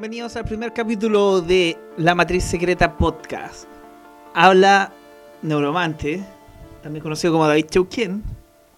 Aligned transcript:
Bienvenidos 0.00 0.34
al 0.36 0.46
primer 0.46 0.72
capítulo 0.72 1.42
de 1.42 1.76
La 1.98 2.14
Matriz 2.14 2.44
Secreta 2.44 2.96
Podcast. 2.96 3.66
Habla 4.32 4.94
Neuromante, 5.42 6.24
también 6.82 7.02
conocido 7.02 7.34
como 7.34 7.46
David 7.46 7.66
Chauquien, 7.66 8.24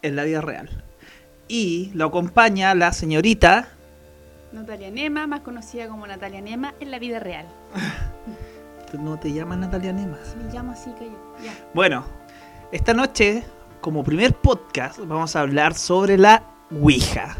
en 0.03 0.16
la 0.16 0.25
vida 0.25 0.40
real. 0.40 0.82
Y 1.46 1.93
lo 1.94 2.07
acompaña 2.07 2.75
la 2.75 2.93
señorita. 2.93 3.68
Natalia 4.50 4.90
Nema, 4.90 5.29
más 5.29 5.43
conocida 5.43 5.86
como 5.86 6.08
Natalia 6.08 6.40
Nema 6.40 6.75
en 6.80 6.90
la 6.90 6.99
vida 6.99 7.21
real. 7.21 7.46
¿Tú 8.91 8.99
no 9.00 9.16
te 9.16 9.32
llamas 9.32 9.58
Natalia 9.58 9.93
Nemas? 9.93 10.35
Me 10.36 10.52
llamo 10.52 10.72
así 10.72 10.91
que. 10.99 11.04
Ya. 11.41 11.54
Bueno, 11.72 12.04
esta 12.72 12.94
noche, 12.94 13.44
como 13.80 14.02
primer 14.02 14.35
podcast, 14.35 14.99
vamos 14.99 15.36
a 15.36 15.43
hablar 15.43 15.75
sobre 15.75 16.18
la 16.18 16.43
Ouija. 16.72 17.36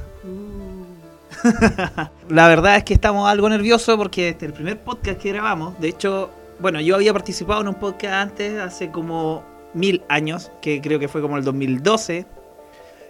La 2.29 2.49
verdad 2.49 2.77
es 2.77 2.85
que 2.85 2.95
estamos 2.95 3.29
algo 3.29 3.49
nerviosos 3.49 3.97
porque 3.97 4.29
este 4.31 4.47
es 4.47 4.51
el 4.51 4.55
primer 4.55 4.79
podcast 4.81 5.21
que 5.21 5.31
grabamos. 5.33 5.79
De 5.81 5.89
hecho, 5.89 6.31
bueno, 6.61 6.81
yo 6.81 6.95
había 6.95 7.13
participado 7.13 7.61
en 7.61 7.69
un 7.69 7.75
podcast 7.75 8.15
antes, 8.15 8.59
hace 8.61 8.91
como 8.91 9.43
mil 9.75 10.03
años, 10.09 10.51
que 10.61 10.81
creo 10.81 10.99
que 10.99 11.09
fue 11.09 11.21
como 11.23 11.37
el 11.37 11.45
2012. 11.45 12.27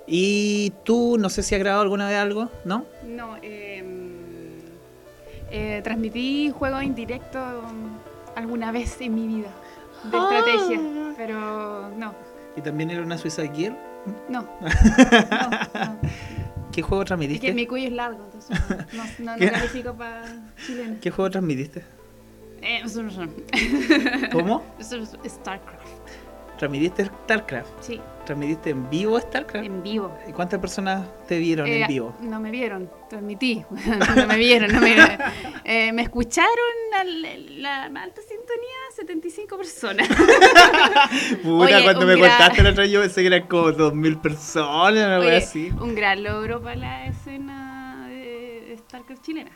Y 0.06 0.72
tú, 0.84 1.16
no 1.18 1.28
sé 1.30 1.42
si 1.42 1.54
has 1.54 1.60
grabado 1.60 1.82
alguna 1.82 2.08
vez 2.08 2.16
algo, 2.18 2.48
¿no? 2.64 2.84
No, 3.06 3.36
eh, 3.42 3.84
eh, 5.50 5.80
transmití 5.84 6.50
juegos 6.56 6.82
en 6.82 6.94
directo 6.94 7.38
alguna 8.34 8.72
vez 8.72 9.00
en 9.00 9.14
mi 9.14 9.26
vida 9.26 9.48
de 10.04 10.16
Ah. 10.16 10.28
estrategia, 10.40 10.80
pero 11.16 11.90
no, 11.96 12.14
Y 12.56 12.60
también 12.62 12.90
era 12.90 13.02
una 13.02 13.16
Suicide 13.16 13.50
Gear. 13.54 13.76
no. 14.28 14.42
no, 14.60 15.50
no. 15.84 15.98
¿Qué 16.72 16.82
juego 16.82 17.02
Es 17.02 17.06
transmitiste? 17.08 17.46
que 17.46 17.54
mi 17.54 17.66
cuello 17.66 17.86
es 17.88 17.92
largo, 17.92 18.24
entonces 18.24 18.58
no, 18.94 19.04
no, 19.24 19.36
no, 19.36 19.50
califico 19.52 19.94
para 19.94 20.24
chilena. 20.66 20.96
¿Qué 21.00 21.10
juego 21.10 21.30
transmitiste? 21.30 21.84
Eh. 22.62 22.82
¿Cómo? 24.32 24.62
Es 24.78 24.88
StarCraft. 25.28 25.86
¿Transmitiste 26.58 27.06
StarCraft? 27.06 27.68
Sí, 27.80 28.00
¿Transmitiste 28.24 28.70
en 28.70 28.88
vivo 28.88 29.18
StarCraft? 29.18 29.66
en 29.66 29.82
vivo. 29.82 30.16
¿Y 30.28 30.32
cuántas 30.32 30.60
personas 30.60 31.08
te 31.26 31.38
vieron 31.38 31.66
Eh, 31.66 31.82
en 31.82 31.88
vivo? 31.88 32.14
No 32.20 32.38
me 32.38 32.52
vieron, 32.52 32.88
transmití. 33.10 33.64
no 34.16 34.26
me 34.28 34.36
vieron, 34.36 34.72
no 34.72 34.80
me 34.80 34.94
Eh, 35.64 35.92
me 35.92 36.02
escucharon 36.02 36.48
la, 37.58 37.88
sintonía 38.46 38.76
75 38.96 39.56
personas. 39.56 40.08
Puta, 41.42 41.64
Oye, 41.64 41.82
cuando 41.84 42.06
me 42.06 42.16
gran- 42.16 42.30
contaste 42.38 42.62
la 42.62 42.70
otra 42.70 42.86
yo 42.86 43.00
pensé 43.00 43.20
que 43.20 43.26
eran 43.28 43.46
como 43.48 43.72
2000 43.72 44.18
personas, 44.18 45.20
Oye, 45.20 45.26
wea 45.28 45.38
así. 45.38 45.70
un 45.80 45.94
gran 45.94 46.22
logro 46.22 46.62
para 46.62 46.76
la 46.76 47.06
escena 47.06 48.06
de 48.08 48.76
StarCraft 48.78 49.22
chilena. 49.22 49.50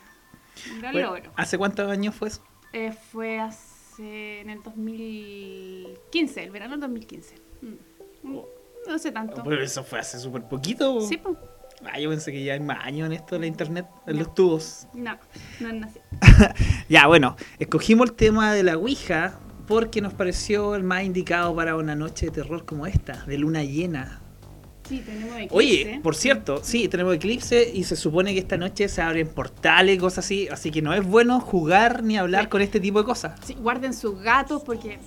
Un 0.72 0.80
gran 0.80 0.92
Bueno, 0.92 1.08
logro. 1.14 1.32
¿Hace 1.36 1.58
cuántos 1.58 1.90
años 1.90 2.14
fue 2.14 2.28
eso? 2.28 2.42
Eh, 2.72 2.92
fue 3.12 3.38
hace 3.38 4.40
en 4.40 4.50
el 4.50 4.62
2015, 4.62 6.42
el 6.44 6.50
verano 6.50 6.72
del 6.72 6.80
2015. 6.80 7.34
Mm. 7.62 7.66
Mm, 8.28 8.40
No 8.88 8.94
hace 8.94 9.10
tanto. 9.12 9.42
Pero 9.44 9.62
eso 9.62 9.82
fue 9.84 9.98
hace 9.98 10.18
súper 10.18 10.42
poquito. 10.44 11.00
Sí, 11.00 11.16
pues. 11.16 11.36
Ah, 11.92 11.98
yo 12.00 12.10
pensé 12.10 12.32
que 12.32 12.42
ya 12.44 12.54
hay 12.54 12.60
más 12.60 12.84
años 12.84 13.06
en 13.06 13.12
esto 13.12 13.34
de 13.36 13.40
la 13.40 13.46
internet, 13.46 13.86
en 14.06 14.16
No. 14.16 14.22
los 14.24 14.34
tubos. 14.34 14.86
No, 14.94 15.16
no 15.60 15.72
nací. 15.72 16.00
Ya, 16.88 17.06
bueno, 17.06 17.36
escogimos 17.58 18.10
el 18.10 18.16
tema 18.16 18.52
de 18.52 18.62
la 18.62 18.76
Ouija 18.76 19.38
porque 19.66 20.00
nos 20.00 20.14
pareció 20.14 20.74
el 20.76 20.84
más 20.84 21.02
indicado 21.04 21.54
para 21.56 21.74
una 21.76 21.94
noche 21.96 22.26
de 22.26 22.32
terror 22.32 22.64
como 22.64 22.86
esta, 22.86 23.24
de 23.26 23.38
luna 23.38 23.64
llena. 23.64 24.20
Sí, 24.88 25.00
tenemos 25.04 25.34
eclipse. 25.34 25.56
Oye, 25.56 26.00
por 26.00 26.14
cierto, 26.14 26.60
sí, 26.62 26.86
tenemos 26.86 27.16
eclipse 27.16 27.68
y 27.74 27.82
se 27.82 27.96
supone 27.96 28.32
que 28.32 28.38
esta 28.38 28.56
noche 28.56 28.88
se 28.88 29.02
abren 29.02 29.26
portales 29.26 29.96
y 29.96 29.98
cosas 29.98 30.24
así, 30.24 30.46
así 30.46 30.70
que 30.70 30.80
no 30.80 30.94
es 30.94 31.04
bueno 31.04 31.40
jugar 31.40 32.04
ni 32.04 32.16
hablar 32.16 32.44
Sí. 32.44 32.50
con 32.50 32.62
este 32.62 32.78
tipo 32.78 33.00
de 33.00 33.04
cosas. 33.04 33.32
Sí, 33.44 33.54
guarden 33.54 33.92
sus 33.92 34.20
gatos 34.20 34.62
porque 34.64 35.00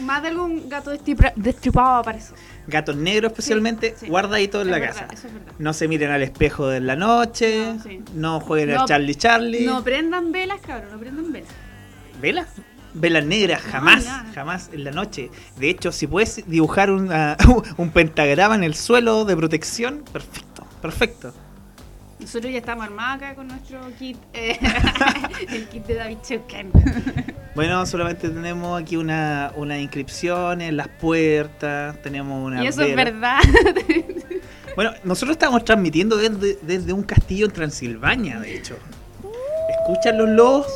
más 0.00 0.22
de 0.22 0.28
algún 0.28 0.68
gato 0.68 0.90
destripado 0.90 1.86
va 1.88 1.96
a 1.96 2.00
aparecer. 2.00 2.36
Gatos 2.66 2.96
negros 2.96 3.32
especialmente, 3.32 3.90
Sí, 3.98 4.06
sí. 4.06 4.08
guardadito 4.08 4.60
en 4.62 4.68
Es 4.68 4.72
la 4.72 4.78
verdad, 4.78 5.08
casa. 5.08 5.26
Es. 5.26 5.32
No 5.58 5.72
se 5.72 5.88
miren 5.88 6.10
al 6.10 6.22
espejo 6.22 6.68
de 6.68 6.80
la 6.80 6.96
noche, 6.96 7.74
No, 7.76 7.82
sí. 7.82 8.00
no 8.14 8.40
jueguen 8.40 8.74
No- 8.74 8.82
al 8.82 8.88
Charlie 8.88 9.14
Charlie. 9.14 9.64
No 9.66 9.82
prendan 9.82 10.32
velas, 10.32 10.60
cabrón, 10.60 10.90
no 10.92 10.98
prendan 10.98 11.32
velas. 11.32 11.50
¿Velas? 12.20 12.48
Velas 12.94 13.24
negras, 13.24 13.62
jamás, 13.62 14.06
jamás 14.34 14.68
en 14.72 14.84
la 14.84 14.90
noche. 14.90 15.30
De 15.58 15.70
hecho, 15.70 15.92
si 15.92 16.06
puedes 16.06 16.46
dibujar 16.46 16.90
una- 16.90 17.36
un 17.78 17.90
pentagrama 17.90 18.54
en 18.54 18.64
el 18.64 18.74
suelo 18.74 19.24
de 19.24 19.34
protección, 19.36 20.04
perfecto, 20.12 20.66
perfecto. 20.82 21.32
Nosotros 22.22 22.52
ya 22.52 22.58
estamos 22.58 22.84
armados 22.84 23.22
acá 23.22 23.34
con 23.34 23.48
nuestro 23.48 23.80
kit, 23.98 24.16
eh, 24.32 24.58
el 25.50 25.68
kit 25.68 25.86
de 25.86 25.94
David 25.94 26.18
Cheuken. 26.22 26.70
Bueno, 27.54 27.84
solamente 27.84 28.30
tenemos 28.30 28.80
aquí 28.80 28.96
una, 28.96 29.52
una 29.56 29.78
inscripción 29.78 30.62
en 30.62 30.76
las 30.76 30.88
puertas, 30.88 32.00
tenemos 32.00 32.42
una... 32.42 32.64
y 32.64 32.66
eso 32.66 32.82
es 32.82 32.96
verdad. 32.96 33.40
Bueno, 34.74 34.92
nosotros 35.04 35.34
estamos 35.34 35.66
transmitiendo 35.66 36.16
desde, 36.16 36.58
desde 36.62 36.94
un 36.94 37.02
castillo 37.02 37.44
en 37.44 37.52
Transilvania, 37.52 38.40
de 38.40 38.56
hecho. 38.56 38.78
¿Escuchan 39.68 40.16
los 40.16 40.30
lobos? 40.30 40.66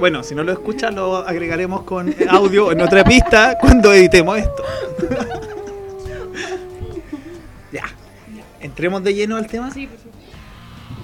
Bueno, 0.00 0.22
si 0.22 0.34
no 0.34 0.44
lo 0.44 0.52
escuchan, 0.52 0.94
lo 0.94 1.16
agregaremos 1.16 1.82
con 1.82 2.14
audio 2.28 2.72
en 2.72 2.80
otra 2.80 3.04
pista 3.04 3.58
cuando 3.60 3.92
editemos 3.92 4.38
esto. 4.38 4.64
ya. 7.72 7.84
Entremos 8.60 9.04
de 9.04 9.12
lleno 9.12 9.36
al 9.36 9.46
tema. 9.46 9.70
sí, 9.72 9.86
por 9.86 9.98
supuesto. 9.98 10.07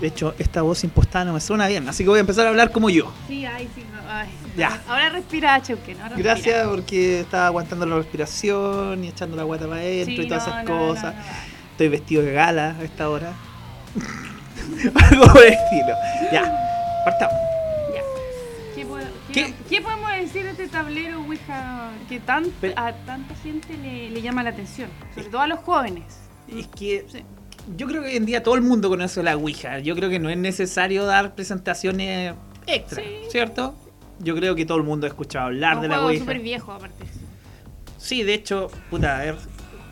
De 0.00 0.08
hecho, 0.08 0.34
esta 0.38 0.62
voz 0.62 0.82
impostada 0.84 1.24
no 1.24 1.32
me 1.32 1.40
suena 1.40 1.66
bien, 1.68 1.88
así 1.88 2.02
que 2.04 2.10
voy 2.10 2.18
a 2.18 2.20
empezar 2.20 2.46
a 2.46 2.50
hablar 2.50 2.70
como 2.72 2.90
yo. 2.90 3.12
Sí, 3.28 3.44
ay, 3.46 3.68
sí. 3.74 3.82
no, 3.92 4.00
ay. 4.10 4.28
Ya. 4.56 4.80
Ahora 4.88 5.08
respira. 5.10 5.54
Ahora 5.54 5.66
respira. 5.74 6.08
Gracias 6.16 6.66
porque 6.68 7.20
estaba 7.20 7.46
aguantando 7.46 7.86
la 7.86 7.96
respiración 7.96 9.02
y 9.04 9.08
echando 9.08 9.36
la 9.36 9.42
guata 9.44 9.66
para 9.66 9.80
adentro 9.80 10.14
Sí, 10.16 10.22
y 10.22 10.28
todas 10.28 10.46
no, 10.46 10.52
esas 10.52 10.64
no, 10.64 10.70
no, 10.80 10.88
cosas. 10.88 11.14
no, 11.14 11.20
no. 11.20 11.26
Estoy 11.72 11.88
vestido 11.88 12.22
de 12.22 12.32
gala 12.32 12.76
a 12.78 12.82
esta 12.84 13.08
hora. 13.10 13.32
Algo 15.10 15.26
por 15.32 15.42
el 15.44 15.52
estilo. 15.52 15.94
Ya, 16.32 17.02
partamos. 17.04 17.36
Ya. 17.94 18.02
¿Qué, 18.74 18.86
puedo- 18.86 19.06
qué- 19.32 19.46
¿Qué? 19.46 19.54
qué 19.68 19.80
podemos 19.82 20.10
decir 20.12 20.44
de 20.44 20.50
este 20.50 20.68
tablero 20.68 21.20
Ouija 21.22 21.90
que 22.08 22.20
tan- 22.20 22.50
Pero- 22.60 22.74
a 22.78 22.92
tanta 22.92 23.34
gente 23.36 23.76
le, 23.76 24.10
le 24.10 24.22
llama 24.22 24.42
la 24.42 24.50
atención? 24.50 24.88
Sobre 25.14 25.28
todo 25.28 25.40
a 25.40 25.46
los 25.46 25.60
jóvenes. 25.60 26.04
Es 26.48 26.66
que 26.68 27.06
Sí. 27.10 27.24
Yo 27.76 27.86
creo 27.86 28.02
que 28.02 28.08
hoy 28.08 28.16
en 28.16 28.26
día 28.26 28.42
todo 28.42 28.54
el 28.54 28.62
mundo 28.62 28.88
conoce 28.88 29.22
la 29.22 29.36
Ouija. 29.36 29.78
Yo 29.78 29.94
creo 29.96 30.10
que 30.10 30.18
no 30.18 30.28
es 30.30 30.36
necesario 30.36 31.04
dar 31.06 31.34
presentaciones 31.34 32.34
extra, 32.66 33.02
Sí. 33.02 33.08
¿cierto? 33.30 33.74
Yo 34.20 34.34
creo 34.36 34.54
que 34.54 34.64
todo 34.64 34.78
el 34.78 34.84
mundo 34.84 35.06
ha 35.06 35.08
escuchado 35.08 35.46
hablar 35.46 35.76
un 35.76 35.82
de 35.82 35.88
la 35.88 35.94
juego 35.94 36.08
Ouija. 36.08 36.20
súper 36.24 36.40
viejo, 36.40 36.72
aparte. 36.72 37.04
Sí, 37.98 38.22
de 38.22 38.34
hecho, 38.34 38.70
puta, 38.90 39.16
a 39.18 39.20
ver, 39.22 39.36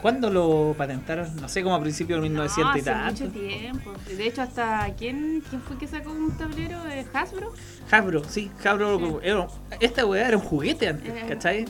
¿cuándo 0.03 0.31
lo 0.31 0.75
patentaron? 0.77 1.35
No 1.37 1.49
sé, 1.49 1.63
como 1.63 1.75
a 1.75 1.81
principios 1.81 2.19
de 2.23 2.29
1900 2.29 2.65
No, 2.73 2.77
y 2.77 2.81
hace 2.81 2.91
tanto. 2.91 3.25
mucho 3.25 3.33
tiempo. 3.39 3.93
De 4.17 4.27
hecho, 4.27 4.43
hasta 4.43 4.93
¿quién, 4.99 5.43
quién 5.49 5.63
fue 5.63 5.79
que 5.79 5.87
sacó 5.89 6.13
un 6.13 6.37
tablero 6.37 6.83
de 6.85 7.07
Hasbro? 7.13 7.53
Hasbro, 7.91 8.23
sí, 8.25 8.51
Hasbro. 8.65 8.99
Sí. 8.99 9.27
era- 9.29 9.47
esta 9.81 10.05
weá 10.07 10.29
era 10.29 10.37
un 10.37 10.43
juguete 10.43 10.89
antes, 10.89 11.11
un 11.23 11.29
¿cachai? 11.29 11.65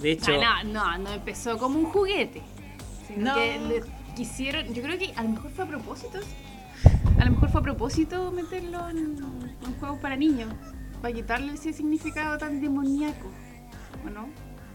De 0.00 0.12
hecho, 0.12 0.26
sea, 0.26 0.62
no, 0.64 0.72
no, 0.72 0.98
no 0.98 1.12
empezó 1.12 1.58
como 1.58 1.78
un 1.78 1.86
juguete. 1.86 2.42
Sino 3.08 3.30
No. 3.30 3.34
que 3.34 3.58
le 3.68 3.82
quisieron, 4.16 4.72
yo 4.74 4.82
creo 4.82 4.98
que 4.98 5.12
a 5.16 5.22
lo 5.22 5.30
mejor 5.30 5.50
fue 5.50 5.64
a 5.64 5.68
propósito. 5.68 6.18
A 7.18 7.24
lo 7.24 7.30
mejor 7.32 7.50
fue 7.50 7.60
a 7.60 7.64
propósito 7.64 8.32
meterlo 8.32 8.88
en, 8.88 9.16
en 9.64 9.74
juegos 9.78 9.98
para 10.00 10.16
niños. 10.16 10.52
Para 11.00 11.14
quitarle 11.14 11.54
ese 11.54 11.72
significado 11.72 12.38
tan 12.38 12.60
demoníaco. 12.60 13.30
¿O 14.06 14.10
no? 14.10 14.28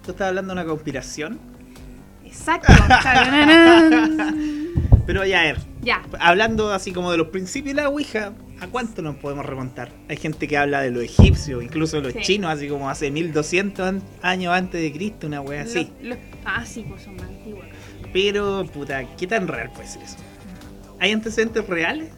tú 0.06 0.12
estás 0.12 0.30
hablando 0.30 0.54
de 0.56 0.62
una 0.62 0.70
conspiración. 0.70 1.38
Exacto. 2.24 2.72
Pero 5.06 5.26
ya, 5.26 5.40
a 5.40 5.44
ver, 5.44 5.58
ya. 5.82 6.02
hablando 6.20 6.74
así 6.74 6.92
como 6.92 7.12
de 7.12 7.18
los 7.18 7.28
principios 7.28 7.76
de 7.76 7.82
la 7.84 7.90
Ouija, 7.90 8.34
¿a 8.60 8.68
cuánto 8.68 9.02
nos 9.02 9.16
podemos 9.16 9.46
remontar? 9.46 9.90
Hay 10.10 10.18
gente 10.18 10.48
que 10.50 10.58
habla 10.58 10.82
de 10.82 10.92
los 10.92 11.02
egipcios, 11.04 11.64
incluso 11.64 11.98
de 11.98 12.04
los 12.04 12.14
Sí. 12.14 12.20
chinos, 12.24 12.52
así 12.52 12.68
como 12.68 12.90
hace 12.90 13.10
1200 13.10 13.88
an- 13.88 14.02
años 14.22 14.54
antes 14.54 14.82
de 14.82 14.92
Cristo, 14.92 15.28
una 15.28 15.40
wea 15.40 15.62
así. 15.64 15.90
Los- 16.02 16.10
los- 16.10 16.18
ah, 16.46 16.66
sí, 16.66 16.86
pues 16.88 17.04
son 17.04 17.16
más 17.16 17.26
antiguos. 17.28 17.66
Pero, 18.18 18.66
puta, 18.74 19.04
¿qué 19.16 19.28
tan 19.28 19.48
real 19.48 19.70
puede 19.70 19.88
ser 19.88 20.02
eso? 20.02 20.16
¿Hay 21.00 21.12
antecedentes 21.12 21.68
reales? 21.68 22.10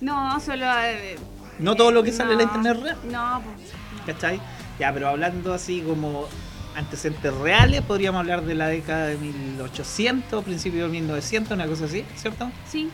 No, 0.00 0.40
solo. 0.40 0.66
eh, 0.82 1.16
No 1.60 1.76
todo 1.76 1.92
lo 1.92 2.02
que 2.02 2.10
sale 2.10 2.32
en 2.32 2.38
la 2.38 2.42
internet 2.42 2.76
real, 2.82 2.96
No, 3.08 3.40
pues. 3.44 3.70
¿cachai? 4.06 4.40
Ya, 4.80 4.92
pero 4.92 5.06
hablando 5.06 5.54
así 5.54 5.82
como 5.82 6.26
antecedentes 6.74 7.32
reales, 7.34 7.82
podríamos 7.82 8.18
hablar 8.18 8.42
de 8.42 8.56
la 8.56 8.66
década 8.66 9.06
de 9.06 9.18
1800, 9.18 10.42
principio 10.42 10.86
de 10.86 10.90
1900, 10.90 11.52
una 11.52 11.66
cosa 11.68 11.84
así, 11.84 12.04
¿cierto? 12.16 12.50
Sí. 12.68 12.90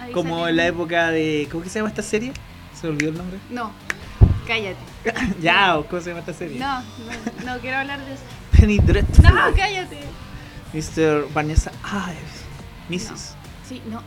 ahí 0.00 0.10
Como 0.10 0.48
en 0.48 0.56
la 0.56 0.66
época 0.66 1.12
de... 1.12 1.46
¿Cómo 1.52 1.62
que 1.62 1.68
se 1.70 1.78
llama 1.78 1.90
esta 1.90 2.02
serie? 2.02 2.32
¿Se 2.74 2.88
olvidó 2.88 3.10
el 3.12 3.18
nombre? 3.18 3.38
No, 3.48 3.70
cállate. 4.44 4.76
ya, 5.40 5.78
¿o 5.78 5.86
¿cómo 5.86 6.02
se 6.02 6.08
llama 6.08 6.18
esta 6.20 6.34
serie? 6.34 6.58
No, 6.58 6.80
no, 6.80 7.52
no 7.54 7.60
quiero 7.60 7.76
hablar 7.76 8.04
de 8.04 8.12
eso. 8.14 8.22
Penny 8.58 8.78
Dreadful. 8.78 9.22
No, 9.24 9.54
cállate. 9.54 10.00
Mr. 10.76 11.26
Vanessa 11.32 11.72
Ives. 11.84 12.44
Mrs. 13.10 13.34
Sí, 13.68 13.82
no. 13.90 13.98
Eh, 13.98 14.02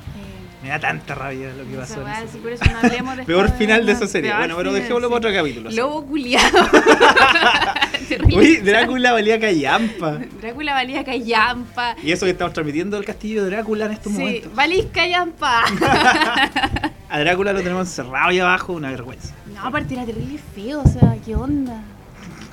Me 0.63 0.69
da 0.69 0.79
tanta 0.79 1.15
rabia 1.15 1.51
lo 1.53 1.65
que 1.69 1.75
pasó. 1.75 2.01
en 2.01 2.07
ese- 2.13 2.27
sí, 2.33 2.37
por 2.37 2.51
eso 2.53 2.63
no 2.65 2.77
hablemos 2.79 3.17
de 3.17 3.23
Peor 3.25 3.51
final 3.57 3.85
de 3.85 3.91
esa 3.91 4.07
serie. 4.07 4.33
Bueno, 4.35 4.55
pero 4.55 4.71
dejémoslo 4.71 5.07
sí. 5.07 5.13
para 5.13 5.17
otro 5.29 5.33
capítulo. 5.33 5.71
Lobo 5.71 6.05
culiado. 6.05 6.59
Terrible. 8.07 8.37
Uy, 8.37 8.57
Drácula 8.57 9.11
valía 9.11 9.39
callampa. 9.39 10.17
Drácula 10.41 10.73
valía 10.73 11.03
callampa. 11.03 11.95
Y 12.01 12.11
eso 12.11 12.25
que 12.25 12.31
estamos 12.31 12.53
transmitiendo 12.53 12.97
el 12.97 13.05
castillo 13.05 13.43
de 13.43 13.49
Drácula 13.51 13.85
en 13.85 13.91
estos 13.93 14.13
Sí, 14.13 14.19
momentos. 14.19 14.55
valís 14.55 14.85
callampa. 14.93 15.63
A 17.09 17.19
Drácula 17.19 17.53
lo 17.53 17.59
tenemos 17.61 17.87
encerrado 17.87 18.29
ahí 18.29 18.39
abajo, 18.39 18.73
una 18.73 18.91
vergüenza. 18.91 19.33
No, 19.53 19.65
aparte 19.65 19.93
era 19.95 20.05
terrible 20.05 20.39
feo, 20.55 20.81
o 20.81 20.87
sea, 20.87 21.15
¿qué 21.25 21.35
onda? 21.35 21.81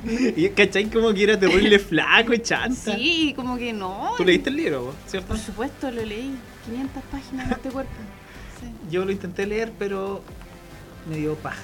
Y 0.36 0.48
cachai 0.50 0.84
como 0.90 1.12
que 1.12 1.24
era 1.24 1.38
terrible 1.38 1.78
flaco 1.78 2.32
y 2.32 2.38
chanta. 2.40 2.94
Sí, 2.96 3.32
como 3.36 3.56
que 3.56 3.72
no. 3.72 4.12
Tú 4.16 4.24
leíste 4.24 4.50
el 4.50 4.56
libro, 4.56 4.94
¿cierto? 5.06 5.28
Por 5.28 5.38
supuesto, 5.38 5.90
lo 5.90 6.04
leí. 6.04 6.34
500 6.66 7.02
páginas 7.10 7.48
de 7.48 7.54
este 7.54 7.70
cuerpo. 7.70 7.92
Sí. 8.60 8.66
Yo 8.90 9.04
lo 9.04 9.12
intenté 9.12 9.46
leer, 9.46 9.70
pero 9.78 10.22
me 11.10 11.18
dio 11.18 11.34
paja. 11.34 11.60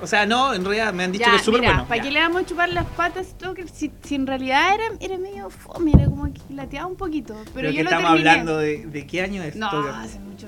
O 0.00 0.06
sea, 0.06 0.24
no, 0.24 0.54
en 0.54 0.64
realidad 0.64 0.94
me 0.94 1.04
han 1.04 1.12
dicho 1.12 1.26
Ya, 1.26 1.30
que 1.32 1.36
es 1.36 1.42
súper 1.42 1.60
bueno. 1.60 1.86
¿Para 1.86 1.96
Ya. 1.98 2.02
qué 2.04 2.10
le 2.10 2.20
vamos 2.20 2.42
a 2.42 2.46
chupar 2.46 2.70
las 2.70 2.86
patas? 2.86 3.36
todo? 3.38 3.52
Que 3.52 3.68
si, 3.68 3.92
si 4.02 4.14
en 4.14 4.26
realidad 4.26 4.74
era, 4.74 4.84
era 4.98 5.18
medio 5.18 5.50
fome, 5.50 5.92
era 5.94 6.06
como 6.06 6.24
que 6.32 6.40
lateaba 6.54 6.86
un 6.86 6.96
poquito. 6.96 7.34
Pero, 7.34 7.50
Pero, 7.54 7.70
yo 7.70 7.76
que 7.76 7.82
lo 7.84 7.90
estamos 7.90 8.10
terminé. 8.12 8.30
hablando 8.30 8.56
de, 8.56 8.86
de 8.86 9.06
qué 9.06 9.20
año 9.20 9.42
es 9.42 9.54
No, 9.56 9.68
hace 9.68 10.18
mucho. 10.20 10.46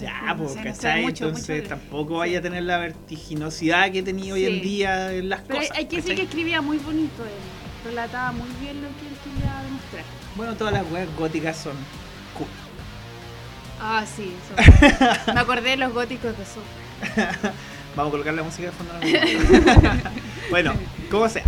Ya, 0.00 0.20
no 0.22 0.36
pues, 0.36 0.56
no 0.56 0.62
¿cachai? 0.64 1.02
mucho, 1.02 1.26
Entonces 1.28 1.56
mucho. 1.62 1.68
tampoco 1.68 2.14
Sí. 2.14 2.18
vaya 2.18 2.38
a 2.38 2.42
tener 2.42 2.62
la 2.64 2.78
vertiginosidad 2.78 3.90
que 3.92 4.02
tenía 4.02 4.34
hoy 4.34 4.44
Sí. 4.44 4.56
en 4.56 4.62
día 4.62 5.12
en 5.12 5.28
las 5.28 5.40
Pero 5.42 5.60
cosas. 5.60 5.76
hay 5.76 5.86
que 5.86 5.96
decir 5.96 6.16
que 6.16 6.22
escribía 6.22 6.60
muy 6.60 6.78
bonito 6.78 7.24
él. 7.24 7.30
Relataba 7.84 8.32
muy 8.32 8.48
bien 8.60 8.82
lo 8.82 8.88
que 8.88 9.06
él 9.06 9.16
quería 9.24 9.62
demostrar. 9.62 10.04
Bueno, 10.34 10.54
todas 10.56 10.72
las 10.72 10.90
weas 10.90 11.08
góticas 11.16 11.56
son 11.56 11.74
cool. 12.36 12.48
Ah, 13.80 14.04
sí, 14.06 14.32
eso. 14.42 15.32
Me 15.32 15.40
acordé 15.40 15.70
de 15.70 15.76
los 15.76 15.92
góticos 15.92 16.36
de 16.36 16.42
eso. 16.42 16.60
Vamos 17.96 18.08
a 18.08 18.10
colocar 18.10 18.34
la 18.34 18.42
música 18.42 18.70
de 18.70 18.72
fondo. 18.72 18.92
bueno, 20.50 20.74
como 21.10 21.28
sea. 21.28 21.44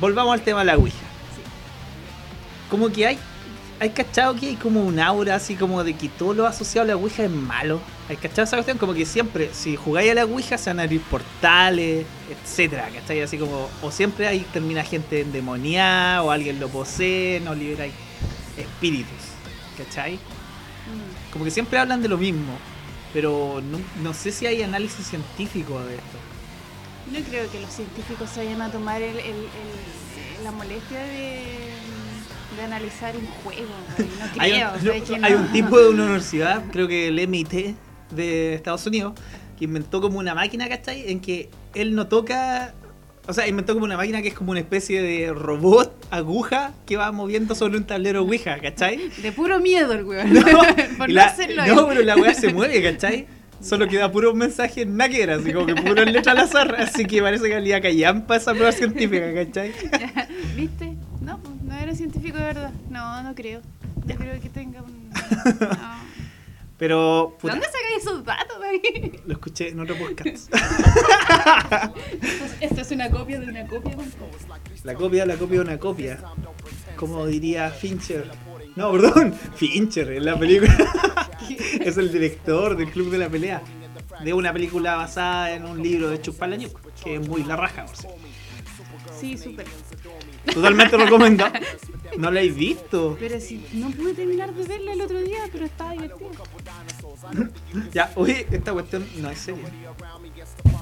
Volvamos 0.00 0.34
al 0.34 0.42
tema 0.42 0.60
de 0.60 0.66
la 0.66 0.76
Ouija. 0.76 0.96
Como 2.70 2.90
que 2.90 3.06
hay. 3.06 3.18
Hay 3.80 3.90
cachado 3.90 4.34
que 4.34 4.46
hay 4.46 4.56
como 4.56 4.82
un 4.82 4.98
aura 4.98 5.36
así 5.36 5.54
como 5.54 5.84
de 5.84 5.94
que 5.94 6.08
todo 6.08 6.34
lo 6.34 6.46
asociado 6.46 6.84
a 6.84 6.88
la 6.88 6.96
Ouija 6.96 7.24
es 7.24 7.30
malo. 7.30 7.80
Hay 8.08 8.16
cachado 8.16 8.42
esa 8.42 8.56
cuestión 8.56 8.76
como 8.78 8.92
que 8.92 9.06
siempre, 9.06 9.50
si 9.52 9.76
jugáis 9.76 10.10
a 10.10 10.14
la 10.14 10.24
Ouija 10.24 10.58
se 10.58 10.70
van 10.70 10.80
a 10.80 10.82
abrir 10.82 11.00
portales, 11.02 12.04
etcétera, 12.28 12.88
¿cachai? 12.92 13.20
Así 13.20 13.38
como, 13.38 13.68
o 13.80 13.90
siempre 13.92 14.26
ahí 14.26 14.44
termina 14.52 14.82
gente 14.82 15.20
endemoniada, 15.20 16.22
o 16.24 16.30
alguien 16.32 16.58
lo 16.58 16.68
posee, 16.68 17.38
no 17.40 17.54
liberáis 17.54 17.92
espíritus, 18.56 19.12
¿cachai? 19.76 20.14
Mm. 20.16 21.32
Como 21.32 21.44
que 21.44 21.50
siempre 21.52 21.78
hablan 21.78 22.02
de 22.02 22.08
lo 22.08 22.18
mismo, 22.18 22.58
pero 23.12 23.62
no, 23.70 23.78
no 24.02 24.12
sé 24.12 24.32
si 24.32 24.46
hay 24.46 24.62
análisis 24.62 25.06
científico 25.06 25.78
de 25.84 25.94
esto. 25.94 26.18
No 27.12 27.20
creo 27.20 27.48
que 27.52 27.60
los 27.60 27.70
científicos 27.72 28.28
se 28.30 28.44
vayan 28.44 28.60
a 28.60 28.70
tomar 28.72 29.00
el, 29.02 29.18
el- 29.18 29.26
el- 29.36 30.44
la 30.44 30.50
molestia 30.52 30.98
de, 31.00 31.67
de 32.58 32.64
analizar 32.64 33.16
un 33.16 33.26
juego. 33.26 33.68
güey. 33.96 34.08
No 34.20 34.26
creo. 34.32 34.42
Hay 34.42 34.52
un, 34.52 34.86
¿sabes 34.86 35.02
que 35.02 35.14
hay 35.22 35.32
no? 35.32 35.38
un 35.38 35.52
tipo 35.52 35.78
de 35.78 35.88
una 35.88 36.04
universidad, 36.04 36.64
creo 36.70 36.86
que 36.88 37.08
el 37.08 37.26
MIT 37.28 37.74
de 38.10 38.54
Estados 38.54 38.86
Unidos, 38.86 39.14
que 39.58 39.64
inventó 39.64 40.00
como 40.00 40.18
una 40.18 40.34
máquina, 40.34 40.68
¿cachai? 40.68 41.10
En 41.10 41.20
que 41.20 41.48
él 41.74 41.94
no 41.94 42.06
toca. 42.08 42.74
O 43.26 43.32
sea, 43.34 43.46
inventó 43.46 43.74
como 43.74 43.84
una 43.84 43.96
máquina 43.98 44.22
que 44.22 44.28
es 44.28 44.34
como 44.34 44.52
una 44.52 44.60
especie 44.60 45.02
de 45.02 45.32
robot 45.34 45.92
aguja 46.10 46.72
que 46.86 46.96
va 46.96 47.12
moviendo 47.12 47.54
sobre 47.54 47.76
un 47.76 47.84
tablero 47.84 48.22
Ouija, 48.22 48.58
¿cachai? 48.58 49.10
De 49.20 49.32
puro 49.32 49.60
miedo 49.60 49.92
el 49.92 50.04
weón. 50.04 50.32
No, 50.32 50.42
Por 50.98 51.10
no 51.10 51.20
hacerlo 51.20 51.66
no, 51.66 51.80
él. 51.82 51.86
pero 51.88 52.02
la 52.02 52.16
weá 52.16 52.32
se 52.34 52.52
mueve, 52.52 52.82
¿cachai? 52.82 53.26
Solo 53.60 53.88
queda 53.88 54.10
puro 54.10 54.34
mensaje 54.34 54.82
en 54.82 54.96
náquera, 54.96 55.34
así 55.34 55.52
como 55.52 55.66
que 55.66 55.74
puro 55.74 56.04
letra 56.04 56.30
al 56.32 56.38
azar, 56.38 56.76
así 56.78 57.04
que 57.04 57.20
parece 57.20 57.48
que 57.48 57.54
valía 57.54 57.80
callampa 57.80 58.36
esa 58.36 58.52
prueba 58.54 58.70
científica, 58.70 59.34
¿cachai? 59.34 59.72
¿Viste? 60.56 60.94
No, 61.88 61.94
no 61.94 61.96
era 61.96 61.96
científico 61.96 62.36
de 62.36 62.44
verdad. 62.44 62.70
No, 62.90 63.22
no 63.22 63.34
creo. 63.34 63.62
No 64.04 64.14
creo 64.14 64.38
que 64.40 64.50
tenga 64.50 64.82
un. 64.82 65.08
No. 65.60 66.18
Pero, 66.76 67.32
¿De 67.32 67.38
puta, 67.40 67.54
dónde 67.54 67.66
sacáis 67.66 68.02
esos 68.02 68.24
datos, 68.24 68.60
David? 68.60 69.14
lo 69.26 69.32
escuché 69.32 69.70
en 69.70 69.80
otro 69.80 69.96
podcast. 69.96 70.54
Esto 72.60 72.80
es 72.82 72.90
una 72.92 73.10
copia 73.10 73.40
de 73.40 73.48
una 73.48 73.66
copia. 73.66 73.96
La 74.84 74.94
copia, 74.94 75.26
la 75.26 75.36
copia 75.36 75.56
de 75.56 75.62
una 75.64 75.78
copia. 75.78 76.20
Como 76.94 77.26
diría 77.26 77.70
Fincher. 77.70 78.30
No, 78.76 78.92
perdón, 78.92 79.34
Fincher 79.56 80.12
en 80.12 80.26
la 80.26 80.38
película. 80.38 80.76
es 81.80 81.96
el 81.96 82.12
director 82.12 82.76
del 82.76 82.92
Club 82.92 83.10
de 83.10 83.18
la 83.18 83.28
Pelea. 83.28 83.60
De 84.22 84.32
una 84.32 84.52
película 84.52 84.94
basada 84.94 85.52
en 85.52 85.64
un 85.64 85.82
libro 85.82 86.10
de 86.10 86.20
Chupalañuc, 86.20 86.78
que 87.02 87.16
es 87.16 87.28
muy 87.28 87.42
la 87.42 87.56
raja. 87.56 87.86
por. 87.86 87.96
Sí, 89.18 89.36
súper. 89.36 89.66
Totalmente 90.54 90.96
recomendado. 90.96 91.52
¿No 92.16 92.30
la 92.30 92.40
habéis 92.40 92.56
visto? 92.56 93.16
Pero 93.20 93.38
si 93.40 93.64
no 93.74 93.90
pude 93.90 94.14
terminar 94.14 94.52
de 94.52 94.64
verla 94.64 94.92
el 94.92 95.00
otro 95.02 95.20
día, 95.20 95.38
pero 95.52 95.64
estaba 95.66 95.92
divertido. 95.92 96.30
Ya, 97.92 98.10
oye, 98.16 98.46
esta 98.50 98.72
cuestión 98.72 99.06
no 99.18 99.28
es 99.30 99.38
seria. 99.38 99.64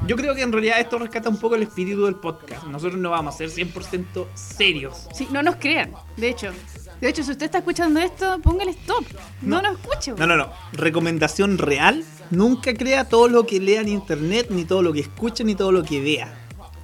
Yo 0.06 0.16
creo 0.16 0.34
que 0.34 0.42
en 0.42 0.52
realidad 0.52 0.78
esto 0.80 0.98
rescata 0.98 1.28
un 1.28 1.38
poco 1.38 1.56
el 1.56 1.62
espíritu 1.62 2.04
del 2.04 2.14
podcast. 2.16 2.64
Nosotros 2.64 2.98
no 3.00 3.10
vamos 3.10 3.34
a 3.34 3.38
ser 3.38 3.50
100% 3.50 4.26
serios. 4.34 5.08
Sí, 5.12 5.26
no 5.30 5.42
nos 5.42 5.56
crean, 5.56 5.92
de 6.16 6.28
hecho. 6.28 6.52
De 7.00 7.08
hecho, 7.08 7.22
si 7.22 7.32
usted 7.32 7.46
está 7.46 7.58
escuchando 7.58 8.00
esto, 8.00 8.38
póngale 8.42 8.70
stop. 8.70 9.04
No, 9.42 9.60
No. 9.60 9.70
nos 9.70 9.80
escuche. 9.80 10.12
No, 10.16 10.26
no, 10.26 10.36
no. 10.36 10.50
Recomendación 10.72 11.58
real. 11.58 12.04
Nunca 12.30 12.72
crea 12.74 13.08
todo 13.08 13.28
lo 13.28 13.46
que 13.46 13.60
lea 13.60 13.80
en 13.82 13.88
internet, 13.88 14.46
ni 14.50 14.64
todo 14.64 14.82
lo 14.82 14.92
que 14.92 15.00
escuche, 15.00 15.44
ni 15.44 15.54
todo 15.54 15.72
lo 15.72 15.82
que 15.82 16.00
vea. 16.00 16.32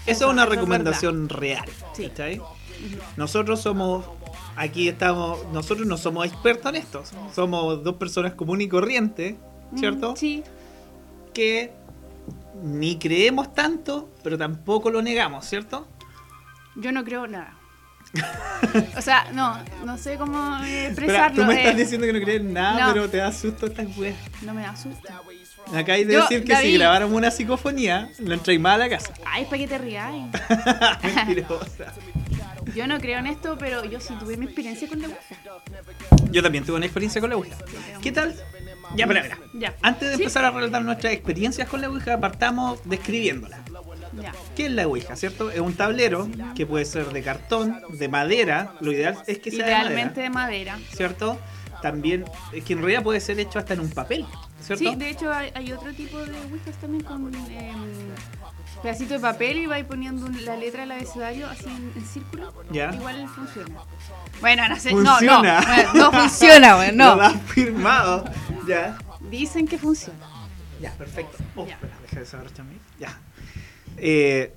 Eso 0.07 0.27
es 0.27 0.33
una 0.33 0.45
recomendación 0.47 1.29
real. 1.29 1.65
Sí. 1.95 2.09
¿cachai? 2.09 2.41
Nosotros 3.17 3.61
somos, 3.61 4.05
aquí 4.57 4.89
estamos, 4.89 5.41
nosotros 5.53 5.87
no 5.87 5.97
somos 5.97 6.27
expertos 6.27 6.71
en 6.71 6.77
esto. 6.77 7.03
Somos 7.35 7.83
dos 7.85 7.97
personas 7.97 8.35
comunes 8.35 8.67
y 8.67 8.69
corrientes, 8.69 9.35
¿cierto? 9.77 10.13
Mm, 10.13 10.17
Sí. 10.17 10.43
Que 11.35 11.73
ni 12.63 12.99
creemos 12.99 13.55
tanto, 13.55 14.11
pero 14.23 14.37
tampoco 14.37 14.91
lo 14.91 15.01
negamos, 15.03 15.47
¿cierto? 15.47 15.87
Yo 16.77 16.93
no 16.93 17.05
creo 17.05 17.27
nada. 17.27 17.57
o 18.97 19.01
sea, 19.01 19.29
no, 19.33 19.59
no 19.87 19.97
sé 19.97 20.19
cómo 20.19 20.63
expresarlo. 20.65 21.43
tú 21.43 21.49
me 21.49 21.55
estás 21.55 21.75
eh, 21.75 21.77
diciendo 21.79 22.07
que 22.07 22.13
no 22.13 22.21
crees 22.21 22.43
nada, 22.43 22.89
no. 22.89 22.93
pero 22.93 23.09
te 23.09 23.17
da 23.19 23.33
susto 23.33 23.67
estas 23.67 23.97
weas. 23.97 24.17
No 24.43 24.53
me 24.53 24.67
asusta. 24.67 25.23
Me 25.73 25.79
acabáis 25.79 26.07
de 26.07 26.15
Yo, 26.15 26.21
decir 26.23 26.45
que 26.45 26.57
si 26.57 26.73
grabáramos 26.75 27.17
una 27.17 27.31
psicofonía, 27.31 28.11
lo 28.19 28.35
entráis 28.35 28.61
más 28.61 28.75
a 28.75 28.79
la 28.79 28.89
casa. 28.91 29.15
Ay, 29.25 29.45
para 29.45 29.59
que 29.59 29.69
te 29.69 29.79
rías. 29.79 30.13
Mentirosa. 31.03 31.93
Yo 32.75 32.87
no 32.87 32.99
creo 33.01 33.19
en 33.19 33.27
esto, 33.27 33.57
pero 33.59 33.85
yo 33.85 34.01
sí 34.01 34.15
tuve 34.19 34.37
mi 34.37 34.47
experiencia 34.47 34.89
con 34.89 35.01
la 35.01 35.09
Ouija. 35.09 35.21
Yo 36.31 36.43
también 36.43 36.65
tuve 36.65 36.77
una 36.77 36.87
experiencia 36.87 37.21
con 37.21 37.31
la 37.31 37.37
Ouija. 37.37 37.57
¿Qué 38.03 38.13
tal? 38.13 38.35
Ya, 38.97 39.05
espera, 39.05 39.21
espera. 39.21 39.39
Ya. 39.55 39.75
Antes 39.83 40.11
de 40.11 40.17
Sí. 40.17 40.23
empezar 40.23 40.45
a 40.45 40.51
relatar 40.51 40.83
nuestras 40.83 41.13
experiencias 41.13 41.69
con 41.69 41.81
la 41.81 41.89
Ouija, 41.89 42.19
partamos 42.21 42.81
describiéndola. 42.85 43.59
Ya. 44.21 44.33
¿Qué 44.57 44.67
es 44.67 44.73
la 44.73 44.87
Ouija, 44.87 45.17
cierto? 45.17 45.51
Es 45.51 45.61
un 45.61 45.75
tablero 45.75 46.29
que 46.55 46.67
puede 46.67 46.85
ser 46.85 47.07
de 47.13 47.23
cartón, 47.23 47.81
de 47.91 48.09
madera. 48.09 48.75
Lo 48.81 48.93
ideal 48.93 49.19
es 49.27 49.39
que 49.39 49.51
sea 49.51 49.67
Idealmente 49.67 50.21
de 50.21 50.25
de 50.25 50.31
madera. 50.31 50.73
madera, 50.77 50.95
¿cierto? 50.97 51.39
También, 51.81 52.25
es 52.53 52.63
que 52.65 52.75
en 52.75 52.79
realidad 52.81 53.03
puede 53.03 53.21
ser 53.21 53.41
hecho 53.41 53.59
hasta 53.59 53.75
en 53.75 53.81
un 53.81 53.91
papel, 53.91 54.25
¿cierto? 54.63 54.91
Sí, 54.91 54.97
de 54.97 55.11
hecho 55.11 55.33
hay, 55.33 55.51
hay 55.55 55.73
otro 55.73 55.93
tipo 55.93 56.19
de 56.19 56.39
Ouijas 56.51 56.77
también 56.81 57.05
con 57.05 57.35
em, 57.35 57.73
pedacito 58.83 59.15
de 59.15 59.21
papel 59.21 59.59
y 59.59 59.67
vais 59.67 59.85
poniendo 59.85 60.27
un- 60.27 60.45
la 60.45 60.57
letra 60.57 60.83
del 60.83 60.93
abecedario 60.93 61.49
así 61.49 61.65
en, 61.67 61.93
en 61.95 62.07
círculo. 62.07 62.53
Ya. 62.71 62.93
Igual 62.95 63.29
funciona. 63.29 63.77
Bueno, 64.41 64.69
no 64.69 64.77
sé. 64.77 64.91
Funciona. 64.91 65.21
No, 65.21 65.43
no. 65.43 65.67
bueno, 65.67 65.93
no 65.95 66.13
funciona, 66.13 66.77
bueno, 66.77 67.05
Lo 67.07 67.11
no. 67.13 67.17
da 67.23 67.31
firmado. 67.31 68.25
Ya. 68.67 68.99
Dicen 69.31 69.67
que 69.67 69.79
funciona. 69.79 70.19
Ya, 70.81 70.93
perfecto. 70.93 71.39
Oh, 71.55 71.67
Ya. 71.67 71.75
espera, 71.75 71.97
deja 72.03 72.21
de 72.21 72.27
a 72.61 72.65
mí. 72.65 72.77
Ya. 72.99 73.21
Eh, 73.99 74.53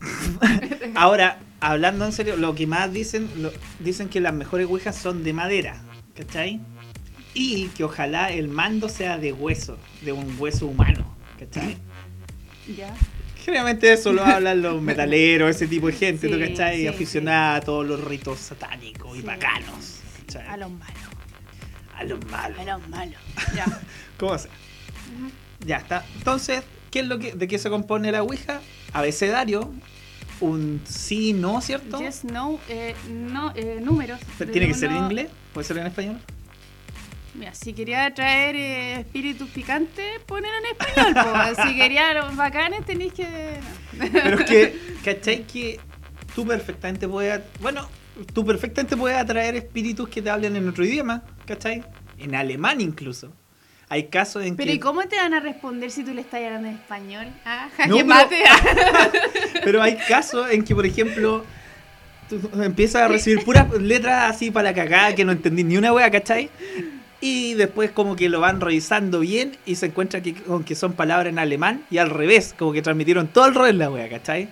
ahora, 0.94 1.38
hablando 1.60 2.04
en 2.04 2.12
serio, 2.12 2.36
lo 2.36 2.54
que 2.54 2.66
más 2.66 2.92
dicen, 2.92 3.28
lo- 3.36 3.52
dicen 3.80 4.08
que 4.08 4.20
las 4.20 4.32
mejores 4.34 4.66
ouijas 4.68 4.96
son 4.96 5.22
de 5.24 5.32
madera, 5.32 5.76
¿cachai? 6.16 6.60
Y 7.34 7.66
que 7.68 7.84
ojalá 7.84 8.30
el 8.30 8.48
mando 8.48 8.88
sea 8.88 9.18
de 9.18 9.32
hueso, 9.32 9.76
de 10.02 10.12
un 10.12 10.36
hueso 10.38 10.66
humano, 10.66 11.04
¿cachai? 11.38 11.76
Ya. 12.76 12.94
Generalmente 13.44 13.92
eso 13.92 14.12
lo 14.12 14.24
hablan 14.24 14.62
los 14.62 14.80
metaleros, 14.82 15.50
ese 15.50 15.66
tipo 15.66 15.88
de 15.88 15.92
gente, 15.94 16.28
¿tú 16.28 16.34
Sí, 16.34 16.40
cachai? 16.40 16.80
sí, 16.82 16.86
Aficionada 16.86 17.56
a 17.56 17.60
todos 17.60 17.86
los 17.86 18.02
ritos 18.02 18.38
satánicos 18.38 19.18
y 19.18 19.22
bacanos, 19.22 20.00
¿cachai? 20.26 20.46
A 20.46 20.56
los 20.56 20.70
malos. 20.70 20.94
A 21.96 22.04
los 22.04 22.24
malos. 22.26 22.58
A 22.58 22.64
los 22.64 22.88
malos. 22.88 23.16
Ya. 23.54 23.66
¿Cómo 24.18 24.38
sea? 24.38 24.50
Ya 25.66 25.76
está. 25.78 26.04
Entonces, 26.16 26.62
¿qué 26.90 27.00
es 27.00 27.06
lo 27.06 27.18
que, 27.18 27.32
¿de 27.32 27.48
qué 27.48 27.58
se 27.58 27.68
compone 27.70 28.10
la 28.12 28.22
Ouija? 28.22 28.60
Abecedario, 28.92 29.72
un 30.40 30.80
sí, 30.84 31.32
no, 31.32 31.60
¿cierto? 31.60 31.98
Yes, 32.00 32.24
no, 32.24 32.58
eh, 32.68 32.94
no, 33.10 33.52
eh, 33.56 33.80
números. 33.82 34.20
¿Tiene 34.38 34.68
que 34.68 34.74
ser 34.74 34.90
en 34.90 34.98
inglés? 34.98 35.28
¿Puede 35.52 35.66
ser 35.66 35.78
en 35.78 35.86
español? 35.86 36.20
Mira, 37.34 37.52
si 37.54 37.72
quería 37.72 38.12
traer 38.14 38.54
eh, 38.54 39.00
espíritus 39.00 39.48
picantes, 39.50 40.20
ponelo 40.26 40.54
en 40.58 40.66
español. 40.78 41.14
po. 41.14 41.62
si 41.68 41.76
quería 41.76 42.14
los 42.14 42.36
bacanes, 42.36 42.84
tenéis 42.86 43.12
que. 43.12 43.26
Pero 44.12 44.38
es 44.40 44.44
que, 44.46 44.78
¿cachai? 45.04 45.42
Que 45.44 45.80
tú 46.34 46.46
perfectamente 46.46 47.08
puedes. 47.08 47.40
Bueno, 47.60 47.88
tú 48.32 48.44
perfectamente 48.44 48.96
puedes 48.96 49.18
atraer 49.18 49.56
espíritus 49.56 50.08
que 50.08 50.22
te 50.22 50.30
hablen 50.30 50.54
en 50.56 50.68
otro 50.68 50.84
idioma, 50.84 51.24
¿cachai? 51.44 51.82
En 52.18 52.34
alemán 52.36 52.80
incluso. 52.80 53.32
Hay 53.88 54.04
casos 54.08 54.44
en 54.44 54.56
Pero 54.56 54.68
que. 54.68 54.74
¿y 54.76 54.78
cómo 54.78 55.02
te 55.02 55.16
van 55.16 55.34
a 55.34 55.40
responder 55.40 55.90
si 55.90 56.04
tú 56.04 56.14
le 56.14 56.20
estás 56.20 56.40
hablando 56.40 56.68
en 56.68 56.74
español? 56.76 57.26
Ah, 57.44 57.68
No, 57.88 57.96
pero- 57.96 58.06
mate. 58.06 58.42
Pero 59.64 59.82
hay 59.82 59.96
casos 60.08 60.50
en 60.50 60.64
que, 60.64 60.74
por 60.74 60.86
ejemplo, 60.86 61.44
tú 62.28 62.40
empiezas 62.62 63.02
a 63.02 63.08
recibir 63.08 63.44
puras 63.44 63.70
letras 63.80 64.30
así 64.34 64.50
para 64.50 64.70
la 64.70 64.74
cagada 64.74 65.14
que 65.14 65.24
no 65.24 65.32
entendí 65.32 65.64
ni 65.64 65.76
una 65.76 65.92
wea, 65.92 66.10
¿cachai? 66.10 66.48
Y 67.26 67.54
después 67.54 67.90
como 67.90 68.16
que 68.16 68.28
lo 68.28 68.38
van 68.40 68.60
revisando 68.60 69.20
bien 69.20 69.56
y 69.64 69.76
se 69.76 69.86
encuentra 69.86 70.20
que, 70.22 70.34
con 70.34 70.62
que 70.62 70.74
son 70.74 70.92
palabras 70.92 71.28
en 71.32 71.38
alemán 71.38 71.82
y 71.90 71.96
al 71.96 72.10
revés, 72.10 72.54
como 72.58 72.74
que 72.74 72.82
transmitieron 72.82 73.28
todo 73.28 73.46
el 73.46 73.54
revés 73.54 73.74
la 73.76 73.88
wea, 73.90 74.10
¿cachai? 74.10 74.48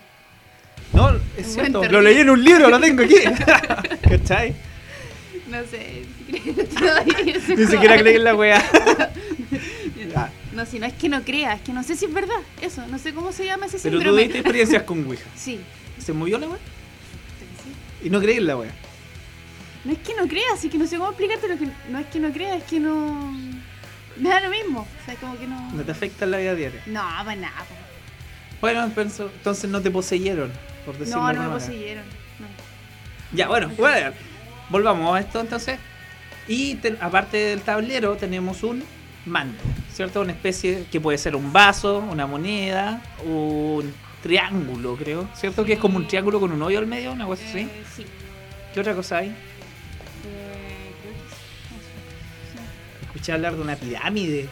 No, 0.95 1.11
es 1.37 1.52
cierto, 1.52 1.85
lo 1.85 2.00
leí 2.00 2.19
en 2.21 2.31
un 2.31 2.43
libro, 2.43 2.71
lo 2.71 2.81
tengo 2.81 3.02
aquí. 3.02 3.17
¿Cachai? 4.09 4.55
no 5.50 5.59
sé. 5.71 6.05
Ni 7.57 7.67
siquiera 7.67 7.99
creí 7.99 8.17
en 8.17 8.25
la 8.25 8.35
wea. 8.35 8.62
Ya, 10.11 10.33
No, 10.55 10.64
si 10.64 10.79
no 10.79 10.87
es 10.87 10.95
que 10.95 11.11
no 11.11 11.23
crea, 11.23 11.52
es 11.52 11.61
que 11.61 11.75
no 11.75 11.83
sé 11.83 11.95
si 11.95 12.07
es 12.07 12.14
verdad. 12.14 12.41
Eso, 12.62 12.87
no 12.87 12.99
sé 12.99 13.12
cómo 13.12 13.33
se 13.33 13.45
llama 13.45 13.67
ese 13.67 13.81
Pero 13.83 13.99
tú 13.99 14.05
síndrome. 14.05 14.23
tuviste 14.23 14.38
experiencias 14.38 14.83
con 14.85 15.07
Ouija. 15.07 15.29
Sí. 15.37 15.61
¿Se 15.99 16.14
movió 16.14 16.38
la 16.38 16.49
wea? 16.49 16.57
sí. 16.57 18.07
Y 18.07 18.11
no 18.11 18.19
creí 18.19 18.38
en 18.38 18.47
la 18.47 18.57
wea. 18.57 18.73
No 19.85 19.93
es 19.93 19.99
que 19.99 20.15
no 20.15 20.29
crea, 20.29 20.45
así 20.55 20.69
que 20.69 20.79
no 20.79 20.87
sé 20.87 20.97
cómo 20.97 21.11
explicártelo. 21.11 21.59
Que 21.59 21.69
no 21.91 21.99
es 21.99 22.07
que 22.07 22.21
no 22.21 22.33
crea, 22.33 22.57
es 22.57 22.65
que 22.65 22.79
no. 22.81 23.33
Me 24.17 24.29
da 24.29 24.41
lo 24.41 24.51
mismo. 24.51 24.81
O 24.81 25.05
sea, 25.05 25.15
como 25.17 25.37
que 25.39 25.47
no. 25.47 25.71
No 25.73 25.83
te 25.83 25.91
afecta 25.93 26.25
en 26.25 26.31
la 26.31 26.39
vida 26.39 26.55
diaria. 26.55 26.83
No, 26.87 27.01
para 27.01 27.35
nada. 27.37 27.65
Bueno, 28.61 28.85
entonces 28.85 29.69
no 29.69 29.81
te 29.81 29.91
poseyeron, 29.91 30.53
por 30.87 30.97
decirlo 30.97 31.23
No, 31.23 31.29
de 31.29 31.35
no 31.35 31.41
me 31.43 31.49
manera. 31.49 31.67
poseyeron. 31.67 32.05
No. 32.39 32.47
Ya, 33.37 33.49
bueno, 33.49 33.71
bueno, 33.77 34.12
volvamos 34.71 35.17
a 35.17 35.21
esto 35.21 35.41
entonces. 35.41 35.79
Y 36.47 36.77
te- 36.77 36.97
aparte 37.01 37.37
del 37.39 37.62
tablero 37.62 38.17
tenemos 38.17 38.62
un 38.62 38.85
mando, 39.27 39.59
¿cierto? 39.93 40.21
Una 40.21 40.33
especie 40.33 40.85
que 40.93 41.01
puede 41.01 41.19
ser 41.19 41.35
un 41.35 41.53
vaso, 41.53 41.99
una 41.99 42.27
moneda, 42.27 43.03
un 43.25 43.93
triángulo, 44.23 44.97
creo, 44.97 45.29
¿cierto? 45.35 45.65
Que 45.65 45.73
es 45.75 45.79
como 45.81 45.97
un 45.97 46.07
triángulo 46.07 46.39
con 46.39 46.53
un 46.53 46.62
hoyo 46.62 46.79
al 46.79 46.87
medio, 46.87 47.12
una 47.12 47.27
cosa 47.27 47.43
así. 47.49 47.61
Eh, 47.61 47.83
sí. 47.97 48.07
¿Qué 48.75 48.81
otra 48.81 48.95
cosa 48.95 49.19
hay? 49.19 49.35
Escuché 53.23 53.35
hablar 53.35 53.55
de 53.55 53.62
una 53.62 53.76
pirámide 53.76 54.49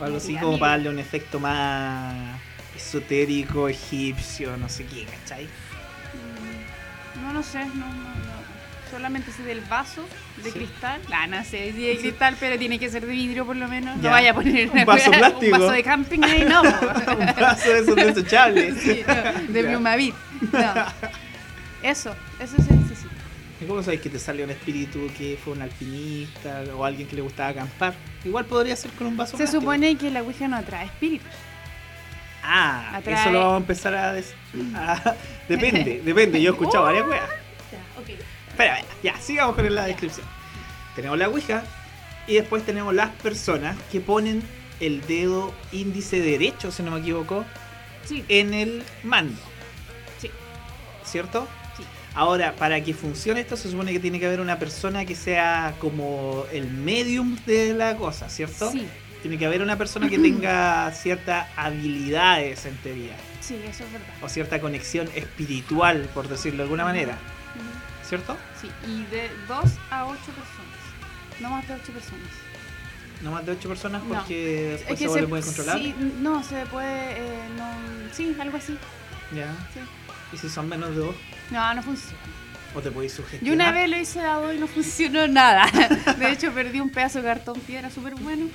o 0.00 0.04
algo 0.06 0.16
así 0.16 0.34
como 0.36 0.58
para 0.58 0.72
darle 0.72 0.88
un 0.88 0.98
efecto 0.98 1.38
más 1.38 2.40
esotérico, 2.74 3.68
egipcio, 3.68 4.56
no 4.56 4.66
sé 4.70 4.86
qué, 4.86 5.04
¿cachai? 5.04 5.44
Mm, 5.44 7.20
No, 7.22 7.32
no 7.34 7.42
sé, 7.42 7.58
no, 7.66 7.74
no, 7.74 7.84
no. 7.84 8.44
Solamente 8.90 9.30
sé 9.30 9.42
del 9.42 9.60
vaso 9.60 10.06
de 10.42 10.44
Sí. 10.44 10.52
cristal. 10.52 11.02
Ah, 11.12 11.26
no 11.26 11.44
sé 11.44 11.72
si 11.72 11.82
de 11.86 11.98
cristal, 11.98 12.34
pero 12.40 12.58
tiene 12.58 12.78
que 12.78 12.88
ser 12.88 13.04
de 13.04 13.12
vidrio 13.12 13.44
por 13.44 13.56
lo 13.56 13.68
menos. 13.68 13.96
Ya. 13.96 14.02
No 14.04 14.10
vaya 14.12 14.30
a 14.30 14.34
poner 14.34 14.70
Un 14.70 14.84
vaso 14.86 15.10
wea- 15.10 15.18
plástico. 15.18 15.44
Un 15.56 15.60
vaso 15.60 15.72
de 15.72 15.82
camping 15.82 16.20
ahí, 16.22 16.44
no. 16.48 16.62
un 17.18 17.26
vaso 17.38 17.68
de 17.68 17.78
esos 17.80 17.94
desechables. 17.96 18.80
Sí, 18.82 19.04
no, 19.06 19.52
de. 19.52 19.64
Plumavit. 19.64 20.14
No. 20.50 20.74
Eso, 21.82 22.14
eso 22.40 22.54
necesita. 22.56 22.83
¿Y 23.64 23.66
cómo 23.66 23.82
sabes 23.82 24.00
que 24.00 24.10
te 24.10 24.18
sale 24.18 24.44
un 24.44 24.50
espíritu 24.50 25.10
que 25.16 25.38
fue 25.42 25.54
un 25.54 25.62
alpinista 25.62 26.62
o 26.76 26.84
alguien 26.84 27.08
que 27.08 27.16
le 27.16 27.22
gustaba 27.22 27.48
acampar? 27.50 27.94
Igual 28.24 28.44
podría 28.44 28.76
ser 28.76 28.90
con 28.92 29.06
un 29.06 29.16
vaso 29.16 29.32
Se 29.32 29.38
plástico. 29.38 29.60
supone 29.62 29.96
que 29.96 30.10
la 30.10 30.22
Ouija 30.22 30.46
no 30.48 30.56
atrae 30.56 30.84
espíritus. 30.86 31.28
Ah, 32.42 32.98
atrae- 32.98 33.20
eso 33.20 33.30
lo 33.30 33.38
vamos 33.40 33.54
a 33.54 33.56
empezar 33.58 33.94
a... 33.94 34.12
des- 34.12 34.34
a- 34.74 35.14
Depende, 35.48 36.02
depende. 36.04 36.42
Yo 36.42 36.50
he 36.50 36.52
escuchado 36.54 36.84
varias 36.84 37.06
weas. 37.08 37.28
Ya, 37.72 38.00
ok. 38.00 38.08
Espera, 38.50 38.82
ya, 39.02 39.18
sigamos 39.18 39.56
con 39.56 39.74
la 39.74 39.86
descripción. 39.86 40.26
Tenemos 40.94 41.18
la 41.18 41.28
Ouija 41.28 41.64
y 42.26 42.34
después 42.34 42.64
tenemos 42.64 42.94
las 42.94 43.10
personas 43.10 43.76
que 43.90 44.00
ponen 44.00 44.42
el 44.80 45.00
dedo 45.06 45.54
índice 45.72 46.20
derecho, 46.20 46.70
si 46.70 46.82
no 46.82 46.90
me 46.90 47.00
equivoco, 47.00 47.44
Sí, 48.04 48.22
en 48.28 48.52
el 48.52 48.82
mando, 49.02 49.40
sí, 50.20 50.30
¿cierto? 51.04 51.48
Ahora, 52.14 52.54
para 52.54 52.82
que 52.82 52.94
funcione 52.94 53.40
esto, 53.40 53.56
se 53.56 53.70
supone 53.70 53.92
que 53.92 53.98
tiene 53.98 54.20
que 54.20 54.26
haber 54.26 54.40
una 54.40 54.58
persona 54.58 55.04
que 55.04 55.16
sea 55.16 55.74
como 55.80 56.44
el 56.52 56.70
medium 56.70 57.36
de 57.44 57.74
la 57.74 57.96
cosa, 57.96 58.28
¿cierto? 58.28 58.70
Sí, 58.70 58.86
Tiene 59.22 59.36
que 59.38 59.46
haber 59.46 59.62
una 59.62 59.76
persona 59.76 60.08
que 60.08 60.18
tenga 60.18 60.90
ciertas 60.92 61.48
habilidades 61.56 62.66
en 62.66 62.76
teoría, 62.76 63.16
sí, 63.40 63.56
eso 63.68 63.82
es 63.84 63.92
verdad. 63.92 64.06
o 64.22 64.28
cierta 64.28 64.60
conexión 64.60 65.08
espiritual, 65.14 66.08
por 66.14 66.28
decirlo 66.28 66.58
de 66.58 66.62
alguna 66.64 66.84
manera. 66.84 67.18
¿cierto? 68.08 68.36
Sí, 68.60 68.70
y 68.86 69.04
de 69.10 69.30
2 69.48 69.64
a 69.90 70.04
8 70.04 70.18
personas. 70.20 71.40
No 71.40 71.48
más 71.50 71.66
de 71.66 71.74
8 71.74 71.92
personas. 71.92 72.28
No 73.22 73.30
más 73.30 73.46
de 73.46 73.52
ocho 73.52 73.68
personas 73.70 74.02
No. 74.04 74.14
porque 74.14 74.68
después 74.72 74.92
Es 74.92 74.98
se 74.98 75.04
que 75.04 75.08
vuelve 75.08 75.26
muy 75.28 75.40
controlable. 75.40 75.82
Sí, 75.84 75.94
no, 76.20 76.42
se 76.42 76.66
puede. 76.66 77.12
Eh, 77.12 77.48
no, 77.56 77.66
sí, 78.12 78.36
algo 78.38 78.58
así. 78.58 78.76
Ya. 79.34 79.50
Sí. 79.72 79.80
¿Y 80.34 80.36
si 80.36 80.50
son 80.50 80.68
menos 80.68 80.90
de 80.90 80.96
dos? 80.96 81.14
No, 81.50 81.74
no 81.74 81.82
funciona. 81.82 82.18
¿O 82.74 82.80
te 82.80 82.90
podéis 82.90 83.12
sugestionar? 83.12 83.46
Yo 83.46 83.52
una 83.54 83.70
vez 83.70 83.88
lo 83.88 83.96
hice 83.98 84.20
a 84.20 84.34
dos 84.34 84.52
y 84.54 84.58
no 84.58 84.66
funcionó 84.66 85.28
nada. 85.28 85.66
De 86.18 86.32
hecho, 86.32 86.50
perdí 86.52 86.80
un 86.80 86.90
pedazo 86.90 87.20
de 87.22 87.28
cartón 87.28 87.60
piedra 87.60 87.88
súper 87.88 88.16
bueno. 88.16 88.46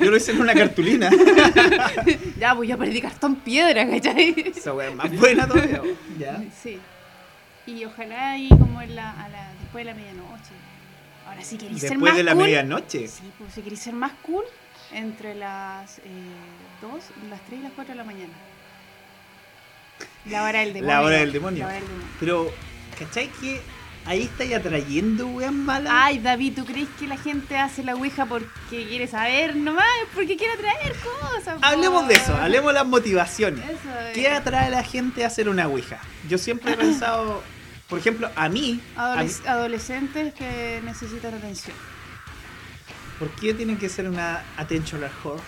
Yo 0.00 0.10
lo 0.10 0.16
hice 0.16 0.30
en 0.32 0.40
una 0.40 0.54
cartulina. 0.54 1.10
Ya, 2.38 2.54
pues 2.54 2.68
ya 2.70 2.76
perdí 2.78 3.00
cartón 3.02 3.36
piedra, 3.36 3.86
¿cachai? 3.88 4.52
Esa 4.56 4.72
wea 4.72 4.88
es 4.88 4.94
más 4.96 5.14
buena 5.16 5.46
todavía. 5.46 5.82
Ya. 6.18 6.42
Sí. 6.62 6.78
Y 7.66 7.84
ojalá 7.84 8.32
ahí 8.32 8.48
como 8.48 8.80
en 8.80 8.96
la, 8.96 9.10
a 9.10 9.28
la, 9.28 9.52
después 9.60 9.84
de 9.84 9.92
la 9.92 9.96
medianoche. 9.96 10.50
Ahora 11.28 11.44
sí 11.44 11.56
queréis 11.58 11.80
ser 11.80 11.90
Después 11.90 12.10
más 12.10 12.16
de 12.16 12.24
la 12.24 12.32
cool. 12.34 12.42
medianoche. 12.44 13.08
Sí, 13.08 13.22
pues 13.38 13.52
si 13.54 13.60
queréis 13.60 13.80
ser 13.82 13.94
más 13.94 14.12
cool, 14.22 14.44
entre 14.92 15.34
las 15.34 15.98
eh, 15.98 16.02
2, 16.80 16.92
las 17.30 17.40
3 17.46 17.60
y 17.60 17.62
las 17.62 17.72
4 17.72 17.92
de 17.92 17.98
la 17.98 18.04
mañana. 18.04 18.32
La 20.26 20.44
hora 20.44 20.60
del 20.60 20.72
demonio. 20.72 20.94
La 20.94 21.02
hora 21.02 21.16
del 21.18 21.32
demonio. 21.32 21.58
La 21.60 21.66
hora 21.66 21.74
del 21.74 21.84
demonio. 21.88 22.06
Pero, 22.20 22.50
¿cachai 22.98 23.28
que 23.40 23.60
ahí 24.06 24.22
estáis 24.22 24.54
atrayendo 24.54 25.26
weas 25.28 25.52
malas? 25.52 25.92
Ay, 25.94 26.18
David, 26.20 26.54
¿tú 26.56 26.64
crees 26.64 26.88
que 26.98 27.06
la 27.06 27.16
gente 27.16 27.56
hace 27.56 27.82
la 27.82 27.94
Ouija 27.94 28.26
porque 28.26 28.46
quiere 28.86 29.06
saber 29.08 29.56
nomás? 29.56 29.84
Porque 30.14 30.36
quiere 30.36 30.56
traer 30.56 30.94
cosas. 30.96 31.58
Hablemos 31.62 32.06
de 32.08 32.14
eso, 32.14 32.34
hablemos 32.36 32.68
de 32.72 32.74
las 32.74 32.86
motivaciones. 32.86 33.64
Eso. 33.64 33.78
¿Qué 34.14 34.28
atrae 34.28 34.66
a 34.66 34.70
la 34.70 34.84
gente 34.84 35.24
a 35.24 35.26
hacer 35.26 35.48
una 35.48 35.66
ouija? 35.66 35.98
Yo 36.28 36.38
siempre 36.38 36.72
he 36.72 36.76
pensado, 36.86 37.42
por 37.88 37.98
ejemplo, 37.98 38.30
a 38.36 38.48
mí, 38.48 38.80
a 38.96 39.16
mí- 39.16 39.28
Adoles- 39.28 39.46
adolescentes 39.46 40.34
que 40.34 40.80
necesitan 40.84 41.34
atención. 41.34 41.76
¿por 43.18 43.30
qué 43.36 43.54
tiene 43.54 43.76
que 43.78 43.88
ser 43.88 44.08
una 44.08 44.42
attention 44.56 45.00
whore? 45.22 45.40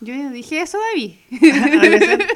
Yo 0.00 0.30
dije 0.30 0.60
eso, 0.60 0.78
David. 0.90 1.14
Adolescente, 1.72 2.26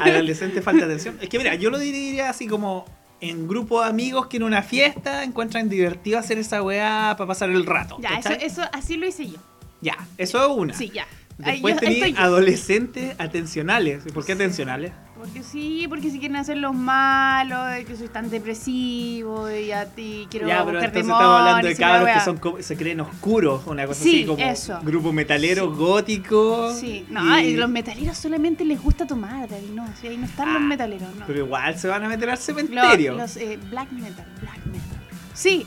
adolescente 0.02 0.62
falta 0.62 0.86
de 0.86 0.92
atención. 0.92 1.18
Es 1.20 1.28
que 1.28 1.38
mira, 1.38 1.54
yo 1.54 1.70
lo 1.70 1.78
diría 1.78 2.30
así 2.30 2.46
como 2.46 2.86
en 3.20 3.48
grupo 3.48 3.82
de 3.82 3.88
amigos 3.88 4.28
que 4.28 4.36
en 4.36 4.44
una 4.44 4.62
fiesta 4.62 5.24
encuentran 5.24 5.68
divertido 5.68 6.18
hacer 6.18 6.38
esa 6.38 6.62
weá 6.62 7.14
para 7.18 7.28
pasar 7.28 7.50
el 7.50 7.66
rato. 7.66 7.98
Ya, 8.00 8.18
eso, 8.18 8.30
eso, 8.30 8.62
así 8.72 8.96
lo 8.96 9.06
hice 9.06 9.28
yo. 9.28 9.38
Ya, 9.80 9.96
eso 10.16 10.44
es 10.44 10.56
una. 10.56 10.74
Sí, 10.74 10.90
ya. 10.92 11.06
Después 11.36 11.76
yo. 11.80 12.18
adolescentes 12.18 13.14
atencionales. 13.18 14.04
¿Y 14.06 14.10
¿Por 14.10 14.24
qué 14.24 14.32
atencionales? 14.32 14.92
Porque 15.18 15.42
sí, 15.42 15.86
porque 15.88 16.10
si 16.12 16.20
quieren 16.20 16.36
hacer 16.36 16.58
los 16.58 16.72
malos, 16.74 17.72
de 17.72 17.84
que 17.84 17.96
soy 17.96 18.06
tan 18.08 18.30
depresivo 18.30 19.50
y 19.50 19.72
a 19.72 19.84
ti 19.86 20.28
quiero 20.30 20.46
ya, 20.46 20.64
pero 20.64 20.78
entonces 20.78 21.00
estamos 21.10 21.38
hablando 21.40 21.66
de 21.66 21.76
cabros 21.76 22.08
que 22.08 22.20
son 22.20 22.62
se 22.62 22.76
creen 22.76 23.00
oscuros, 23.00 23.66
una 23.66 23.84
cosa 23.86 24.04
Sí, 24.04 24.18
así 24.18 24.26
como 24.26 24.38
eso. 24.44 24.78
grupo 24.82 25.12
metalero 25.12 25.74
gótico. 25.74 26.72
Sí, 26.72 27.04
no, 27.10 27.40
y- 27.40 27.56
los 27.56 27.68
metaleros 27.68 28.16
solamente 28.16 28.64
les 28.64 28.80
gusta 28.80 29.08
tomar, 29.08 29.48
David, 29.48 29.70
no, 29.74 29.86
sí, 30.00 30.06
ahí 30.06 30.16
no 30.16 30.24
están 30.26 30.52
los 30.54 30.62
Ah, 30.62 30.66
metaleros, 30.66 31.12
no. 31.16 31.26
Pero 31.26 31.40
igual 31.40 31.76
se 31.76 31.88
van 31.88 32.04
a 32.04 32.08
meter 32.08 32.30
al 32.30 32.38
cementerio. 32.38 33.14
los, 33.14 33.36
eh, 33.38 33.58
black 33.70 33.90
metal, 33.90 34.24
black 34.40 34.64
metal. 34.66 34.98
Sí, 35.34 35.66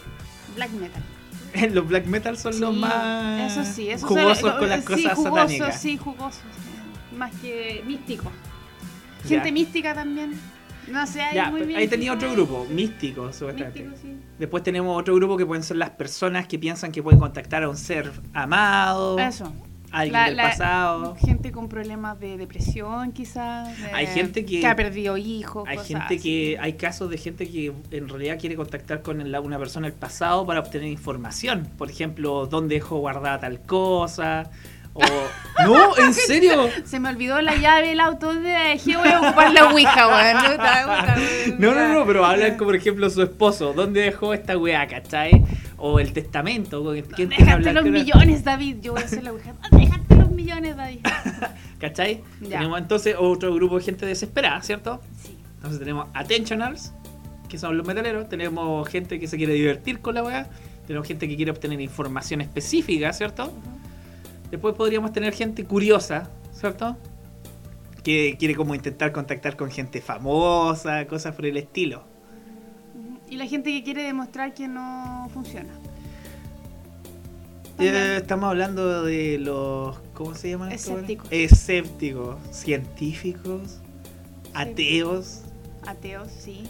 black 0.56 0.72
metal. 0.72 1.04
Los 1.74 1.86
black 1.86 2.06
metal 2.06 2.38
son 2.38 2.58
los 2.62 2.74
Sí, 2.74 2.80
más 2.80 3.52
Eso 3.52 3.66
sí, 3.74 3.90
eso 3.90 4.08
jugosos 4.08 4.54
con 4.54 4.70
las 4.70 4.80
sí, 4.80 4.86
cosas 4.86 5.14
jugosos, 5.16 5.24
satánicas. 5.42 5.82
Sí, 5.82 5.98
jugosos. 5.98 6.40
eh, 6.40 7.16
Más 7.18 7.32
que 7.42 7.84
místicos. 7.86 8.32
Ya. 9.24 9.30
Gente 9.30 9.52
mística 9.52 9.94
también. 9.94 10.32
No 10.88 11.06
sé, 11.08 11.22
Ya, 11.34 11.50
muy 11.52 11.62
bien. 11.62 11.80
ahí 11.80 11.88
tenía 11.88 12.12
otro 12.14 12.32
grupo, 12.32 12.66
supuestamente. 12.68 13.84
Místico, 13.84 13.92
sí. 14.02 14.16
Después 14.40 14.64
tenemos 14.64 15.00
otro 15.00 15.14
grupo 15.16 15.38
que 15.38 15.46
pueden 15.46 15.64
ser 15.64 15.78
las 15.78 15.92
personas 15.92 16.48
que 16.48 16.58
piensan 16.58 16.92
que 16.92 17.02
pueden 17.04 17.20
contactar 17.20 17.64
a 17.64 17.70
un 17.70 17.78
ser 17.78 18.12
amado. 18.34 19.18
Eso. 19.20 19.54
alguien 19.94 20.14
La- 20.14 20.26
del 20.28 20.38
la- 20.38 20.44
pasado. 20.44 21.16
Gente 21.18 21.52
con 21.52 21.68
problemas 21.68 22.18
de 22.18 22.38
depresión, 22.38 23.12
quizás. 23.12 23.78
de- 23.78 23.92
Hay 23.92 24.08
gente 24.08 24.46
que- 24.46 24.66
ha 24.66 24.74
perdido 24.74 25.18
hijos. 25.18 25.66
Hay 25.68 25.76
cosas 25.76 25.88
gente 25.90 26.06
así. 26.16 26.20
que, 26.20 26.58
hay 26.62 26.74
casos 26.74 27.10
de 27.10 27.18
gente 27.18 27.50
que 27.50 27.74
en 27.92 28.08
realidad 28.08 28.40
quiere 28.40 28.56
contactar 28.56 29.02
con 29.02 29.20
el- 29.20 29.38
una 29.40 29.60
persona 29.60 29.88
del 29.90 29.98
pasado 29.98 30.46
para 30.46 30.62
obtener 30.62 30.88
información. 30.88 31.68
Por 31.78 31.90
ejemplo, 31.90 32.46
dónde 32.48 32.76
dejó 32.76 33.00
guardada 33.00 33.42
tal 33.42 33.60
cosa. 33.64 34.50
O... 34.94 35.02
no, 35.64 35.98
en 35.98 36.14
serio. 36.14 36.70
Se 36.86 37.00
me 37.00 37.10
olvidó 37.10 37.42
la 37.42 37.56
llave 37.56 37.88
del 37.88 38.00
auto 38.00 38.34
la 38.34 38.64
dejé, 38.64 38.98
voy 38.98 39.08
a 39.08 39.22
ocupar 39.22 39.54
la 39.54 39.72
ouija, 39.72 40.08
weón. 40.08 41.58
No. 41.60 41.74
No, 41.74 41.94
no, 41.94 42.06
pero 42.06 42.26
hablan 42.26 42.58
como 42.58 42.70
por 42.70 42.76
ejemplo 42.76 43.10
su 43.10 43.22
esposo. 43.22 43.74
¿Dónde 43.74 44.02
dejó 44.02 44.34
esta 44.34 44.58
weá, 44.58 44.88
cachai? 44.88 45.44
O 45.78 46.00
el 46.00 46.12
testamento. 46.14 46.84
¿con 46.84 47.02
¿Quién 47.02 47.30
Déjate 47.30 47.74
los 47.74 47.86
millones, 47.86 48.44
David. 48.44 48.78
Yo 48.82 48.94
voy 48.94 49.02
a 49.02 49.06
hacer 49.06 49.24
la 49.24 49.32
ouija. 49.32 49.54
Déjate 49.72 50.16
los 50.16 50.32
millones, 50.32 50.76
David. 50.76 51.00
¿Cachai? 51.80 52.22
Ya. 52.42 52.60
Tenemos 52.60 52.80
entonces 52.80 53.16
otro 53.18 53.54
grupo 53.54 53.78
de 53.78 53.86
gente 53.86 54.06
desesperada, 54.06 54.62
¿cierto? 54.62 55.02
Sí. 55.24 55.38
Entonces 55.56 55.80
tenemos 55.80 56.08
attentionals, 56.14 56.94
que 57.48 57.58
son 57.58 57.78
los 57.78 57.86
metaleros. 57.86 58.28
Tenemos 58.28 58.88
gente 58.90 59.20
que 59.20 59.28
se 59.28 59.38
quiere 59.38 59.54
divertir 59.54 60.00
con 60.00 60.16
la 60.16 60.24
weá. 60.24 60.48
Tenemos 60.88 61.08
gente 61.08 61.28
que 61.28 61.36
quiere 61.36 61.52
obtener 61.52 61.80
información 61.80 62.42
específica, 62.42 63.14
¿cierto? 63.14 63.54
Después 64.52 64.76
podríamos 64.76 65.14
tener 65.14 65.34
gente 65.34 65.66
curiosa, 65.66 66.30
¿cierto? 66.54 66.98
Que 68.04 68.36
quiere 68.38 68.56
como 68.56 68.76
intentar 68.76 69.12
contactar 69.12 69.56
con 69.56 69.72
gente 69.72 70.02
famosa, 70.02 71.08
cosas 71.08 71.34
por 71.34 71.46
el 71.46 71.58
estilo. 71.58 72.04
Y 73.30 73.38
la 73.38 73.48
gente 73.48 73.72
que 73.72 73.84
quiere 73.84 74.04
demostrar 74.04 74.54
que 74.54 74.68
no 74.68 75.30
funciona. 75.34 75.74
Eh, 77.80 78.18
estamos 78.22 78.50
hablando 78.50 79.04
de 79.04 79.40
los. 79.40 79.98
¿Cómo 80.14 80.36
se 80.36 80.52
llaman? 80.52 80.72
Escépticos. 80.72 81.28
Escépticos, 81.32 82.36
científicos, 82.52 83.80
ateos, 84.54 85.42
Ateos, 85.88 86.30
sí. 86.32 86.64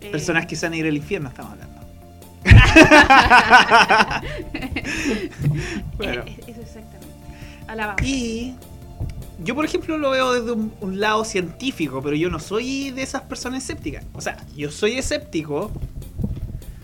Eh, 0.00 0.10
personas 0.10 0.46
que 0.46 0.56
se 0.56 0.66
van 0.66 0.72
a 0.72 0.76
ir 0.76 0.86
al 0.86 0.96
infierno, 0.96 1.28
estamos 1.28 1.52
hablando. 1.52 1.78
bueno. 5.96 6.22
eh, 6.26 6.57
Alabamos. 7.68 8.02
Y 8.02 8.54
yo, 9.44 9.54
por 9.54 9.64
ejemplo, 9.64 9.96
lo 9.98 10.10
veo 10.10 10.32
desde 10.32 10.50
un, 10.50 10.72
un 10.80 10.98
lado 10.98 11.24
científico, 11.24 12.02
pero 12.02 12.16
yo 12.16 12.28
no 12.28 12.40
soy 12.40 12.90
de 12.90 13.02
esas 13.02 13.22
personas 13.22 13.62
escépticas. 13.62 14.04
O 14.14 14.20
sea, 14.20 14.44
yo 14.56 14.70
soy 14.72 14.98
escéptico, 14.98 15.70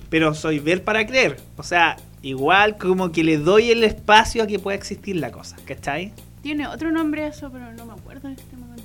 pero 0.09 0.33
soy 0.35 0.61
ver 0.61 0.85
para 0.85 1.05
creer. 1.05 1.41
O 1.57 1.65
sea, 1.65 1.97
igual 2.23 2.79
como 2.79 3.11
que 3.11 3.25
le 3.25 3.39
doy 3.39 3.71
el 3.71 3.83
espacio 3.83 4.45
a 4.45 4.47
que 4.47 4.61
pueda 4.61 4.77
existir 4.77 5.17
la 5.17 5.33
cosa, 5.33 5.57
¿cachai? 5.65 6.13
Tiene 6.43 6.69
otro 6.69 6.93
nombre 6.93 7.27
eso, 7.27 7.51
pero 7.51 7.73
no 7.73 7.87
me 7.87 7.95
acuerdo 7.95 8.29
en 8.29 8.35
este 8.35 8.57
momento. 8.57 8.85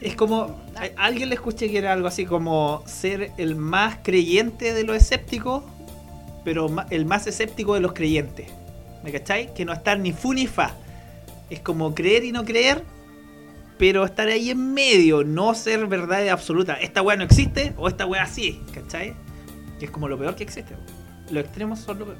Es 0.00 0.16
como, 0.16 0.60
a 0.76 1.04
alguien 1.04 1.28
le 1.28 1.34
escuché 1.34 1.70
que 1.70 1.78
era 1.78 1.92
algo 1.92 2.08
así 2.08 2.26
como 2.26 2.82
ser 2.86 3.32
el 3.38 3.56
más 3.56 3.98
creyente 4.02 4.72
de 4.72 4.84
los 4.84 4.96
escépticos, 4.96 5.62
pero 6.44 6.74
el 6.90 7.06
más 7.06 7.26
escéptico 7.26 7.74
de 7.74 7.80
los 7.80 7.92
creyentes. 7.92 8.48
¿Me 9.02 9.12
cachai? 9.12 9.52
Que 9.54 9.64
no 9.64 9.72
estar 9.72 9.98
ni 9.98 10.12
fu 10.12 10.32
ni 10.32 10.46
fa. 10.46 10.74
Es 11.50 11.60
como 11.60 11.94
creer 11.94 12.24
y 12.24 12.32
no 12.32 12.44
creer, 12.44 12.84
pero 13.78 14.04
estar 14.04 14.28
ahí 14.28 14.50
en 14.50 14.72
medio, 14.74 15.24
no 15.24 15.54
ser 15.54 15.86
verdad 15.86 16.28
absoluta. 16.28 16.74
Esta 16.74 17.02
weá 17.02 17.16
no 17.16 17.24
existe 17.24 17.74
o 17.76 17.88
esta 17.88 18.06
weá 18.06 18.26
sí, 18.26 18.62
¿cachai? 18.72 19.14
Que 19.78 19.86
es 19.86 19.90
como 19.90 20.08
lo 20.08 20.18
peor 20.18 20.34
que 20.36 20.44
existe. 20.44 20.74
Los 21.30 21.44
extremos 21.44 21.80
son 21.80 21.98
lo 21.98 22.04
peor. 22.06 22.18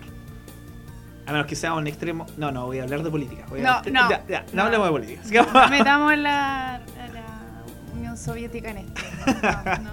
A 1.27 1.33
menos 1.33 1.47
que 1.47 1.57
sea 1.57 1.73
un 1.75 1.87
extremo. 1.87 2.27
No, 2.37 2.51
no, 2.53 2.67
voy 2.67 2.81
a 2.81 2.83
hablar 2.83 3.03
de 3.03 3.11
política. 3.11 3.47
voy 3.49 3.61
a- 3.61 3.83
No, 3.87 3.91
no. 3.91 4.11
Ya, 4.11 4.25
ya, 4.29 4.41
no, 4.53 4.57
No. 4.57 4.63
hablemos 4.65 4.87
de 4.89 4.93
política. 4.93 5.69
Metamos 5.71 6.19
la, 6.19 6.83
la 7.15 7.65
Unión 7.97 8.17
Soviética 8.19 8.71
en 8.71 8.79
esto. 8.79 9.01
No, 9.43 9.83
no. 9.85 9.91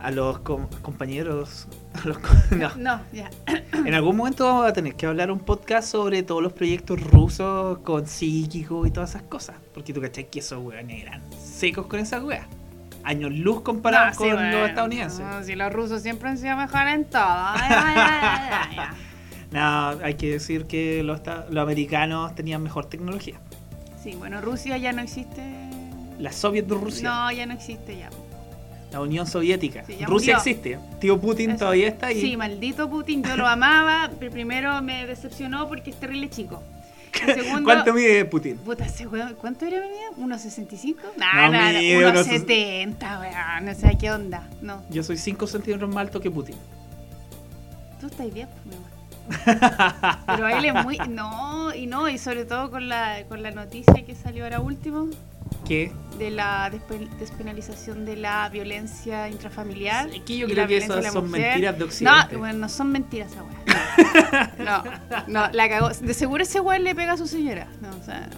A 0.00 0.10
los 0.10 0.38
com- 0.40 0.68
compañeros. 0.82 1.66
a 2.02 2.06
los 2.08 2.18
co- 2.18 2.28
no. 2.56 2.74
No, 2.76 3.00
ya. 3.12 3.30
En 3.84 3.94
algún 3.94 4.16
momento 4.16 4.44
vamos 4.44 4.66
a 4.66 4.72
tener 4.72 4.94
que 4.96 5.06
hablar 5.06 5.30
un 5.30 5.38
podcast 5.38 5.88
sobre 5.90 6.22
todos 6.22 6.42
los 6.42 6.52
proyectos 6.52 7.00
rusos 7.00 7.78
con 7.78 8.06
psíquicos 8.06 8.86
y 8.88 8.90
todas 8.90 9.10
esas 9.10 9.22
cosas. 9.22 9.56
Porque 9.72 9.92
tú 9.92 10.00
cachai 10.00 10.28
que 10.28 10.40
esos 10.40 10.62
weones 10.62 11.02
eran 11.02 11.22
secos 11.40 11.86
con 11.86 12.00
esas 12.00 12.22
weas. 12.24 12.46
Años 13.04 13.32
luz 13.32 13.60
comparados 13.62 14.18
No, 14.18 14.24
sí, 14.24 14.30
con 14.30 14.34
bueno. 14.42 14.58
los 14.60 14.68
estadounidenses. 14.68 15.20
No, 15.20 15.42
si 15.44 15.54
los 15.54 15.72
rusos 15.72 16.02
siempre 16.02 16.28
han 16.28 16.36
sido 16.38 16.56
mejor 16.56 16.88
en 16.88 17.04
todo. 17.04 17.22
Ay, 17.22 17.70
ay, 17.70 17.94
ay, 17.96 18.50
ay, 18.52 18.76
ay. 18.78 18.86
No, 19.52 20.04
hay 20.04 20.14
que 20.14 20.30
decir 20.32 20.66
que 20.66 21.02
los, 21.04 21.20
los 21.50 21.62
americanos 21.62 22.34
tenían 22.34 22.62
mejor 22.62 22.86
tecnología. 22.86 23.36
Sí, 24.02 24.14
bueno, 24.16 24.40
Rusia 24.40 24.76
ya 24.76 24.92
no 24.92 25.00
existe. 25.02 25.42
La 26.18 26.32
Soviet 26.32 26.66
de 26.66 26.74
Rusia, 26.74 27.08
No, 27.08 27.30
ya 27.32 27.46
no 27.46 27.54
existe 27.54 27.96
ya. 27.96 28.10
La 28.90 29.00
Unión 29.00 29.26
Soviética. 29.26 29.84
Sí, 29.86 29.92
Rusia 30.04 30.36
murió. 30.36 30.36
existe. 30.36 30.78
Tío 31.00 31.20
Putin 31.20 31.50
Eso. 31.50 31.58
todavía 31.60 31.88
está 31.88 32.06
ahí. 32.08 32.20
Sí, 32.20 32.36
maldito 32.36 32.88
Putin, 32.88 33.22
yo 33.22 33.36
lo 33.36 33.46
amaba, 33.46 34.10
pero 34.18 34.30
primero 34.32 34.80
me 34.82 35.06
decepcionó 35.06 35.68
porque 35.68 35.90
es 35.90 35.96
terrible 36.00 36.30
chico. 36.30 36.62
Segundo, 37.24 37.64
¿Cuánto 37.64 37.92
mide 37.94 38.24
Putin? 38.26 38.56
Puta, 38.58 38.86
¿cuánto 39.40 39.66
era 39.66 39.80
mi 39.80 39.88
vida? 39.88 40.36
¿1.65? 40.36 40.96
No, 41.16 41.26
No, 41.34 41.52
no, 41.52 41.68
mide 41.68 42.00
no, 42.00 42.08
unos 42.10 42.26
1.70, 42.28 43.20
weón, 43.20 43.64
no 43.64 43.74
sé 43.74 43.96
qué 43.98 44.10
onda. 44.10 44.48
No, 44.62 44.82
Yo 44.90 45.02
soy 45.02 45.16
5 45.16 45.46
centímetros 45.46 45.88
más 45.90 45.98
alto 46.06 46.20
que 46.20 46.30
Putin. 46.30 46.54
tú 48.00 48.06
estás 48.06 48.32
bien, 48.32 48.48
pues, 48.48 48.66
mi 48.66 48.74
amor. 48.76 48.88
Pero 50.26 50.48
él 50.48 50.64
es 50.64 50.84
muy. 50.84 50.96
No, 51.08 51.74
y 51.74 51.86
no, 51.86 52.08
y 52.08 52.16
sobre 52.18 52.44
todo 52.46 52.70
con 52.70 52.88
la, 52.88 53.24
con 53.28 53.42
la 53.42 53.50
noticia 53.50 54.04
que 54.06 54.14
salió 54.14 54.44
ahora 54.44 54.60
último 54.60 55.08
¿Qué? 55.66 55.92
de 56.18 56.30
la 56.32 56.68
despe- 56.72 57.08
despenalización 57.20 58.04
de 58.04 58.16
la 58.16 58.48
violencia 58.48 59.28
intrafamiliar. 59.28 60.08
Es 60.10 60.22
que 60.22 60.36
yo 60.36 60.48
creo 60.48 60.66
que 60.66 60.78
esas 60.78 61.12
son 61.12 61.26
mujer. 61.28 61.42
mentiras 61.52 61.78
de 61.78 61.84
Occidente. 61.84 62.32
No, 62.32 62.38
bueno, 62.40 62.58
no 62.58 62.68
son 62.68 62.90
mentiras 62.90 63.30
esa 63.30 63.44
weá. 63.44 64.52
No, 64.58 64.82
no, 65.28 65.48
la 65.52 65.68
cagó. 65.68 65.90
De 65.90 66.14
seguro 66.14 66.42
ese 66.42 66.58
weón 66.60 66.82
le 66.82 66.94
pega 66.96 67.12
a 67.12 67.16
su 67.16 67.28
señora. 67.28 67.68
No, 67.80 67.90
o 67.96 68.02
sea, 68.04 68.28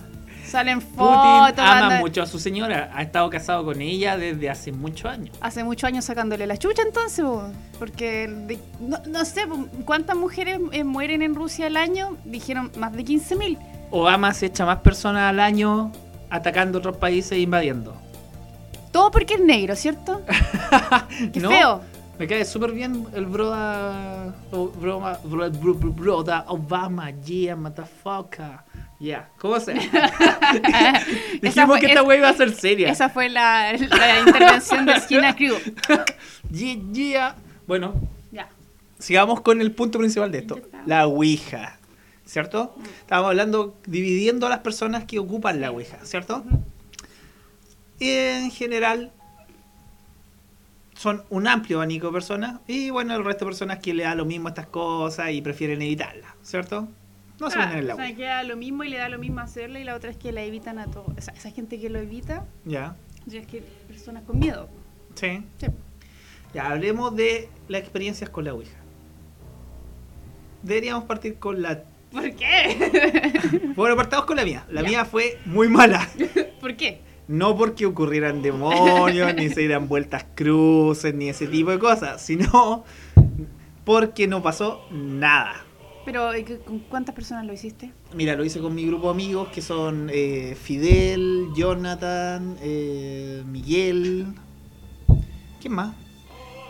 salen 0.47 0.81
Putin 0.81 0.97
fotos. 0.99 1.59
ama 1.59 1.81
anda- 1.87 2.01
mucho 2.01 2.23
a 2.23 2.27
su 2.27 2.39
señora. 2.39 2.91
Ha 2.95 3.01
estado 3.03 3.31
casado 3.31 3.65
con 3.65 3.81
ella 3.81 4.19
desde 4.19 4.51
hace 4.51 4.73
muchos 4.73 5.11
años. 5.11 5.35
Hace 5.41 5.65
muchos 5.65 5.85
años 5.89 6.05
sacándole 6.05 6.47
la 6.47 6.59
chucha 6.59 6.83
entonces, 6.83 7.25
po, 7.25 7.45
porque 7.79 8.29
de- 8.29 8.59
no, 8.81 8.99
no 9.07 9.25
sé 9.25 9.45
cuántas 9.87 10.17
mujeres 10.17 10.61
eh, 10.73 10.85
mueren 10.85 11.23
en 11.23 11.35
Rusia 11.35 11.67
al 11.69 11.79
año, 11.79 12.19
dijeron 12.27 12.71
más 12.79 12.93
de 12.93 13.05
15.000. 13.07 13.59
Obama 13.91 14.35
se 14.35 14.47
echa 14.47 14.67
más 14.67 14.81
personas 14.81 15.31
al 15.31 15.41
año 15.41 15.93
atacando 16.31 16.79
otros 16.79 16.97
países 16.97 17.33
e 17.33 17.41
invadiendo. 17.41 17.95
Todo 18.93 19.11
porque 19.11 19.35
es 19.35 19.41
negro, 19.41 19.77
¿cierto? 19.77 20.23
Qué 21.33 21.41
No, 21.41 21.49
feo. 21.51 21.81
Me 22.19 22.27
cae 22.27 22.45
súper 22.45 22.73
bien 22.73 23.07
el 23.15 23.25
broda, 23.27 24.35
o- 24.53 24.69
broma, 24.69 25.19
bro- 25.25 25.51
bro- 25.51 25.75
bro- 25.75 25.93
broda 25.93 26.45
Obama, 26.49 27.11
yeah, 27.25 27.57
motherfucker. 27.57 28.59
Yeah, 28.99 29.31
¿cómo 29.39 29.59
se? 29.59 29.73
Dijimos 31.41 31.69
fue- 31.69 31.81
que 31.81 31.87
esta 31.87 32.01
es- 32.03 32.07
wey 32.07 32.19
iba 32.19 32.29
a 32.29 32.35
ser 32.35 32.53
seria. 32.55 32.91
Esa 32.91 33.09
fue 33.09 33.29
la, 33.31 33.73
la 33.73 34.21
intervención 34.21 34.85
de 34.87 34.93
Esquina 34.93 35.35
Crew. 35.35 35.57
Yeah, 36.51 36.77
yeah. 36.93 37.37
Bueno, 37.67 37.95
Ya. 38.33 38.49
sigamos 38.99 39.41
con 39.41 39.61
el 39.63 39.73
punto 39.73 39.99
principal 39.99 40.31
de 40.31 40.39
esto. 40.39 40.59
La 40.85 41.07
Ouija. 41.07 41.79
¿Cierto? 42.31 42.77
Estábamos 43.01 43.31
hablando, 43.31 43.75
dividiendo 43.87 44.47
a 44.47 44.51
las 44.51 44.61
personas 44.61 45.03
que 45.05 45.19
ocupan 45.19 45.61
la 45.61 45.73
Ouija, 45.73 45.99
¿cierto? 46.05 46.45
Ujú. 46.47 46.63
Y 47.99 48.09
en 48.09 48.51
general 48.53 49.11
son 50.95 51.25
un 51.29 51.49
amplio 51.49 51.79
abanico 51.79 52.07
de 52.07 52.13
personas 52.13 52.61
y 52.69 52.91
bueno, 52.91 53.17
el 53.17 53.25
resto 53.25 53.45
de 53.47 53.51
personas 53.51 53.79
que 53.81 53.95
le 53.95 54.05
da 54.05 54.15
lo 54.15 54.27
mismo 54.27 54.47
a 54.47 54.51
estas 54.51 54.67
cosas 54.69 55.33
y 55.33 55.43
prefieren 55.43 55.83
evitarlas, 55.83 56.31
¿cierto? 56.43 56.87
No 57.41 57.51
se 57.51 57.59
Ah, 57.59 57.67
ven 57.71 57.79
en 57.79 57.87
la 57.89 57.95
o 57.95 57.97
sea, 57.97 58.05
Ouija. 58.07 58.17
que 58.17 58.25
da 58.25 58.43
lo 58.45 58.57
mismo 58.57 58.85
y 58.85 58.91
le 58.91 58.99
da 58.99 59.09
lo 59.09 59.19
mismo 59.19 59.41
hacerla 59.41 59.81
y 59.81 59.85
la 59.85 59.97
otra 59.97 60.11
es 60.11 60.17
que 60.17 60.31
la 60.31 60.43
evitan 60.43 60.79
a 60.79 60.87
todos. 60.87 61.09
O 61.19 61.21
sea, 61.21 61.35
esa 61.35 61.51
gente 61.51 61.81
que 61.81 61.91
lo 61.91 61.99
evita, 61.99 62.47
Ya, 62.65 62.95
ya 63.27 63.41
es 63.41 63.47
que 63.49 63.63
personas 63.89 64.23
con 64.23 64.39
miedo. 64.39 64.69
sí. 65.17 65.43
Sí. 65.59 65.67
Ya, 66.55 66.69
hablemos 66.71 67.17
de 67.17 67.49
las 67.67 67.81
experiencias 67.81 68.31
con 68.31 68.45
la 68.45 68.55
Ouija. 68.55 68.77
Deberíamos 70.63 71.05
partir 71.05 71.37
con 71.41 71.61
la... 71.63 71.83
¿Por 72.13 72.31
qué? 72.35 73.31
Bueno, 73.77 73.97
partamos 73.97 74.27
con 74.27 74.37
la 74.37 74.45
mía. 74.45 74.65
La 74.71 74.83
Ya. 74.83 74.89
mía 74.89 75.05
fue 75.05 75.39
muy 75.47 75.69
mala. 75.69 76.09
¿Por 76.61 76.77
qué? 76.77 77.01
No 77.29 77.57
porque 77.57 77.87
ocurrieran 77.87 78.43
demonios, 78.43 79.35
ni 79.35 79.49
se 79.49 79.61
dieran 79.61 79.89
vueltas 79.89 80.27
cruces, 80.35 81.15
ni 81.15 81.29
ese 81.29 81.47
tipo 81.47 81.71
de 81.71 81.79
cosas, 81.79 82.21
sino 82.21 82.85
porque 83.85 84.27
no 84.27 84.43
pasó 84.43 84.85
nada. 84.91 85.65
Pero 86.05 86.37
¿y 86.37 86.43
qué- 86.45 86.59
¿con 86.59 86.81
cuántas 86.81 87.15
personas 87.15 87.47
lo 87.47 87.53
hiciste? 87.53 87.93
Mira, 88.15 88.35
lo 88.35 88.45
hice 88.45 88.59
con 88.61 88.75
mi 88.75 88.85
grupo 88.85 89.07
de 89.09 89.11
amigos 89.15 89.49
que 89.51 89.63
son 89.63 90.11
eh, 90.13 90.57
Fidel, 90.61 91.47
Jonathan, 91.55 92.57
eh, 92.63 93.43
Miguel. 93.47 94.27
¿Quién 95.61 95.75
más? 95.75 95.95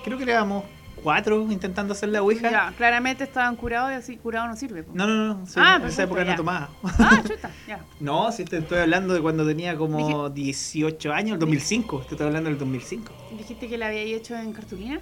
Creo 0.05 0.19
que 0.19 0.25
éramos 0.25 0.65
cuatro 1.03 1.41
intentando 1.51 1.93
hacer 1.95 2.11
la 2.11 2.23
ouija. 2.23 2.51
Ya, 2.51 2.73
claramente 2.77 3.25
estaban 3.25 3.57
curados 3.57 3.91
y 3.93 3.95
así 3.95 4.17
curado 4.17 4.47
no 4.49 4.57
sirve. 4.57 4.83
po. 4.83 4.93
No, 4.95 5.07
no, 5.07 5.35
no. 5.35 5.47
sí, 5.47 5.55
Ah, 5.57 5.77
en 5.81 5.89
esa 5.89 6.03
perfecto, 6.03 6.03
época 6.05 6.25
no 6.25 6.37
tomaba. 6.37 6.69
Ah, 6.99 7.23
chuta, 7.27 7.51
ya. 7.67 7.81
No, 8.01 8.33
si 8.33 8.45
te 8.45 8.59
estoy 8.59 8.79
hablando 8.79 9.15
de 9.15 9.21
cuando 9.21 9.47
tenía 9.47 9.77
como 9.77 10.29
18 10.31 11.13
años, 11.13 11.35
el 11.35 11.39
2005. 11.41 12.01
Te 12.09 12.15
estoy 12.15 12.27
hablando 12.27 12.51
del 12.51 12.59
2005. 12.59 13.13
Dijiste 13.39 13.69
que 13.69 13.79
la 13.79 13.87
había 13.89 14.01
hecho 14.03 14.37
en 14.37 14.53
cartulina. 14.53 15.01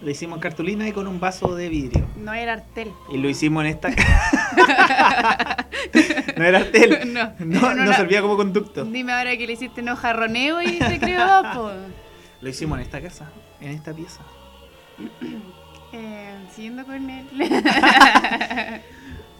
Lo 0.00 0.10
hicimos 0.10 0.36
en 0.38 0.42
cartulina 0.42 0.88
y 0.88 0.92
con 0.92 1.06
un 1.06 1.20
vaso 1.20 1.54
de 1.54 1.68
vidrio. 1.68 2.04
No 2.16 2.32
era 2.34 2.54
artel. 2.54 2.90
Y 3.12 3.18
lo 3.18 3.28
hicimos 3.28 3.64
en 3.64 3.70
esta. 3.70 3.88
no 6.36 6.44
era 6.44 6.58
artel. 6.58 6.98
No, 7.12 7.32
No, 7.38 7.74
no 7.74 7.84
no 7.84 7.92
servía 7.94 8.22
como 8.22 8.36
conducto. 8.36 8.84
Dime 8.84 9.12
ahora 9.12 9.36
que 9.36 9.46
le 9.46 9.52
hiciste 9.52 9.82
no 9.82 9.96
jarroneo 9.96 10.62
y 10.62 10.78
te 10.78 10.98
creo, 10.98 11.42
po. 11.54 11.70
Lo 12.40 12.48
hicimos 12.48 12.78
en 12.78 12.84
esta 12.84 13.00
casa, 13.00 13.30
en 13.60 13.70
esta 13.70 13.92
pieza. 13.92 14.20
Eh, 15.94 16.34
siguiendo 16.54 16.86
con 16.86 17.10
él. 17.10 17.26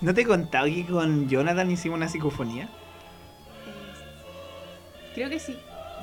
¿No 0.03 0.13
te 0.13 0.21
he 0.21 0.27
contado 0.27 0.67
que 0.67 0.85
con 0.85 1.27
Jonathan 1.27 1.71
hicimos 1.71 1.97
una 1.97 2.09
psicofonía? 2.09 2.69
Creo 5.15 5.31
que 5.31 5.39
sí. 5.39 5.57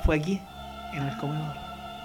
Fue 0.04 0.16
aquí, 0.16 0.40
en 0.92 1.04
el 1.04 1.16
comedor. 1.18 1.54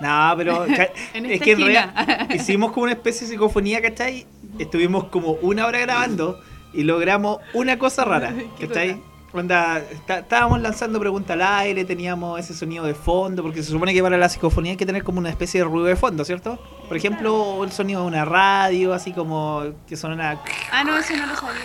No, 0.01 0.34
pero 0.38 0.65
En 1.13 1.25
es 1.25 1.41
que 1.41 1.53
en 1.53 1.60
realidad 1.60 2.29
hicimos 2.34 2.71
como 2.71 2.84
una 2.84 2.93
especie 2.93 3.21
de 3.25 3.34
psicofonía, 3.34 3.81
¿cachai? 3.81 4.25
Estuvimos 4.60 5.05
como 5.05 5.31
una 5.41 5.65
hora 5.65 5.79
grabando 5.79 6.39
y 6.73 6.84
logramos 6.84 7.39
una 7.53 7.79
cosa 7.79 8.03
rara, 8.05 8.34
¿Qué 8.60 8.67
¿cachai? 8.67 8.95
cosa? 8.95 9.14
Onda, 9.35 9.79
está- 9.79 10.19
estábamos 10.19 10.61
lanzando 10.61 10.99
pregunta 10.99 11.33
al 11.33 11.41
aire, 11.41 11.83
teníamos 11.83 12.39
ese 12.39 12.53
sonido 12.53 12.85
de 12.85 12.93
fondo, 12.93 13.43
porque 13.43 13.61
se 13.63 13.71
supone 13.71 13.93
que 13.93 14.01
para 14.01 14.17
la 14.17 14.29
psicofonía 14.29 14.71
hay 14.71 14.77
que 14.77 14.85
tener 14.85 15.03
como 15.03 15.19
una 15.19 15.29
especie 15.29 15.59
de 15.59 15.65
ruido 15.65 15.85
de 15.87 15.95
fondo, 15.95 16.23
¿cierto? 16.23 16.57
Por 16.87 16.95
ejemplo, 16.95 17.63
el 17.63 17.71
sonido 17.71 18.01
de 18.01 18.07
una 18.07 18.23
radio, 18.25 18.93
así 18.93 19.11
como 19.11 19.63
que 19.87 19.97
suena... 19.97 20.41
Ah, 20.71 20.83
no, 20.83 20.97
eso 20.97 21.15
no 21.17 21.25
lo 21.27 21.35
sabía. 21.35 21.61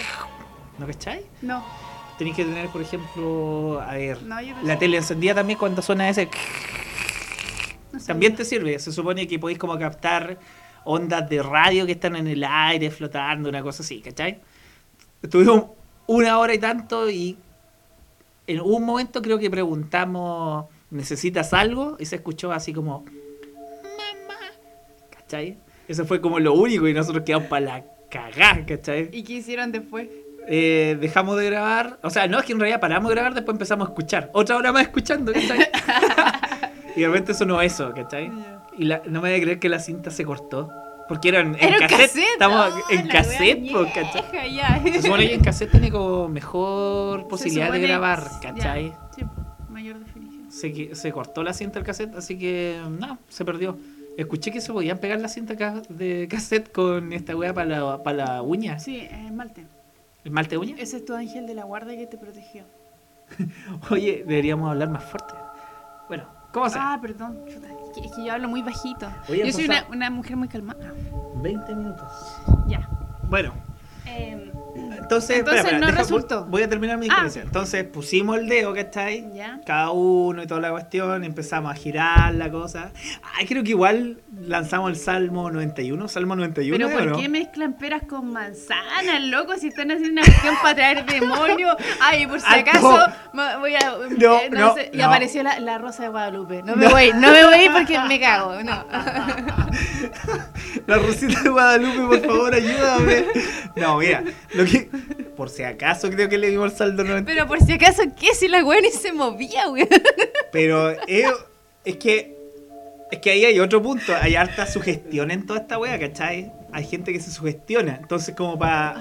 ¿No 0.78 0.86
cachai? 0.86 1.24
No, 1.42 1.64
Tenéis 2.18 2.36
que 2.36 2.44
tener, 2.44 2.68
por 2.68 2.82
ejemplo, 2.82 3.80
a 3.80 3.94
ver, 3.94 4.22
no, 4.24 4.40
yo 4.42 4.54
no 4.54 4.62
la 4.62 4.78
tele 4.78 4.98
encendida 4.98 5.34
también 5.34 5.58
cuando 5.58 5.80
suena 5.80 6.08
ese... 6.08 6.28
No. 7.92 7.98
También 8.04 8.34
te 8.36 8.44
sirve, 8.44 8.78
se 8.78 8.92
supone 8.92 9.26
que 9.26 9.38
podéis 9.38 9.58
como 9.58 9.78
captar 9.78 10.38
ondas 10.84 11.28
de 11.28 11.42
radio 11.42 11.86
que 11.86 11.92
están 11.92 12.16
en 12.16 12.26
el 12.26 12.44
aire 12.44 12.90
flotando, 12.90 13.48
una 13.48 13.62
cosa 13.62 13.82
así, 13.82 14.00
¿cachai? 14.00 14.40
Estuvimos 15.22 15.64
una 16.06 16.38
hora 16.38 16.52
y 16.54 16.58
tanto 16.58 17.08
y 17.10 17.36
en 18.52 18.60
un 18.60 18.84
momento 18.84 19.22
creo 19.22 19.38
que 19.38 19.50
preguntamos, 19.50 20.66
¿necesitas 20.90 21.52
algo? 21.52 21.96
Y 21.98 22.06
se 22.06 22.16
escuchó 22.16 22.52
así 22.52 22.72
como, 22.72 23.04
mamá, 23.04 24.40
¿cachai? 25.10 25.58
Eso 25.88 26.04
fue 26.04 26.20
como 26.20 26.38
lo 26.38 26.54
único 26.54 26.86
y 26.88 26.94
nosotros 26.94 27.24
quedamos 27.24 27.48
para 27.48 27.60
la 27.64 27.84
cagá, 28.10 28.64
¿cachai? 28.66 29.08
¿Y 29.12 29.22
qué 29.22 29.34
hicieron 29.34 29.72
después? 29.72 30.08
Eh, 30.48 30.96
dejamos 31.00 31.36
de 31.38 31.46
grabar, 31.46 31.98
o 32.02 32.10
sea, 32.10 32.26
no 32.26 32.38
es 32.38 32.44
que 32.44 32.52
en 32.52 32.60
realidad 32.60 32.80
paramos 32.80 33.08
de 33.10 33.14
grabar, 33.14 33.34
después 33.34 33.54
empezamos 33.54 33.86
a 33.88 33.90
escuchar, 33.90 34.30
otra 34.32 34.56
hora 34.56 34.72
más 34.72 34.82
escuchando, 34.82 35.32
¿cachai? 35.32 35.60
y 36.96 37.00
de 37.02 37.06
repente 37.06 37.34
sonó 37.34 37.60
eso, 37.62 37.92
¿cachai? 37.94 38.30
Y 38.78 38.84
la- 38.84 39.02
no 39.06 39.20
me 39.20 39.30
voy 39.30 39.38
a 39.38 39.42
creer 39.42 39.58
que 39.60 39.68
la 39.68 39.78
cinta 39.78 40.10
se 40.10 40.24
cortó. 40.24 40.70
Porque 41.10 41.28
eran 41.28 41.56
en 41.56 41.74
Era 41.74 41.88
cassette. 41.88 41.98
cassette. 41.98 42.32
Estamos 42.34 42.72
oh, 42.72 42.92
en 42.92 43.08
cassette, 43.08 43.72
po, 43.72 43.84
¿cachai? 43.92 44.54
ya. 44.54 44.80
Se 44.80 45.02
supone 45.02 45.26
que 45.26 45.34
en 45.34 45.40
cassette 45.40 45.72
tiene 45.72 45.90
como 45.90 46.28
mejor 46.28 47.26
posibilidad 47.26 47.72
de 47.72 47.80
grabar, 47.80 48.30
¿cachai? 48.40 48.94
Sí, 49.16 49.22
mayor 49.68 49.98
definición. 49.98 50.52
Se, 50.52 50.94
se 50.94 51.10
cortó 51.10 51.42
la 51.42 51.52
cinta 51.52 51.80
del 51.80 51.84
cassette, 51.84 52.14
así 52.14 52.38
que 52.38 52.80
no, 53.00 53.18
se 53.28 53.44
perdió. 53.44 53.76
Escuché 54.16 54.52
que 54.52 54.60
se 54.60 54.72
podían 54.72 54.98
pegar 54.98 55.20
la 55.20 55.26
cinta 55.26 55.54
de 55.88 56.28
cassette 56.30 56.70
con 56.70 57.12
esta 57.12 57.34
wea 57.34 57.52
para 57.52 57.66
la, 57.66 58.02
para 58.04 58.16
la 58.24 58.42
uña. 58.42 58.78
Sí, 58.78 58.98
eh, 58.98 59.32
Malte. 59.32 59.66
¿El 60.22 60.30
malte 60.30 60.50
de 60.50 60.58
uña? 60.58 60.76
Ese 60.78 60.98
es 60.98 61.04
tu 61.04 61.14
ángel 61.14 61.44
de 61.48 61.54
la 61.54 61.64
guarda 61.64 61.96
que 61.96 62.06
te 62.06 62.18
protegió. 62.18 62.62
Oye, 63.90 64.22
deberíamos 64.24 64.70
hablar 64.70 64.90
más 64.90 65.02
fuerte. 65.02 65.34
Bueno, 66.06 66.28
¿cómo 66.52 66.70
se? 66.70 66.78
Ah, 66.78 66.96
perdón. 67.02 67.36
chuta, 67.52 67.66
que, 67.92 68.00
es 68.06 68.12
que 68.12 68.24
yo 68.24 68.32
hablo 68.32 68.48
muy 68.48 68.62
bajito. 68.62 69.10
Oye, 69.28 69.46
yo 69.46 69.52
soy 69.52 69.64
una, 69.66 69.84
una 69.90 70.10
mujer 70.10 70.36
muy 70.36 70.48
calmada. 70.48 70.92
20 71.36 71.74
minutos. 71.74 72.12
Ya. 72.66 72.88
Bueno, 73.28 73.52
Eh, 74.06 74.52
entonces, 74.76 75.38
Entonces 75.38 75.80
no 75.80 75.90
resultó. 75.90 76.44
Voy 76.46 76.62
a 76.62 76.68
terminar 76.68 76.96
mi 76.98 77.06
Ah. 77.06 77.08
experiencia. 77.08 77.42
Entonces 77.42 77.84
pusimos 77.84 78.38
el 78.38 78.48
dedo, 78.48 78.72
¿cachai? 78.74 79.26
ya. 79.34 79.60
Cada 79.66 79.90
uno 79.90 80.42
y 80.42 80.46
toda 80.46 80.60
la 80.60 80.70
cuestión, 80.70 81.24
empezamos 81.24 81.72
a 81.72 81.74
girar 81.74 82.34
la 82.34 82.50
cosa. 82.50 82.92
Ay, 83.36 83.46
creo 83.46 83.62
que 83.64 83.70
igual 83.70 84.18
lanzamos 84.40 84.90
el 84.90 84.96
Salmo 84.96 85.50
91, 85.50 86.06
Salmo 86.08 86.36
91, 86.36 86.86
Pero 86.86 86.88
¿o 86.88 86.98
¿por 86.98 87.06
no? 87.12 87.18
qué 87.18 87.28
mezclan 87.28 87.72
peras 87.74 88.02
con 88.08 88.32
manzanas, 88.32 89.22
loco? 89.24 89.54
Si 89.58 89.68
están 89.68 89.90
haciendo 89.90 90.12
una 90.12 90.22
cuestión 90.22 90.54
para 90.62 90.74
traer 90.74 91.06
demonios. 91.06 91.74
Ay, 92.00 92.26
por 92.26 92.40
si 92.40 92.46
acaso 92.54 92.98
voy 93.60 93.74
a. 93.74 93.80
No, 94.18 94.38
eh, 94.38 94.50
no, 94.50 94.74
sé, 94.74 94.90
Y 94.92 94.98
no. 94.98 95.04
apareció 95.06 95.42
la, 95.42 95.58
la 95.60 95.78
rosa 95.78 96.04
de 96.04 96.08
Guadalupe. 96.10 96.62
No 96.62 96.76
me 96.76 96.88
voy, 96.88 97.10
no 97.14 97.30
me 97.32 97.44
voy 97.44 97.68
porque 97.72 97.98
me 98.06 98.20
cago. 98.20 98.62
No. 98.62 98.84
La 100.86 100.96
Rosita 100.98 101.42
de 101.42 101.48
Guadalupe, 101.50 102.18
por 102.18 102.26
favor, 102.26 102.54
ayúdame. 102.54 103.24
No, 103.76 103.98
mira, 103.98 104.22
lo 104.60 104.66
que 104.66 104.88
por 105.36 105.48
si 105.48 105.62
acaso 105.62 106.10
creo 106.10 106.28
que 106.28 106.38
le 106.38 106.50
dimos 106.50 106.72
el 106.72 106.78
saldo 106.78 107.04
91. 107.04 107.24
Pero 107.26 107.46
por 107.46 107.60
si 107.64 107.72
acaso, 107.72 108.02
¿qué? 108.18 108.34
Si 108.34 108.48
la 108.48 108.64
weá 108.64 108.80
ni 108.80 108.90
se 108.90 109.12
movía, 109.12 109.68
weón. 109.68 109.88
Pero 110.52 110.90
eh, 111.06 111.24
es 111.84 111.96
que 111.96 112.36
es 113.10 113.18
que 113.18 113.30
ahí 113.30 113.44
hay 113.44 113.58
otro 113.58 113.82
punto, 113.82 114.12
hay 114.20 114.36
harta 114.36 114.66
sugestión 114.66 115.30
en 115.30 115.44
toda 115.44 115.60
esta 115.60 115.78
wea, 115.78 115.98
¿cachai? 115.98 116.52
Hay 116.72 116.84
gente 116.84 117.12
que 117.12 117.20
se 117.20 117.30
sugestiona, 117.30 117.96
entonces 118.00 118.36
como 118.36 118.58
para 118.58 119.00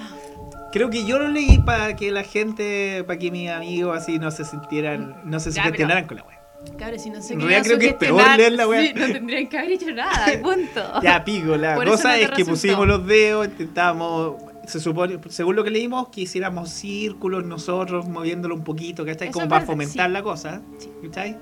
creo 0.72 0.90
que 0.90 1.06
yo 1.06 1.20
lo 1.20 1.28
leí 1.28 1.60
para 1.60 1.96
que 1.96 2.12
la 2.12 2.24
gente, 2.24 3.04
para 3.06 3.20
que 3.20 3.32
mis 3.32 3.50
amigos 3.50 3.98
así 3.98 4.20
no 4.20 4.32
se 4.32 4.46
sintieran, 4.46 5.22
no 5.26 5.40
se 5.40 5.52
sugestionaran 5.52 6.06
con 6.06 6.18
la 6.18 6.24
wea. 6.24 6.40
Cabrón, 6.78 7.00
si 7.00 7.10
no 7.10 7.20
En 7.20 7.24
querían 7.24 7.40
realidad 7.40 7.64
creo 7.64 7.80
que 7.80 7.88
es 7.88 7.94
peor 7.94 8.38
leer 8.38 8.52
la 8.54 8.68
weá. 8.68 8.82
Sí, 8.82 8.94
no 8.94 9.08
tendrían 9.08 9.48
que 9.48 9.58
haber 9.58 9.72
hecho 9.72 9.92
nada, 9.94 10.28
punto. 10.42 11.02
Ya, 11.02 11.24
pico, 11.24 11.56
la 11.56 11.76
Por 11.76 11.88
cosa 11.88 12.10
no 12.10 12.16
es 12.16 12.32
que 12.32 12.46
pusimos 12.46 12.86
los 12.86 13.06
dedos, 13.06 13.48
intentábamos, 13.48 14.36
se 14.70 14.80
supone, 14.80 15.20
según 15.30 15.56
lo 15.56 15.64
que 15.64 15.72
leímos, 15.72 16.10
que 16.10 16.22
hiciéramos 16.22 16.70
círculos 16.70 17.44
nosotros, 17.46 18.08
moviéndolo 18.08 18.56
un 18.56 18.64
poquito, 18.64 19.06
¿cachai? 19.06 19.32
Como 19.32 19.48
para 19.50 19.66
fomentar 19.66 20.08
sí. 20.08 20.14
la 20.14 20.24
cosa, 20.24 20.62
Sí. 20.78 20.90
¿cachai? 21.04 21.38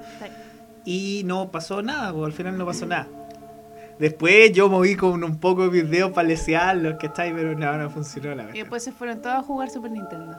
Y 0.85 1.21
no 1.25 1.51
pasó 1.51 1.81
nada, 1.81 2.13
pues 2.13 2.25
al 2.25 2.33
final 2.33 2.57
no 2.57 2.65
pasó 2.65 2.85
nada. 2.85 3.07
Después 3.99 4.51
yo 4.53 4.69
moví 4.69 4.95
con 4.95 5.23
un 5.23 5.39
poco 5.39 5.63
de 5.67 5.81
video 5.81 6.13
para 6.13 6.27
lesearlos, 6.27 6.95
¿cachai? 6.99 7.33
Pero 7.33 7.57
no, 7.57 7.77
no 7.77 7.89
funcionó 7.89 8.29
la 8.29 8.33
Y 8.33 8.45
verdad. 8.45 8.53
después 8.53 8.83
se 8.83 8.91
fueron 8.91 9.21
todos 9.21 9.35
a 9.37 9.41
jugar 9.41 9.69
Super 9.69 9.91
Nintendo. 9.91 10.37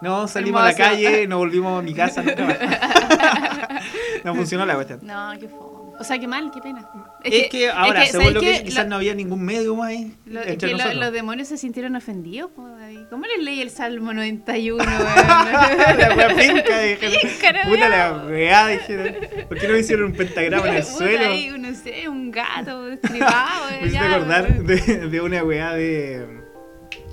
No, 0.00 0.28
salimos 0.28 0.60
a 0.62 0.66
la 0.66 0.74
calle, 0.74 1.26
nos 1.28 1.38
volvimos 1.38 1.76
a 1.78 1.82
mi 1.82 1.92
casa, 1.94 2.22
nunca 2.22 2.44
más. 2.44 2.58
no 4.24 4.34
funcionó 4.34 4.64
la 4.64 4.74
cuestión. 4.74 5.00
No, 5.02 5.32
qué 5.40 5.48
fome. 5.48 5.67
O 6.00 6.04
sea, 6.04 6.18
qué 6.18 6.28
mal, 6.28 6.50
qué 6.52 6.60
pena. 6.60 6.88
Es, 7.24 7.48
que, 7.48 7.68
ahora, 7.70 8.04
es 8.04 8.06
que, 8.06 8.12
según 8.12 8.26
¿sabes 8.26 8.34
lo 8.34 8.40
que 8.40 8.62
quizás 8.64 8.84
Lo- 8.84 8.90
no 8.90 8.96
había 8.96 9.14
ningún 9.14 9.42
medio 9.44 9.82
ahí 9.82 10.14
Lo- 10.26 10.40
es 10.40 10.48
entre 10.48 10.72
lo- 10.72 10.92
los 10.94 11.12
demonios 11.12 11.48
se 11.48 11.56
sintieron 11.56 11.96
ofendidos. 11.96 12.50
po. 12.52 12.66
¿Cómo 13.10 13.24
les 13.26 13.44
leí 13.44 13.60
el 13.60 13.70
Salmo 13.70 14.12
91? 14.12 14.84
la 14.84 16.14
wea 16.16 16.28
pinca, 16.36 16.80
dijeron. 16.80 17.62
Puta 17.68 17.88
la 17.88 18.24
wea, 18.26 18.66
dijeron. 18.68 19.14
¿Por 19.48 19.58
qué 19.58 19.68
no 19.68 19.76
hicieron 19.76 20.06
un 20.06 20.12
pentagrama 20.12 20.68
en 20.68 20.74
el 20.76 20.84
suelo? 20.84 21.30
ahí, 21.30 21.50
no 21.58 21.74
sé, 21.74 22.08
un 22.08 22.30
gato 22.30 22.88
estribado. 22.88 23.66
Me 23.80 23.86
hiciste 23.86 23.98
acordar 23.98 24.62
de, 24.62 25.08
de 25.08 25.20
una 25.20 25.42
weá 25.42 25.72
de. 25.74 26.26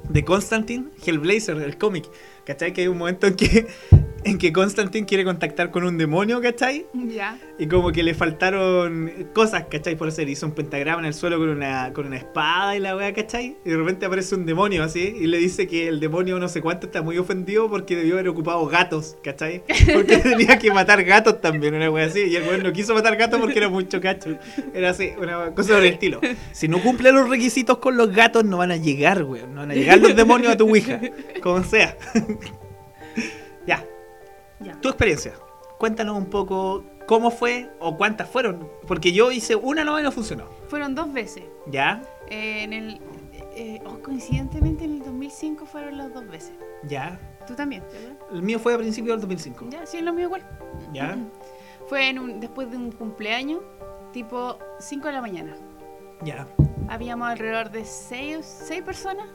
de 0.10 0.24
Constantine, 0.26 0.89
Hellblazer, 1.06 1.58
el 1.58 1.78
cómic. 1.78 2.06
¿Cachai? 2.45 2.74
Que 2.74 2.82
hay 2.82 2.88
un 2.88 2.98
momento 2.98 3.26
en 3.28 3.36
que. 3.36 3.67
En 4.25 4.39
que 4.39 4.51
Constantine 4.51 5.05
quiere 5.05 5.23
contactar 5.23 5.69
con 5.69 5.83
un 5.83 5.99
demonio, 5.99 6.41
¿cachai? 6.41 6.88
Ya. 6.93 7.38
Y 7.59 7.67
como 7.67 7.91
que 7.91 8.01
le 8.01 8.15
faltaron 8.15 9.29
cosas, 9.33 9.65
¿cachai? 9.69 9.95
Por 9.95 10.07
hacer. 10.07 10.27
Hizo 10.27 10.47
un 10.47 10.53
pentagrama 10.53 10.99
en 10.99 11.05
el 11.05 11.13
suelo 11.13 11.38
con 11.38 11.47
una, 11.47 11.93
con 11.93 12.07
una 12.07 12.17
espada 12.17 12.75
y 12.75 12.79
la 12.79 12.95
weá, 12.95 13.13
¿cachai? 13.13 13.55
Y 13.63 13.69
de 13.69 13.77
repente 13.77 14.07
aparece 14.07 14.33
un 14.33 14.47
demonio 14.47 14.83
así 14.83 15.15
y 15.19 15.27
le 15.27 15.38
dice 15.38 15.67
que 15.67 15.88
el 15.88 15.99
demonio 15.99 16.39
no 16.39 16.47
sé 16.47 16.61
cuánto 16.61 16.88
está 16.88 17.03
muy 17.03 17.19
ofendido 17.19 17.69
porque 17.69 17.95
debió 17.95 18.15
haber 18.15 18.29
ocupado 18.29 18.65
gatos, 18.65 19.15
¿cachai? 19.23 19.63
Porque 19.93 20.17
tenía 20.23 20.57
que 20.57 20.71
matar 20.73 21.03
gatos 21.03 21.39
también, 21.39 21.75
una 21.75 21.91
weá 21.91 22.07
así. 22.07 22.21
Y 22.21 22.35
el 22.35 22.47
weón 22.47 22.63
no 22.63 22.73
quiso 22.73 22.95
matar 22.95 23.15
gatos 23.17 23.39
porque 23.39 23.59
era 23.59 23.69
mucho 23.69 24.01
cacho. 24.01 24.39
Era 24.73 24.89
así, 24.89 25.11
una 25.19 25.51
cosa 25.51 25.73
por 25.73 25.83
el 25.83 25.93
estilo. 25.93 26.19
Si 26.51 26.67
no 26.67 26.81
cumple 26.81 27.11
los 27.11 27.29
requisitos 27.29 27.77
con 27.77 27.95
los 27.95 28.11
gatos, 28.11 28.43
no 28.43 28.57
van 28.57 28.71
a 28.71 28.77
llegar, 28.77 29.23
weón. 29.23 29.53
No 29.53 29.61
van 29.61 29.71
a 29.71 29.75
llegar 29.75 29.99
los 29.99 30.15
demonios 30.15 30.53
a 30.53 30.57
tu 30.57 30.67
Ouija. 30.67 30.99
Como 31.43 31.63
sea. 31.63 31.95
Ya, 34.60 34.80
tu 34.82 34.89
experiencia. 34.89 35.34
Cuéntanos 35.78 36.18
un 36.18 36.28
poco 36.28 36.84
cómo 37.06 37.32
fue 37.32 37.70
o 37.80 37.98
cuántas 37.98 38.30
fueron. 38.30 38.70
Porque 38.88 39.12
yo 39.12 39.32
hice 39.32 39.56
una 39.56 39.84
nomás 39.84 40.02
y 40.02 40.04
no 40.04 40.12
funcionó. 40.12 40.46
Fueron 40.70 40.96
dos 40.96 41.12
veces. 41.12 41.44
¿Ya? 41.68 42.02
Eh, 42.30 42.63
en 42.63 42.74
el. 42.74 43.02
eh, 43.56 43.82
oh, 43.86 44.00
coincidentemente 44.00 44.86
en 44.86 44.94
el 44.94 45.04
2005 45.04 45.65
fueron 45.65 45.98
las 45.98 46.13
dos 46.13 46.28
veces. 46.28 46.54
¿Ya? 46.84 47.20
Tú 47.46 47.56
también, 47.56 47.84
¿verdad? 47.91 48.18
El 48.32 48.41
mío 48.41 48.58
fue 48.60 48.74
a 48.74 48.78
principios 48.78 49.15
del 49.15 49.22
2005. 49.22 49.68
Ya, 49.70 49.86
sí, 49.86 50.02
lo 50.02 50.13
mío 50.13 50.26
igual. 50.26 50.44
¿Ya? 50.94 51.18
Fue 51.88 52.10
en 52.10 52.18
un, 52.18 52.39
después 52.39 52.72
de 52.72 52.78
un 52.78 52.91
cumpleaños, 52.91 53.62
tipo 54.12 54.58
5 54.80 55.06
de 55.06 55.13
la 55.13 55.22
mañana. 55.22 55.56
¿Ya? 56.24 56.48
Habíamos 56.88 57.28
alrededor 57.28 57.70
de 57.70 57.86
seis, 57.86 58.44
seis 58.44 58.82
personas. 58.82 59.28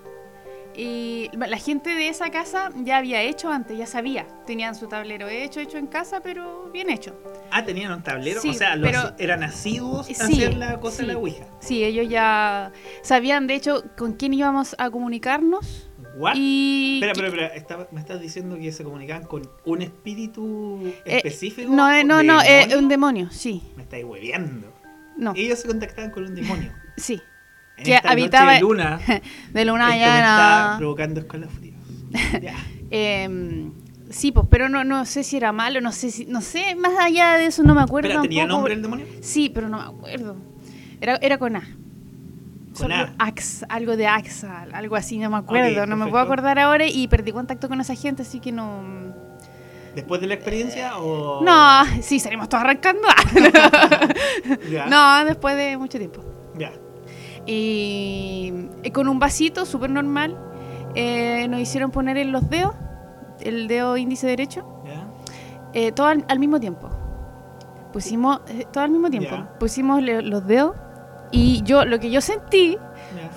Y 0.77 1.29
la 1.37 1.59
gente 1.59 1.91
de 1.91 2.09
esa 2.09 2.31
casa 2.31 2.71
ya 2.77 2.99
había 2.99 3.23
hecho 3.23 3.51
antes, 3.51 3.77
ya 3.77 3.87
sabía. 3.87 4.27
Tenían 4.47 4.75
su 4.75 4.87
tablero 4.87 5.29
hecho, 5.29 5.61
hecho 5.61 5.79
en 5.79 5.87
casa, 5.89 6.21
pero 6.21 6.71
bien 6.73 6.89
hecho. 6.91 7.15
Ah, 7.51 7.65
tenían 7.65 7.93
un 7.93 8.03
tablero. 8.03 8.41
Sí, 8.41 8.51
o 8.51 8.55
sea, 8.55 8.77
los- 8.77 8.91
pero- 8.91 9.15
eran 9.19 9.43
asiduos 9.43 10.09
a 10.09 10.15
Sí, 10.27 10.35
hacer 10.45 10.55
la 10.57 10.79
cosa 10.81 10.99
de 10.99 11.03
sí. 11.03 11.13
la 11.13 11.19
Ouija. 11.19 11.45
Sí, 11.61 11.85
ellos 11.85 12.09
ya 12.09 12.73
sabían, 13.03 13.47
de 13.47 13.57
hecho, 13.57 13.85
con 13.99 14.13
quién 14.15 14.33
íbamos 14.35 14.75
a 14.79 14.91
comunicarnos. 14.91 15.91
¿What? 16.17 16.35
Y 16.37 17.01
Espera, 17.03 17.27
espera, 17.29 17.47
espera. 17.49 17.89
¿Me 17.93 18.01
estás 18.01 18.21
diciendo 18.21 18.57
que 18.57 18.73
se 18.73 18.83
comunicaban 18.85 19.25
con 19.25 19.43
un 19.65 19.83
espíritu 19.83 20.81
Eh, 21.05 21.17
específico? 21.19 21.73
no, 21.73 21.91
eh, 21.93 22.05
no, 22.05 22.23
no, 22.23 22.41
eh, 22.43 22.47
¿Demonio? 22.61 22.79
un 22.79 22.89
demonio, 22.89 23.31
sí. 23.31 23.63
Me 23.77 23.83
estáis 23.85 24.05
hueveando. 24.05 24.73
No, 25.17 25.33
Ellos 25.37 25.59
se 25.59 25.69
contactaban 25.69 26.11
con 26.11 26.25
un 26.25 26.35
demonio. 26.35 26.73
sí. 26.97 27.21
En 27.81 27.85
Que 27.85 27.95
esta 27.97 28.11
habitaba- 28.11 28.45
noche 28.47 28.55
de 28.55 28.61
luna, 28.61 29.01
De 29.53 29.65
luna 29.65 29.97
esto 29.97 30.11
me 30.11 30.19
está 30.19 30.75
provocando 30.79 31.21
escalofríos. 31.21 31.77
Em, 32.93 33.71
sí, 34.11 34.33
pues, 34.33 34.47
pero 34.51 34.69
no, 34.69 34.83
no 34.85 35.05
sé 35.07 35.23
si 35.23 35.37
era 35.37 35.53
malo, 35.53 35.81
no 35.81 35.93
sé 35.93 36.11
si, 36.11 36.27
no 36.27 36.41
sé, 36.41 36.75
más 36.75 36.93
allá 36.99 37.35
de 37.39 37.47
eso 37.47 37.63
no 37.63 37.75
me 37.75 37.83
acuerdo 37.83 38.09
Espera, 38.09 38.23
¿tenía 38.23 38.47
nombre 38.47 38.75
el 38.75 38.83
demonio? 38.83 39.07
Sí, 39.21 39.49
pero 39.55 39.69
no 39.69 39.79
me 39.79 39.85
acuerdo. 39.85 40.37
Era, 41.01 41.17
era 41.23 41.39
con 41.39 41.55
A. 41.57 41.63
Con 42.77 42.91
A. 42.93 43.15
Ax, 43.19 43.65
algo 43.69 43.97
de 43.97 44.07
AXA, 44.09 44.67
algo 44.73 44.97
así, 44.97 45.19
no 45.19 45.31
me 45.31 45.37
acuerdo, 45.37 45.83
Ok, 45.83 45.89
no 45.89 45.97
me 45.97 46.07
puedo 46.09 46.23
acordar 46.23 46.59
ahora 46.59 46.87
y 46.87 47.07
perdí 47.09 47.31
contacto 47.33 47.69
con 47.69 47.81
esa 47.81 47.95
gente, 47.95 48.23
así 48.23 48.41
que 48.41 48.51
no... 48.53 48.83
¿Después 49.95 50.21
de 50.21 50.27
la 50.29 50.35
experiencia 50.35 50.99
o...? 50.99 51.43
No, 51.45 51.85
sí, 52.03 52.19
salimos 52.21 52.49
todos 52.49 52.63
arrancando. 52.65 53.07
No, 54.89 55.25
después 55.25 55.57
de 55.57 55.77
mucho 55.77 55.99
tiempo. 55.99 56.25
Ya. 56.59 56.73
Y 57.47 58.53
eh, 58.83 58.93
con 58.93 59.09
un 59.09 59.19
vasito 59.19 59.65
súper 59.67 59.91
normal 59.91 60.37
eh, 60.95 61.47
nos 61.49 61.61
hicieron 61.61 61.91
poner 61.91 62.17
en 62.17 62.33
los 62.33 62.49
dedos, 62.51 62.75
el 63.41 63.69
dedo 63.69 63.97
índice 63.97 64.27
derecho, 64.27 64.65
Ya. 64.85 65.07
eh, 65.73 65.93
todo 65.93 66.07
al, 66.09 66.25
al 66.29 66.39
mismo 66.39 66.59
tiempo. 66.61 66.89
Pusimos, 67.93 68.41
eh, 68.49 68.67
todo 68.73 68.85
al 68.85 68.91
mismo 68.91 69.11
tiempo. 69.11 69.37
Pusimos 69.59 70.03
le- 70.03 70.23
los 70.23 70.47
dedos 70.47 70.77
y 71.33 71.63
yo, 71.63 71.85
lo 71.85 71.99
que 72.01 72.11
yo 72.11 72.21
sentí 72.21 72.77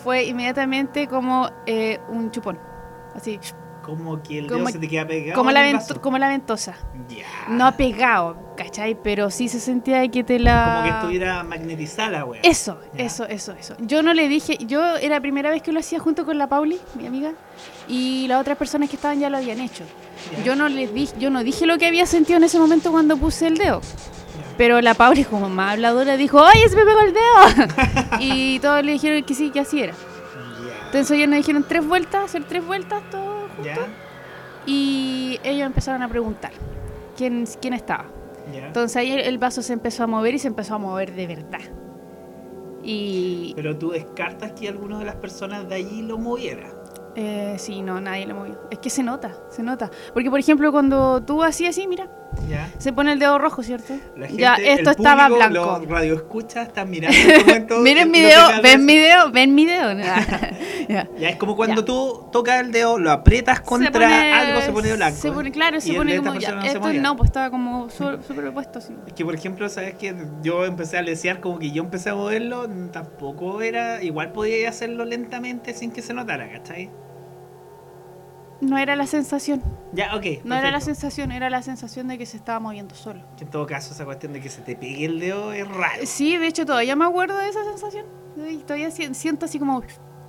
fue 0.03 0.25
inmediatamente 0.25 1.07
como 1.07 1.49
eh, 1.65 1.99
un 2.09 2.29
chupón. 2.31 2.59
Así, 3.15 3.39
Como 3.84 4.24
que 4.24 4.39
el 4.39 4.48
Como- 4.48 4.60
dedo 4.62 4.69
se 4.69 4.80
te 4.80 4.88
queda 4.88 5.06
pegado 5.06 5.36
como 5.38 5.52
la, 5.52 5.62
vento- 5.62 6.02
como 6.02 6.17
la 6.17 6.30
ventosa. 6.30 6.76
Ya. 7.10 7.26
No 7.50 7.76
pegado, 7.76 8.38
¿cachai? 8.58 8.96
Pero 9.04 9.30
sí 9.30 9.48
se 9.50 9.60
sentía 9.60 10.08
que 10.08 10.24
te 10.24 10.39
la... 10.39 10.74
Como 10.78 10.84
que 10.84 10.89
estuviera 11.00 11.43
magnetizada 11.43 12.10
la 12.10 12.26
wea. 12.26 12.39
Eso, 12.43 12.80
eso, 12.98 13.26
eso, 13.28 13.52
eso. 13.52 13.76
Yo 13.80 14.02
no 14.02 14.13
le 14.13 14.30
dije, 14.30 14.58
yo 14.65 14.96
era 14.96 15.15
la 15.15 15.22
primera 15.22 15.50
vez 15.52 15.62
que 15.62 15.72
lo 15.74 15.80
hacía 15.82 16.00
junto 16.00 16.26
con 16.26 16.38
la 16.38 16.48
Pauli, 16.48 16.80
mi 16.96 17.06
amiga, 17.06 17.34
y 17.88 18.26
las 18.28 18.39
otras 18.39 18.58
personas 18.58 18.89
que 18.89 18.96
estaban 18.96 19.19
ya 19.19 19.30
lo 19.30 19.38
habían 19.38 19.60
hecho. 19.60 19.84
Yo 20.46 20.56
no 20.56 20.69
les 20.69 20.93
dije, 20.93 21.13
yo 21.19 21.30
no 21.30 21.43
dije 21.43 21.65
lo 21.65 21.78
que 21.78 21.86
había 21.88 22.06
sentido 22.06 22.38
en 22.38 22.46
ese 22.46 22.58
momento 22.60 22.89
cuando 22.91 23.17
puse 23.17 23.48
el 23.48 23.58
dedo. 23.58 23.82
Pero 24.58 24.80
la 24.82 24.93
Pauli, 24.93 25.26
como 25.26 25.50
más 25.50 25.74
habladora, 25.74 26.15
dijo, 26.15 26.41
¡ay, 26.41 26.62
se 26.69 26.76
me 26.78 26.86
pegó 26.86 27.00
el 27.02 27.13
dedo! 27.13 27.76
y 28.22 28.60
todos 28.60 28.84
le 28.86 28.93
dijeron 28.93 29.24
que 29.24 29.34
sí, 29.36 29.50
que 29.50 29.60
así 29.60 29.82
era. 29.82 29.93
Entonces 30.86 31.17
ellos 31.17 31.28
nos 31.28 31.38
dijeron 31.38 31.65
tres 31.67 31.86
vueltas, 31.86 32.26
hacer 32.26 32.43
tres 32.46 32.63
vueltas, 32.65 33.02
juntos. 33.02 33.33
Ya. 33.63 33.88
Y 34.65 35.39
ellos 35.43 35.65
empezaron 35.65 36.02
a 36.04 36.08
preguntar 36.10 36.52
quién, 37.17 37.45
quién 37.62 37.73
estaba. 37.73 38.06
Ya. 38.54 38.67
Entonces 38.67 38.95
ahí 38.97 39.12
el, 39.12 39.19
el 39.21 39.38
vaso 39.38 39.62
se 39.62 39.73
empezó 39.73 40.04
a 40.04 40.08
mover 40.08 40.34
y 40.36 40.39
se 40.39 40.47
empezó 40.47 40.76
a 40.76 40.78
mover 40.78 41.13
de 41.13 41.28
verdad. 41.28 41.62
Y 42.84 43.54
Pero 43.56 43.78
tú 43.78 43.91
descartas 43.91 44.52
que 44.54 44.67
alguna 44.67 44.99
de 44.99 45.06
las 45.06 45.15
personas 45.15 45.67
de 45.69 45.76
allí 45.76 46.02
lo 46.02 46.17
moviera. 46.17 46.69
eh, 47.15 47.56
sí, 47.58 47.82
no, 47.82 48.02
nadie 48.02 48.26
lo 48.26 48.36
movió. 48.36 48.60
Es 48.71 48.80
que 48.80 48.89
se 48.89 49.04
nota, 49.04 49.36
se 49.49 49.63
nota. 49.63 49.89
Porque 50.13 50.30
por 50.30 50.39
ejemplo 50.39 50.71
cuando 50.71 51.21
tú 51.23 51.43
hacías 51.43 51.78
así, 51.78 51.88
mira, 51.88 52.10
Ya. 52.50 52.69
se 52.78 52.91
pone 52.93 53.13
el 53.13 53.19
dedo 53.19 53.38
rojo, 53.39 53.63
¿cierto? 53.63 53.93
La 54.17 54.28
gente, 54.28 54.41
ya, 54.41 54.56
el 54.56 54.65
esto 54.80 54.91
estaba 54.91 55.28
público, 55.28 55.50
blanco. 55.50 55.80
Los 55.80 55.88
radioescuchas 55.89 56.67
están 56.67 56.89
mirando 56.89 57.17
momento. 57.46 57.78
Miren 57.80 58.12
mi 58.12 58.19
dedo, 58.22 58.41
ven 58.62 58.86
mi 58.86 58.98
dedo, 58.98 59.32
ven 59.32 59.56
mi 59.56 59.65
dedo. 59.65 59.93
Ya. 60.88 61.08
Ya 61.17 61.30
es 61.30 61.36
como 61.38 61.56
cuando 61.56 61.82
Ya. 61.82 61.86
tú 61.86 62.28
tocas 62.32 62.60
el 62.62 62.72
dedo, 62.72 63.00
lo 63.00 63.12
aprietas 63.12 63.62
contra 63.62 63.91
Se 64.10 64.15
pone- 64.15 64.34
algo, 64.34 64.62
se 64.62 64.72
pone 64.72 64.93
blanco. 64.93 65.17
Se 65.17 65.32
pone, 65.32 65.52
claro, 65.52 65.80
se 65.82 65.91
el 65.91 65.96
pone 65.98 66.17
como 66.17 66.36
ya. 66.36 66.52
no 66.56 66.62
Esto 66.63 66.93
no, 66.93 67.15
pues 67.15 67.30
estaba 67.30 67.50
como 67.50 67.89
su- 67.89 68.22
superpuesto 68.28 68.80
así. 68.80 68.93
Es 69.08 69.13
que, 69.13 69.24
por 69.24 69.34
ejemplo, 69.36 69.69
sabes 69.69 69.96
que 69.96 70.13
yo 70.41 70.65
empecé 70.65 70.98
a 70.98 71.02
lesear 71.02 71.39
como 71.39 71.60
que 71.60 71.72
yo 71.72 71.82
empecé 71.84 72.10
a 72.10 72.15
moverlo, 72.15 72.67
tampoco 72.91 73.62
era. 73.62 74.04
Igual 74.04 74.32
podía 74.34 74.67
hacerlo 74.69 75.06
lentamente 75.06 75.74
sin 75.74 75.91
que 75.91 76.02
se 76.02 76.13
notara, 76.13 76.50
¿cachai? 76.52 76.89
No 78.63 78.78
era 78.78 78.95
la 78.95 79.06
sensación, 79.08 79.62
Ya, 79.93 80.15
ok. 80.15 80.43
no 80.45 80.56
era 80.56 80.71
la 80.71 80.80
sensación, 80.80 81.32
era 81.32 81.49
la 81.49 81.62
sensación 81.62 82.08
de 82.08 82.17
que 82.17 82.26
se 82.26 82.38
estaba 82.38 82.60
moviendo 82.60 82.95
solo. 82.95 83.21
En 83.39 83.47
todo 83.49 83.65
caso, 83.65 83.93
esa 83.93 84.06
cuestión 84.06 84.32
de 84.34 84.39
que 84.41 84.49
se 84.49 84.62
te 84.62 84.76
pegue 84.76 85.06
el 85.06 85.19
dedo 85.19 85.52
es 85.54 85.67
raro. 85.67 86.02
Sí, 86.06 86.38
de 86.38 86.47
hecho 86.47 86.65
todavía 86.65 86.95
me 86.95 87.06
acuerdo 87.06 87.38
de 87.38 87.49
esa 87.49 87.63
sensación. 87.65 88.06
Y 88.38 88.58
Todavía 88.58 88.89
si- 88.91 89.13
siento 89.13 89.45
así 89.45 89.60
como... 89.60 89.82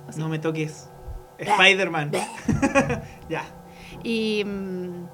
así. 0.07 0.19
No 0.19 0.27
me 0.29 0.37
toques. 0.39 0.89
Spider-Man. 1.37 2.11
ya. 3.29 3.43
Y 4.03 4.43
mm, 4.45 5.05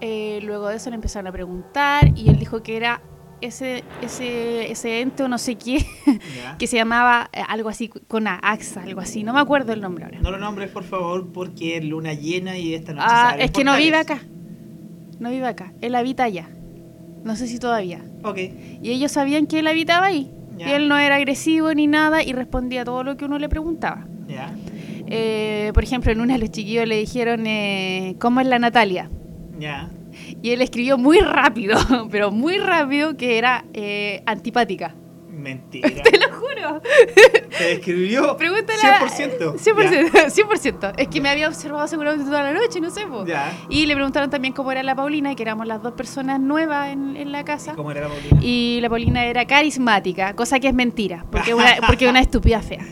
eh, 0.00 0.40
luego 0.42 0.68
de 0.68 0.76
eso 0.76 0.90
le 0.90 0.96
empezaron 0.96 1.26
a 1.26 1.32
preguntar 1.32 2.08
y 2.16 2.28
él 2.28 2.38
dijo 2.38 2.62
que 2.62 2.76
era 2.76 3.00
ese, 3.40 3.84
ese, 4.02 4.70
ese 4.70 5.00
ente 5.00 5.22
o 5.22 5.28
no 5.28 5.38
sé 5.38 5.56
qué, 5.56 5.84
que 6.58 6.66
se 6.66 6.76
llamaba 6.76 7.28
eh, 7.32 7.40
algo 7.48 7.68
así 7.68 7.88
con 7.88 8.26
a- 8.26 8.38
AXA, 8.42 8.82
algo 8.82 9.00
así. 9.00 9.22
No 9.24 9.32
me 9.32 9.40
acuerdo 9.40 9.72
el 9.72 9.80
nombre 9.80 10.04
ahora. 10.04 10.18
No 10.20 10.30
lo 10.30 10.38
nombres, 10.38 10.70
por 10.70 10.84
favor, 10.84 11.32
porque 11.32 11.76
es 11.76 11.84
luna 11.84 12.14
llena 12.14 12.58
y 12.58 12.74
esta 12.74 12.92
noche 12.92 13.06
Ah, 13.08 13.36
es 13.38 13.50
que 13.50 13.64
no 13.64 13.76
vive 13.76 13.96
acá. 13.96 14.20
No 15.18 15.30
vive 15.30 15.46
acá. 15.46 15.72
Él 15.80 15.94
habita 15.94 16.24
allá. 16.24 16.48
No 17.24 17.36
sé 17.36 17.46
si 17.48 17.58
todavía. 17.58 18.04
Ok. 18.22 18.38
Y 18.82 18.90
ellos 18.90 19.12
sabían 19.12 19.46
que 19.46 19.58
él 19.60 19.66
habitaba 19.66 20.06
ahí. 20.06 20.30
Y 20.58 20.62
él 20.70 20.88
no 20.88 20.96
era 20.96 21.16
agresivo 21.16 21.74
ni 21.74 21.86
nada 21.86 22.22
y 22.22 22.32
respondía 22.32 22.84
todo 22.84 23.04
lo 23.04 23.16
que 23.16 23.24
uno 23.26 23.38
le 23.38 23.48
preguntaba. 23.48 24.06
Eh, 25.08 25.70
por 25.74 25.84
ejemplo, 25.84 26.10
en 26.10 26.20
una 26.20 26.32
de 26.34 26.40
los 26.40 26.50
chiquillos 26.50 26.86
le 26.88 26.96
dijeron, 26.98 27.46
eh, 27.46 28.16
¿cómo 28.18 28.40
es 28.40 28.46
la 28.46 28.58
Natalia? 28.58 29.08
Ya. 29.58 29.88
Y 30.42 30.50
él 30.50 30.62
escribió 30.62 30.96
muy 30.98 31.18
rápido, 31.20 31.76
pero 32.10 32.30
muy 32.30 32.58
rápido, 32.58 33.16
que 33.16 33.38
era 33.38 33.64
eh, 33.72 34.22
antipática. 34.26 34.94
Mentira. 35.28 35.88
Te 36.02 36.18
lo 36.18 36.28
juro. 36.34 36.80
Te 37.56 37.64
describió 37.64 38.36
Pregúntale 38.36 38.80
a- 38.82 39.00
100%. 39.06 39.54
100%, 39.54 40.10
100%. 40.30 40.92
Es 40.96 41.08
que 41.08 41.20
me 41.20 41.28
había 41.28 41.46
observado 41.46 41.86
seguramente 41.86 42.24
toda 42.24 42.42
la 42.42 42.52
noche, 42.52 42.80
no 42.80 42.90
sé. 42.90 43.02
Ya. 43.26 43.52
Y 43.68 43.86
le 43.86 43.94
preguntaron 43.94 44.30
también 44.30 44.54
cómo 44.54 44.72
era 44.72 44.82
la 44.82 44.96
Paulina, 44.96 45.34
que 45.36 45.42
éramos 45.42 45.66
las 45.66 45.82
dos 45.82 45.92
personas 45.92 46.40
nuevas 46.40 46.88
en, 46.88 47.16
en 47.16 47.32
la 47.32 47.44
casa. 47.44 47.74
¿Cómo 47.76 47.90
era 47.90 48.00
la 48.02 48.08
Paulina? 48.08 48.38
Y 48.42 48.78
la 48.80 48.88
Paulina 48.88 49.24
era 49.26 49.44
carismática, 49.46 50.34
cosa 50.34 50.58
que 50.58 50.68
es 50.68 50.74
mentira, 50.74 51.24
porque 51.30 51.50
es 51.50 51.56
una, 51.56 51.76
porque 51.86 52.08
una 52.08 52.20
estúpida 52.20 52.60
fea. 52.62 52.84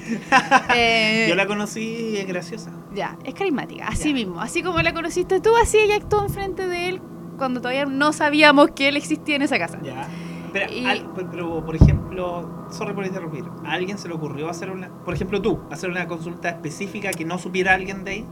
Eh, 0.77 1.27
Yo 1.29 1.35
la 1.35 1.47
conocí 1.47 2.11
y 2.13 2.17
es 2.19 2.27
graciosa. 2.27 2.71
Ya, 2.95 3.17
es 3.25 3.35
carismática, 3.35 3.89
así 3.89 4.13
mismo. 4.13 4.41
Así 4.41 4.63
como 4.63 4.81
la 4.83 4.93
conociste 4.93 5.41
tú, 5.41 5.51
así 5.57 5.79
ella 5.79 5.97
actuó 5.97 6.23
enfrente 6.23 6.67
de 6.69 6.89
él 6.91 7.01
cuando 7.37 7.61
todavía 7.61 7.85
no 7.87 8.13
sabíamos 8.13 8.71
que 8.73 8.89
él 8.89 8.97
existía 8.97 9.37
en 9.37 9.43
esa 9.43 9.59
casa. 9.59 9.79
Ya. 9.83 10.07
Pero, 10.53 10.73
Y- 10.73 10.87
al- 10.87 11.11
pero, 11.15 11.31
pero, 11.31 11.65
por 11.67 11.77
ejemplo, 11.77 12.67
sorry 12.71 12.95
por 12.95 13.05
interrumpir. 13.05 13.45
¿A 13.65 13.73
alguien 13.73 13.99
se 13.99 14.09
le 14.09 14.15
ocurrió 14.15 14.49
hacer 14.49 14.71
una, 14.71 14.89
por 14.89 15.15
ejemplo 15.15 15.43
tú, 15.43 15.61
hacer 15.71 15.91
una 15.91 16.07
consulta 16.07 16.49
específica 16.49 17.11
que 17.11 17.25
no 17.25 17.39
supiera 17.39 17.75
alguien 17.75 18.05
de 18.05 18.11
ahí? 18.13 18.25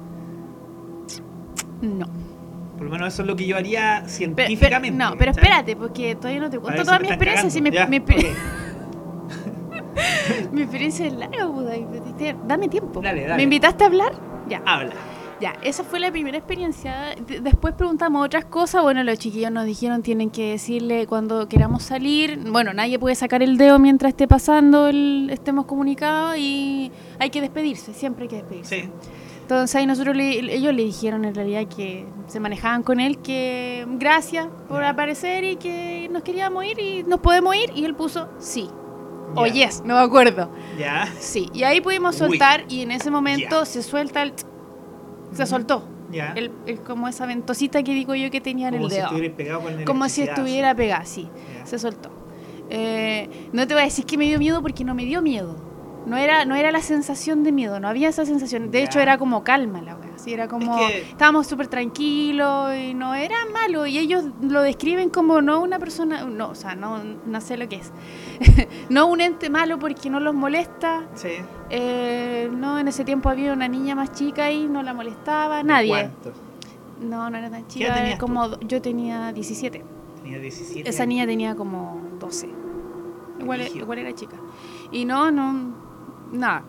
No. 1.81 2.07
Por 2.77 2.87
lo 2.87 2.91
menos 2.93 3.13
eso 3.13 3.23
es 3.23 3.29
lo 3.29 3.37
que 3.37 3.47
yo 3.47 3.57
haría 3.57 4.05
científicamente. 4.09 4.97
pero- 4.97 5.11
no, 5.11 5.17
pero 5.19 5.31
espérate, 5.33 5.77
porque 5.77 6.15
todavía 6.15 6.41
no 6.41 6.51
te 6.51 6.59
cuento 6.59 6.81
si 6.83 6.87
toda 6.87 6.99
me 6.99 7.07
mi 7.07 7.13
experiencia. 7.13 7.63
mi, 7.63 7.71
cagando. 7.71 7.91
mi 10.53 10.63
experiencia 10.63 11.07
es 11.07 11.13
larga, 11.13 11.47
y 11.77 12.13
te- 12.19 12.37
Dame 12.47 12.69
tiempo. 12.69 13.01
Dale, 13.01 13.23
dale. 13.23 13.37
¿Me 13.37 13.43
invitaste 13.43 13.85
a 13.85 13.87
hablar? 13.89 14.13
Ya. 14.49 14.63
Habla. 14.65 14.93
Ya, 15.43 15.55
esa 15.63 15.83
fue 15.83 15.99
la 15.99 16.13
primera 16.13 16.39
experiencia. 16.39 17.17
Después 17.43 17.75
preguntamos 17.75 18.25
otras 18.25 18.45
cosas. 18.45 18.81
Bueno, 18.83 19.03
los 19.03 19.19
chiquillos 19.19 19.51
nos 19.51 19.65
dijeron 19.67 20.03
tienen 20.03 20.31
que 20.31 20.51
decirle 20.53 21.07
cuando 21.09 21.49
queramos 21.49 21.83
salir. 21.83 22.39
Bueno, 22.47 22.73
nadie 22.73 22.97
puede 22.99 23.17
sacar 23.17 23.43
el 23.43 23.57
dedo 23.59 23.81
mientras 23.81 24.11
esté 24.11 24.29
pasando, 24.29 24.87
el, 24.87 25.29
estemos 25.33 25.67
comunicados 25.67 26.37
y 26.39 26.93
hay 27.19 27.31
que 27.31 27.41
despedirse, 27.41 27.93
siempre 27.93 28.23
hay 28.25 28.29
que 28.29 28.37
despedirse. 28.37 28.83
Sí. 28.83 28.89
Entonces 29.41 29.75
ahí 29.75 29.85
nosotros 29.87 30.15
le- 30.15 30.55
ellos 30.55 30.73
le 30.73 30.85
dijeron 30.85 31.25
en 31.25 31.35
realidad 31.35 31.67
que 31.67 32.07
se 32.29 32.39
manejaban 32.39 32.85
con 32.85 33.01
él, 33.01 33.19
que 33.19 33.85
gracias 33.99 34.47
por 34.69 34.81
Ya. 34.83 34.91
aparecer 34.91 35.43
y 35.43 35.57
que 35.57 36.09
nos 36.13 36.23
queríamos 36.23 36.65
ir 36.65 36.79
y 36.79 37.03
nos 37.03 37.19
podemos 37.19 37.57
ir. 37.57 37.71
Y 37.75 37.85
él 37.85 37.97
puso 37.97 38.29
sí. 38.39 38.69
O 39.35 39.45
Ya. 39.47 39.53
yes, 39.53 39.83
no 39.85 39.95
me 39.97 40.01
acuerdo. 40.03 40.51
Ya. 40.79 41.09
Sí. 41.19 41.51
Y 41.53 41.65
ahí 41.65 41.81
pudimos 41.81 42.15
Uy. 42.21 42.29
soltar 42.29 42.65
y 42.69 42.83
en 42.83 42.93
ese 42.93 43.11
momento 43.11 43.65
se 43.65 43.83
suelta 43.83 44.23
el... 44.23 44.33
Se 45.33 45.47
soltó. 45.47 45.85
Ya. 46.11 46.33
El, 46.37 46.51
el- 46.67 46.81
como 46.81 47.09
esa 47.09 47.25
ventosita 47.27 47.83
que 47.83 47.93
digo 47.95 48.15
yo 48.15 48.31
que 48.31 48.41
tenía 48.41 48.69
en 48.69 48.75
Como 48.75 48.87
el 48.87 48.91
dedo. 48.93 49.05
estuviera 49.07 49.37
pegado 49.37 49.61
con 49.63 49.85
como 49.85 50.09
si 50.09 50.23
estuviera 50.23 50.75
pegada, 50.75 51.05
sí. 51.05 51.29
Se 51.65 51.79
soltó. 51.79 52.11
Eh, 52.71 53.29
no 53.53 53.67
te 53.67 53.75
voy 53.75 53.83
a 53.83 53.85
decir 53.87 54.05
que 54.07 54.17
me 54.19 54.25
dio 54.27 54.39
miedo 54.39 54.63
porque 54.63 54.85
no 54.85 54.95
me 54.95 55.05
dio 55.05 55.21
miedo. 55.23 55.57
No 56.07 56.17
era, 56.17 56.45
no 56.45 56.55
era 56.57 56.73
la 56.73 56.81
sensación 56.83 57.45
de 57.45 57.53
miedo, 57.53 57.79
no 57.79 57.87
había 57.89 58.09
esa 58.09 58.27
sensación. 58.27 58.71
De 58.71 58.83
hecho, 58.83 58.99
era 59.01 59.19
como 59.19 59.45
calma 59.45 59.81
la 59.83 59.97
wea. 59.97 60.11
Así 60.17 60.33
era 60.33 60.49
como. 60.49 60.77
que- 60.77 61.03
Estábamos 61.03 61.47
súper 61.47 61.69
tranquilos 61.69 62.75
y 62.77 62.93
no 62.95 63.15
era 63.15 63.37
malo. 63.53 63.87
Y 63.87 63.99
ellos 63.99 64.25
lo 64.41 64.63
describen 64.63 65.11
como 65.11 65.41
no 65.43 65.61
una 65.61 65.79
persona. 65.79 66.25
No, 66.25 66.49
o 66.51 66.55
sea, 66.55 66.75
no, 66.75 66.99
no 67.25 67.41
sé 67.41 67.57
lo 67.57 67.69
que 67.69 67.77
es. 67.77 67.93
no 68.89 69.07
un 69.07 69.21
ente 69.21 69.49
malo 69.49 69.79
porque 69.79 70.11
no 70.11 70.19
los 70.21 70.35
molesta. 70.35 71.05
Sí. 71.15 71.31
Eh, 71.71 72.51
no, 72.53 72.79
en 72.79 72.89
ese 72.89 73.05
tiempo 73.05 73.29
había 73.29 73.53
una 73.53 73.69
niña 73.69 73.95
más 73.95 74.13
chica 74.13 74.51
y 74.51 74.67
no 74.67 74.83
la 74.83 74.95
molestaba. 74.95 75.63
Nadie. 75.63 75.89
¿Cuántos? 75.91 76.35
No, 77.01 77.31
no 77.31 77.39
era 77.39 77.51
tan 77.51 77.67
chica. 77.69 77.95
tú? 78.13 78.19
como 78.19 78.59
yo 78.61 78.83
tenía 78.83 79.33
17. 79.33 79.85
Tenía 80.23 80.39
17. 80.39 80.89
Esa 80.89 81.07
niña 81.07 81.27
tenía 81.27 81.55
como 81.55 82.01
12. 82.19 82.49
Igual, 83.41 83.61
igual 83.75 83.99
era 83.99 84.15
chica. 84.15 84.37
Y 84.93 85.05
no, 85.05 85.31
no, 85.33 85.75
nada. 86.33 86.63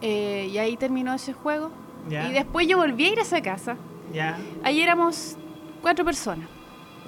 Eh, 0.00 0.48
y 0.52 0.58
ahí 0.58 0.76
terminó 0.76 1.14
ese 1.14 1.32
juego. 1.32 1.70
Y 2.10 2.32
después 2.32 2.66
yo 2.66 2.78
volví 2.78 3.06
a 3.06 3.12
ir 3.12 3.18
a 3.18 3.22
esa 3.22 3.40
casa. 3.40 3.76
Ya, 4.12 4.36
Ahí 4.64 4.82
éramos 4.82 5.36
cuatro 5.80 6.04
personas. 6.04 6.46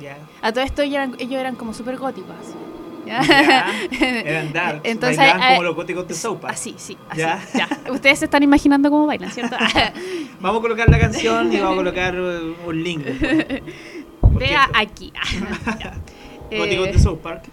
ya. 0.00 0.16
A 0.40 0.52
todo 0.52 0.64
esto 0.64 0.82
ellos 0.82 0.94
eran, 0.94 1.16
ellos 1.18 1.34
eran 1.40 1.56
como 1.56 1.74
súper 1.74 1.96
góticos. 1.98 2.34
Eran 3.04 4.52
darks. 4.54 4.80
Entonces, 4.84 5.18
bailaban 5.18 5.42
eh, 5.42 5.48
como 5.56 5.62
los 5.64 5.76
góticos 5.76 6.08
de 6.08 6.14
Park. 6.38 6.54
Así, 6.54 6.74
sí. 6.78 6.96
Así, 7.10 7.20
Ya. 7.20 7.38
ya. 7.54 7.68
Ustedes 7.92 8.20
se 8.20 8.24
están 8.24 8.42
imaginando 8.42 8.90
cómo 8.90 9.04
bailan, 9.06 9.30
¿cierto? 9.30 9.56
Vamos 10.40 10.58
a 10.60 10.62
colocar 10.62 10.88
la 10.88 10.98
canción 10.98 11.52
y 11.52 11.56
vamos 11.58 11.74
a 11.74 11.76
colocar 11.76 12.14
eh, 12.16 12.54
un 12.66 12.82
link. 12.82 13.04
Vea 14.38 14.70
aquí. 14.74 15.12
Góticos 16.50 16.88
Eh, 16.88 16.92
de 16.92 16.98
South 16.98 17.18
Park. 17.18 17.44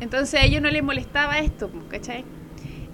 Entonces 0.00 0.38
a 0.40 0.44
ellos 0.44 0.60
no 0.62 0.68
les 0.70 0.82
molestaba 0.82 1.38
esto, 1.38 1.70
¿cachai? 1.90 2.24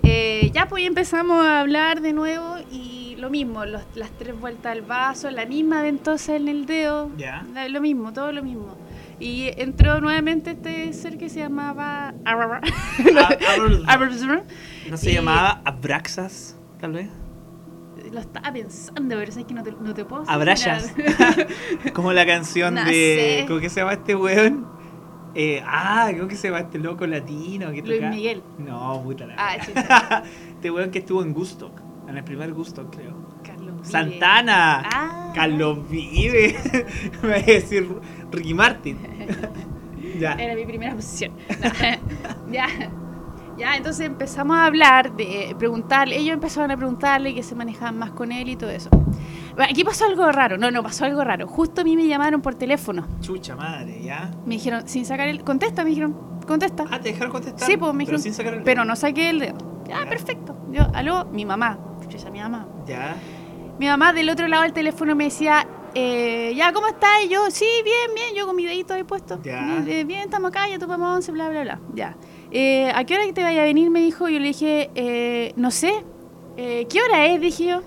Eh, 0.05 0.51
ya 0.53 0.67
pues 0.69 0.85
empezamos 0.87 1.45
a 1.45 1.61
hablar 1.61 2.01
de 2.01 2.12
nuevo 2.12 2.57
y 2.71 3.17
lo 3.19 3.31
mismo, 3.31 3.64
los- 3.64 3.83
las 3.95 4.11
tres 4.19 4.38
vueltas 4.38 4.73
al 4.73 4.83
vaso, 4.83 5.31
la 5.31 5.47
misma 5.47 5.83
ventosa 5.83 6.37
en 6.37 6.49
el 6.49 6.67
dedo, 6.67 7.11
Ya. 7.17 7.45
la- 7.55 7.69
lo 7.69 7.81
mismo, 7.81 8.12
todo 8.12 8.33
lo 8.33 8.43
mismo. 8.43 8.77
Y 9.21 9.51
entró 9.57 10.01
nuevamente 10.01 10.51
este 10.53 10.93
ser 10.93 11.17
que 11.17 11.29
se 11.29 11.38
llamaba... 11.40 12.14
Ah, 12.25 12.61
¿No 14.90 14.97
se 14.97 15.12
llamaba 15.12 15.61
Abraxas, 15.64 16.57
tal 16.81 16.93
vez? 16.93 17.09
Lo 18.12 18.21
estaba 18.21 18.53
pensando, 18.53 19.17
pero 19.17 19.23
es 19.31 19.37
que 19.45 19.55
no 19.55 19.62
te, 19.62 19.73
no 19.73 19.95
te 19.95 20.05
puedo 20.05 20.25
Abrayas. 20.29 20.93
Como 21.95 22.12
la 22.12 22.27
canción 22.27 22.75
No 22.75 22.85
de. 22.85 23.38
sé. 23.40 23.45
¿Cómo 23.49 23.61
que 23.61 23.71
se 23.71 23.81
llama 23.81 23.95
este 23.95 24.14
weón? 24.14 24.67
Eh, 25.35 25.62
ah, 25.66 26.11
¿cómo 26.16 26.29
que 26.29 26.37
se 26.37 26.49
llama 26.49 26.61
este 26.61 26.79
loco 26.79 27.07
latino? 27.07 27.73
Que 27.73 27.83
Luis 27.83 27.99
toca? 27.99 28.11
Miguel. 28.11 28.42
No, 28.59 29.03
puta 29.03 29.27
la. 29.27 29.35
Ah, 29.37 29.57
este 30.49 30.70
weón 30.70 30.90
que 30.90 31.01
estuvo 31.01 31.23
en 31.23 31.33
Gusto. 31.33 31.73
En 32.09 32.16
el 32.16 32.25
primer 32.25 32.53
Gusto, 32.53 32.88
creo. 32.90 33.14
Carlos 33.42 33.77
Vive. 33.77 33.90
Santana. 33.90 34.83
Ah. 34.85 35.33
Carlos 35.35 35.88
Vive. 35.88 36.57
Me 37.23 37.29
voy 37.29 37.38
a 37.38 37.42
decir 37.42 37.88
Ricky 38.31 38.55
Martin. 38.55 38.99
ya. 40.20 40.35
Era 40.35 40.55
mi 40.55 40.64
primera 40.66 40.94
opción. 40.94 41.33
ya. 42.51 42.68
Ya, 43.57 43.77
entonces 43.77 44.07
empezamos 44.07 44.57
a 44.57 44.66
hablar, 44.66 45.14
de 45.14 45.55
preguntarle, 45.59 46.16
ellos 46.16 46.35
empezaron 46.35 46.73
a 46.73 46.77
preguntarle 46.77 47.35
que 47.35 47.44
se 47.44 47.55
manejaban 47.55 47.97
más 47.97 48.11
con 48.11 48.33
él 48.33 48.49
y 48.49 48.57
todo 48.57 48.70
eso. 48.70 48.90
Bueno, 49.55 49.71
Aquí 49.71 49.85
pasó 49.85 50.05
algo 50.07 50.31
raro, 50.33 50.59
no, 50.59 50.71
no, 50.71 50.83
pasó 50.83 51.05
algo 51.05 51.23
raro. 51.23 51.47
Justo 51.47 51.83
a 51.83 51.85
mí 51.85 51.97
me 51.97 52.07
llamaron 52.07 52.43
por 52.43 52.55
teléfono. 52.55 53.07
Chucha 53.21 53.55
madre, 53.57 54.01
¿ya? 54.03 54.31
Me 54.47 54.55
dijeron, 54.55 54.88
sin 54.88 55.05
sacar 55.07 55.29
el... 55.29 55.45
Contesta, 55.45 55.85
me 55.85 55.90
dijeron, 55.90 56.17
contesta. 56.47 56.85
Ah, 56.90 56.99
¿te 57.01 57.11
dejaron 57.11 57.31
contestar? 57.33 57.67
sí, 57.69 57.77
pues 57.77 57.93
me 57.95 57.99
Pero 58.05 58.19
dijeron, 58.19 58.21
sin 58.23 58.35
sacar 58.35 58.55
el 58.55 58.62
pero 58.62 58.85
no 58.85 58.97
saqué 58.97 59.31
el 59.31 59.38
dedo. 59.38 59.59
Ya, 59.87 60.01
Ya. 60.05 60.09
perfecto. 60.09 60.57
Yo, 60.73 60.83
aló, 60.93 61.27
mi 61.27 61.45
mamá. 61.45 61.79
Chucha, 62.09 62.31
mi 62.31 62.40
mamá. 62.40 62.67
Ya. 62.87 63.14
Mi 63.79 63.87
mamá 63.87 64.12
del 64.12 64.29
otro 64.31 64.49
lado 64.49 64.62
del 64.64 64.73
teléfono 64.73 65.14
me 65.14 65.25
decía, 65.25 65.67
eh, 65.95 66.53
ya, 66.57 66.73
¿cómo 66.73 66.88
estás? 66.88 67.25
Y 67.25 67.29
yo, 67.29 67.49
sí, 67.51 67.67
bien, 67.85 68.14
bien, 68.14 68.35
yo 68.37 68.47
con 68.47 68.57
mi 68.57 68.64
dedito 68.64 68.95
ahí 68.95 69.05
puesto. 69.05 69.40
Ya. 69.43 69.62
Bien, 69.64 69.88
eh, 69.88 70.05
bien, 70.05 70.21
estamos 70.23 70.49
acá, 70.51 70.69
ya 70.69 70.79
tomamos 70.81 71.14
once, 71.14 71.31
bla, 71.31 71.49
bla, 71.49 71.62
bla. 71.62 71.81
Ya. 71.95 72.17
Eh, 72.51 72.90
¿A 72.95 73.05
qué 73.05 73.14
hora 73.14 73.25
que 73.25 73.33
te 73.33 73.43
vaya 73.43 73.62
a 73.62 73.64
venir? 73.64 73.90
Me 73.90 74.01
dijo, 74.01 74.29
yo 74.29 74.38
le 74.40 74.47
dije, 74.49 74.90
eh, 74.97 75.53
no 75.57 75.71
sé. 75.71 76.05
¿Qué 76.57 76.99
hora 77.05 77.27
es? 77.27 77.40
Dije 77.40 77.67
yo. 77.67 77.83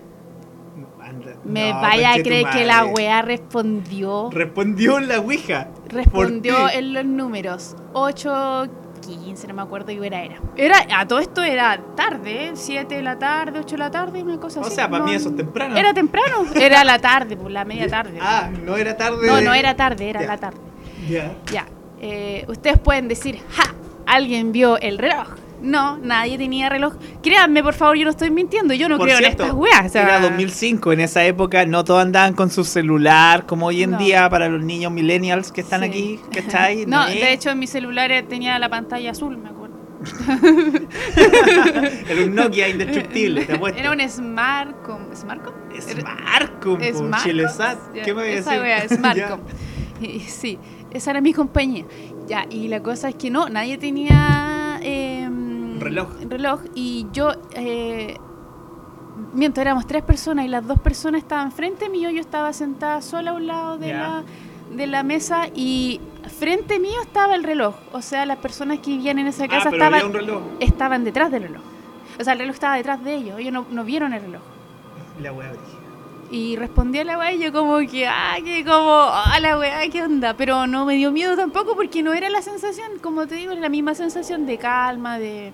Me 1.47 1.71
No, 1.71 1.81
vaya 1.81 2.13
a 2.13 2.21
creer 2.21 2.45
que 2.49 2.65
la 2.65 2.85
weá 2.85 3.21
respondió. 3.21 4.29
Respondió 4.31 4.99
la 4.99 5.19
Ouija. 5.19 5.69
Respondió 5.87 6.57
¿Por 6.57 6.71
en 6.73 6.93
los 6.93 7.05
números. 7.05 7.75
8, 7.93 8.67
15, 9.05 9.47
no 9.47 9.53
me 9.53 9.61
acuerdo 9.61 9.87
qué 9.87 9.99
hora 10.01 10.23
era. 10.23 10.35
Era, 10.57 10.85
a 10.99 11.07
todo 11.07 11.19
esto 11.19 11.41
era 11.43 11.79
tarde, 11.95 12.51
7 12.53 12.95
de 12.95 13.01
la 13.01 13.17
tarde, 13.17 13.59
8 13.59 13.75
de 13.75 13.77
la 13.77 13.91
tarde, 13.91 14.21
una 14.23 14.39
cosa 14.39 14.59
O 14.59 14.65
así. 14.65 14.75
sea, 14.75 14.89
para 14.89 14.99
No, 15.05 15.09
mí 15.09 15.15
eso 15.15 15.29
es 15.29 15.35
temprano. 15.37 15.77
Era 15.77 15.93
temprano, 15.93 16.45
era 16.55 16.83
la 16.83 16.99
tarde, 16.99 17.37
pues 17.37 17.53
la 17.53 17.63
media 17.63 17.87
tarde. 17.87 18.17
Ah, 18.21 18.49
no 18.65 18.75
era 18.75 18.97
tarde. 18.97 19.25
No, 19.25 19.39
no 19.41 19.53
era 19.53 19.75
tarde, 19.75 20.09
era 20.09 20.21
la 20.23 20.37
tarde. 20.37 20.59
Ya. 21.07 21.31
Ya. 21.51 21.65
Eh, 22.01 22.45
ustedes 22.49 22.77
pueden 22.79 23.07
decir, 23.07 23.39
¡ja! 23.51 23.73
¿Alguien 24.05 24.51
vio 24.51 24.77
el 24.79 24.97
reloj? 24.97 25.27
No, 25.61 25.97
nadie 25.97 26.37
tenía 26.37 26.69
reloj. 26.69 26.93
Créanme, 27.23 27.63
por 27.63 27.73
favor, 27.73 27.97
yo 27.97 28.03
no 28.05 28.11
estoy 28.11 28.29
mintiendo. 28.29 28.73
Yo 28.75 28.87
no 28.87 28.97
Por 28.97 29.07
creo 29.07 29.17
cierto, 29.17 29.43
en 29.43 29.49
estas 29.49 29.59
weas. 29.59 29.85
o 29.87 29.89
sea, 29.89 30.03
Era 30.03 30.19
2005, 30.19 30.93
en 30.93 30.99
esa 30.99 31.25
época 31.25 31.65
no 31.65 31.83
todos 31.83 32.01
andaban 32.03 32.33
con 32.33 32.49
su 32.51 32.63
celular 32.63 33.45
como 33.47 33.65
hoy 33.67 33.83
en 33.83 33.91
No. 33.91 33.97
día 33.97 34.29
para 34.29 34.49
los 34.49 34.63
niños 34.63 34.91
millennials 34.91 35.51
que 35.51 35.61
están 35.61 35.81
Sí. 35.81 35.87
aquí, 35.87 36.19
¿cachai? 36.31 36.85
No, 36.87 37.05
es- 37.07 37.15
de 37.15 37.33
hecho 37.33 37.49
en 37.49 37.59
mi 37.59 37.65
celular 37.67 38.11
eh, 38.11 38.21
tenía 38.23 38.57
la 38.59 38.69
pantalla 38.69 39.11
azul, 39.11 39.37
me 39.37 39.49
acuerdo. 39.49 39.75
Era 42.07 42.23
un 42.25 42.35
Nokia 42.35 42.69
indestructible, 42.69 43.45
te 43.45 43.53
apuesto. 43.53 43.79
Era 43.79 43.91
un 43.91 43.99
Smartcom. 44.09 45.13
¿Smartcom? 45.15 45.53
Smartcom, 45.79 46.79
Smartcom. 46.81 47.23
Chilesat. 47.23 47.77
Ya, 47.95 48.03
¿Qué 48.03 48.13
me 48.13 48.21
voy 48.23 48.31
a 48.31 48.33
esa 48.35 48.51
decir? 48.51 48.63
wea, 48.63 48.85
Ya. 48.87 48.95
Smartcom. 48.95 49.39
Y- 50.01 50.19
Sí, 50.19 50.59
esa 50.91 51.11
era 51.11 51.21
mi 51.21 51.33
compañía. 51.33 51.85
Ya, 52.27 52.45
y 52.49 52.67
la 52.67 52.81
cosa 52.83 53.09
es 53.09 53.15
que 53.15 53.29
no, 53.31 53.49
nadie 53.49 53.77
tenía 53.77 54.79
em, 54.81 55.46
Reloj. 55.79 56.07
reloj 56.27 56.61
y 56.75 57.07
yo, 57.11 57.31
eh, 57.51 58.17
mientras 59.33 59.63
éramos 59.63 59.87
tres 59.87 60.03
personas 60.03 60.45
y 60.45 60.47
las 60.47 60.65
dos 60.67 60.79
personas 60.79 61.21
estaban 61.21 61.51
frente 61.51 61.89
mío, 61.89 62.09
yo 62.09 62.19
estaba 62.19 62.53
sentada 62.53 63.01
sola 63.01 63.31
a 63.31 63.33
un 63.33 63.47
lado 63.47 63.77
de, 63.77 63.93
la, 63.93 64.23
de 64.75 64.87
la 64.87 65.03
mesa 65.03 65.47
y 65.53 65.99
frente 66.39 66.79
mío 66.79 66.99
estaba 67.01 67.35
el 67.35 67.43
reloj. 67.43 67.75
O 67.93 68.01
sea, 68.01 68.25
las 68.25 68.37
personas 68.37 68.79
que 68.79 68.91
vivían 68.91 69.19
en 69.19 69.27
esa 69.27 69.45
Ah, 69.45 69.47
casa 69.47 69.69
estaban, 69.69 70.01
estaban 70.59 71.03
detrás 71.03 71.31
del 71.31 71.43
reloj. 71.43 71.61
O 72.19 72.23
sea, 72.23 72.33
el 72.33 72.39
reloj 72.39 72.55
estaba 72.55 72.75
detrás 72.75 73.03
de 73.03 73.15
ellos, 73.15 73.39
ellos 73.39 73.53
no, 73.53 73.65
no 73.69 73.83
vieron 73.83 74.13
el 74.13 74.21
reloj. 74.21 74.41
La 75.21 75.31
wea. 75.31 75.51
Y 76.29 76.55
respondí 76.57 76.99
a 76.99 77.03
la 77.05 77.17
weá 77.17 77.31
y 77.33 77.39
yo 77.39 77.53
como 77.53 77.77
que, 77.89 78.05
ah, 78.07 78.35
que 78.43 78.63
como, 78.65 78.91
ah, 78.91 79.39
la 79.41 79.57
weá, 79.57 79.87
qué 79.89 80.03
onda. 80.03 80.35
Pero 80.35 80.67
no 80.67 80.85
me 80.85 80.95
dio 80.95 81.11
miedo 81.11 81.35
tampoco 81.37 81.75
porque 81.75 82.03
no 82.03 82.13
era 82.13 82.29
la 82.29 82.41
sensación, 82.41 82.99
como 83.01 83.27
te 83.27 83.35
digo, 83.35 83.51
era 83.53 83.61
la 83.61 83.69
misma 83.69 83.95
sensación 83.95 84.45
de 84.45 84.57
calma, 84.57 85.17
de... 85.19 85.51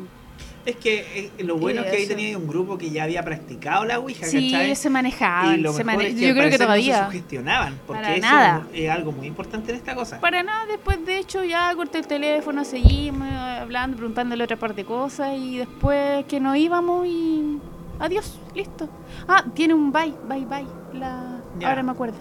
Es 0.65 0.77
que 0.77 1.29
eh, 1.38 1.43
lo 1.43 1.57
bueno 1.57 1.81
es 1.81 1.91
que 1.91 1.97
ahí 1.97 2.07
tenía 2.07 2.38
un 2.38 2.47
grupo 2.47 2.77
que 2.77 2.89
ya 2.89 3.03
había 3.03 3.21
practicado 3.21 3.83
la 3.83 3.99
Ouija, 3.99 4.25
Sí, 4.25 4.49
¿cachai? 4.49 4.73
se 4.77 4.89
manejaban. 4.89 5.55
y 5.55 5.62
lo 5.62 5.73
se 5.73 5.83
mane- 5.83 6.07
es 6.07 6.15
que 6.15 6.27
yo 6.29 6.33
creo 6.33 6.45
que 6.49 6.57
no 6.57 6.63
todavía. 6.65 6.99
se 6.99 7.05
sugestionaban, 7.05 7.79
porque 7.86 8.01
Para 8.01 8.15
eso 8.15 8.25
nada. 8.25 8.67
es 8.73 8.89
algo 8.89 9.12
muy 9.12 9.27
importante 9.27 9.71
en 9.73 9.77
esta 9.77 9.93
cosa. 9.93 10.21
Para 10.21 10.41
nada, 10.41 10.65
después 10.67 11.05
de 11.05 11.17
hecho 11.17 11.43
ya 11.43 11.75
corté 11.75 11.97
el 11.99 12.07
teléfono, 12.07 12.63
seguimos 12.63 13.27
eh, 13.27 13.36
hablando, 13.62 13.97
preguntándole 13.97 14.41
otra 14.41 14.55
parte 14.55 14.77
de 14.83 14.86
cosas 14.86 15.38
y 15.38 15.57
después 15.57 16.23
que 16.29 16.39
nos 16.39 16.55
íbamos 16.55 17.05
y 17.07 17.57
adiós, 17.99 18.39
listo. 18.54 18.89
Ah, 19.28 19.46
tiene 19.54 19.74
un 19.74 19.92
bye, 19.92 20.13
bye, 20.28 20.46
bye, 20.46 20.66
la... 20.94 21.42
Ahora 21.63 21.84
me 21.84 21.92
acuerdo. 21.92 22.18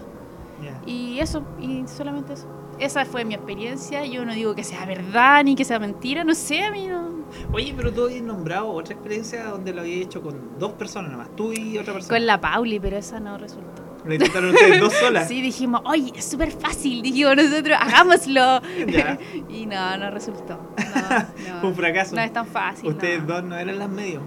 Y 0.85 1.19
eso, 1.19 1.43
y 1.59 1.83
solamente 1.87 2.33
eso. 2.33 2.47
Esa 2.79 3.05
fue 3.05 3.23
mi 3.25 3.33
experiencia, 3.33 4.05
yo 4.05 4.25
no 4.25 4.33
digo 4.33 4.55
que 4.55 4.63
sea 4.63 4.85
verdad 4.85 5.43
ni 5.43 5.55
que 5.55 5.63
sea 5.63 5.77
mentira, 5.77 6.23
no 6.23 6.33
sé, 6.33 6.63
a 6.63 6.71
mí 6.71 6.87
no... 6.87 7.23
Oye, 7.51 7.73
pero 7.75 7.91
tú 7.91 8.05
habías 8.05 8.23
nombrado 8.23 8.67
otra 8.69 8.93
experiencia 8.93 9.45
donde 9.45 9.73
lo 9.73 9.81
habías 9.81 10.05
hecho 10.05 10.21
con 10.21 10.57
dos 10.57 10.71
personas 10.73 11.11
nomás, 11.11 11.35
tú 11.35 11.51
y 11.53 11.77
otra 11.77 11.93
persona. 11.93 12.17
Con 12.17 12.25
la 12.25 12.41
Pauli, 12.41 12.79
pero 12.79 12.97
esa 12.97 13.19
no 13.19 13.37
resultó. 13.37 13.83
Lo 14.05 14.13
intentaron 14.13 14.49
ustedes 14.49 14.79
dos 14.81 14.93
solas. 14.93 15.27
Sí, 15.33 15.41
dijimos, 15.41 15.81
oye, 15.85 16.11
es 16.15 16.25
súper 16.25 16.51
fácil, 16.51 17.01
dijimos 17.01 17.35
nosotros, 17.35 17.77
hagámoslo. 17.79 18.61
Ya. 18.87 19.17
y 19.49 19.65
no, 19.65 19.97
no 19.97 20.11
resultó. 20.11 20.59
No, 20.77 21.19
no. 21.19 21.59
Fue 21.61 21.69
un 21.69 21.75
fracaso. 21.75 22.15
No 22.15 22.21
es 22.21 22.33
tan 22.33 22.45
fácil. 22.45 22.89
Ustedes 22.89 23.21
no. 23.21 23.35
dos 23.35 23.43
no 23.43 23.57
eran 23.57 23.79
las 23.79 23.89
medios. 23.89 24.23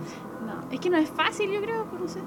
Es 0.70 0.80
que 0.80 0.90
no 0.90 0.96
es 0.96 1.08
fácil, 1.10 1.50
yo 1.50 1.60
creo, 1.60 1.86
no 1.98 2.08
sé. 2.08 2.20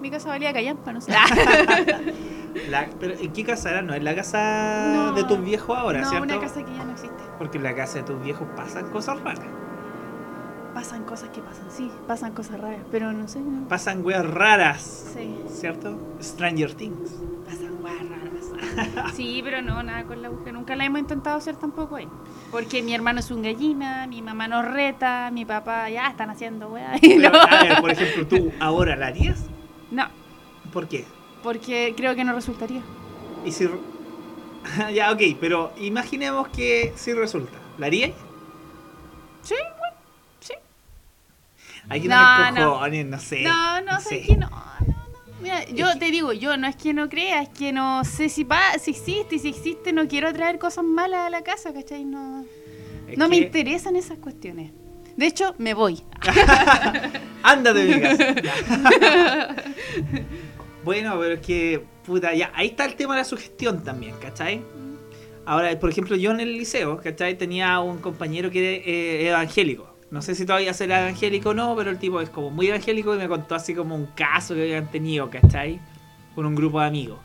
Mi 0.00 0.10
casa 0.10 0.28
valía 0.28 0.52
callampa, 0.52 0.92
no 0.92 1.00
sé. 1.00 1.12
La- 2.70 2.88
pero 3.00 3.14
¿en 3.14 3.32
qué 3.32 3.44
casa 3.44 3.70
era? 3.70 3.82
No 3.82 3.94
es 3.94 4.02
la 4.02 4.14
casa 4.14 4.92
No. 4.94 5.12
de 5.12 5.24
tus 5.24 5.42
viejos 5.42 5.76
ahora, 5.76 6.00
no, 6.00 6.08
¿cierto? 6.08 6.24
una 6.24 6.40
casa 6.40 6.64
que 6.64 6.72
ya 6.74 6.84
no 6.84 6.92
existe. 6.92 7.22
Porque 7.38 7.58
en 7.58 7.64
la 7.64 7.74
casa 7.74 7.98
de 7.98 8.04
tus 8.04 8.22
viejos 8.22 8.46
pasan 8.56 8.90
cosas 8.90 9.20
raras. 9.22 9.40
Pasan 10.72 11.04
cosas 11.04 11.28
que 11.30 11.40
pasan, 11.40 11.66
sí, 11.70 11.90
pasan 12.06 12.32
cosas 12.32 12.60
raras, 12.60 12.80
pero 12.90 13.12
no 13.12 13.28
sé. 13.28 13.40
No. 13.40 13.68
Pasan 13.68 14.04
weas 14.04 14.28
raras, 14.28 15.12
Sí, 15.14 15.36
¿cierto? 15.48 15.96
Stranger 16.20 16.74
Things. 16.74 17.12
Sí, 19.14 19.40
pero 19.44 19.62
no, 19.62 19.82
nada 19.82 20.04
con 20.04 20.20
la 20.22 20.30
Ouija. 20.30 20.52
Nunca 20.52 20.76
la 20.76 20.84
hemos 20.84 21.00
intentado 21.00 21.36
hacer 21.36 21.56
tampoco 21.56 21.96
ahí. 21.96 22.08
Porque 22.50 22.82
mi 22.82 22.94
hermano 22.94 23.20
es 23.20 23.30
un 23.30 23.42
gallina, 23.42 24.06
mi 24.06 24.22
mamá 24.22 24.48
nos 24.48 24.64
reta, 24.64 25.30
mi 25.32 25.44
papá 25.44 25.88
ya 25.90 26.08
están 26.08 26.30
haciendo 26.30 26.68
weá. 26.68 26.92
Pero, 27.00 27.30
no. 27.30 27.40
a 27.40 27.62
ver, 27.62 27.80
por 27.80 27.90
ejemplo, 27.90 28.26
¿tú 28.26 28.52
ahora 28.60 28.96
la 28.96 29.06
harías? 29.08 29.44
No, 29.90 30.08
¿Por 30.72 30.88
qué? 30.88 31.04
porque 31.42 31.92
creo 31.96 32.14
que 32.14 32.24
no 32.24 32.32
resultaría. 32.32 32.80
Y 33.44 33.52
si... 33.52 33.68
ya, 34.94 35.12
ok, 35.12 35.20
pero 35.38 35.72
imaginemos 35.78 36.48
que 36.48 36.92
sí 36.96 37.12
resulta. 37.12 37.52
¿La 37.76 37.86
harías? 37.86 38.12
Sí, 39.42 39.54
bueno, 39.78 39.96
sí. 40.40 40.54
Hay 41.90 42.00
que 42.00 42.08
No, 42.08 42.16
tener 42.38 42.54
no. 42.64 42.88
no 43.10 43.18
sé. 43.18 43.42
No, 43.42 43.80
no, 43.82 44.00
sé. 44.00 44.22
que 44.22 44.36
no. 44.38 44.48
Mira, 45.44 45.62
yo 45.66 45.90
Es 45.90 45.98
te 45.98 46.10
digo, 46.10 46.32
yo 46.32 46.56
no 46.56 46.66
es 46.66 46.74
que 46.74 46.94
no 46.94 47.10
crea, 47.10 47.42
es 47.42 47.50
que 47.50 47.70
no 47.70 48.02
sé 48.02 48.30
si, 48.30 48.46
pa 48.46 48.78
si 48.80 48.92
existe 48.92 49.36
y 49.36 49.38
si 49.38 49.50
existe 49.50 49.92
no 49.92 50.08
quiero 50.08 50.32
traer 50.32 50.58
cosas 50.58 50.86
malas 50.86 51.26
a 51.26 51.28
la 51.28 51.42
casa, 51.42 51.70
¿cachai? 51.74 52.06
No, 52.06 52.46
no 53.14 53.28
me 53.28 53.36
interesan 53.36 53.94
esas 53.94 54.16
cuestiones. 54.16 54.72
De 55.18 55.26
hecho, 55.26 55.54
me 55.58 55.74
voy. 55.74 56.02
Ándate 57.42 57.84
de 57.84 57.94
mi 57.94 58.00
casa. 58.00 58.34
Ya. 58.42 59.54
bueno, 60.82 61.18
pero 61.20 61.34
es 61.34 61.40
que, 61.40 61.84
puta, 62.06 62.32
ya, 62.32 62.50
ahí 62.54 62.68
está 62.68 62.86
el 62.86 62.94
tema 62.94 63.12
de 63.12 63.20
la 63.20 63.24
sugestión 63.24 63.84
también, 63.84 64.14
¿cachai? 64.22 64.62
Ahora, 65.44 65.78
por 65.78 65.90
ejemplo, 65.90 66.16
yo 66.16 66.30
en 66.30 66.40
el 66.40 66.56
liceo, 66.56 66.96
¿cachai? 66.96 67.36
Tenía 67.36 67.80
un 67.80 67.98
compañero 67.98 68.50
que 68.50 68.76
era 68.76 68.86
eh, 68.86 69.28
evangélico. 69.28 69.93
No 70.14 70.22
sé 70.22 70.36
si 70.36 70.46
todavía 70.46 70.72
será 70.72 71.00
evangélico 71.00 71.48
o 71.48 71.54
no, 71.54 71.74
pero 71.74 71.90
el 71.90 71.98
tipo 71.98 72.20
es 72.20 72.30
como 72.30 72.48
muy 72.48 72.68
evangélico 72.68 73.16
y 73.16 73.18
me 73.18 73.26
contó 73.26 73.56
así 73.56 73.74
como 73.74 73.96
un 73.96 74.06
caso 74.14 74.54
que 74.54 74.62
habían 74.62 74.86
tenido, 74.86 75.28
¿cachai? 75.28 75.80
Con 76.36 76.46
un 76.46 76.54
grupo 76.54 76.78
de 76.78 76.86
amigos. 76.86 77.18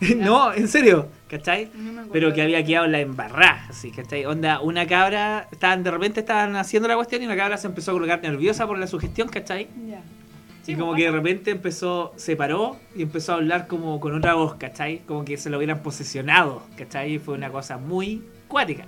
no, 0.16 0.54
en 0.54 0.68
serio, 0.68 1.10
¿cachai? 1.28 1.70
No. 1.74 2.06
Pero 2.10 2.32
que 2.32 2.40
había 2.40 2.64
quedado 2.64 2.86
en 2.86 2.92
la 2.92 3.00
embarrada, 3.00 3.66
así, 3.68 3.90
¿cachai? 3.90 4.24
Onda, 4.24 4.60
una 4.60 4.86
cabra, 4.86 5.48
estaban, 5.52 5.82
de 5.82 5.90
repente 5.90 6.20
estaban 6.20 6.56
haciendo 6.56 6.88
la 6.88 6.96
cuestión 6.96 7.20
y 7.20 7.26
una 7.26 7.36
cabra 7.36 7.58
se 7.58 7.66
empezó 7.66 7.90
a 7.90 7.94
colocar 7.94 8.22
nerviosa 8.22 8.66
por 8.66 8.78
la 8.78 8.86
sugestión, 8.86 9.28
¿cachai? 9.28 9.68
Ya. 9.86 9.98
y 9.98 10.64
Sí, 10.64 10.74
como 10.76 10.92
pues, 10.92 11.00
que 11.00 11.04
de 11.04 11.12
repente 11.12 11.50
empezó, 11.50 12.14
se 12.16 12.36
paró 12.36 12.78
y 12.96 13.02
empezó 13.02 13.32
a 13.32 13.34
hablar 13.34 13.66
como 13.66 14.00
con 14.00 14.14
otra 14.14 14.32
voz, 14.32 14.54
¿cachai? 14.54 15.00
Como 15.00 15.26
que 15.26 15.36
se 15.36 15.50
lo 15.50 15.58
hubieran 15.58 15.82
posesionado, 15.82 16.62
¿cachai? 16.78 17.16
Y 17.16 17.18
fue 17.18 17.34
una 17.34 17.50
cosa 17.50 17.76
muy 17.76 18.22
cuática. 18.48 18.86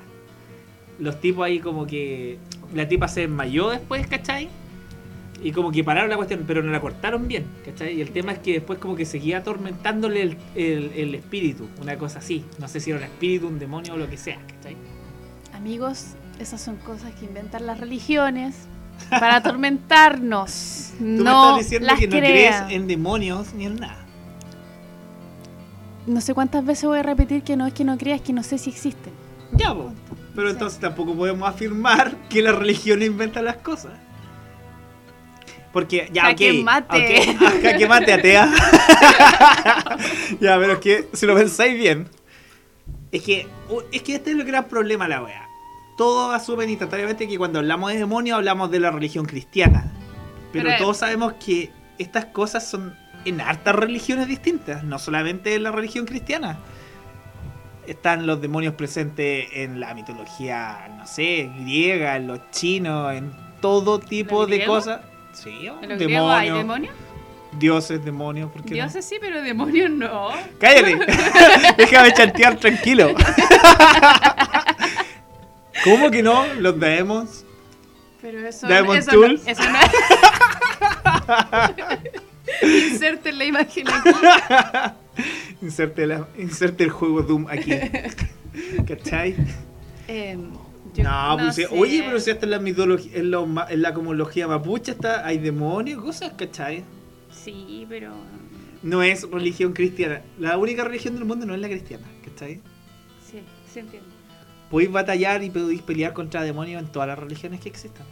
Los 0.98 1.20
tipos 1.20 1.44
ahí 1.44 1.58
como 1.60 1.86
que... 1.86 2.38
La 2.74 2.86
tipa 2.88 3.08
se 3.08 3.20
desmayó 3.22 3.70
después, 3.70 4.06
¿cachai? 4.06 4.48
Y 5.42 5.52
como 5.52 5.70
que 5.70 5.84
pararon 5.84 6.10
la 6.10 6.16
cuestión, 6.16 6.44
pero 6.46 6.62
no 6.62 6.72
la 6.72 6.80
cortaron 6.80 7.28
bien, 7.28 7.46
¿cachai? 7.64 7.96
Y 7.96 8.00
el 8.00 8.10
tema 8.10 8.32
es 8.32 8.40
que 8.40 8.54
después 8.54 8.78
como 8.80 8.96
que 8.96 9.04
seguía 9.06 9.38
atormentándole 9.38 10.22
el, 10.22 10.36
el- 10.56 10.92
el 10.96 11.14
espíritu, 11.14 11.68
una 11.80 11.96
cosa 11.96 12.18
así. 12.18 12.44
No 12.58 12.66
sé 12.68 12.80
si 12.80 12.90
era 12.90 12.98
un 12.98 13.04
espíritu, 13.04 13.46
un 13.46 13.58
demonio 13.58 13.94
o 13.94 13.96
lo 13.96 14.08
que 14.10 14.16
sea, 14.16 14.38
¿cachai? 14.56 14.76
Amigos, 15.54 16.08
esas 16.40 16.60
son 16.60 16.76
cosas 16.76 17.12
que 17.14 17.24
inventan 17.26 17.66
las 17.66 17.78
religiones 17.78 18.56
para 19.10 19.36
atormentarnos. 19.36 20.90
Tú 20.98 21.04
me 21.04 21.10
no 21.22 21.42
estás 21.54 21.58
diciendo 21.64 21.86
las 21.86 21.98
que 22.00 22.06
no 22.08 22.16
crean. 22.16 22.64
crees 22.66 22.80
en 22.80 22.86
demonios 22.88 23.54
ni 23.54 23.66
en 23.66 23.76
nada. 23.76 24.04
No 26.06 26.20
sé 26.20 26.34
cuántas 26.34 26.64
veces 26.64 26.84
voy 26.86 26.98
a 26.98 27.02
repetir 27.02 27.42
que 27.42 27.56
no 27.56 27.66
es 27.66 27.74
que 27.74 27.84
no 27.84 27.96
creas, 27.98 28.20
que 28.22 28.32
no 28.32 28.42
sé 28.42 28.58
si 28.58 28.70
existen. 28.70 29.12
Ya, 29.52 29.74
po. 29.74 29.92
Pero 30.38 30.50
entonces 30.50 30.78
tampoco 30.78 31.16
podemos 31.16 31.48
afirmar 31.48 32.14
que 32.30 32.40
la 32.42 32.52
religión 32.52 33.02
inventa 33.02 33.42
las 33.42 33.56
cosas. 33.56 33.94
Porque, 35.72 36.08
ya, 36.12 36.26
Jaque 36.26 36.60
ok. 36.60 36.64
mate. 36.64 36.96
ok, 36.96 37.36
ah, 37.40 37.52
jaque 37.60 37.88
mate, 37.88 38.12
atea. 38.12 38.48
ya, 40.40 40.56
pero 40.60 40.74
es 40.74 40.78
que 40.78 41.08
si 41.12 41.26
lo 41.26 41.34
pensáis 41.34 41.76
bien, 41.76 42.08
es 43.10 43.20
que, 43.24 43.48
es 43.90 44.02
que 44.02 44.14
este 44.14 44.30
es 44.30 44.36
el 44.36 44.44
gran 44.44 44.68
problema 44.68 45.08
la 45.08 45.24
wea. 45.24 45.48
Todos 45.96 46.32
asumen 46.32 46.70
instantáneamente 46.70 47.26
que 47.26 47.36
cuando 47.36 47.58
hablamos 47.58 47.90
de 47.90 47.98
demonios 47.98 48.36
hablamos 48.36 48.70
de 48.70 48.78
la 48.78 48.92
religión 48.92 49.26
cristiana. 49.26 49.92
Pero, 50.52 50.66
Pero- 50.66 50.78
todos 50.78 50.98
sabemos 50.98 51.32
que 51.44 51.72
estas 51.98 52.26
cosas 52.26 52.64
son 52.64 52.96
en 53.24 53.40
hartas 53.40 53.74
religiones 53.74 54.28
distintas, 54.28 54.84
no 54.84 55.00
solamente 55.00 55.56
en 55.56 55.64
la 55.64 55.72
religión 55.72 56.06
cristiana. 56.06 56.60
Están 57.88 58.26
los 58.26 58.40
demonios 58.40 58.74
presentes 58.74 59.48
en 59.52 59.80
la 59.80 59.94
mitología, 59.94 60.88
no 60.96 61.06
sé, 61.06 61.50
griega, 61.60 62.16
en 62.16 62.26
los 62.26 62.40
chinos, 62.50 63.14
en 63.14 63.32
todo 63.60 63.98
tipo 63.98 64.44
¿En 64.44 64.50
de 64.50 64.64
cosas. 64.66 65.00
Sí, 65.32 65.68
¿En 65.82 65.88
los 65.88 65.98
griegos 65.98 66.32
hay 66.32 66.46
demonios, 66.50 66.58
demonios? 66.58 66.94
dioses, 67.58 68.04
demonios, 68.04 68.50
¿por 68.52 68.62
qué 68.62 68.70
no? 68.70 68.74
Dioses 68.76 69.04
sí, 69.04 69.16
pero 69.20 69.42
demonios 69.42 69.90
no. 69.90 70.28
¡Cállate! 70.60 70.96
Déjame 71.78 72.12
chantear 72.12 72.56
tranquilo. 72.56 73.14
¿Cómo 75.84 76.10
que 76.10 76.22
no? 76.22 76.44
Los 76.54 76.78
daemos. 76.78 77.44
Pero 78.20 78.46
eso, 78.46 78.66
Diamond 78.66 78.98
eso 78.98 79.10
Tools. 79.12 79.44
no. 79.44 79.50
Eso 79.50 79.62
no 79.70 79.78
Inserte 82.90 83.32
la 83.32 83.44
imagen 83.44 83.86
aquí. 83.88 84.10
Inserte, 85.62 86.06
la- 86.06 86.28
inserte 86.38 86.84
el 86.84 86.90
juego 86.90 87.22
Doom 87.22 87.46
aquí. 87.48 87.72
¿Cachai? 88.86 89.34
Yo 90.94 91.04
no, 91.04 91.36
pues, 91.38 91.54
sé. 91.56 91.66
oye, 91.70 92.02
pero 92.04 92.18
si 92.18 92.30
hasta 92.30 92.46
en 92.46 92.50
la 92.50 92.58
mitología, 92.58 93.12
en 93.18 93.30
la, 93.30 93.66
en 93.68 93.82
la 93.82 93.94
cosmología 93.94 94.48
mapuche 94.48 94.92
está, 94.92 95.26
hay 95.26 95.38
demonios, 95.38 96.02
cosas, 96.02 96.32
¿cachai? 96.36 96.84
Sí, 97.30 97.86
pero. 97.88 98.12
No 98.82 99.02
es 99.02 99.28
religión 99.30 99.72
cristiana. 99.72 100.22
La 100.38 100.56
única 100.56 100.84
religión 100.84 101.14
del 101.14 101.24
mundo 101.24 101.44
no 101.46 101.54
es 101.54 101.60
la 101.60 101.68
cristiana, 101.68 102.06
¿cachai? 102.24 102.60
Sí, 103.24 103.42
sí 103.72 103.80
entiendo. 103.80 104.08
Podéis 104.70 104.90
batallar 104.90 105.42
y 105.42 105.50
podéis 105.50 105.82
pelear 105.82 106.12
contra 106.14 106.42
demonios 106.42 106.82
en 106.82 106.88
todas 106.88 107.08
las 107.08 107.18
religiones 107.18 107.60
que 107.60 107.68
existan. 107.68 108.06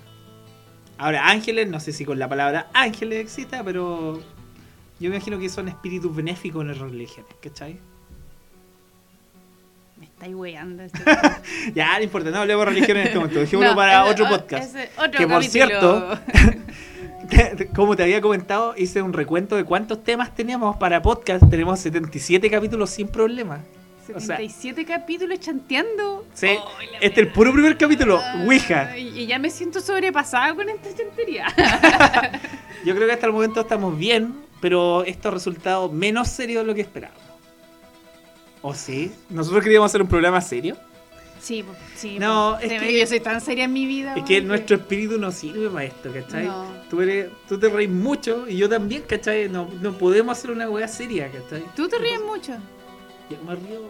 Ahora, 0.99 1.29
ángeles, 1.29 1.69
no 1.69 1.79
sé 1.81 1.93
si 1.93 2.05
con 2.05 2.19
la 2.19 2.29
palabra 2.29 2.69
ángeles 2.73 3.21
exista, 3.21 3.63
pero 3.63 4.21
yo 4.99 5.11
me 5.11 5.17
imagino 5.17 5.39
que 5.39 5.49
son 5.49 5.69
espíritus 5.69 6.15
benéficos 6.15 6.63
en 6.63 6.69
las 6.69 6.79
religiones, 6.79 7.31
¿cachai? 7.43 7.79
Me 9.99 10.07
estáis 10.07 10.35
weando. 10.35 10.83
este- 10.83 11.01
Ya, 11.75 11.97
no 11.99 12.05
importa, 12.05 12.31
no 12.31 12.39
hablemos 12.39 12.67
de 12.67 12.71
religión 12.73 12.97
en 12.99 13.07
este 13.07 13.19
momento, 13.19 13.41
dejémoslo 13.41 13.71
No, 13.71 13.77
para 13.77 14.05
otro 14.05 14.29
podcast. 14.29 14.77
otro 14.99 15.11
Que, 15.19 15.27
por 15.27 15.43
capítulo. 15.43 15.51
cierto, 15.51 16.19
Como 17.75 17.97
te 17.97 18.03
había 18.05 18.21
comentado, 18.21 18.75
hice 18.77 19.03
un 19.03 19.13
recuento 19.13 19.57
de 19.57 19.65
cuántos 19.65 20.05
temas 20.05 20.35
teníamos 20.35 20.77
para 20.77 21.03
podcast. 21.03 21.43
Tenemos 21.51 21.81
77 21.81 22.49
capítulos 22.51 22.91
sin 22.91 23.09
problema. 23.09 23.63
O 24.15 24.21
sea, 24.21 24.37
77 24.37 24.85
capítulos 24.85 25.41
chanteando. 25.41 26.25
Sí, 26.35 26.51
este 27.01 27.21
es 27.23 27.27
el 27.27 27.33
puro 27.33 27.53
primer 27.53 27.77
capítulo, 27.77 28.21
Ouija. 28.45 28.97
Y 28.97 29.27
ya 29.27 29.41
me 29.41 29.51
siento 29.51 29.81
sobrepasada 29.81 30.55
con 30.55 30.69
esta 30.69 30.89
chantería. 30.95 31.47
Yo 32.85 32.95
creo 32.95 33.09
que 33.09 33.15
hasta 33.15 33.27
el 33.27 33.33
momento 33.33 33.63
estamos 33.63 33.99
bien, 33.99 34.33
pero 34.67 35.05
esto 35.05 35.29
ha 35.29 35.31
resultado 35.31 35.89
menos 35.89 36.27
serio 36.27 36.59
de 36.59 36.65
lo 36.67 36.75
que 36.75 36.81
esperábamos. 36.81 37.23
¿O 38.63 38.75
sí? 38.75 39.13
¿Nosotros 39.31 39.63
queríamos 39.63 39.93
hacer 39.93 40.03
un 40.03 40.09
programa 40.09 40.41
serio? 40.41 40.77
Sí, 41.41 41.65
sí. 41.95 42.19
No, 42.19 42.59
es 42.59 42.81
que- 42.81 42.99
yo 42.99 43.07
soy 43.07 43.21
tan 43.21 43.41
seria 43.41 43.63
en 43.63 43.73
mi 43.73 43.87
vida. 43.87 44.17
Es 44.17 44.25
que 44.25 44.41
nuestro 44.41 44.75
espíritu 44.79 45.19
no 45.21 45.31
sirve 45.31 45.69
para 45.71 45.85
esto, 45.85 46.13
¿cachai? 46.13 46.47
No. 46.47 46.67
Tú, 46.91 47.01
eres, 47.01 47.31
tú 47.49 47.61
te 47.61 47.69
reís 47.69 47.89
mucho 47.91 48.49
y 48.49 48.57
yo 48.57 48.69
también, 48.69 49.03
¿cachai? 49.03 49.49
No, 49.49 49.69
no 49.81 49.93
podemos 49.97 50.37
hacer 50.37 50.51
una 50.51 50.69
weá 50.69 50.89
seria, 50.89 51.31
¿cachai? 51.31 51.63
Tú 51.77 51.87
te 51.89 51.97
ríes 51.99 52.21
mucho. 52.23 52.55
Yo 53.31 53.37
me 53.47 53.55
río, 53.55 53.83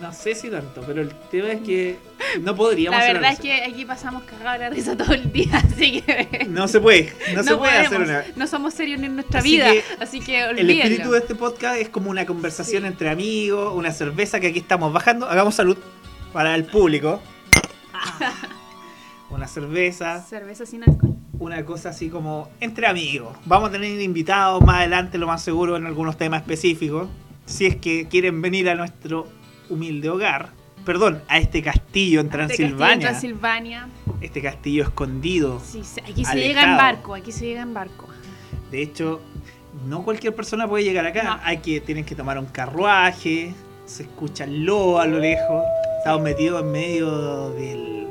no 0.00 0.12
sé 0.12 0.34
si 0.34 0.48
tanto, 0.50 0.82
pero 0.86 1.02
el 1.02 1.10
tema 1.30 1.48
es 1.52 1.60
que 1.60 1.98
no 2.42 2.54
podríamos 2.56 2.98
La 2.98 3.12
verdad 3.12 3.32
es 3.32 3.40
que 3.40 3.62
aquí 3.64 3.84
pasamos 3.84 4.22
cagados 4.24 4.52
de 4.54 4.58
la 4.60 4.70
risa 4.70 4.96
todo 4.96 5.12
el 5.14 5.30
día, 5.32 5.56
así 5.64 6.00
que. 6.02 6.46
No 6.48 6.66
se 6.68 6.80
puede, 6.80 7.12
no, 7.34 7.42
se 7.42 7.56
puede 7.56 7.78
hacer 7.78 8.00
una... 8.00 8.24
No 8.36 8.46
somos 8.46 8.74
serios 8.74 8.98
ni 9.00 9.06
en 9.06 9.14
nuestra 9.16 9.40
Así 9.40 9.50
vida, 9.52 9.72
que 9.72 9.82
así 10.00 10.20
que 10.20 10.40
El 10.44 10.50
olvídenlo. 10.50 10.82
espíritu 10.84 11.10
de 11.12 11.18
este 11.18 11.34
podcast 11.34 11.80
es 11.80 11.88
como 11.88 12.10
una 12.10 12.24
conversación 12.26 12.82
Sí. 12.82 12.88
entre 12.88 13.10
amigos, 13.10 13.74
una 13.76 13.92
cerveza 13.92 14.40
que 14.40 14.48
aquí 14.48 14.58
estamos 14.60 14.92
bajando. 14.92 15.26
Hagamos 15.28 15.54
salud 15.54 15.76
para 16.32 16.54
el 16.54 16.64
público. 16.64 17.20
Una 19.30 19.46
cerveza, 19.46 20.22
Cerveza 20.22 20.66
sin 20.66 20.82
alcohol. 20.82 21.14
una 21.38 21.64
cosa 21.64 21.90
así 21.90 22.08
como 22.08 22.50
entre 22.60 22.86
amigos. 22.88 23.36
Vamos 23.44 23.68
a 23.68 23.72
tener 23.72 24.00
invitados 24.00 24.60
más 24.62 24.78
adelante, 24.78 25.18
lo 25.18 25.26
más 25.28 25.42
seguro, 25.42 25.76
en 25.76 25.86
algunos 25.86 26.16
temas 26.16 26.40
específicos. 26.42 27.08
Si 27.46 27.66
es 27.66 27.76
que 27.76 28.08
quieren 28.08 28.42
venir 28.42 28.68
a 28.68 28.74
nuestro 28.74 29.28
humilde 29.70 30.10
hogar. 30.10 30.50
Perdón, 30.84 31.22
a 31.28 31.38
este 31.38 31.62
castillo 31.62 32.20
en 32.20 32.26
Este 32.26 32.38
castillo 32.38 32.68
en 32.68 32.76
Transilvania. 32.76 33.08
Transilvania. 33.08 33.88
Este 34.20 34.42
castillo 34.42 34.82
escondido. 34.84 35.60
Sí, 35.64 35.82
aquí 36.02 36.24
se 36.24 36.30
Alejado. 36.32 36.36
llega 36.38 36.62
en 36.64 36.76
barco, 36.76 37.14
aquí 37.14 37.32
se 37.32 37.46
llega 37.46 37.62
en 37.62 37.74
barco. 37.74 38.08
De 38.70 38.82
hecho, 38.82 39.20
no 39.86 40.02
cualquier 40.04 40.34
persona 40.34 40.66
puede 40.68 40.84
llegar 40.84 41.06
acá. 41.06 41.22
No. 41.22 41.38
Hay 41.44 41.58
que 41.58 41.80
tienen 41.80 42.04
que 42.04 42.14
tomar 42.14 42.38
un 42.38 42.46
carruaje. 42.46 43.54
Se 43.84 44.04
escucha 44.04 44.44
el 44.44 44.64
lobo 44.64 44.98
a 45.00 45.06
lo 45.06 45.18
lejos. 45.18 45.64
Estamos 45.98 46.22
metidos 46.22 46.62
en 46.62 46.72
medio 46.72 47.50
del. 47.50 48.06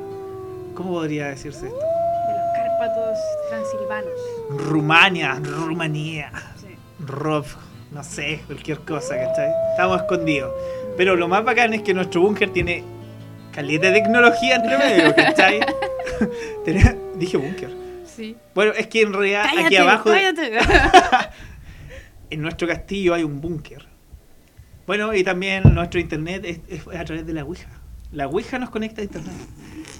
¿Cómo 0.74 0.90
podría 0.92 1.26
decirse 1.28 1.66
esto? 1.66 1.78
De 1.78 2.32
los 2.34 2.52
Cárpatos 2.54 3.18
transilvanos. 3.50 4.66
Rumania, 4.68 5.40
Rumanía, 5.42 6.30
Sí. 6.60 6.68
Rob. 7.04 7.44
no 7.90 8.04
sé, 8.04 8.42
cualquier 8.46 8.78
cosa, 8.80 9.16
¿cachai? 9.16 9.50
Estamos 9.72 10.00
escondidos. 10.02 10.52
Pero 10.96 11.16
lo 11.16 11.28
más 11.28 11.44
bacán 11.44 11.72
es 11.74 11.82
que 11.82 11.94
nuestro 11.94 12.20
búnker 12.20 12.50
tiene 12.50 12.84
caleta 13.52 13.88
de 13.90 14.00
tecnología 14.00 14.56
entre 14.56 14.78
medio, 14.78 15.14
¿cachai? 15.14 15.60
Tenía- 16.64 16.96
dije 17.16 17.36
búnker. 17.36 17.70
Sí. 18.04 18.36
Bueno, 18.54 18.72
es 18.72 18.86
que 18.86 19.02
en 19.02 19.12
realidad 19.12 19.46
aquí 19.58 19.76
abajo, 19.76 20.10
cállate. 20.10 20.58
en 22.30 22.42
nuestro 22.42 22.68
castillo 22.68 23.14
hay 23.14 23.22
un 23.22 23.40
búnker. 23.40 23.86
Bueno, 24.86 25.14
y 25.14 25.22
también 25.22 25.62
nuestro 25.74 26.00
internet 26.00 26.44
es, 26.44 26.60
es 26.68 26.86
a 26.86 27.04
través 27.04 27.26
de 27.26 27.32
la 27.32 27.44
Ouija. 27.44 27.68
La 28.12 28.26
Ouija 28.26 28.58
nos 28.58 28.70
conecta 28.70 29.00
a 29.00 29.04
internet. 29.04 29.32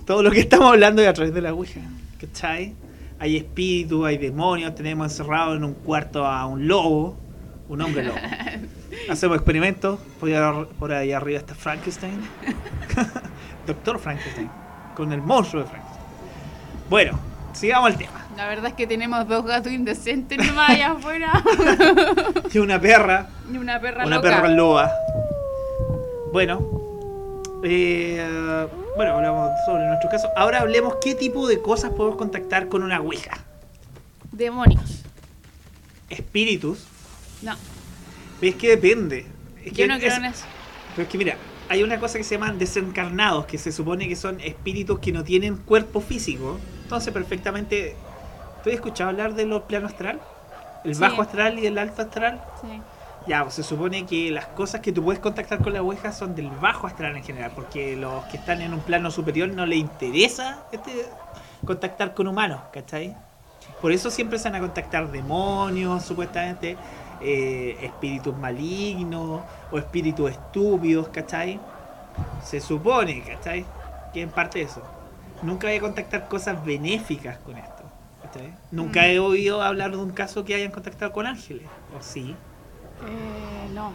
Todo 0.05 0.23
lo 0.23 0.31
que 0.31 0.41
estamos 0.41 0.69
hablando 0.71 1.01
es 1.01 1.09
a 1.09 1.13
través 1.13 1.33
de 1.33 1.41
la 1.41 1.53
Ouija. 1.55 1.81
¿Cachai? 2.21 2.75
Hay 3.19 3.37
espíritus, 3.37 4.05
hay 4.07 4.19
demonios, 4.19 4.75
tenemos 4.75 5.13
encerrado 5.13 5.55
en 5.55 5.63
un 5.63 5.75
cuarto 5.75 6.27
a 6.27 6.47
un 6.47 6.67
lobo, 6.67 7.17
un 7.69 7.81
hombre 7.83 8.05
lobo. 8.05 8.19
Hacemos 9.09 9.37
experimentos, 9.37 9.99
por 10.19 10.29
ahí, 10.29 10.67
por 10.79 10.93
ahí 10.93 11.13
arriba 11.13 11.39
está 11.39 11.55
Frankenstein. 11.55 12.21
Doctor 13.67 13.99
Frankenstein, 13.99 14.51
con 14.97 15.13
el 15.13 15.23
monstruo 15.23 15.63
de 15.63 15.69
Frankenstein. 15.69 16.05
Bueno, 16.89 17.19
sigamos 17.53 17.93
al 17.93 17.99
tema. 17.99 18.27
La 18.37 18.49
verdad 18.49 18.67
es 18.71 18.75
que 18.75 18.87
tenemos 18.87 19.29
dos 19.29 19.45
gatos 19.45 19.71
indecentes 19.73 20.39
nomás 20.39 20.71
allá 20.71 20.93
afuera. 20.93 21.45
Y 22.53 22.59
una 22.59 22.81
perra 22.81 23.29
y 23.53 23.57
una 23.57 23.81
perra 23.81 24.07
una 24.07 24.17
loca. 24.17 24.29
perra 24.29 24.49
loba. 24.49 24.91
Bueno, 26.33 26.59
eh, 27.63 28.67
bueno, 28.97 29.17
hablamos 29.17 29.51
sobre 29.67 29.87
nuestro 29.87 30.11
caso. 30.11 30.29
Ahora 30.37 30.61
hablemos 30.61 30.97
qué 31.01 31.15
tipo 31.15 31.47
de 31.47 31.61
cosas 31.61 31.93
podemos 31.93 32.17
contactar 32.17 32.69
con 32.69 32.83
una 32.83 33.01
Ouija. 33.01 33.39
Demonios. 34.33 35.03
Espíritus. 36.09 36.87
No, 37.43 37.55
Es 38.41 38.55
que 38.57 38.69
depende. 38.71 39.27
Es 39.65 39.73
que 39.73 39.83
yo 39.83 39.87
no 39.89 39.97
creo 39.99 40.09
es- 40.11 40.19
en 40.19 40.25
eso. 40.27 40.45
Pero 40.97 41.03
es 41.05 41.09
que 41.09 41.19
mira, 41.19 41.37
hay 41.69 41.83
una 41.83 42.01
cosa 42.01 42.19
que 42.19 42.25
se 42.25 42.35
llaman 42.37 42.59
desencarnados, 42.59 43.47
que 43.47 43.59
se 43.59 43.71
supone 43.73 44.09
que 44.09 44.17
son 44.17 44.41
espíritus 44.41 44.99
que 44.99 45.13
no 45.13 45.23
tienen 45.25 45.57
cuerpo 45.57 46.01
físico. 46.01 46.59
Entonces, 46.83 47.13
perfectamente. 47.13 47.95
¿Tú 48.63 48.69
has 48.71 48.75
escuchado 48.75 49.11
hablar 49.11 49.35
de 49.35 49.47
los 49.47 49.63
planos 49.63 49.93
astral? 49.93 50.21
El 50.85 50.95
Sí. 50.95 51.01
bajo 51.01 51.23
astral 51.23 51.59
y 51.59 51.67
el 51.67 51.79
alto 51.79 52.03
astral. 52.03 52.43
Sí. 52.61 52.81
Ya, 53.27 53.43
pues 53.43 53.55
se 53.55 53.63
supone 53.63 54.07
que 54.07 54.31
las 54.31 54.47
cosas 54.47 54.81
que 54.81 54.93
tú 54.93 55.05
puedes 55.05 55.21
contactar 55.21 55.63
con 55.63 55.73
la 55.75 55.83
Ouija 55.83 56.11
son 56.11 56.35
del 56.35 56.49
bajo 56.51 56.87
astral 56.87 57.17
en 57.17 57.23
general, 57.23 57.53
porque 57.55 57.95
los 57.97 58.25
que 58.25 58.39
están 58.39 58.63
en 58.63 58.73
un 58.75 58.81
plano 58.81 59.11
superior 59.11 59.49
no 59.51 59.67
les 59.67 59.79
interesa 59.79 60.63
este, 60.73 60.91
contactar 61.65 62.15
con 62.15 62.27
humanos, 62.29 62.61
¿cachai? 62.73 63.15
Por 63.83 63.93
eso 63.93 64.11
siempre 64.11 64.39
se 64.39 64.45
van 64.51 64.57
a 64.57 64.61
contactar 64.61 65.11
demonios, 65.13 66.03
supuestamente, 66.05 66.77
eh, 67.21 67.77
espíritus 67.83 68.37
malignos 68.37 69.43
o 69.71 69.79
espíritus 69.79 70.31
estúpidos, 70.31 71.09
¿cachai? 71.09 71.61
Se 72.45 72.61
supone, 72.61 73.23
¿cachai? 73.23 73.65
Que 74.13 74.23
en 74.23 74.31
parte 74.31 74.63
eso. 74.63 74.83
Nunca 75.43 75.69
voy 75.69 75.77
a 75.77 75.81
contactar 75.81 76.29
cosas 76.29 76.65
benéficas 76.65 77.39
con 77.39 77.57
esto. 77.57 77.83
¿cachai? 78.23 78.53
Nunca 78.71 79.01
Mm. 79.03 79.05
he 79.05 79.19
oído 79.19 79.63
hablar 79.63 79.91
de 79.93 79.97
un 79.97 80.11
caso 80.11 80.45
que 80.45 80.55
hayan 80.55 80.71
contactado 80.71 81.13
con 81.13 81.27
ángeles, 81.27 81.67
¿o 81.99 82.03
sí? 82.03 82.35
Eh, 83.07 83.71
no. 83.75 83.93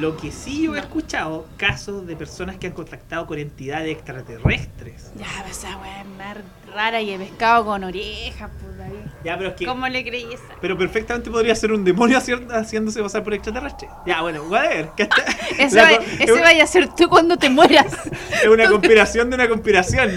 Lo 0.00 0.16
que 0.16 0.32
sí 0.32 0.62
yo 0.64 0.72
he 0.74 0.78
No. 0.78 0.82
escuchado, 0.82 1.46
casos 1.56 2.06
de 2.06 2.16
personas 2.16 2.56
que 2.56 2.66
han 2.66 2.72
contactado 2.72 3.26
con 3.26 3.38
entidades 3.38 3.92
extraterrestres. 3.92 5.12
Ya, 5.16 5.26
pues, 5.42 5.58
esa 5.58 5.76
weá 5.78 6.00
es 6.00 6.06
más 6.06 6.36
rara 6.74 7.00
y 7.00 7.12
he 7.12 7.18
pescado 7.18 7.64
con 7.64 7.84
orejas, 7.84 8.50
pues 8.60 8.76
David. 8.78 8.98
Ya, 9.24 9.36
pero 9.38 9.50
es 9.50 9.54
que. 9.56 9.66
¿Cómo 9.66 9.86
le 9.88 10.04
creí 10.04 10.32
esa? 10.32 10.42
Pero 10.60 10.76
perfectamente 10.76 11.30
podría 11.30 11.54
ser 11.54 11.70
un 11.72 11.84
demonio 11.84 12.18
haciéndose 12.18 13.02
pasar 13.02 13.22
por 13.22 13.34
extraterrestre. 13.34 13.88
Ya, 14.04 14.20
bueno, 14.22 14.42
whatever. 14.44 14.90
Ese, 15.58 15.80
es 15.80 16.20
ese 16.20 16.40
vaya 16.40 16.64
a 16.64 16.66
ser 16.66 16.88
tú 16.94 17.08
cuando 17.08 17.36
te 17.36 17.48
mueras. 17.48 17.86
Es 18.42 18.48
una 18.48 18.68
conspiración 18.68 19.30
de 19.30 19.36
una 19.36 19.48
conspiración. 19.48 20.10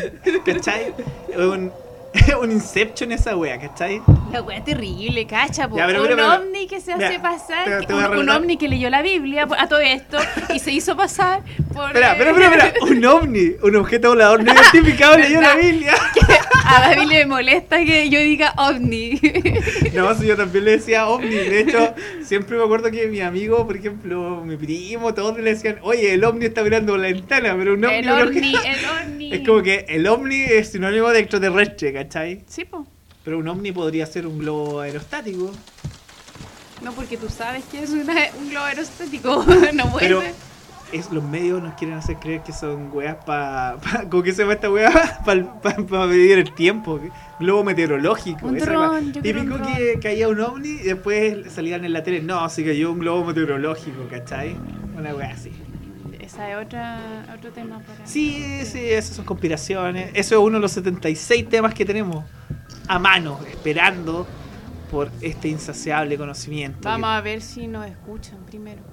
¿Cachai? 0.43 0.93
Es 1.29 1.37
un, 1.37 1.71
un 2.41 2.51
inception 2.51 3.11
esa 3.11 3.35
wea, 3.35 3.59
¿cachai? 3.59 4.01
La 4.31 4.41
weá 4.41 4.63
terrible, 4.63 5.25
cacha, 5.25 5.67
po. 5.67 5.77
Ya, 5.77 5.85
pero 5.87 6.01
un 6.01 6.07
pero- 6.07 6.33
ovni 6.35 6.67
que 6.67 6.81
se 6.81 6.93
mira, 6.95 7.09
hace 7.09 7.19
pasar, 7.19 7.79
te- 7.81 7.87
te 7.87 7.93
un, 7.93 8.03
un 8.17 8.29
ovni 8.29 8.57
que 8.57 8.67
leyó 8.67 8.89
la 8.89 9.01
Biblia 9.01 9.47
a 9.57 9.67
todo 9.67 9.79
esto 9.79 10.17
y 10.53 10.59
se 10.59 10.71
hizo 10.71 10.95
pasar 10.97 11.41
por... 11.73 11.87
Espera, 11.87 12.11
espera, 12.13 12.31
espera, 12.31 12.65
espera. 12.67 12.85
Un 12.85 13.05
ovni, 13.05 13.51
un 13.63 13.75
objeto 13.75 14.09
volador 14.09 14.43
no 14.43 14.51
identificado 14.53 15.17
leyó 15.19 15.41
la. 15.41 15.55
Biblia. 15.55 15.93
A 16.65 16.81
David 16.89 17.07
le 17.07 17.25
molesta 17.25 17.77
que 17.85 18.09
yo 18.09 18.19
diga 18.19 18.53
ovni. 18.57 19.19
No, 19.93 20.13
si 20.15 20.27
yo 20.27 20.35
también 20.35 20.65
le 20.65 20.71
decía 20.71 21.07
ovni. 21.07 21.29
De 21.29 21.61
hecho, 21.61 21.93
siempre 22.23 22.57
me 22.57 22.63
acuerdo 22.63 22.91
que 22.91 23.07
mi 23.07 23.21
amigo, 23.21 23.65
por 23.65 23.77
ejemplo, 23.77 24.41
mi 24.43 24.57
primo, 24.57 25.13
todos 25.13 25.37
le 25.39 25.51
decían, 25.53 25.77
oye, 25.81 26.13
el 26.13 26.23
ovni 26.25 26.45
está 26.45 26.63
mirando 26.63 26.93
por 26.93 26.99
la 26.99 27.07
ventana, 27.07 27.55
pero 27.57 27.73
un 27.75 27.85
ovni. 27.85 27.95
el 27.97 28.09
ovni, 28.09 28.55
el 28.55 28.85
ovni. 28.85 29.33
Es 29.33 29.47
como 29.47 29.61
que 29.63 29.85
el 29.87 30.07
ovni 30.07 30.41
es 30.43 30.69
sinónimo 30.71 31.09
de 31.09 31.19
extraterrestre, 31.19 31.93
¿cachai? 31.93 32.06
Sí, 32.47 32.65
po. 32.65 32.85
Pero 33.23 33.39
un 33.39 33.47
ovni 33.47 33.71
podría 33.71 34.05
ser 34.05 34.25
un 34.27 34.39
globo 34.39 34.79
aerostático. 34.81 35.51
No, 36.81 36.91
porque 36.93 37.17
tú 37.17 37.27
sabes 37.29 37.65
que 37.65 37.83
es 37.83 37.89
una- 37.89 38.27
un 38.39 38.49
globo 38.49 38.65
aerostático. 38.65 39.45
no 39.73 39.89
puede 39.91 40.07
Pero 40.07 40.21
ser. 40.21 40.33
es, 40.93 41.11
los 41.11 41.23
medios 41.23 41.61
nos 41.61 41.73
quieren 41.73 41.97
hacer 41.97 42.17
creer 42.17 42.43
que 42.43 42.53
son 42.53 42.89
weas 42.93 43.17
para. 43.25 43.77
Pa, 43.81 44.05
¿Cómo 44.09 44.23
que 44.23 44.31
se 44.31 44.43
llama 44.43 44.53
esta 44.53 44.69
wea? 44.69 45.19
Para 45.25 46.05
medir 46.05 46.37
el 46.37 46.53
tiempo. 46.53 46.99
Globo 47.39 47.63
meteorológico. 47.63 48.47
Un 48.47 48.57
esa 48.57 48.67
dron, 48.71 49.11
yo 49.11 49.21
Típico 49.21 49.55
un 49.55 49.61
que 49.63 49.99
caía 50.01 50.27
un 50.29 50.39
ovni 50.39 50.69
y 50.69 50.83
después 50.83 51.51
salían 51.51 51.83
en 51.83 51.93
la 51.93 52.03
tele. 52.03 52.21
No, 52.21 52.39
así 52.41 52.63
cayó 52.63 52.91
un 52.91 52.99
globo 52.99 53.25
meteorológico, 53.25 54.07
¿cachai? 54.09 54.55
Una 54.97 55.13
wea 55.15 55.31
así. 55.31 55.51
Esa 56.37 56.51
es 56.51 56.65
otra, 56.65 56.99
otro 57.35 57.51
tema 57.51 57.79
para... 57.79 58.05
Sí, 58.05 58.63
sí, 58.63 58.79
esas 58.91 59.15
son 59.15 59.25
conspiraciones. 59.25 60.11
Eso 60.13 60.35
es 60.35 60.41
uno 60.41 60.57
de 60.57 60.61
los 60.61 60.71
76 60.71 61.49
temas 61.49 61.73
que 61.73 61.83
tenemos 61.83 62.25
a 62.87 62.99
mano, 62.99 63.39
esperando 63.49 64.27
por 64.91 65.09
este 65.21 65.47
insaciable 65.47 66.15
conocimiento. 66.15 66.81
Vamos 66.83 67.09
a 67.09 67.21
ver 67.21 67.41
si 67.41 67.65
nos 67.65 67.87
escuchan 67.87 68.45
primero. 68.45 68.83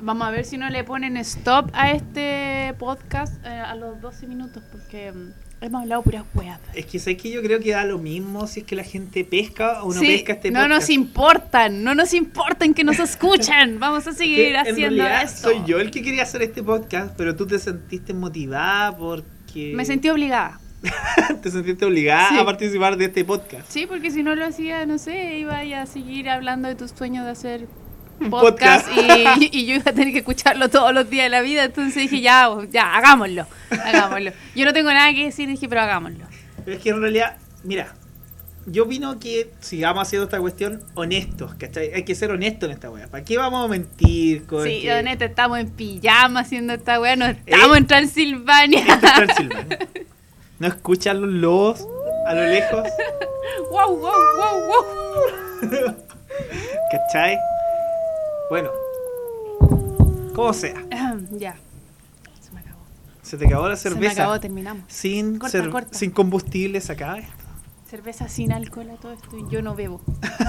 Vamos 0.00 0.28
a 0.28 0.30
ver 0.30 0.46
si 0.46 0.56
no 0.56 0.70
le 0.70 0.82
ponen 0.82 1.18
stop 1.18 1.68
a 1.74 1.90
este 1.90 2.74
podcast 2.78 3.44
eh, 3.44 3.48
a 3.48 3.74
los 3.74 4.00
12 4.00 4.26
minutos 4.26 4.62
porque 4.72 5.12
mm, 5.12 5.32
hemos 5.60 5.82
hablado 5.82 6.02
puras 6.02 6.24
weas. 6.34 6.60
Es 6.74 6.86
que 6.86 6.98
sé 6.98 7.16
que 7.16 7.30
yo 7.30 7.42
creo 7.42 7.60
que 7.60 7.72
da 7.72 7.84
lo 7.84 7.98
mismo 7.98 8.46
si 8.46 8.60
es 8.60 8.66
que 8.66 8.76
la 8.76 8.84
gente 8.84 9.24
pesca 9.24 9.82
o 9.82 9.92
no 9.92 10.00
Sí, 10.00 10.06
pesca 10.06 10.34
este 10.34 10.50
no 10.50 10.60
podcast. 10.60 10.80
nos 10.80 10.90
importan, 10.90 11.84
no 11.84 11.94
nos 11.94 12.14
importan 12.14 12.74
que 12.74 12.84
nos 12.84 12.98
escuchan. 13.00 13.78
Vamos 13.80 14.06
a 14.06 14.12
seguir 14.12 14.46
en 14.46 14.56
haciendo 14.56 14.80
realidad 15.04 15.22
esto. 15.24 15.48
soy 15.50 15.62
yo 15.66 15.78
el 15.80 15.90
que 15.90 16.02
quería 16.02 16.22
hacer 16.22 16.42
este 16.42 16.62
podcast, 16.62 17.14
pero 17.16 17.34
tú 17.36 17.46
te 17.46 17.58
sentiste 17.58 18.14
motivada 18.14 18.96
porque... 18.96 19.72
Me 19.74 19.84
sentí 19.84 20.08
obligada. 20.08 20.60
te 21.42 21.50
sentiste 21.50 21.84
obligada 21.84 22.28
Sí. 22.28 22.38
a 22.38 22.44
participar 22.44 22.96
de 22.96 23.06
este 23.06 23.24
podcast. 23.24 23.68
Sí, 23.68 23.86
porque 23.86 24.10
si 24.12 24.22
no 24.22 24.34
lo 24.36 24.44
hacía, 24.46 24.86
no 24.86 24.98
sé, 24.98 25.38
iba 25.38 25.58
a 25.58 25.86
seguir 25.86 26.28
hablando 26.30 26.68
de 26.68 26.76
tus 26.76 26.92
sueños 26.92 27.24
de 27.24 27.30
hacer 27.32 27.66
podcast, 28.30 28.88
podcast. 28.88 29.42
Y, 29.42 29.50
y 29.52 29.66
yo 29.66 29.74
iba 29.76 29.90
a 29.90 29.94
tener 29.94 30.12
que 30.12 30.18
escucharlo 30.18 30.68
todos 30.68 30.92
los 30.94 31.08
días 31.08 31.24
de 31.26 31.30
la 31.30 31.40
vida. 31.40 31.64
Entonces 31.64 31.94
dije, 31.94 32.20
ya, 32.20 32.50
ya, 32.70 32.94
hagámoslo, 32.96 33.46
hagámoslo. 33.70 34.32
Yo 34.54 34.64
no 34.64 34.72
tengo 34.72 34.92
nada 34.92 35.12
que 35.12 35.24
decir, 35.26 35.48
dije, 35.48 35.68
pero 35.68 35.82
hagámoslo. 35.82 36.24
Pero 36.64 36.76
es 36.76 36.82
que 36.82 36.90
en 36.90 37.00
realidad, 37.00 37.36
mira, 37.64 37.94
yo 38.66 38.84
opino 38.84 39.18
que 39.18 39.50
sigamos 39.60 40.02
haciendo 40.06 40.24
esta 40.24 40.38
cuestión 40.40 40.82
honestos, 40.94 41.54
¿cachai? 41.54 41.90
Hay 41.94 42.02
que 42.02 42.14
ser 42.14 42.30
honestos 42.30 42.68
en 42.68 42.74
esta 42.74 42.90
wea. 42.90 43.06
¿Para 43.06 43.24
qué 43.24 43.38
vamos 43.38 43.64
a 43.64 43.68
mentir 43.68 44.44
con 44.46 44.64
Sí, 44.64 44.82
que- 44.82 45.02
neta, 45.02 45.24
estamos 45.24 45.58
en 45.58 45.70
pijama 45.70 46.40
haciendo 46.40 46.74
esta 46.74 47.00
weá, 47.00 47.16
no 47.16 47.24
estamos 47.26 47.76
¿Eh? 47.76 47.78
en 47.78 47.86
Transilvania. 47.86 48.80
Esto 48.80 48.92
es 49.06 49.14
Transilvania. 49.14 49.78
¿No 50.58 50.66
escuchan 50.66 51.20
los 51.22 51.30
lobos 51.30 51.86
a 52.26 52.34
lo 52.34 52.42
lejos? 52.42 52.82
wow, 53.70 53.96
wow, 53.96 54.12
wow, 54.36 54.66
wow. 54.66 55.94
¿Cachai? 56.90 57.38
Bueno, 58.50 58.70
como 60.34 60.52
sea, 60.52 60.74
ya. 61.32 61.56
Se 62.40 62.52
me 62.52 62.60
acabó. 62.60 62.80
se 63.22 63.36
te 63.36 63.46
acabó 63.46 63.68
la 63.68 63.76
Se 63.76 63.90
me 63.90 63.94
cerveza. 63.96 64.22
acabó, 64.22 64.40
terminamos. 64.40 64.84
sin, 64.88 65.38
Corta, 65.38 65.58
cer- 65.58 65.70
corta. 65.70 65.96
sin 65.98 66.10
combustible 66.10 66.80
se 66.80 66.92
acaba 66.92 67.18
esto. 67.18 67.32
Cerveza 67.88 68.28
sin 68.28 68.52
alcohol 68.52 68.90
a 68.90 68.96
todo 68.96 69.12
esto 69.12 69.36
y 69.38 69.48
yo 69.50 69.62
no 69.62 69.74
bebo. 69.74 70.00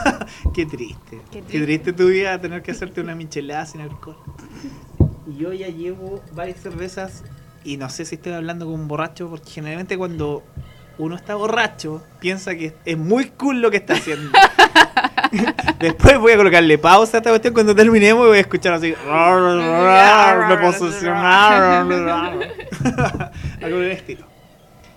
Qué 0.54 0.66
triste. 0.66 1.00
Qué 1.10 1.22
Qué 1.32 1.42
triste. 1.42 1.66
triste 1.66 1.94
tu 1.94 2.08
vida 2.08 2.40
tener 2.40 2.62
que 2.62 2.72
hacerte 2.72 3.02
una 3.02 3.16
michelada 3.16 3.66
sin 3.66 3.82
alcohol. 3.82 4.18
Y 5.28 5.38
yo 5.38 5.54
ya 5.54 5.68
llevo 5.68 6.22
varias 6.34 6.60
cervezas 6.60 7.24
y 7.64 7.78
no 7.78 7.90
sé 7.90 8.06
si 8.06 8.16
estoy 8.16 8.34
hablando 8.34 8.66
con 8.66 8.76
un 8.76 8.88
borracho 8.88 9.30
porque 9.30 9.50
generalmente 9.52 9.98
cuando 9.98 10.44
uno 10.98 11.16
está 11.16 11.36
borracho 11.36 12.04
piensa 12.20 12.56
que 12.56 12.76
es 12.86 12.98
muy 12.98 13.30
cool 13.32 13.62
lo 13.62 13.72
que 13.72 13.78
está 13.78 13.94
haciendo. 13.94 14.32
Después 15.80 16.18
voy 16.20 16.34
a 16.34 16.38
colocarle 16.38 16.78
pausa 16.78 17.18
a 17.18 17.20
esta 17.20 17.30
cuestión 17.30 17.54
cuando 17.54 17.76
terminemos 17.76 18.26
y 18.26 18.28
voy 18.30 18.38
a 18.38 18.42
escuchar 18.42 18.74
así. 18.74 18.94
Me 20.50 20.58
posicionaron. 20.58 21.92
Algo 23.64 23.80
del 23.80 23.92
estilo. 23.92 24.28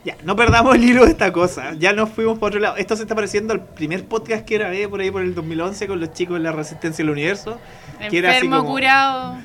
Ya, 0.05 0.17
no 0.25 0.35
perdamos 0.35 0.75
el 0.75 0.83
hilo 0.83 1.05
de 1.05 1.13
esta 1.13 1.33
cosa. 1.33 1.75
Ya 1.75 1.93
nos 1.93 2.11
fuimos 2.11 2.39
por 2.39 2.49
otro 2.49 2.59
lado. 2.61 2.77
Esto 2.77 2.97
se 2.97 3.03
está 3.03 3.15
pareciendo 3.15 3.53
al 3.55 3.65
primer 3.65 4.05
podcast 4.05 4.45
que 4.45 4.59
grabé 4.59 4.89
por 4.89 5.01
ahí 5.01 5.13
por 5.13 5.23
el 5.23 5.33
2011 5.35 5.87
con 5.87 6.01
los 6.01 6.13
chicos 6.13 6.39
de 6.39 6.43
la 6.43 6.51
Resistencia 6.51 7.05
del 7.05 7.13
Universo. 7.13 7.59
Que 8.11 8.19
era 8.19 8.31
así 8.31 8.39
Enfermo, 8.39 8.59
como 8.59 8.71
curado. 8.71 9.37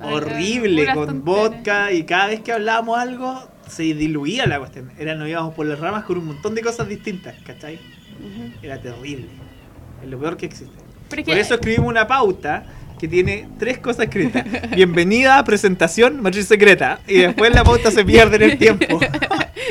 horrible, 0.00 0.82
Puras 0.82 0.96
con 0.96 1.06
tonteras. 1.06 1.24
vodka 1.24 1.92
y 1.92 2.04
cada 2.04 2.28
vez 2.28 2.40
que 2.40 2.52
hablábamos 2.52 2.96
algo 2.98 3.42
se 3.66 3.82
diluía 3.82 4.46
la 4.46 4.60
cuestión. 4.60 4.92
Era, 4.96 5.16
nos 5.16 5.28
íbamos 5.28 5.54
por 5.54 5.66
las 5.66 5.80
ramas 5.80 6.04
con 6.04 6.18
un 6.18 6.26
montón 6.26 6.54
de 6.54 6.62
cosas 6.62 6.88
distintas, 6.88 7.34
¿cachai? 7.44 7.74
Ujú. 7.74 8.52
Era 8.62 8.80
terrible. 8.80 9.26
Es 10.02 10.08
lo 10.08 10.18
peor 10.18 10.36
que 10.36 10.46
existe. 10.46 10.74
Es 11.16 11.24
Por 11.24 11.36
eso 11.36 11.54
escribimos 11.54 11.88
una 11.88 12.06
pauta 12.06 12.64
que 12.98 13.08
tiene 13.08 13.48
tres 13.58 13.78
cosas 13.78 14.04
escritas. 14.06 14.44
Bienvenida, 14.74 15.42
presentación, 15.44 16.22
matriz 16.22 16.46
secreta. 16.46 17.00
Y 17.06 17.18
después 17.18 17.52
la 17.54 17.64
pauta 17.64 17.90
se 17.90 18.04
pierde 18.04 18.36
en 18.36 18.42
el 18.42 18.58
tiempo. 18.58 19.00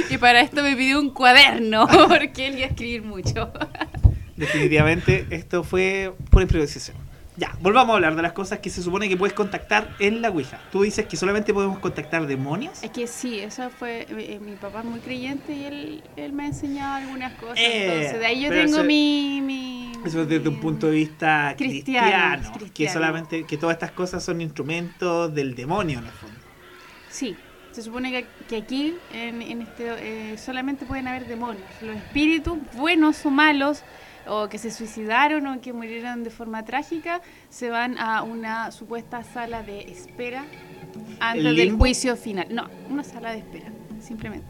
Y 0.09 0.17
para 0.17 0.41
esto 0.41 0.63
me 0.63 0.75
pidió 0.75 0.99
un 0.99 1.11
cuaderno, 1.11 1.87
porque 2.07 2.47
él 2.47 2.57
iba 2.57 2.65
a 2.65 2.69
escribir 2.69 3.03
mucho. 3.03 3.51
Definitivamente 4.35 5.27
esto 5.29 5.63
fue 5.63 6.13
pura 6.31 6.43
improvisación. 6.43 6.97
Ya, 7.37 7.55
volvamos 7.61 7.93
a 7.93 7.95
hablar 7.95 8.15
de 8.15 8.21
las 8.21 8.33
cosas 8.33 8.59
que 8.59 8.69
se 8.69 8.81
supone 8.81 9.07
que 9.07 9.15
puedes 9.15 9.33
contactar 9.33 9.95
en 9.99 10.21
la 10.21 10.29
Ouija. 10.29 10.59
Tú 10.71 10.81
dices 10.81 11.05
que 11.05 11.15
solamente 11.15 11.53
podemos 11.53 11.79
contactar 11.79 12.27
demonios. 12.27 12.83
Es 12.83 12.91
que 12.91 13.07
sí, 13.07 13.39
eso 13.39 13.69
fue. 13.69 14.07
eh, 14.09 14.39
mi 14.43 14.53
papá 14.53 14.79
es 14.79 14.85
muy 14.85 14.99
creyente 14.99 15.53
y 15.53 15.63
él, 15.65 16.03
él 16.17 16.33
me 16.33 16.43
ha 16.43 16.47
enseñado 16.47 16.95
algunas 16.95 17.33
cosas. 17.33 17.59
Eh, 17.59 17.85
entonces, 17.85 18.19
de 18.19 18.25
ahí 18.25 18.41
yo 18.41 18.49
tengo 18.49 18.83
mi, 18.83 19.41
mi. 19.41 19.78
Eso 20.05 20.21
es 20.21 20.29
desde 20.29 20.49
un 20.49 20.59
punto 20.59 20.87
de 20.87 20.93
vista 20.93 21.55
Cristiano, 21.57 22.49
cristiano, 22.51 22.73
que 22.73 22.89
solamente 22.89 23.43
que 23.45 23.57
todas 23.57 23.75
estas 23.75 23.91
cosas 23.91 24.23
son 24.23 24.41
instrumentos 24.41 25.33
del 25.33 25.55
demonio 25.55 25.99
en 25.99 26.05
el 26.05 26.11
fondo. 26.11 26.39
Sí, 27.09 27.35
se 27.71 27.81
supone 27.81 28.11
que, 28.11 28.25
que 28.47 28.57
aquí 28.57 28.95
en, 29.13 29.41
en 29.41 29.61
este 29.61 30.33
eh, 30.33 30.37
solamente 30.37 30.85
pueden 30.85 31.07
haber 31.07 31.27
demonios. 31.27 31.65
Los 31.81 31.95
espíritus, 31.97 32.57
buenos 32.73 33.25
o 33.25 33.29
malos, 33.29 33.83
o 34.27 34.47
que 34.47 34.57
se 34.57 34.71
suicidaron 34.71 35.47
o 35.47 35.61
que 35.61 35.73
murieron 35.73 36.23
de 36.23 36.29
forma 36.29 36.63
trágica, 36.63 37.21
se 37.49 37.69
van 37.69 37.97
a 37.97 38.23
una 38.23 38.71
supuesta 38.71 39.23
sala 39.23 39.63
de 39.63 39.81
espera 39.81 40.45
antes 41.19 41.45
¿El 41.45 41.55
del 41.55 41.71
juicio 41.73 42.15
final. 42.15 42.47
No, 42.49 42.69
una 42.89 43.03
sala 43.03 43.31
de 43.31 43.39
espera, 43.39 43.71
simplemente. 43.99 44.47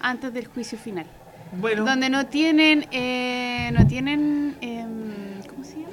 Antes 0.00 0.32
del 0.32 0.46
juicio 0.46 0.78
final. 0.78 1.06
Bueno, 1.52 1.84
Donde 1.84 2.08
no 2.10 2.26
tienen, 2.26 2.86
eh, 2.92 3.70
no 3.72 3.86
tienen, 3.86 4.56
em, 4.60 5.42
¿cómo 5.48 5.64
se 5.64 5.78
llama? 5.80 5.90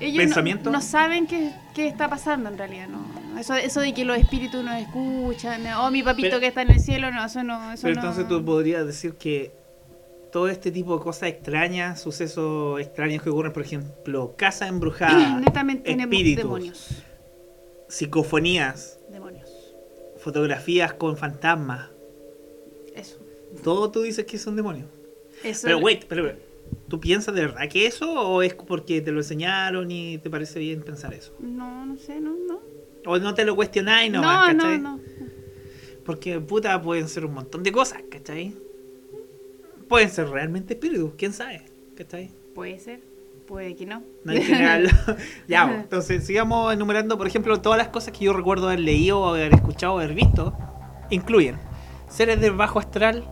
Ellos 0.00 0.14
no- 0.16 0.20
¿Pensamiento? 0.22 0.70
No, 0.70 0.80
saben 0.80 1.26
qué, 1.26 1.52
qué 1.74 1.86
está 1.86 2.08
pasando 2.08 2.48
en 2.48 2.56
realidad, 2.56 2.88
no. 2.88 3.38
Eso, 3.38 3.54
eso 3.54 3.80
de 3.80 3.92
que 3.92 4.04
los 4.04 4.16
espíritus 4.16 4.64
nos 4.64 4.76
escuchan, 4.80 5.66
o 5.78 5.90
mi 5.90 6.02
papito 6.02 6.28
Pero- 6.28 6.40
que 6.40 6.46
está 6.46 6.62
en 6.62 6.70
el 6.70 6.80
cielo, 6.80 7.10
no, 7.10 7.24
eso 7.24 7.42
no. 7.44 7.72
Eso 7.72 7.82
pero 7.82 7.94
no- 7.96 8.00
entonces 8.00 8.26
tú 8.28 8.42
podrías 8.44 8.86
decir 8.86 9.14
que 9.14 9.52
todo 10.32 10.48
este 10.48 10.70
tipo 10.70 10.96
de 10.96 11.02
cosas 11.04 11.28
extrañas, 11.28 12.00
sucesos 12.00 12.80
extraños 12.80 13.22
que 13.22 13.28
ocurren, 13.30 13.52
por 13.52 13.62
ejemplo, 13.62 14.34
casa 14.38 14.68
embrujada, 14.68 15.38
Netamente 15.40 15.90
espíritus, 15.92 16.44
demonios. 16.44 17.02
psicofonías, 17.88 18.98
Demonios. 19.10 19.50
fotografías 20.18 20.94
con 20.94 21.16
fantasmas. 21.18 21.89
Todo 23.60 23.90
tú 23.90 24.02
dices 24.02 24.24
que 24.24 24.38
son 24.38 24.56
demonios. 24.56 24.88
eso 25.42 25.62
Pero 25.64 25.78
wait, 25.78 26.04
pero, 26.08 26.24
pero, 26.24 26.38
¿tú 26.88 27.00
piensas 27.00 27.34
de 27.34 27.42
verdad 27.42 27.68
que 27.68 27.86
eso 27.86 28.10
o 28.12 28.42
es 28.42 28.54
porque 28.54 29.00
te 29.00 29.12
lo 29.12 29.20
enseñaron 29.20 29.90
y 29.90 30.18
te 30.18 30.30
parece 30.30 30.58
bien 30.58 30.82
pensar 30.82 31.14
eso? 31.14 31.34
No, 31.40 31.86
no 31.86 31.96
sé, 31.96 32.20
no, 32.20 32.34
no. 32.46 32.60
O 33.06 33.18
no 33.18 33.34
te 33.34 33.44
lo 33.44 33.56
cuestionáis 33.56 34.12
No, 34.12 34.20
nomás, 34.20 34.54
no, 34.54 34.62
¿cachai? 34.62 34.78
no. 34.78 35.00
Porque 36.04 36.40
puta 36.40 36.80
pueden 36.82 37.08
ser 37.08 37.24
un 37.24 37.34
montón 37.34 37.62
de 37.62 37.72
cosas, 37.72 38.02
¿cachai? 38.10 38.54
Pueden 39.88 40.10
ser 40.10 40.28
realmente 40.28 40.74
espíritus, 40.74 41.12
quién 41.16 41.32
sabe, 41.32 41.62
¿cachai? 41.96 42.30
Puede 42.54 42.78
ser, 42.78 43.00
puede 43.46 43.74
que 43.74 43.86
no. 43.86 44.02
No 44.24 44.32
hay 44.32 44.40
que 44.40 44.52
negarlo. 44.52 44.90
ya, 45.48 45.64
bueno, 45.64 45.80
entonces 45.82 46.24
sigamos 46.24 46.72
enumerando, 46.72 47.16
por 47.18 47.26
ejemplo, 47.26 47.60
todas 47.60 47.78
las 47.78 47.88
cosas 47.88 48.16
que 48.16 48.24
yo 48.24 48.32
recuerdo 48.32 48.68
haber 48.68 48.80
leído, 48.80 49.26
haber 49.26 49.54
escuchado, 49.54 49.98
haber 49.98 50.14
visto. 50.14 50.56
Incluyen 51.10 51.58
seres 52.08 52.40
del 52.40 52.52
bajo 52.52 52.78
astral, 52.78 53.24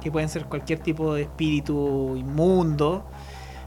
que 0.00 0.10
pueden 0.10 0.28
ser 0.28 0.46
cualquier 0.46 0.78
tipo 0.80 1.14
de 1.14 1.22
espíritu 1.22 2.16
inmundo, 2.16 3.08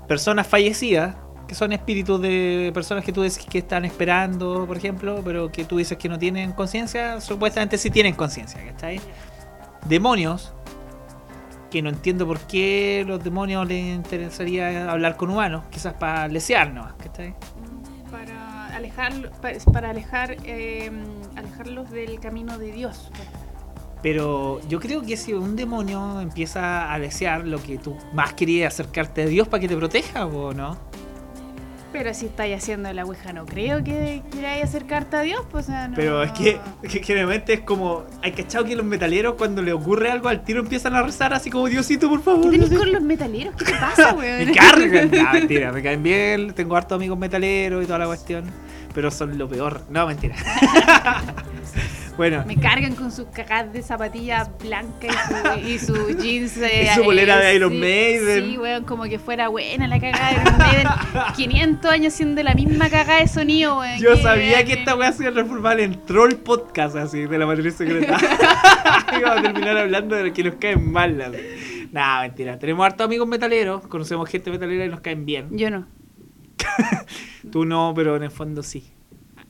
personas 0.07 0.47
fallecidas, 0.47 1.15
que 1.47 1.55
son 1.55 1.73
espíritus 1.73 2.21
de 2.21 2.71
personas 2.73 3.03
que 3.03 3.11
tú 3.11 3.23
dices 3.23 3.45
que 3.45 3.59
están 3.59 3.85
esperando, 3.85 4.65
por 4.65 4.77
ejemplo, 4.77 5.21
pero 5.23 5.51
que 5.51 5.65
tú 5.65 5.77
dices 5.77 5.97
que 5.97 6.07
no 6.07 6.17
tienen 6.17 6.53
conciencia, 6.53 7.19
supuestamente 7.19 7.77
sí 7.77 7.89
tienen 7.89 8.13
conciencia, 8.15 8.63
¿cachai? 8.65 9.01
Demonios, 9.87 10.53
que 11.69 11.81
no 11.81 11.89
entiendo 11.89 12.25
por 12.25 12.39
qué 12.41 13.03
los 13.05 13.23
demonios 13.23 13.67
les 13.67 13.95
interesaría 13.95 14.91
hablar 14.91 15.17
con 15.17 15.29
humanos, 15.29 15.65
quizás 15.69 15.93
para 15.93 16.27
lesearnos, 16.27 16.93
¿cachai? 16.93 17.35
para 18.11 18.75
alejar 18.75 19.31
para, 19.71 19.89
alejar 19.89 20.37
eh, 20.43 20.91
alejarlos 21.35 21.89
del 21.91 22.19
camino 22.19 22.57
de 22.57 22.71
Dios 22.71 23.09
Pero 24.01 24.59
yo 24.67 24.79
creo 24.79 25.01
que 25.01 25.15
si 25.15 25.33
un 25.33 25.55
demonio 25.55 26.21
empieza 26.21 26.91
a 26.91 26.99
desear 26.99 27.47
lo 27.47 27.61
que 27.61 27.77
tú 27.77 27.95
más 28.13 28.33
querías 28.33 28.73
acercarte 28.73 29.23
a 29.23 29.25
Dios 29.27 29.47
para 29.47 29.61
que 29.61 29.67
te 29.67 29.77
proteja, 29.77 30.25
¿o 30.25 30.53
no? 30.53 30.77
pero 31.91 32.13
si 32.13 32.27
estáis 32.27 32.55
haciendo 32.55 32.91
la 32.93 33.03
ouija 33.03 33.33
no 33.33 33.45
creo 33.45 33.83
que 33.83 34.23
queráis 34.31 34.63
acercarte 34.63 35.17
a 35.17 35.21
Dios 35.21 35.41
pues 35.51 35.65
o 35.65 35.67
sea, 35.67 35.87
no. 35.87 35.95
Pero 35.95 36.23
es 36.23 36.31
que, 36.31 36.59
que 36.81 37.03
generalmente 37.03 37.53
es 37.53 37.61
como. 37.61 38.05
Hay 38.23 38.31
cachado 38.31 38.65
que 38.65 38.75
los 38.75 38.85
metaleros, 38.85 39.35
cuando 39.35 39.61
le 39.61 39.73
ocurre 39.73 40.09
algo 40.09 40.29
al 40.29 40.43
tiro, 40.43 40.61
empiezan 40.61 40.95
a 40.95 41.03
rezar 41.03 41.33
así 41.33 41.49
como 41.49 41.67
Diosito, 41.67 42.09
por 42.09 42.23
favor. 42.23 42.45
¿qué 42.45 42.51
tenés 42.51 42.71
no 42.71 42.77
sé". 42.77 42.83
con 42.83 42.91
los 42.93 43.01
metaleros? 43.01 43.55
¿qué 43.55 43.65
te 43.65 43.73
pasa 43.73 44.13
weón? 44.17 44.45
Me 44.45 44.53
cargan. 44.53 45.11
No, 45.21 45.33
mentira, 45.33 45.71
me 45.71 45.83
caen 45.83 46.01
bien. 46.01 46.53
Tengo 46.53 46.75
hartos 46.75 46.95
amigos 46.95 47.17
metaleros 47.17 47.83
y 47.83 47.85
toda 47.85 47.99
la 47.99 48.05
cuestión. 48.07 48.45
Pero 48.93 49.11
son 49.11 49.37
lo 49.37 49.47
peor. 49.47 49.81
No, 49.89 50.07
mentira. 50.07 50.35
bueno, 52.21 52.43
me 52.45 52.55
cargan 52.55 52.93
con 52.95 53.11
sus 53.11 53.25
cagadas 53.29 53.73
de 53.73 53.81
zapatilla 53.81 54.47
blanca 54.61 55.07
y 55.65 55.79
su, 55.79 55.93
y 55.93 56.13
su 56.13 56.17
jeans 56.21 56.55
eh, 56.57 56.87
Y 56.91 56.95
su 56.95 57.03
bolera 57.03 57.37
de 57.39 57.51
eh, 57.51 57.55
Iron 57.55 57.71
sí, 57.71 57.79
Maiden. 57.79 58.45
sí 58.51 58.57
weón 58.59 58.83
como 58.83 59.05
que 59.05 59.17
fuera 59.17 59.47
buena 59.47 59.87
la 59.87 59.99
cagada 59.99 60.29
de 60.29 60.41
Iron 60.41 60.57
Maiden 60.57 60.87
500 61.35 61.91
años 61.91 62.13
haciendo 62.13 62.43
la 62.43 62.53
misma 62.53 62.89
cagada 62.89 63.21
de 63.21 63.27
sonido 63.27 63.79
weón 63.79 63.99
yo 63.99 64.15
sabía 64.17 64.53
weón, 64.57 64.65
que 64.67 64.73
esta 64.73 64.95
weá 64.95 65.11
se 65.13 65.23
iba 65.23 65.31
a 65.31 65.33
transformar 65.33 65.79
en 65.79 66.05
troll 66.05 66.33
podcast 66.35 66.95
así, 66.95 67.21
de 67.25 67.37
la 67.39 67.45
matriz 67.47 67.73
secreta. 67.73 68.17
Íbamos 69.17 69.39
a 69.39 69.41
terminar 69.41 69.77
hablando 69.77 70.15
de 70.15 70.31
que 70.31 70.43
nos 70.43 70.55
caen 70.55 70.91
mal. 70.91 71.17
las- 71.17 71.31
Nah, 71.91 72.21
mentira. 72.21 72.57
Tenemos 72.59 72.85
hartos 72.85 73.03
amigos 73.05 73.27
metaleros, 73.27 73.85
conocemos 73.87 74.29
gente 74.29 74.49
metalera 74.51 74.85
y 74.85 74.89
nos 74.89 75.01
caen 75.01 75.25
bien. 75.25 75.47
yo 75.51 75.69
no 75.71 75.87
Tú 77.51 77.65
no, 77.65 77.93
pero 77.95 78.15
en 78.15 78.23
el 78.23 78.31
fondo 78.31 78.63
sí. 78.63 78.83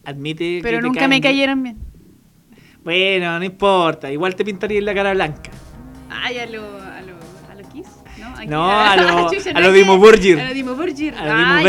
Admite 0.06 0.58
que 0.58 0.60
pero 0.64 0.82
nunca 0.82 1.00
caen 1.02 1.10
me 1.10 1.16
bien. 1.20 1.24
cayeron 1.24 1.64
bien 1.64 1.78
Bueno, 2.84 3.38
no 3.40 3.46
importa. 3.46 4.12
Igual 4.12 4.36
te 4.36 4.44
pintaría 4.46 4.80
en 4.80 4.86
la 4.86 4.94
cara 4.94 5.14
blanca. 5.14 5.52
Ay, 6.10 6.40
a 6.40 6.46
lo, 6.48 6.62
a 6.82 7.02
lo, 7.02 7.14
a 7.52 7.56
lo 7.56 7.70
Kiss, 7.70 7.88
¿no? 8.20 8.28
Aquí- 8.36 8.48
No, 8.48 8.70
a 8.72 8.96
lo- 8.96 9.30
Chucha, 9.32 9.52
a 9.52 9.60
lo. 9.62 9.72
Dimo 9.72 9.98
Borgir. 9.98 10.40
A 10.40 10.48
lo 10.48 10.54
Dimo 10.54 10.76
Borgir. 10.76 11.16
A 11.16 11.26
lo 11.26 11.38
Dimo 11.38 11.54
Ay. 11.54 11.64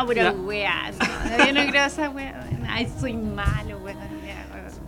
No, 0.00 0.06
pura 0.06 0.32
wea. 0.32 0.92
No, 1.38 1.44
yo 1.46 1.52
no 1.64 1.66
creo 1.70 1.86
esa 1.86 2.10
wea. 2.10 2.46
Ay, 2.68 2.88
soy 3.00 3.14
malo, 3.14 3.78
wea. 3.78 3.96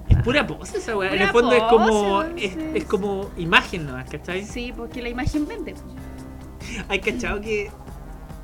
Es 0.08 0.18
pura 0.18 0.46
pose 0.46 0.76
esa 0.78 0.94
weá. 0.96 1.14
En 1.14 1.22
el 1.22 1.28
fondo 1.28 1.52
es 1.52 1.62
como, 1.64 2.22
es 2.22 2.84
como 2.84 3.30
imagen 3.38 3.86
nomás, 3.86 4.10
¿cachai? 4.10 4.44
Sí, 4.44 4.72
porque 4.76 5.00
la 5.00 5.08
imagen 5.08 5.46
vende. 5.48 5.74
Hay 6.88 7.00
cachado 7.00 7.40
que 7.40 7.70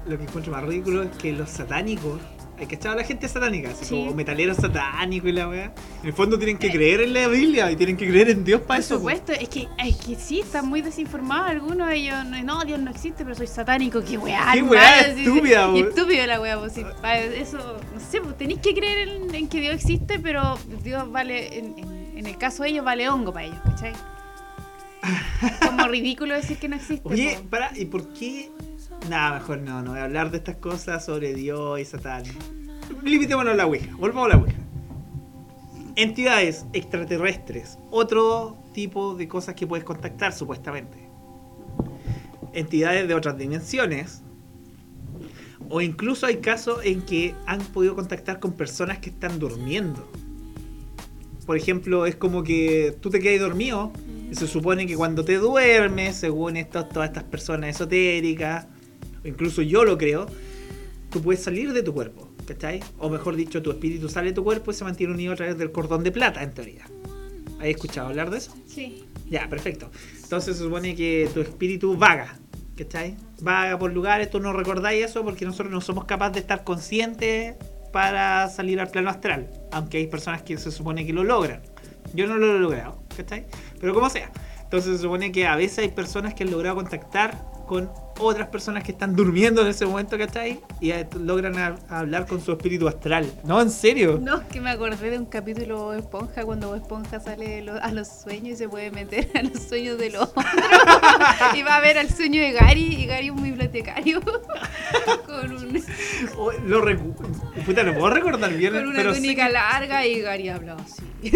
lo 0.06 0.16
que 0.16 0.24
encuentro 0.24 0.52
más 0.52 0.64
ridículo 0.64 1.02
es 1.02 1.10
que 1.18 1.32
los 1.32 1.50
satánicos. 1.50 2.20
Hay 2.60 2.66
cachado 2.66 2.94
a 2.94 2.96
la 2.96 3.04
gente 3.04 3.28
satánica, 3.28 3.70
así 3.70 3.84
Sí. 3.84 3.90
como 3.94 4.14
metaleros 4.14 4.56
satánicos 4.56 5.28
y 5.28 5.32
la 5.32 5.48
weá. 5.48 5.72
En 6.02 6.06
el 6.08 6.12
fondo 6.12 6.36
tienen 6.38 6.58
que 6.58 6.70
creer 6.72 7.00
en 7.02 7.12
la 7.14 7.28
Biblia 7.28 7.70
y 7.70 7.76
tienen 7.76 7.96
que 7.96 8.08
creer 8.08 8.30
en 8.30 8.44
Dios 8.44 8.60
para 8.62 8.78
Por 8.78 8.80
eso. 8.84 8.94
po. 8.94 8.98
supuesto, 9.00 9.32
es 9.32 9.48
que, 9.48 9.68
es 9.78 9.96
que 9.96 10.16
sí, 10.16 10.40
están 10.40 10.66
muy 10.66 10.82
desinformados 10.82 11.50
algunos 11.50 11.88
de 11.88 11.94
ellos. 11.96 12.16
No, 12.44 12.64
Dios 12.64 12.80
no 12.80 12.90
existe, 12.90 13.22
pero 13.24 13.36
soy 13.36 13.46
satánico. 13.46 14.02
Qué 14.02 14.18
weá. 14.18 14.50
Qué 14.52 14.62
weá 14.62 15.00
estúpida, 15.02 15.70
po. 15.70 15.76
estúpida 15.76 16.26
la 16.26 16.40
weá, 16.40 16.58
pues, 16.58 16.72
sí, 16.72 16.84
Eso, 17.36 17.58
no 17.94 18.00
sé, 18.00 18.20
pues 18.20 18.36
tenéis 18.36 18.58
que 18.60 18.74
creer 18.74 19.08
en, 19.08 19.34
en 19.34 19.48
que 19.48 19.60
Dios 19.60 19.74
existe, 19.74 20.18
pero 20.18 20.58
Dios 20.82 21.10
vale, 21.12 21.58
en, 21.58 21.78
en- 21.78 21.98
en 22.18 22.26
el 22.26 22.36
caso 22.38 22.64
de 22.64 22.70
ellos, 22.70 22.84
vale 22.84 23.08
hongo 23.08 23.32
para 23.32 23.46
ellos, 23.46 23.58
¿cachai? 23.64 23.92
Como 25.64 25.86
ridículo 25.86 26.34
decir 26.34 26.58
que 26.58 26.68
no 26.68 26.74
existe. 26.74 27.08
Oye, 27.08 27.38
para, 27.48 27.70
¿y 27.78 27.84
por 27.84 28.12
qué? 28.12 28.50
Nada, 29.08 29.38
mejor 29.38 29.58
no, 29.58 29.82
no 29.82 29.92
voy 29.92 30.00
a 30.00 30.04
hablar 30.04 30.30
de 30.30 30.38
estas 30.38 30.56
cosas 30.56 31.04
sobre 31.04 31.34
Dios 31.34 31.80
y 31.80 31.84
Satán. 31.84 32.24
Limitémonos 33.02 33.54
a 33.54 33.56
la 33.56 33.66
Ouija, 33.66 33.94
volvamos 33.96 34.26
a 34.26 34.36
la 34.36 34.42
Ouija. 34.42 34.58
Entidades 35.96 36.66
extraterrestres, 36.72 37.78
otro 37.90 38.56
tipo 38.72 39.14
de 39.14 39.26
cosas 39.26 39.54
que 39.54 39.66
puedes 39.66 39.84
contactar 39.84 40.32
supuestamente. 40.32 40.98
Entidades 42.52 43.08
de 43.08 43.14
otras 43.14 43.36
dimensiones. 43.38 44.22
O 45.70 45.80
incluso 45.80 46.26
hay 46.26 46.36
casos 46.36 46.80
en 46.84 47.02
que 47.02 47.34
han 47.46 47.60
podido 47.60 47.94
contactar 47.94 48.40
con 48.40 48.52
personas 48.52 48.98
que 48.98 49.10
están 49.10 49.38
durmiendo. 49.38 50.08
Por 51.46 51.56
ejemplo, 51.56 52.06
es 52.06 52.14
como 52.14 52.42
que 52.42 52.94
tú 53.00 53.08
te 53.08 53.20
quedas 53.20 53.40
dormido 53.40 53.90
Y 54.30 54.34
se 54.34 54.46
supone 54.46 54.86
que 54.86 54.96
cuando 54.96 55.24
te 55.24 55.38
duermes, 55.38 56.16
según 56.16 56.58
estos, 56.58 56.90
todas 56.90 57.08
estas 57.08 57.24
personas 57.24 57.70
esotéricas, 57.70 58.66
incluso 59.24 59.62
yo 59.62 59.84
lo 59.84 59.98
creo, 59.98 60.26
tú 61.10 61.22
puedes 61.22 61.42
salir 61.42 61.72
de 61.72 61.82
tu 61.82 61.92
cuerpo, 61.92 62.28
¿cachai? 62.46 62.80
O 62.98 63.08
mejor 63.08 63.36
dicho, 63.36 63.62
tu 63.62 63.70
espíritu 63.70 64.08
sale 64.08 64.28
de 64.28 64.34
tu 64.34 64.44
cuerpo 64.44 64.70
y 64.70 64.74
se 64.74 64.84
mantiene 64.84 65.12
unido 65.12 65.32
a 65.32 65.36
través 65.36 65.58
del 65.58 65.72
cordón 65.72 66.04
de 66.04 66.12
plata, 66.12 66.42
en 66.42 66.52
teoría. 66.52 66.84
¿Has 67.58 67.66
escuchado 67.66 68.08
hablar 68.08 68.30
de 68.30 68.38
eso? 68.38 68.54
Sí. 68.66 69.04
Ya, 69.28 69.48
perfecto. 69.48 69.90
Entonces 70.22 70.56
se 70.56 70.62
supone 70.62 70.94
que 70.94 71.28
tu 71.34 71.40
espíritu 71.40 71.96
vaga, 71.96 72.38
¿cachai? 72.76 73.16
Vaga 73.40 73.78
por 73.78 73.92
lugares, 73.92 74.30
tú 74.30 74.40
no 74.40 74.52
recordáis 74.52 75.04
eso 75.04 75.24
porque 75.24 75.44
nosotros 75.44 75.72
no 75.72 75.80
somos 75.80 76.04
capaces 76.04 76.34
de 76.34 76.40
estar 76.40 76.64
conscientes 76.64 77.56
para 77.92 78.48
salir 78.48 78.80
al 78.80 78.88
plano 78.88 79.10
astral. 79.10 79.50
Aunque 79.72 79.98
hay 79.98 80.06
personas 80.06 80.42
que 80.42 80.56
se 80.58 80.70
supone 80.70 81.06
que 81.06 81.12
lo 81.12 81.24
logran. 81.24 81.62
Yo 82.14 82.26
no 82.26 82.36
lo 82.36 82.56
he 82.56 82.58
logrado, 82.58 83.02
¿cachai? 83.16 83.46
Pero 83.80 83.92
como 83.94 84.08
sea. 84.08 84.30
Entonces 84.62 84.96
se 84.96 85.02
supone 85.02 85.32
que 85.32 85.46
a 85.46 85.56
veces 85.56 85.78
hay 85.78 85.88
personas 85.88 86.34
que 86.34 86.44
han 86.44 86.50
logrado 86.50 86.76
contactar 86.76 87.44
con 87.66 87.90
otras 88.18 88.48
personas 88.48 88.82
que 88.84 88.92
están 88.92 89.14
durmiendo 89.16 89.62
en 89.62 89.68
ese 89.68 89.86
momento, 89.86 90.16
¿cachai? 90.18 90.60
Y 90.80 90.90
eh, 90.90 91.06
logran 91.20 91.56
a- 91.58 91.76
hablar 91.88 92.26
con 92.26 92.40
su 92.40 92.52
espíritu 92.52 92.86
astral. 92.88 93.30
No, 93.44 93.60
en 93.60 93.70
serio. 93.70 94.18
No, 94.22 94.46
que 94.48 94.60
me 94.60 94.70
acordé 94.70 95.10
de 95.10 95.18
un 95.18 95.26
capítulo 95.26 95.92
de 95.92 96.00
Esponja 96.00 96.44
cuando 96.44 96.74
Esponja 96.74 97.20
sale 97.20 97.62
lo- 97.62 97.80
a 97.82 97.90
los 97.92 98.08
sueños 98.08 98.54
y 98.54 98.56
se 98.56 98.68
puede 98.68 98.90
meter 98.90 99.30
a 99.34 99.42
los 99.42 99.62
sueños 99.62 99.98
de 99.98 100.10
los 100.10 100.22
otros. 100.22 100.44
y 101.54 101.62
va 101.62 101.76
a 101.76 101.80
ver 101.80 101.98
al 101.98 102.10
sueño 102.10 102.40
de 102.42 102.52
Gary 102.52 102.96
y 102.96 103.06
Gary 103.06 103.26
es 103.26 103.32
un 103.32 103.42
bibliotecario 103.42 104.20
con, 105.26 105.52
un- 105.52 105.82
Oh, 106.36 106.50
Lo 106.66 106.82
recu- 106.84 107.14
Puta, 107.64 107.82
no 107.82 107.92
puedo 107.94 108.10
recordar 108.10 108.52
bien, 108.54 108.72
con 108.74 108.86
una 108.88 108.96
pero 108.98 109.14
túnica 109.14 109.48
larga 109.48 110.04
y 110.06 110.20
Gary 110.20 110.48
habla 110.48 110.76
así. 110.76 111.02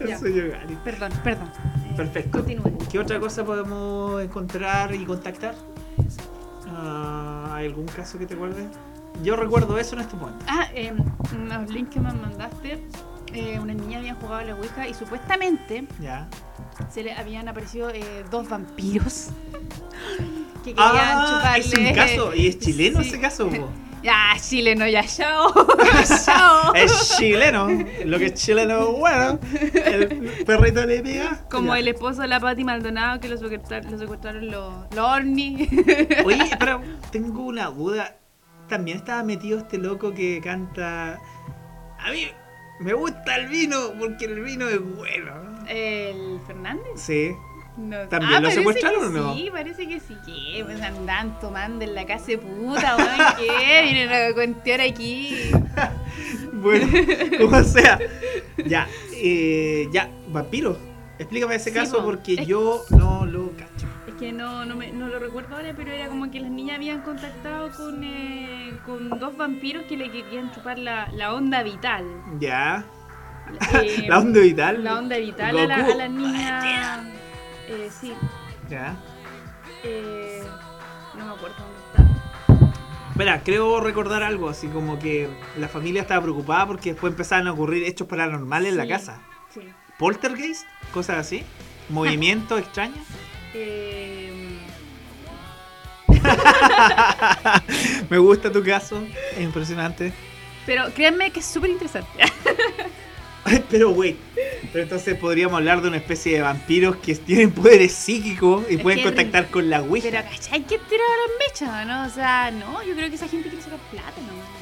el 0.00 0.08
Ya. 0.08 0.18
sueño 0.18 0.42
de 0.44 0.48
Gary. 0.50 0.78
Perdón, 0.84 1.12
perdón. 1.24 1.50
Perfecto. 1.98 2.38
Continúe. 2.38 2.78
¿Qué 2.90 2.98
otra 3.00 3.18
cosa 3.18 3.44
podemos 3.44 4.22
encontrar 4.22 4.94
y 4.94 5.04
contactar? 5.04 5.54
Ah, 6.68 7.54
¿Hay 7.56 7.66
algún 7.66 7.86
caso 7.86 8.18
que 8.18 8.26
te 8.26 8.34
acuerdes? 8.34 8.66
Yo 9.24 9.34
recuerdo 9.34 9.76
eso 9.78 9.96
en 9.96 10.02
este 10.02 10.16
momento. 10.16 10.44
Ah, 10.48 10.68
eh, 10.74 10.92
unos 11.34 11.70
links 11.70 11.90
que 11.92 11.98
me 12.00 12.12
mandaste. 12.12 12.78
eh, 13.34 13.58
una 13.60 13.74
niña 13.74 13.98
había 13.98 14.14
jugado 14.14 14.36
a 14.36 14.44
la 14.44 14.54
Ouija 14.54 14.86
y 14.88 14.94
supuestamente 14.94 15.86
Ya. 16.00 16.28
se 16.88 17.02
le 17.02 17.12
habían 17.14 17.46
aparecido 17.48 17.90
eh, 17.90 18.24
dos 18.30 18.48
vampiros 18.48 19.30
que 20.64 20.70
querían 20.72 20.78
Ah, 20.78 21.56
chuparle. 21.58 21.58
es 21.58 21.74
un 21.74 21.94
caso. 21.94 22.34
¿Y 22.34 22.46
es 22.46 22.58
chileno 22.60 23.02
Sí. 23.02 23.08
ese 23.08 23.20
caso? 23.20 23.48
po? 23.50 23.68
Ya, 24.02 24.34
chileno, 24.40 24.86
ya, 24.86 25.02
chao. 25.04 25.52
chao. 26.24 26.72
Es 26.74 27.16
chileno. 27.18 27.68
Lo 28.04 28.18
que 28.18 28.26
es 28.26 28.34
chileno, 28.34 28.92
bueno. 28.92 29.38
El 29.74 30.44
perrito 30.46 30.84
le 30.86 31.00
pega. 31.02 31.44
Como 31.50 31.74
Ya. 31.74 31.80
el 31.80 31.88
esposo 31.88 32.22
de 32.22 32.28
la 32.28 32.38
Patti 32.40 32.64
Maldonado 32.64 33.20
que 33.20 33.28
lo 33.28 33.36
secuestraron, 33.36 33.90
lo 33.90 33.98
secuestraron 33.98 34.50
los, 34.50 34.72
los 34.94 35.04
Orni. 35.06 35.68
Oye, 36.24 36.50
pero 36.58 36.80
tengo 37.10 37.42
una 37.42 37.66
duda. 37.66 38.16
También 38.68 38.98
estaba 38.98 39.22
metido 39.24 39.58
este 39.58 39.78
loco 39.78 40.12
que 40.14 40.40
canta. 40.42 41.18
A 41.98 42.10
mí 42.12 42.28
me 42.80 42.92
gusta 42.92 43.36
el 43.36 43.48
vino 43.48 43.76
porque 43.98 44.26
el 44.26 44.40
vino 44.42 44.68
es 44.68 44.80
bueno. 44.80 45.32
¿El 45.66 46.38
Fernández? 46.46 46.84
Sí. 46.96 47.30
No. 47.78 47.96
¿También 48.08 48.32
lo 48.32 48.40
parece 48.42 48.56
secuestraron 48.58 49.00
que 49.00 49.06
o 49.06 49.22
no? 49.22 49.34
Sí, 49.34 49.48
parece 49.52 49.88
que 49.88 50.00
sí. 50.00 50.16
¿Qué? 50.26 50.62
Pues 50.64 50.82
andan 50.82 51.38
tomando 51.40 51.84
en 51.84 51.94
la 51.94 52.04
casa 52.06 52.26
de 52.26 52.38
puta, 52.38 52.96
weón. 52.96 53.10
¿Qué? 53.38 53.82
Vienen 53.84 54.10
a 54.12 54.34
cuentear 54.34 54.80
aquí. 54.80 55.36
Bueno, 56.52 56.88
como 57.38 57.62
sea. 57.62 57.98
Ya, 58.66 58.88
eh, 59.14 59.86
ya, 59.92 60.10
vampiro. 60.28 60.76
Explícame 61.18 61.54
ese 61.54 61.70
Sí, 61.70 61.76
caso 61.76 61.98
po. 61.98 62.04
porque 62.06 62.34
Es- 62.34 62.46
yo 62.48 62.82
no 62.90 63.24
lo 63.26 63.52
cacho. 63.52 63.86
Es 64.08 64.14
que 64.14 64.32
no, 64.32 64.64
no, 64.64 64.74
me, 64.74 64.90
no 64.90 65.06
lo 65.06 65.20
recuerdo 65.20 65.54
ahora, 65.54 65.72
pero 65.76 65.92
era 65.92 66.08
como 66.08 66.28
que 66.32 66.40
las 66.40 66.50
niñas 66.50 66.76
habían 66.76 67.02
contactado 67.02 67.70
con, 67.70 68.02
eh, 68.02 68.72
con 68.84 69.08
dos 69.20 69.36
vampiros 69.36 69.84
que 69.84 69.96
le 69.96 70.10
querían 70.10 70.50
chupar 70.52 70.78
la, 70.80 71.08
la 71.12 71.32
onda 71.34 71.62
vital. 71.62 72.04
Ya. 72.40 72.84
Eh, 73.80 74.04
La 74.08 74.18
onda 74.18 74.40
vital. 74.40 74.82
La 74.84 74.98
onda 74.98 75.16
vital 75.16 75.58
a, 75.58 75.66
la, 75.66 75.78
Goku. 75.78 75.92
a 75.92 75.94
las 75.94 76.10
niñas. 76.10 77.04
Eh, 77.68 77.90
sí. 78.00 78.12
Ya. 78.68 78.96
Eh, 79.84 80.42
no 81.16 81.26
me 81.26 81.32
acuerdo 81.32 81.56
dónde 81.58 81.78
está. 81.88 82.04
Mira, 83.14 83.42
creo 83.42 83.80
recordar 83.80 84.22
algo 84.22 84.48
así 84.48 84.68
como 84.68 84.98
que 84.98 85.28
la 85.56 85.68
familia 85.68 86.02
estaba 86.02 86.22
preocupada 86.22 86.66
porque 86.66 86.92
después 86.92 87.12
empezaron 87.12 87.48
a 87.48 87.52
ocurrir 87.52 87.84
hechos 87.84 88.06
paranormales 88.06 88.72
en 88.72 88.78
la 88.78 88.86
casa. 88.86 89.20
Sí. 89.52 89.60
Poltergeist, 89.98 90.64
cosas 90.92 91.18
así. 91.18 91.42
Movimientos 91.88 92.60
extraños. 92.64 93.04
Eh, 93.54 94.58
Me 98.10 98.18
gusta 98.18 98.52
tu 98.52 98.62
caso, 98.62 99.02
es 99.36 99.40
impresionante. 99.40 100.12
pero 100.66 100.84
créanme 100.94 101.30
que 101.30 101.40
es 101.40 101.46
súper 101.46 101.70
interesante. 101.70 102.10
Ay, 103.50 103.64
Pero, 103.70 103.90
güey, 103.90 104.16
pero 104.72 104.84
entonces 104.84 105.16
podríamos 105.16 105.56
hablar 105.56 105.80
de 105.80 105.88
una 105.88 105.96
especie 105.96 106.34
de 106.34 106.42
vampiros 106.42 106.96
que 106.96 107.14
tienen 107.14 107.50
poderes 107.50 107.92
psíquicos 107.92 108.64
y 108.68 108.76
pueden 108.76 109.02
contactar 109.02 109.48
con 109.50 109.70
la 109.70 109.80
Ouija. 109.82 110.08
Pero, 110.10 110.22
¿cachai? 110.22 110.62
que 110.64 110.78
tirar 110.78 111.06
las 111.08 111.48
mechas, 111.48 111.86
¿no? 111.86 112.06
O 112.06 112.10
sea, 112.10 112.50
no, 112.50 112.82
yo 112.84 112.94
creo 112.94 113.08
que 113.08 113.14
esa 113.14 113.28
gente 113.28 113.48
quiere 113.48 113.62
sacar 113.62 113.78
plata, 113.90 114.20
¿no? 114.20 114.58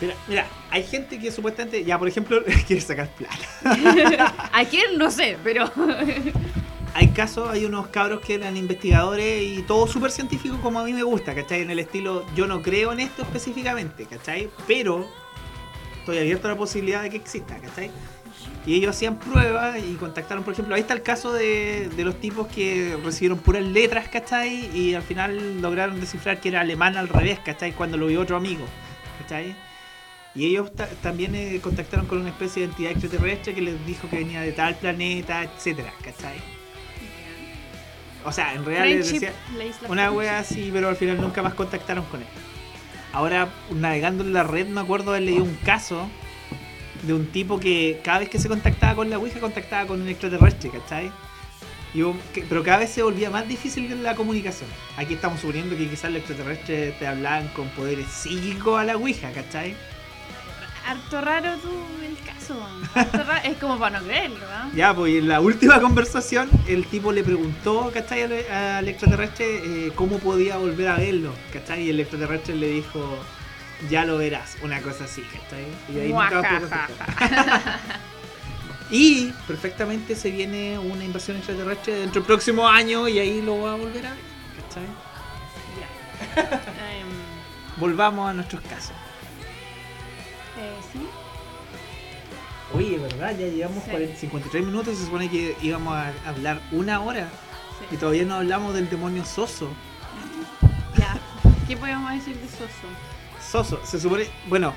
Mira, 0.00 0.14
mira, 0.28 0.46
hay 0.70 0.82
gente 0.82 1.18
que 1.18 1.30
supuestamente, 1.30 1.84
ya 1.84 1.98
por 1.98 2.08
ejemplo, 2.08 2.42
quiere 2.66 2.80
sacar 2.80 3.08
plata. 3.08 4.48
¿A 4.52 4.64
quién? 4.64 4.96
No 4.96 5.10
sé, 5.10 5.36
pero. 5.42 5.70
Hay 6.94 7.08
casos, 7.08 7.48
hay 7.48 7.64
unos 7.64 7.88
cabros 7.88 8.20
que 8.20 8.34
eran 8.34 8.56
investigadores 8.56 9.42
y 9.42 9.62
todo 9.62 9.86
súper 9.86 10.10
científico 10.10 10.58
como 10.60 10.80
a 10.80 10.84
mí 10.84 10.92
me 10.92 11.04
gusta, 11.04 11.34
¿cachai? 11.34 11.60
En 11.60 11.70
el 11.70 11.78
estilo, 11.78 12.26
yo 12.34 12.46
no 12.46 12.62
creo 12.62 12.92
en 12.92 13.00
esto 13.00 13.22
específicamente, 13.22 14.06
¿cachai? 14.06 14.50
Pero 14.66 15.08
estoy 16.00 16.18
abierto 16.18 16.48
a 16.48 16.50
la 16.52 16.56
posibilidad 16.56 17.02
de 17.02 17.10
que 17.10 17.16
exista, 17.16 17.56
¿cachai? 17.58 17.90
Y 18.66 18.74
ellos 18.74 18.94
hacían 18.94 19.18
pruebas 19.18 19.78
y 19.78 19.94
contactaron, 19.94 20.44
por 20.44 20.52
ejemplo, 20.52 20.74
ahí 20.74 20.82
está 20.82 20.92
el 20.94 21.02
caso 21.02 21.32
de, 21.32 21.88
de 21.96 22.04
los 22.04 22.20
tipos 22.20 22.46
que 22.48 22.96
recibieron 23.04 23.38
puras 23.38 23.62
letras, 23.62 24.08
¿cachai? 24.08 24.70
Y 24.76 24.94
al 24.94 25.02
final 25.02 25.60
lograron 25.62 25.98
descifrar 26.00 26.40
que 26.40 26.48
era 26.50 26.60
alemán 26.60 26.96
al 26.96 27.08
revés, 27.08 27.38
¿cachai? 27.40 27.72
Cuando 27.72 27.96
lo 27.96 28.06
vio 28.06 28.20
otro 28.20 28.36
amigo, 28.36 28.64
¿cachai? 29.20 29.54
Y 30.34 30.46
ellos 30.46 30.74
ta- 30.74 30.88
también 31.02 31.34
eh, 31.34 31.58
contactaron 31.62 32.06
con 32.06 32.20
una 32.20 32.28
especie 32.30 32.62
de 32.62 32.68
entidad 32.70 32.92
extraterrestre 32.92 33.54
que 33.54 33.62
les 33.62 33.84
dijo 33.86 34.08
que 34.08 34.16
venía 34.18 34.40
de 34.42 34.52
tal 34.52 34.74
planeta, 34.76 35.42
etcétera, 35.42 35.92
¿cachai? 36.04 36.36
O 38.24 38.32
sea, 38.32 38.52
en 38.54 38.64
realidad 38.64 38.84
les 38.98 39.10
decía 39.20 39.32
una 39.90 40.10
wea 40.12 40.38
así, 40.38 40.70
pero 40.72 40.88
al 40.88 40.96
final 40.96 41.20
nunca 41.20 41.42
más 41.42 41.54
contactaron 41.54 42.04
con 42.04 42.20
él. 42.20 42.26
Ahora, 43.12 43.48
navegando 43.70 44.22
en 44.22 44.32
la 44.32 44.44
red, 44.44 44.68
me 44.68 44.80
acuerdo 44.80 45.10
haber 45.10 45.22
leído 45.22 45.44
un 45.44 45.56
caso 45.64 46.08
de 47.02 47.14
un 47.14 47.26
tipo 47.26 47.58
que 47.58 48.00
cada 48.04 48.20
vez 48.20 48.28
que 48.28 48.38
se 48.38 48.48
contactaba 48.48 48.94
con 48.94 49.10
la 49.10 49.18
Ouija, 49.18 49.40
contactaba 49.40 49.86
con 49.86 50.00
un 50.00 50.08
extraterrestre, 50.08 50.70
¿cachai? 50.70 51.10
Y 51.92 52.02
pero 52.48 52.62
cada 52.62 52.78
vez 52.78 52.90
se 52.90 53.02
volvía 53.02 53.30
más 53.30 53.48
difícil 53.48 54.02
la 54.02 54.14
comunicación. 54.14 54.68
Aquí 54.96 55.14
estamos 55.14 55.40
suponiendo 55.40 55.76
que 55.76 55.88
quizás 55.88 56.12
los 56.12 56.20
extraterrestres 56.20 56.96
te 56.98 57.06
hablaban 57.06 57.48
con 57.48 57.68
poderes 57.70 58.06
psíquicos 58.06 58.78
a 58.78 58.84
la 58.84 58.96
Ouija, 58.96 59.32
¿cachai? 59.32 59.74
Harto 60.86 61.20
raro 61.20 61.54
tú 61.56 61.70
el 62.04 62.16
caso. 62.24 62.56
Raro. 62.94 63.40
Es 63.44 63.56
como 63.58 63.78
para 63.78 64.00
no 64.00 64.06
creerlo, 64.06 64.38
¿no? 64.38 64.74
Ya, 64.74 64.94
pues 64.94 65.14
en 65.14 65.28
la 65.28 65.40
última 65.40 65.80
conversación 65.80 66.50
el 66.66 66.86
tipo 66.86 67.12
le 67.12 67.22
preguntó, 67.22 67.90
¿cachai? 67.92 68.22
Al, 68.22 68.32
al 68.50 68.88
extraterrestre 68.88 69.46
eh, 69.86 69.92
cómo 69.94 70.18
podía 70.18 70.56
volver 70.56 70.88
a 70.88 70.96
verlo, 70.96 71.32
¿cachai? 71.52 71.84
Y 71.84 71.90
el 71.90 72.00
extraterrestre 72.00 72.54
le 72.56 72.68
dijo, 72.68 73.18
ya 73.88 74.04
lo 74.04 74.18
verás, 74.18 74.56
una 74.62 74.80
cosa 74.80 75.04
así, 75.04 75.22
¿cachai? 75.22 75.66
Y 75.94 76.00
ahí 76.00 76.12
nunca. 76.12 76.88
Y 78.90 79.32
perfectamente 79.46 80.16
se 80.16 80.32
viene 80.32 80.76
una 80.78 81.04
invasión 81.04 81.36
extraterrestre 81.36 81.94
dentro 81.94 82.20
del 82.20 82.26
próximo 82.26 82.66
año 82.66 83.06
y 83.06 83.20
ahí 83.20 83.40
lo 83.40 83.62
va 83.62 83.74
a 83.74 83.76
volver 83.76 84.04
a 84.04 84.10
ver, 84.10 84.18
¿cachai? 84.60 84.82
Ya. 85.78 86.60
Volvamos 87.76 88.28
a 88.28 88.32
nuestros 88.34 88.60
casos. 88.62 88.92
Oye, 92.74 92.98
¿verdad? 92.98 93.36
Ya 93.38 93.48
llevamos 93.48 93.82
Sí. 93.84 93.90
40 93.90 94.16
53 94.16 94.64
minutos, 94.64 94.96
se 94.96 95.04
supone 95.06 95.28
que 95.28 95.56
íbamos 95.62 95.94
a 95.94 96.12
hablar 96.26 96.60
una 96.72 97.00
hora 97.00 97.28
y 97.90 97.96
todavía 97.96 98.24
no 98.24 98.34
hablamos 98.36 98.74
del 98.74 98.88
demonio 98.88 99.24
Soso. 99.24 99.68
Ya. 100.96 101.18
¿Qué 101.66 101.76
podemos 101.76 102.10
decir 102.12 102.36
de 102.36 102.46
Soso? 102.48 102.68
Soso, 103.40 103.80
se 103.84 103.98
supone, 103.98 104.24
bueno, 104.48 104.72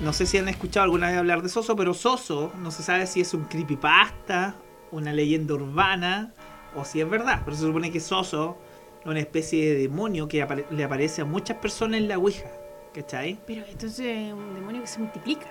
no 0.00 0.12
sé 0.12 0.24
si 0.26 0.38
han 0.38 0.48
escuchado 0.48 0.84
alguna 0.84 1.08
vez 1.08 1.18
hablar 1.18 1.42
de 1.42 1.48
Soso, 1.50 1.76
pero 1.76 1.92
Soso 1.92 2.52
no 2.60 2.70
se 2.70 2.82
sabe 2.82 3.06
si 3.06 3.20
es 3.20 3.34
un 3.34 3.44
creepypasta, 3.44 4.54
una 4.90 5.12
leyenda 5.12 5.54
urbana 5.54 6.32
o 6.74 6.84
si 6.84 7.00
es 7.00 7.08
verdad, 7.10 7.42
pero 7.44 7.56
se 7.56 7.62
supone 7.64 7.90
que 7.92 8.00
Soso 8.00 8.56
es 9.02 9.06
una 9.06 9.20
especie 9.20 9.74
de 9.74 9.80
demonio 9.82 10.28
que 10.28 10.42
apare- 10.42 10.64
le 10.70 10.82
aparece 10.84 11.20
a 11.22 11.24
muchas 11.26 11.58
personas 11.58 11.98
en 12.00 12.08
la 12.08 12.16
Ouija, 12.16 12.48
¿cachai? 12.94 13.38
Pero 13.46 13.64
entonces 13.68 14.06
es 14.28 14.32
un 14.32 14.54
demonio 14.54 14.80
que 14.80 14.86
se 14.86 14.98
multiplica. 15.00 15.46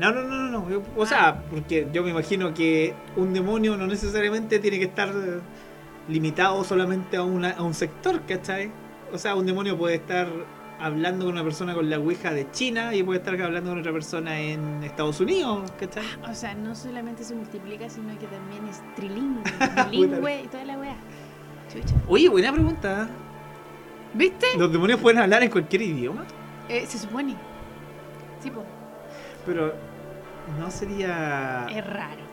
No, 0.00 0.12
no, 0.12 0.22
no, 0.22 0.48
no, 0.48 0.66
no. 0.66 0.82
O 0.96 1.04
sea, 1.04 1.42
porque 1.50 1.86
yo 1.92 2.02
me 2.02 2.10
imagino 2.10 2.54
que 2.54 2.94
un 3.16 3.34
demonio 3.34 3.76
no 3.76 3.86
necesariamente 3.86 4.58
tiene 4.58 4.78
que 4.78 4.86
estar 4.86 5.10
eh, 5.10 5.40
limitado 6.08 6.64
solamente 6.64 7.18
a, 7.18 7.22
una, 7.22 7.50
a 7.50 7.62
un 7.62 7.74
sector, 7.74 8.22
¿cachai? 8.22 8.72
O 9.12 9.18
sea, 9.18 9.34
un 9.34 9.44
demonio 9.44 9.76
puede 9.76 9.96
estar 9.96 10.26
hablando 10.78 11.26
con 11.26 11.34
una 11.34 11.44
persona 11.44 11.74
con 11.74 11.90
la 11.90 11.98
Ouija 11.98 12.32
de 12.32 12.50
China 12.50 12.94
y 12.94 13.02
puede 13.02 13.18
estar 13.18 13.38
hablando 13.42 13.72
con 13.72 13.80
otra 13.80 13.92
persona 13.92 14.40
en 14.40 14.82
Estados 14.82 15.20
Unidos, 15.20 15.70
¿cachai? 15.78 16.04
O 16.26 16.34
sea, 16.34 16.54
no 16.54 16.74
solamente 16.74 17.22
se 17.22 17.34
multiplica, 17.34 17.90
sino 17.90 18.18
que 18.18 18.26
también 18.26 18.66
es 18.68 18.80
trilingüe, 18.96 19.42
bilingüe 19.90 20.44
y 20.44 20.46
toda 20.46 20.64
la 20.64 20.78
weá. 20.78 20.96
Chucha. 21.70 21.94
Oye, 22.08 22.30
buena 22.30 22.50
pregunta. 22.54 23.02
¿eh? 23.02 23.06
¿Viste? 24.14 24.46
¿Los 24.56 24.72
demonios 24.72 24.98
pueden 24.98 25.20
hablar 25.20 25.42
en 25.42 25.50
cualquier 25.50 25.82
idioma? 25.82 26.24
Eh, 26.70 26.86
se 26.86 26.96
supone. 26.96 27.36
Sí, 28.42 28.50
po. 28.50 28.64
Pero 29.44 29.89
no 30.58 30.70
sería... 30.70 31.66
Es 31.70 31.86
raro. 31.86 32.30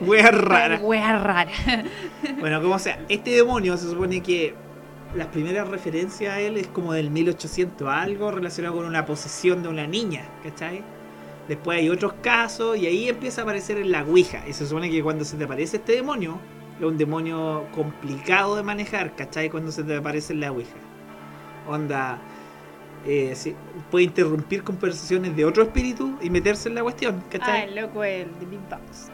Wea 0.06 0.30
rara. 0.30 0.78
Wea 0.78 1.18
rara. 1.18 1.50
Bueno, 2.40 2.60
como 2.60 2.78
sea, 2.78 2.98
este 3.08 3.30
demonio 3.30 3.76
se 3.76 3.88
supone 3.88 4.22
que 4.22 4.54
las 5.14 5.28
primeras 5.28 5.68
referencias 5.68 6.34
a 6.34 6.40
él 6.40 6.56
es 6.56 6.66
como 6.68 6.92
del 6.92 7.10
1800 7.10 7.88
algo 7.88 8.30
relacionado 8.30 8.76
con 8.76 8.84
una 8.84 9.06
posesión 9.06 9.62
de 9.62 9.68
una 9.68 9.86
niña, 9.86 10.24
¿cachai? 10.42 10.82
Después 11.48 11.78
hay 11.78 11.88
otros 11.88 12.14
casos 12.22 12.76
y 12.76 12.86
ahí 12.86 13.08
empieza 13.08 13.42
a 13.42 13.44
aparecer 13.44 13.78
en 13.78 13.92
la 13.92 14.02
Ouija. 14.02 14.42
Y 14.48 14.52
se 14.52 14.66
supone 14.66 14.90
que 14.90 15.02
cuando 15.02 15.24
se 15.24 15.36
te 15.36 15.44
aparece 15.44 15.76
este 15.76 15.92
demonio, 15.92 16.38
es 16.78 16.84
un 16.84 16.96
demonio 16.98 17.66
complicado 17.74 18.56
de 18.56 18.62
manejar, 18.62 19.14
¿cachai? 19.14 19.50
Cuando 19.50 19.70
se 19.70 19.84
te 19.84 19.96
aparece 19.96 20.32
en 20.32 20.40
la 20.40 20.50
Ouija. 20.50 20.76
Onda, 21.68 22.18
eh, 23.06 23.32
sí, 23.34 23.54
puede 23.90 24.04
interrumpir 24.06 24.62
conversaciones 24.64 25.36
de 25.36 25.44
otro 25.44 25.62
espíritu 25.64 26.16
y 26.22 26.30
meterse 26.30 26.68
en 26.68 26.74
la 26.76 26.82
cuestión, 26.82 27.22
Ah, 27.24 27.28
¿cachai? 27.30 27.62
el 27.68 27.74
loco, 27.76 28.02
el 28.04 28.28
de 28.40 28.46
Big 28.46 28.60
Box. 28.70 29.10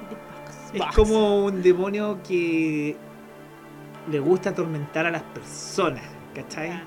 Es 0.72 0.78
Box. 0.78 0.95
como 0.97 1.45
un 1.47 1.62
demonio 1.62 2.18
que 2.26 2.97
le 4.11 4.20
gusta 4.20 4.51
atormentar 4.51 5.07
a 5.07 5.11
las 5.11 5.22
personas, 5.22 6.03
¿cachai? 6.34 6.70
Ah. 6.70 6.82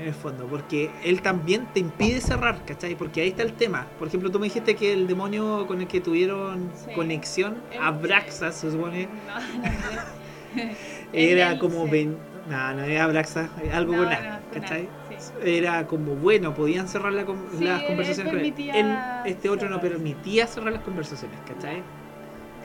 En 0.00 0.08
el 0.08 0.14
fondo, 0.14 0.46
porque 0.46 0.90
él 1.04 1.22
también 1.22 1.66
te 1.72 1.78
impide 1.78 2.20
cerrar, 2.20 2.64
¿cachai? 2.66 2.96
Porque 2.96 3.20
ahí 3.20 3.28
está 3.28 3.44
el 3.44 3.52
tema. 3.52 3.86
Por 3.96 4.08
ejemplo, 4.08 4.28
tú 4.28 4.40
me 4.40 4.46
dijiste 4.46 4.74
que 4.74 4.92
el 4.92 5.06
demonio 5.06 5.66
con 5.68 5.80
el 5.80 5.86
que 5.86 6.00
tuvieron 6.00 6.68
Sí. 6.74 6.92
conexión, 6.96 7.58
El- 7.70 7.80
Abraxas, 7.80 8.56
se 8.56 8.72
supone, 8.72 9.06
No, 9.26 9.34
no 10.62 10.72
sé. 11.12 11.32
era 11.32 11.58
como... 11.60 11.86
Ven- 11.86 12.18
No, 12.50 12.74
no 12.74 12.82
era 12.82 13.04
Abraxas, 13.04 13.48
algo 13.72 13.92
No, 13.92 14.02
con 14.04 14.12
A, 14.12 14.40
¿cachai? 14.52 14.88
Era 15.42 15.86
como 15.86 16.14
bueno, 16.14 16.54
podían 16.54 16.88
cerrar 16.88 17.12
la 17.12 17.24
con- 17.24 17.46
Sí, 17.56 17.64
las 17.64 17.80
él 17.82 17.86
conversaciones 17.88 18.32
con 18.32 18.40
él. 18.40 18.52
permitía 18.52 18.74
Él- 18.74 19.30
Este 19.32 19.48
otro 19.48 19.68
no 19.68 19.80
permitía 19.80 20.46
cerrar 20.46 20.72
las 20.72 20.82
conversaciones, 20.82 21.38
¿cachai? 21.46 21.82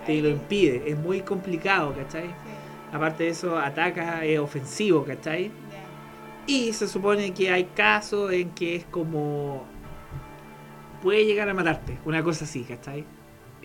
Te 0.06 0.22
lo 0.22 0.30
impide, 0.30 0.84
es 0.90 0.98
muy 0.98 1.22
complicado, 1.22 1.94
¿cachai? 1.96 2.28
sí, 2.28 2.34
Aparte 2.92 3.26
de 3.26 3.30
eso, 3.30 3.58
ataca, 3.58 4.26
es 4.26 4.40
ofensivo, 4.40 5.04
¿cachai? 5.04 5.46
ya. 5.46 5.52
Y 6.48 6.74
se 6.74 6.88
supone 6.88 7.32
que 7.34 7.52
hay 7.52 7.66
casos 7.66 8.32
en 8.32 8.50
que 8.52 8.76
es 8.78 8.86
como. 8.86 9.64
puede 11.04 11.26
llegar 11.26 11.48
a 11.50 11.54
matarte, 11.54 11.98
una 12.06 12.24
cosa 12.24 12.46
así, 12.46 12.64
¿cachai? 12.64 13.06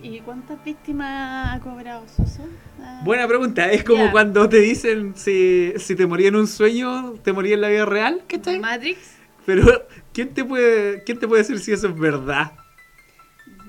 ¿Y 0.03 0.21
cuántas 0.21 0.63
víctimas 0.65 1.57
ha 1.57 1.61
cobrado 1.61 2.07
Soso? 2.09 2.47
Ah, 2.81 3.01
Buena 3.05 3.27
pregunta, 3.27 3.71
es 3.73 3.85
como 3.85 4.11
cuando 4.11 4.49
te 4.49 4.59
dicen 4.59 5.15
si, 5.17 5.73
si 5.79 5.95
te 5.97 6.07
moría 6.07 6.29
en 6.29 6.37
un 6.37 6.47
sueño, 6.47 7.15
te 7.23 7.33
moría 7.33 7.55
en 7.55 7.61
la 7.63 7.69
vida 7.69 7.87
real, 7.87 8.23
¿cachai? 8.29 8.59
Matrix, 8.59 8.99
Pero, 9.47 9.87
¿quién 10.13 10.35
te 10.35 10.45
puede, 10.45 11.03
quién 11.05 11.19
te 11.19 11.27
puede 11.29 11.43
decir 11.43 11.59
si 11.61 11.73
eso 11.73 11.89
es 11.89 11.99
verdad? 11.99 12.53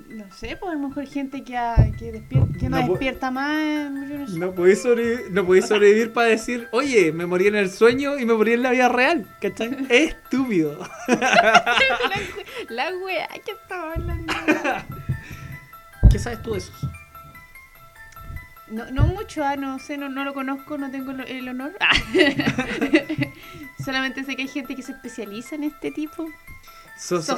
no 0.10 0.32
sé, 0.34 0.56
pues 0.58 0.72
a 0.72 0.76
lo 0.76 0.88
mejor 0.88 1.06
gente 1.08 1.44
que, 1.44 1.58
ha- 1.58 1.76
que, 2.00 2.14
despier- 2.14 2.58
que 2.58 2.70
no, 2.70 2.78
despierta 2.78 3.32
más. 3.32 3.92
no 3.92 4.26
sé. 4.28 4.40
No 4.40 4.54
podéis 4.56 4.82
sobrevivir, 4.82 5.26
no 5.32 5.46
podéis 5.46 5.68
sobrevivir 5.68 6.14
para 6.14 6.30
decir, 6.30 6.70
oye, 6.72 7.12
me 7.12 7.26
morí 7.26 7.48
en 7.48 7.56
el 7.56 7.70
sueño 7.70 8.18
y 8.18 8.26
me 8.26 8.34
morí 8.34 8.54
en 8.54 8.64
la 8.64 8.72
vida 8.72 8.88
real, 8.88 9.28
¿cachai? 9.42 9.76
Es 9.90 10.14
estúpido. 10.16 10.80
La 12.70 12.92
wea 13.04 13.28
que 13.46 13.52
estaba 13.52 13.94
hablando. 13.94 14.34
¿Qué 16.16 16.20
sabes 16.20 16.42
tú 16.42 16.54
de 16.54 16.60
eso? 16.60 16.72
No, 18.70 18.90
no 18.90 19.04
mucho, 19.04 19.44
ah, 19.44 19.58
no 19.58 19.80
sé, 19.80 19.98
no, 19.98 20.08
no 20.08 20.24
lo 20.24 20.34
conozco, 20.34 20.78
no 20.78 20.90
tengo 20.90 21.12
el, 21.12 21.50
honor. 21.50 21.74
Solamente 23.84 24.24
sé 24.24 24.38
que 24.38 24.44
hay 24.44 24.48
gente 24.48 24.78
que 24.78 24.82
se 24.82 24.94
especializa 24.94 25.56
en 25.56 25.66
este 25.66 25.92
tipo. 25.92 26.26
So- 26.98 27.22
so-. 27.22 27.38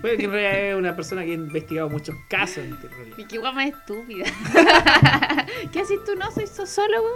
Bueno, 0.00 0.18
que 0.18 0.24
en 0.24 0.32
realidad 0.32 0.70
es 0.70 0.74
una 0.74 0.96
persona 0.96 1.24
que 1.24 1.30
ha 1.30 1.34
investigado 1.34 1.88
muchos 1.88 2.16
casos. 2.28 2.64
en 2.64 2.76
realidad. 2.76 3.16
Y 3.16 3.24
qué 3.26 3.38
guapa 3.38 3.64
estúpida. 3.64 4.24
¿Qué 5.72 5.82
haces 5.82 6.04
tú? 6.04 6.16
No, 6.16 6.32
soy 6.32 6.48
sociólogo. 6.48 7.06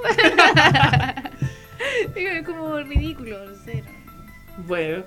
es 2.14 2.46
como 2.46 2.78
ridículo, 2.78 3.46
no 3.46 3.57
sé. 3.64 3.82
Bueno, 4.59 5.02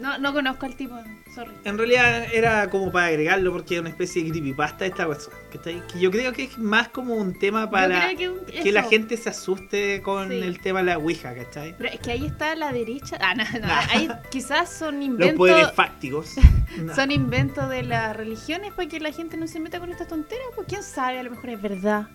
No, 0.00 0.16
no 0.18 0.32
conozco 0.32 0.64
al 0.66 0.76
tipo, 0.76 0.96
sorry. 1.34 1.52
en 1.64 1.76
realidad 1.76 2.26
era 2.32 2.68
como 2.70 2.92
para 2.92 3.06
agregarlo 3.06 3.52
porque 3.52 3.74
es 3.74 3.80
una 3.80 3.90
especie 3.90 4.22
de 4.22 4.30
creepypasta 4.30 4.86
esta 4.86 5.06
cosa. 5.06 5.30
Que 5.50 5.82
yo 5.98 6.10
creo 6.10 6.32
que 6.32 6.44
es 6.44 6.58
más 6.58 6.88
como 6.88 7.14
un 7.14 7.38
tema 7.38 7.68
para 7.70 8.14
que 8.14 8.28
un- 8.28 8.44
que 8.46 8.70
la 8.72 8.84
gente 8.84 9.16
se 9.16 9.28
asuste 9.30 10.00
con 10.02 10.28
Sí. 10.28 10.36
el 10.40 10.60
tema 10.60 10.80
de 10.80 10.86
la 10.86 10.98
Ouija, 10.98 11.34
¿cachai? 11.34 11.74
Pero 11.76 11.90
es 11.90 12.00
que 12.00 12.12
ahí 12.12 12.26
está 12.26 12.54
la 12.54 12.72
derecha. 12.72 13.18
Ah, 13.20 13.34
no, 13.34 13.44
no. 13.60 13.66
Ahí 13.90 14.08
quizás 14.30 14.70
son 14.70 15.00
Los 15.18 15.32
poderes 15.32 15.58
inventos. 15.62 15.74
fácticos. 15.74 16.34
Son 16.94 17.10
inventos 17.10 17.68
de 17.70 17.82
las 17.82 18.14
religiones 18.16 18.72
para 18.72 18.88
que 18.88 19.00
la 19.00 19.10
gente 19.10 19.36
no 19.36 19.46
se 19.48 19.58
meta 19.58 19.80
con 19.80 19.90
estas 19.90 20.06
tonteras. 20.06 20.46
Pues 20.54 20.68
quién 20.68 20.82
sabe, 20.82 21.18
a 21.18 21.22
lo 21.24 21.30
mejor 21.30 21.50
es 21.50 21.60
verdad. 21.62 22.08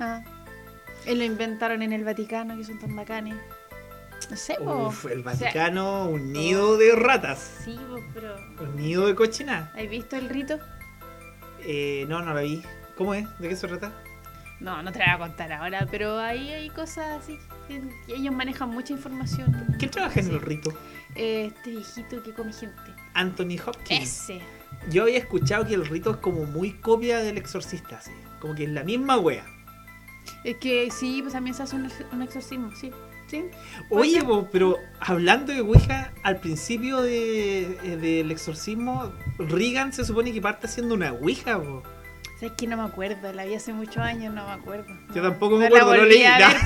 Ah. 0.00 0.22
Y 1.06 1.14
lo 1.14 1.24
inventaron 1.24 1.82
en 1.82 1.92
el 1.92 2.04
Vaticano, 2.04 2.56
que 2.56 2.64
son 2.64 2.78
tan 2.78 2.94
bacanes. 2.96 3.34
No 4.30 4.36
sé. 4.36 4.56
Uf, 4.60 5.06
el 5.06 5.20
O 5.20 5.22
sea, 5.22 5.32
Vaticano, 5.32 6.06
un 6.08 6.32
nido 6.32 6.76
de 6.76 6.94
ratas. 6.94 7.60
sí, 7.64 7.78
pero. 8.14 8.36
Un 8.60 8.76
nido 8.76 9.06
de 9.06 9.14
cochina. 9.14 9.72
¿Has 9.76 9.88
visto 9.88 10.16
el 10.16 10.28
rito? 10.28 10.58
Eh, 11.60 12.04
no, 12.08 12.22
no 12.22 12.34
la 12.34 12.42
vi. 12.42 12.62
¿Cómo 12.96 13.14
es? 13.14 13.26
¿De 13.38 13.48
qué 13.48 13.56
se 13.56 13.66
trata? 13.68 13.92
No, 14.60 14.82
no 14.82 14.90
te 14.92 14.98
la 14.98 15.16
voy 15.16 15.26
a 15.26 15.28
contar 15.28 15.52
ahora, 15.52 15.86
pero 15.90 16.18
ahí 16.18 16.50
hay 16.50 16.68
cosas 16.70 17.22
así. 17.22 17.38
que- 17.68 17.80
ellos 18.14 18.34
manejan 18.34 18.70
mucha 18.70 18.92
información. 18.92 19.54
¿Quién 19.78 19.90
trabaja 19.90 20.20
en 20.20 20.30
el 20.30 20.40
rito? 20.40 20.72
Este 21.14 21.70
viejito 21.70 22.22
que 22.22 22.32
come 22.32 22.52
gente. 22.52 22.80
Anthony 23.14 23.56
Hopkins. 23.64 24.02
Ese. 24.02 24.40
Yo 24.90 25.02
había 25.04 25.18
escuchado 25.18 25.66
que 25.66 25.74
el 25.74 25.86
rito 25.86 26.10
es 26.12 26.16
como 26.18 26.44
muy 26.44 26.72
copia 26.72 27.18
del 27.18 27.38
exorcista, 27.38 27.98
así. 27.98 28.10
Como 28.40 28.54
que 28.54 28.64
es 28.64 28.70
la 28.70 28.84
misma 28.84 29.18
wea. 29.18 29.44
Es 30.44 30.56
que 30.56 30.90
sí, 30.90 31.20
pues 31.22 31.32
también 31.34 31.54
se 31.54 31.62
hace 31.62 31.76
un, 31.76 31.90
un 32.12 32.22
exorcismo, 32.22 32.70
sí. 32.74 32.90
Sí. 33.28 33.44
Oye, 33.90 34.22
pero 34.50 34.76
hablando 35.00 35.52
de 35.52 35.60
Ouija, 35.60 36.12
al 36.22 36.38
principio 36.40 37.02
de, 37.02 37.78
eh, 37.84 37.96
del 38.00 38.30
exorcismo, 38.30 39.12
Regan 39.38 39.92
se 39.92 40.04
supone 40.04 40.32
que 40.32 40.40
parte 40.40 40.66
haciendo 40.66 40.94
una 40.94 41.12
Ouija, 41.12 41.58
po. 41.58 41.82
¿Sabes 42.40 42.52
que 42.56 42.66
no 42.66 42.76
me 42.76 42.84
acuerdo? 42.84 43.32
La 43.32 43.44
vi 43.44 43.54
hace 43.54 43.72
muchos 43.72 43.98
años, 43.98 44.32
no 44.32 44.46
me 44.46 44.52
acuerdo. 44.52 44.86
Yo 45.14 45.20
tampoco 45.22 45.56
me 45.58 45.68
No 45.68 45.74
la 45.76 45.82
acuerdo, 45.82 46.02
no 46.04 46.08
leí. 46.08 46.22
a 46.24 46.38
No. 46.38 46.46
ver, 46.48 46.56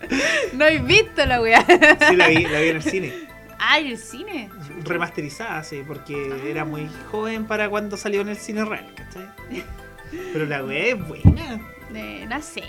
pues. 0.00 0.18
no 0.54 0.64
he 0.64 0.78
visto 0.78 1.24
la 1.26 1.40
weá. 1.40 1.64
Sí, 2.08 2.16
la 2.16 2.28
vi, 2.28 2.44
la 2.46 2.60
vi 2.60 2.68
en 2.68 2.76
el 2.76 2.82
cine. 2.82 3.12
Ah, 3.60 3.78
¿en 3.80 3.88
el 3.88 3.98
cine? 3.98 4.48
Remasterizada, 4.84 5.62
sí, 5.62 5.82
porque 5.86 6.30
Ah. 6.32 6.36
era 6.48 6.64
muy 6.64 6.88
joven 7.10 7.44
para 7.46 7.68
cuando 7.68 7.96
salió 7.96 8.20
en 8.22 8.30
el 8.30 8.36
cine 8.36 8.64
real, 8.64 8.92
¿cachai? 8.96 9.28
Pero 10.32 10.46
la 10.46 10.64
wea 10.64 10.86
es 10.94 11.08
buena. 11.08 11.60
Eh, 11.94 12.24
no 12.28 12.40
sé, 12.40 12.62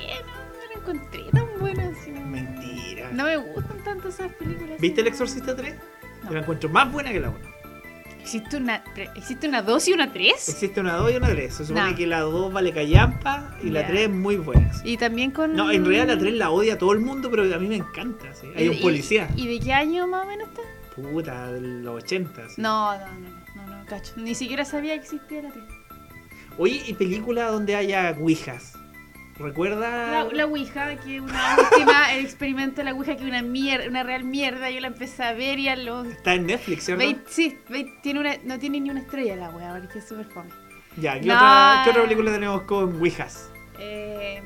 encontré 0.92 1.24
tan 1.32 1.46
buena. 1.60 1.88
así, 1.90 2.12
no. 2.12 2.22
Mentira. 2.26 3.10
No 3.12 3.24
me 3.26 3.38
gustan 3.38 3.78
tanto 3.84 4.10
esas 4.10 4.32
películas. 4.34 4.80
¿Viste 4.80 5.02
el 5.02 5.08
exorcista 5.08 5.56
3? 5.56 5.76
No. 6.24 6.28
Yo 6.30 6.34
la 6.36 6.40
encuentro 6.42 6.70
más 6.70 6.92
buena 6.92 7.12
que 7.12 7.20
la 7.20 7.30
1. 7.30 7.40
¿Existe 8.22 8.58
una, 8.58 8.84
¿Existe 9.16 9.48
una 9.48 9.62
2 9.64 9.88
y 9.88 9.94
una 9.94 10.12
3? 10.14 10.50
Existe 10.50 10.80
una 10.82 10.96
2 10.98 11.14
y 11.14 11.16
una 11.16 11.30
3. 11.30 11.54
Se 11.54 11.66
supone 11.66 11.92
No. 11.92 11.96
que 11.96 12.06
la 12.06 12.20
2 12.22 12.54
vale 12.54 12.72
callampa 12.74 13.56
y 13.64 13.70
la 13.70 13.82
Ya. 13.82 13.88
3 13.88 14.02
es 14.02 14.10
muy 14.10 14.36
buena. 14.38 14.72
sí. 14.74 14.82
Y 14.92 14.98
también 14.98 15.32
con. 15.32 15.56
No, 15.56 15.72
en 15.72 15.84
realidad 15.84 16.08
la 16.08 16.18
3 16.20 16.34
la 16.36 16.52
odia 16.52 16.78
todo 16.78 16.92
el 16.94 17.00
mundo, 17.00 17.32
pero 17.32 17.44
a 17.54 17.58
mí 17.60 17.68
me 17.68 17.78
encanta. 17.78 18.34
sí. 18.36 18.48
Hay 18.56 18.66
¿Y- 18.66 18.70
un 18.70 18.80
policía. 18.82 19.30
¿Y, 19.36 19.48
de 19.48 19.60
qué 19.64 19.74
año 19.74 20.06
más 20.08 20.26
o 20.26 20.28
menos 20.28 20.48
está? 20.50 20.62
Puta, 20.96 21.52
de 21.54 21.62
los 21.62 22.04
80. 22.04 22.50
sí. 22.50 22.62
No, 22.62 22.94
no, 23.00 23.06
no, 23.08 23.30
no, 23.56 23.66
no, 23.66 23.78
no, 23.80 23.86
cacho. 23.86 24.14
Ni 24.18 24.36
siquiera 24.36 24.64
sabía 24.66 24.94
que 24.96 25.02
existía 25.04 25.42
la 25.42 25.52
3. 25.52 25.64
Oye, 26.58 26.84
¿y 26.86 26.94
película 26.94 27.48
donde 27.48 27.76
haya 27.78 28.16
ouijas? 28.20 28.74
¿Recuerda? 29.40 30.12
La, 30.12 30.24
la 30.26 30.46
Ouija, 30.46 30.96
que 30.98 31.22
una 31.22 31.58
última 31.58 32.14
el 32.14 32.26
experimento 32.26 32.78
de 32.78 32.84
la 32.84 32.94
Ouija, 32.94 33.16
que 33.16 33.24
una 33.26 33.42
mierda, 33.42 33.88
una 33.88 34.04
real 34.04 34.24
mierda. 34.26 34.70
Yo 34.70 34.82
la 34.82 34.88
empecé 34.88 35.24
a 35.24 35.34
ver 35.34 35.60
y 35.60 35.70
a 35.70 35.76
los. 35.76 36.08
Está 36.08 36.34
en 36.34 36.46
Netflix, 36.48 36.84
¿cierto? 36.86 37.00
20 37.04 37.22
sí, 37.32 37.58
20 37.70 38.00
tiene 38.04 38.20
una, 38.20 38.36
no 38.44 38.60
tiene 38.60 38.80
ni 38.82 38.90
una 38.90 39.00
estrella 39.00 39.36
la 39.38 39.50
wea, 39.52 39.78
porque 39.80 40.00
es 40.00 40.08
súper 40.08 40.26
fome. 40.26 40.50
Ya, 40.98 41.20
¿qué, 41.20 41.28
No. 41.28 41.36
otra, 41.36 41.82
¿qué 41.86 41.90
otra 41.92 42.02
película 42.04 42.32
tenemos 42.32 42.64
con 42.64 42.96
ouijas? 42.96 43.50
Eh, 43.80 44.44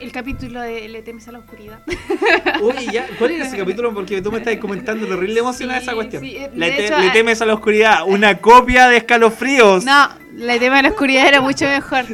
el 0.00 0.12
capítulo 0.12 0.60
de 0.60 0.88
Le 0.88 1.02
temes 1.02 1.26
a 1.28 1.32
la 1.32 1.38
oscuridad. 1.38 1.80
Oye, 2.62 2.86
ya, 2.92 3.06
¿cuál 3.18 3.32
era 3.32 3.46
ese 3.46 3.56
capítulo? 3.56 3.92
Porque 3.94 4.20
tú 4.22 4.30
me 4.32 4.38
estás 4.38 4.56
comentando 4.56 5.06
terrible 5.06 5.40
emocionada 5.40 5.80
Sí, 5.80 5.84
esa 5.86 5.94
cuestión. 5.94 6.22
sí, 6.22 6.38
le, 6.54 6.66
de 6.70 6.76
te- 6.76 6.84
hecho, 6.86 6.98
le 6.98 7.08
ah, 7.08 7.12
temes 7.12 7.42
a 7.42 7.46
la 7.46 7.54
oscuridad, 7.54 8.00
una 8.06 8.38
copia 8.38 8.88
de 8.88 8.98
escalofríos. 8.98 9.84
No, 9.84 10.08
Le 10.34 10.58
temes 10.58 10.78
a 10.78 10.82
la 10.82 10.88
oscuridad 10.90 11.26
era 11.26 11.40
mucho 11.40 11.64
mejor. 11.66 12.04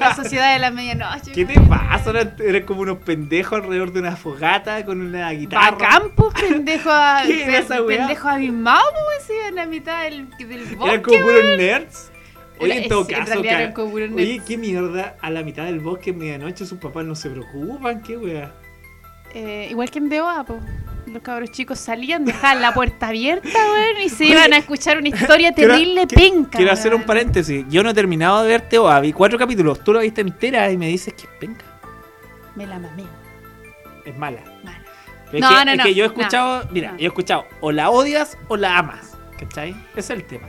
La 0.00 0.14
sociedad 0.16 0.52
de 0.52 0.58
la 0.58 0.70
medianoche. 0.70 1.32
¿Qué 1.32 1.44
te 1.44 1.60
pasa? 1.60 2.12
Eran 2.44 2.62
como 2.64 2.80
unos 2.82 2.98
pendejos 2.98 3.60
alrededor 3.62 3.92
de 3.92 4.00
una 4.00 4.16
fogata 4.16 4.84
con 4.84 5.00
una 5.00 5.30
guitarra. 5.30 5.70
Bacán, 5.72 6.02
pues, 6.16 6.34
pendejo, 6.34 6.90
¿Qué 7.26 7.44
era 7.44 7.58
esa 7.58 7.86
pendejo 7.86 8.28
abismado, 8.28 8.82
pues, 9.26 9.38
en 9.48 9.54
la 9.54 9.66
mitad 9.66 10.02
del, 10.04 10.28
del 10.38 10.64
bosque. 10.76 10.84
Eran 10.90 11.02
como 11.02 11.20
puros 11.20 11.44
nerds. 11.58 12.10
Oye, 12.60 12.82
en 12.82 12.88
todo 12.88 13.06
caso, 13.06 13.40
oye, 13.40 14.42
qué 14.46 14.58
mierda, 14.58 15.16
a 15.20 15.30
la 15.30 15.42
mitad 15.42 15.64
del 15.64 15.80
bosque 15.80 16.10
en 16.10 16.18
medianoche 16.18 16.66
sus 16.66 16.78
papás 16.78 17.04
no 17.04 17.14
se 17.14 17.30
preocupan, 17.30 18.02
qué 18.02 18.16
wea. 18.16 18.52
Eh, 19.34 19.68
igual 19.70 19.90
que 19.90 19.98
en 19.98 20.08
DOA, 20.08 20.44
pues. 20.44 20.60
Los 21.06 21.22
cabros 21.22 21.50
chicos 21.50 21.78
salían, 21.80 22.24
dejaban 22.24 22.60
la 22.60 22.72
puerta 22.72 23.08
abierta, 23.08 23.48
weón, 23.48 24.02
y 24.04 24.08
se 24.08 24.24
Oye, 24.24 24.32
iban 24.32 24.52
a 24.52 24.58
escuchar 24.58 24.98
una 24.98 25.08
historia 25.08 25.52
terrible 25.52 26.06
penca. 26.06 26.56
Quiero 26.58 26.70
hacer 26.72 26.94
un 26.94 27.02
paréntesis. 27.02 27.64
Yo 27.68 27.82
no 27.82 27.90
he 27.90 27.94
terminado 27.94 28.42
de 28.42 28.48
ver 28.48 28.68
Teoa, 28.68 29.00
vi 29.00 29.12
cuatro 29.12 29.38
capítulos. 29.38 29.82
Tú 29.82 29.92
lo 29.92 30.00
viste 30.00 30.20
entera 30.20 30.70
y 30.70 30.76
me 30.76 30.86
dices 30.88 31.14
que 31.14 31.22
es 31.22 31.32
penca. 31.40 31.64
Me 32.54 32.66
la 32.66 32.78
mamé. 32.78 33.04
Es 34.04 34.16
mala. 34.16 34.40
Mala. 34.62 34.82
Es 35.32 35.40
No, 35.40 35.48
que, 35.48 35.64
no, 35.64 35.70
es 35.72 35.78
no, 35.78 35.84
que 35.84 35.94
yo 35.94 36.04
he 36.04 36.06
escuchado, 36.06 36.68
mira, 36.70 36.90
yo 36.96 37.04
he 37.04 37.08
escuchado 37.08 37.46
o 37.60 37.72
la 37.72 37.90
odias 37.90 38.36
o 38.48 38.56
la 38.56 38.78
amas. 38.78 39.16
¿Cachai? 39.38 39.70
Ese 39.96 40.00
es 40.00 40.10
el 40.10 40.24
tema. 40.24 40.46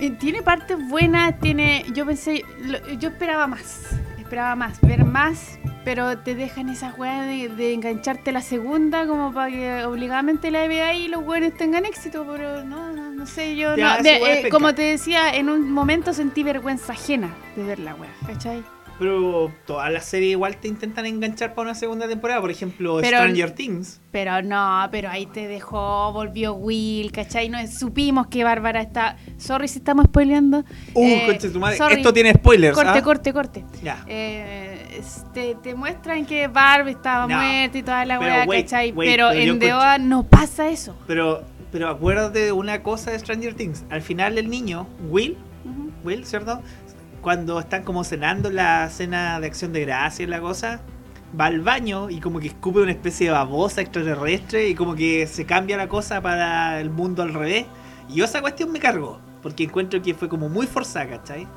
Eh, 0.00 0.10
Tiene 0.10 0.42
partes 0.42 0.76
buenas, 0.88 1.38
tiene. 1.40 1.84
Yo 1.94 2.04
pensé. 2.06 2.44
lo- 2.62 2.86
yo 2.94 3.08
esperaba 3.10 3.46
más. 3.46 3.82
Esperaba 4.18 4.54
más, 4.56 4.80
ver 4.80 5.04
más. 5.04 5.58
Pero 5.84 6.16
te 6.18 6.34
dejan 6.34 6.70
esa 6.70 6.94
weá 6.94 7.22
de, 7.22 7.48
de 7.50 7.74
engancharte 7.74 8.32
la 8.32 8.40
segunda, 8.40 9.06
como 9.06 9.34
para 9.34 9.50
que 9.50 9.84
obligadamente 9.84 10.50
la 10.50 10.66
veas 10.66 10.96
y 10.96 11.08
los 11.08 11.22
buenos 11.22 11.52
tengan 11.54 11.84
éxito. 11.84 12.26
Pero 12.30 12.64
no, 12.64 12.90
no, 12.92 13.10
no 13.10 13.26
sé, 13.26 13.54
yo. 13.56 13.76
No, 13.76 14.02
de- 14.02 14.46
eh, 14.46 14.48
como 14.48 14.74
te 14.74 14.82
decía, 14.82 15.30
en 15.34 15.50
un 15.50 15.70
momento 15.70 16.12
sentí 16.14 16.42
vergüenza 16.42 16.92
ajena 16.94 17.34
de 17.54 17.64
ver 17.64 17.78
la 17.80 17.94
weá, 17.94 18.10
¿cachai? 18.26 18.64
Pero 18.98 19.50
todas 19.66 19.92
las 19.92 20.04
series 20.04 20.32
igual 20.32 20.56
te 20.58 20.68
intentan 20.68 21.04
enganchar 21.06 21.54
para 21.54 21.70
una 21.70 21.74
segunda 21.74 22.06
temporada. 22.06 22.40
Por 22.40 22.50
ejemplo, 22.50 22.98
Pero- 23.00 23.18
Stranger 23.18 23.50
Things. 23.50 24.00
Pero 24.12 24.40
no, 24.42 24.86
pero 24.92 25.10
ahí 25.10 25.26
te 25.26 25.48
dejó, 25.48 26.12
volvió 26.12 26.54
Will, 26.54 27.10
¿cachai? 27.10 27.48
No 27.48 27.58
supimos 27.66 28.28
que 28.28 28.44
Bárbara 28.44 28.80
está. 28.80 29.16
Sorry 29.36 29.66
si 29.66 29.78
estamos 29.78 30.04
spoileando. 30.06 30.64
Uh, 30.94 31.04
Eh, 31.04 31.22
conche 31.26 31.48
tu 31.50 31.58
madre. 31.58 31.76
sorry. 31.76 31.96
Esto 31.96 32.12
tiene 32.12 32.32
spoilers. 32.34 32.74
Corte, 32.76 32.90
¿ah? 32.98 33.02
corte, 33.02 33.32
corte. 33.32 33.64
Ya. 33.82 34.04
Eh, 34.06 35.00
te, 35.32 35.56
te 35.56 35.74
muestran 35.74 36.24
que 36.24 36.46
Barb 36.46 36.86
estaba 36.86 37.26
No, 37.26 37.36
muerta 37.36 37.76
y 37.78 37.82
toda 37.82 38.04
la 38.04 38.20
weá, 38.20 38.46
¿cachai? 38.46 38.92
wait, 38.92 39.10
pero 39.10 39.30
pero 39.30 39.40
en 39.52 39.58
DOA 39.58 39.98
no 39.98 40.22
pasa 40.22 40.68
eso. 40.68 40.96
Pero, 41.08 41.42
pero 41.72 41.88
acuérdate 41.88 42.38
de 42.38 42.52
una 42.52 42.82
cosa 42.84 43.10
de 43.10 43.18
Stranger 43.18 43.54
Things. 43.54 43.84
Al 43.90 44.02
final 44.02 44.38
el 44.38 44.48
niño, 44.48 44.86
Will, 45.10 45.36
Ujú. 45.64 45.90
Will, 46.04 46.24
¿cierto? 46.24 46.62
Cuando 47.24 47.58
están 47.58 47.84
como 47.84 48.04
cenando 48.04 48.50
la 48.50 48.86
cena 48.90 49.40
de 49.40 49.46
acción 49.46 49.72
de 49.72 49.80
gracia 49.86 50.24
y 50.24 50.26
la 50.26 50.42
cosa, 50.42 50.80
va 51.40 51.46
al 51.46 51.62
baño 51.62 52.10
y 52.10 52.20
como 52.20 52.38
que 52.38 52.48
escupe 52.48 52.80
una 52.80 52.92
especie 52.92 53.28
de 53.28 53.32
babosa 53.32 53.80
extraterrestre 53.80 54.68
y 54.68 54.74
como 54.74 54.94
que 54.94 55.26
se 55.26 55.46
cambia 55.46 55.78
la 55.78 55.88
cosa 55.88 56.20
para 56.20 56.78
el 56.82 56.90
mundo 56.90 57.22
al 57.22 57.32
revés. 57.32 57.64
Y 58.10 58.16
yo 58.16 58.26
esa 58.26 58.42
cuestión 58.42 58.70
me 58.72 58.78
cargó, 58.78 59.20
porque 59.42 59.64
encuentro 59.64 60.02
que 60.02 60.12
fue 60.12 60.28
como 60.28 60.50
muy 60.50 60.66
forzada, 60.66 61.08
¿cachai? 61.08 61.48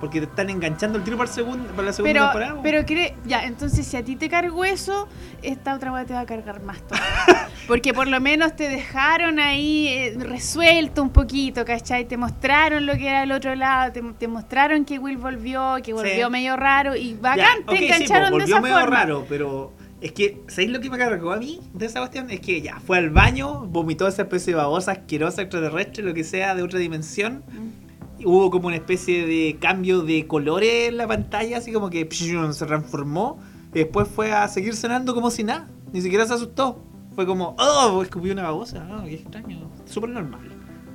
Porque 0.00 0.20
te 0.20 0.26
están 0.26 0.50
enganchando 0.50 0.98
el 0.98 1.04
tiro 1.04 1.16
para, 1.16 1.28
el 1.30 1.34
segundo, 1.34 1.64
para 1.70 1.84
la 1.84 1.92
segunda 1.94 2.12
Pero, 2.12 2.24
temporada. 2.26 2.60
pero 2.62 2.80
cre- 2.82 3.14
ya, 3.24 3.44
entonces 3.44 3.86
si 3.86 3.96
a 3.96 4.04
ti 4.04 4.14
te 4.16 4.28
cargó 4.28 4.64
eso, 4.64 5.08
esta 5.42 5.74
otra 5.74 5.90
weá 5.92 6.04
te 6.04 6.12
va 6.12 6.20
a 6.20 6.26
cargar 6.26 6.60
más 6.62 6.80
todavía. 6.82 7.48
Porque 7.66 7.94
por 7.94 8.06
lo 8.06 8.20
menos 8.20 8.54
te 8.54 8.68
dejaron 8.68 9.38
ahí 9.40 9.88
eh, 9.88 10.16
resuelto 10.18 11.02
un 11.02 11.10
poquito, 11.10 11.64
¿cachai? 11.64 12.04
Te 12.06 12.16
mostraron 12.16 12.84
lo 12.86 12.92
que 12.92 13.08
era 13.08 13.22
el 13.22 13.32
otro 13.32 13.54
lado, 13.54 13.90
te, 13.92 14.02
te 14.18 14.28
mostraron 14.28 14.84
que 14.84 14.98
Will 14.98 15.16
volvió, 15.16 15.76
que 15.82 15.92
volvió 15.94 16.28
medio 16.30 16.56
raro 16.56 16.94
y 16.94 17.14
Ya, 17.14 17.20
bacán, 17.20 17.58
ok, 17.66 17.70
te 17.70 17.78
sí, 17.78 17.84
engancharon 17.86 18.30
pues, 18.32 18.44
de 18.46 18.52
esa 18.52 18.60
medio 18.60 18.78
forma. 18.80 18.96
raro, 18.96 19.26
pero 19.28 19.72
es 20.02 20.12
que, 20.12 20.42
¿sabéis 20.48 20.70
lo 20.72 20.80
que 20.80 20.90
me 20.90 20.98
cargó 20.98 21.32
a 21.32 21.38
mí 21.38 21.58
de 21.72 21.86
esa 21.86 22.00
cuestión? 22.00 22.30
Es 22.30 22.40
que 22.40 22.60
ya, 22.60 22.78
fue 22.80 22.98
al 22.98 23.08
baño, 23.10 23.64
vomitó 23.66 24.06
esa 24.06 24.22
especie 24.22 24.52
de 24.52 24.58
babosa 24.58 24.92
asquerosa 24.92 25.40
extraterrestre, 25.42 26.04
lo 26.04 26.12
que 26.12 26.22
sea, 26.22 26.54
de 26.54 26.62
otra 26.62 26.78
dimensión. 26.78 27.42
Mm. 27.50 27.85
Hubo 28.24 28.50
como 28.50 28.68
una 28.68 28.76
especie 28.76 29.26
de 29.26 29.58
cambio 29.60 30.02
de 30.02 30.26
colores 30.26 30.88
en 30.88 30.96
la 30.96 31.06
pantalla, 31.06 31.58
así 31.58 31.72
como 31.72 31.90
que 31.90 32.08
se 32.10 32.66
transformó. 32.66 33.38
Y 33.74 33.80
después 33.80 34.08
fue 34.08 34.32
a 34.32 34.48
seguir 34.48 34.74
cenando 34.74 35.14
como 35.14 35.30
si 35.30 35.44
nada. 35.44 35.68
Ni 35.92 36.00
siquiera 36.00 36.26
se 36.26 36.34
asustó. 36.34 36.82
Fue 37.14 37.26
como, 37.26 37.56
oh, 37.58 38.02
escupí 38.02 38.30
una 38.30 38.42
babosa. 38.44 38.86
Ah, 38.90 39.02
qué 39.04 39.14
extraño. 39.14 39.70
Súper 39.84 40.10
normal. 40.10 40.40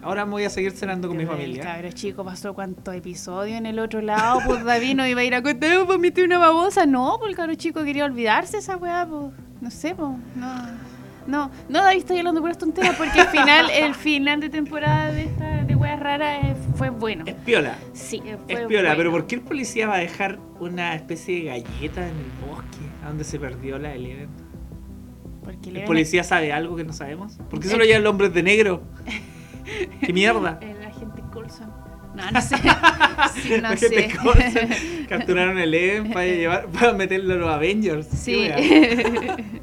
Ahora 0.04 0.26
me 0.26 0.32
voy 0.32 0.44
a 0.46 0.50
seguir 0.50 0.72
cenando 0.72 1.08
con 1.08 1.16
mi 1.16 1.24
El 1.24 1.30
familia. 1.30 1.64
cabro 1.64 1.92
chico 1.92 2.26
pasó 2.26 2.56
cuántos 2.56 2.96
episodios 2.96 3.56
en 3.58 3.68
el 3.68 3.78
otro 3.78 4.02
lado, 4.02 4.40
pues 4.48 4.64
David 4.64 4.96
no 4.96 5.06
iba 5.08 5.22
a 5.22 5.24
ir 5.24 5.36
a 5.36 5.44
contar, 5.44 5.86
vomité 5.86 6.24
una 6.24 6.40
babosa. 6.40 6.88
No, 6.88 7.18
pues 7.20 7.30
el 7.30 7.36
cabro 7.36 7.54
chico 7.54 7.84
quería 7.84 8.06
olvidarse 8.06 8.58
esa 8.58 8.78
weá, 8.78 9.08
pues. 9.08 9.34
No 9.62 9.70
sé, 9.70 9.94
pues. 9.94 10.10
No. 10.36 10.91
No, 11.28 11.52
no, 11.70 11.84
David, 11.84 12.00
estoy 12.00 12.18
hablando 12.20 12.42
puras 12.42 12.58
tonteras 12.58 12.96
porque 12.96 13.20
el 13.22 13.28
final, 13.28 13.70
el 13.74 13.96
final 13.96 14.40
de 14.40 14.50
temporada 14.50 15.12
de 15.12 15.24
esta 15.24 15.64
de 15.64 15.76
weas 15.76 16.00
raras 16.00 16.44
eh, 16.44 16.56
fue 16.76 16.90
bueno. 16.90 17.24
Es 17.28 17.36
piola. 17.36 17.78
Sí, 17.94 18.22
eh, 18.26 18.38
fue 18.46 18.54
Es 18.54 18.68
piola, 18.68 18.90
bueno. 18.90 18.98
pero 18.98 19.12
¿por 19.12 19.28
qué 19.28 19.36
el 19.36 19.42
policía 19.42 19.88
va 19.88 19.96
a 19.96 20.00
dejar 20.00 20.40
una 20.60 20.96
especie 20.96 21.36
de 21.38 21.44
galleta 21.46 22.02
en 22.08 22.16
el 22.16 22.50
bosque? 22.50 22.78
¿A 23.04 23.08
donde 23.10 23.24
se 23.24 23.40
perdió 23.40 23.78
la 23.78 23.94
Eleven? 23.94 24.30
Porque 25.44 25.70
¿El 25.70 25.76
le 25.76 25.82
policía 25.82 26.24
sabe 26.24 26.52
algo 26.54 26.76
que 26.76 26.84
no 26.84 26.94
sabemos? 26.94 27.34
¿Por 27.50 27.60
qué 27.60 27.68
solo 27.68 27.84
llevan 27.84 28.06
hombres 28.08 28.34
de 28.34 28.44
negro? 28.44 28.84
¿Qué 30.06 30.14
mierda? 30.14 30.60
El 30.62 30.84
agente 30.84 31.22
Coulson. 31.32 31.72
No, 32.16 32.30
no 32.30 32.42
sé. 32.42 32.58
Sí, 33.42 33.54
no 33.62 33.78
sé. 33.78 34.10
Capturaron 35.08 35.58
a 35.58 35.64
Eleven 35.64 36.12
para, 36.12 36.26
llevar, 36.26 36.66
para 36.68 36.94
meterlo 36.94 37.34
a 37.34 37.38
los 37.38 37.50
Avengers. 37.50 38.08
¿Qué 38.08 38.18
Sí. 38.18 39.61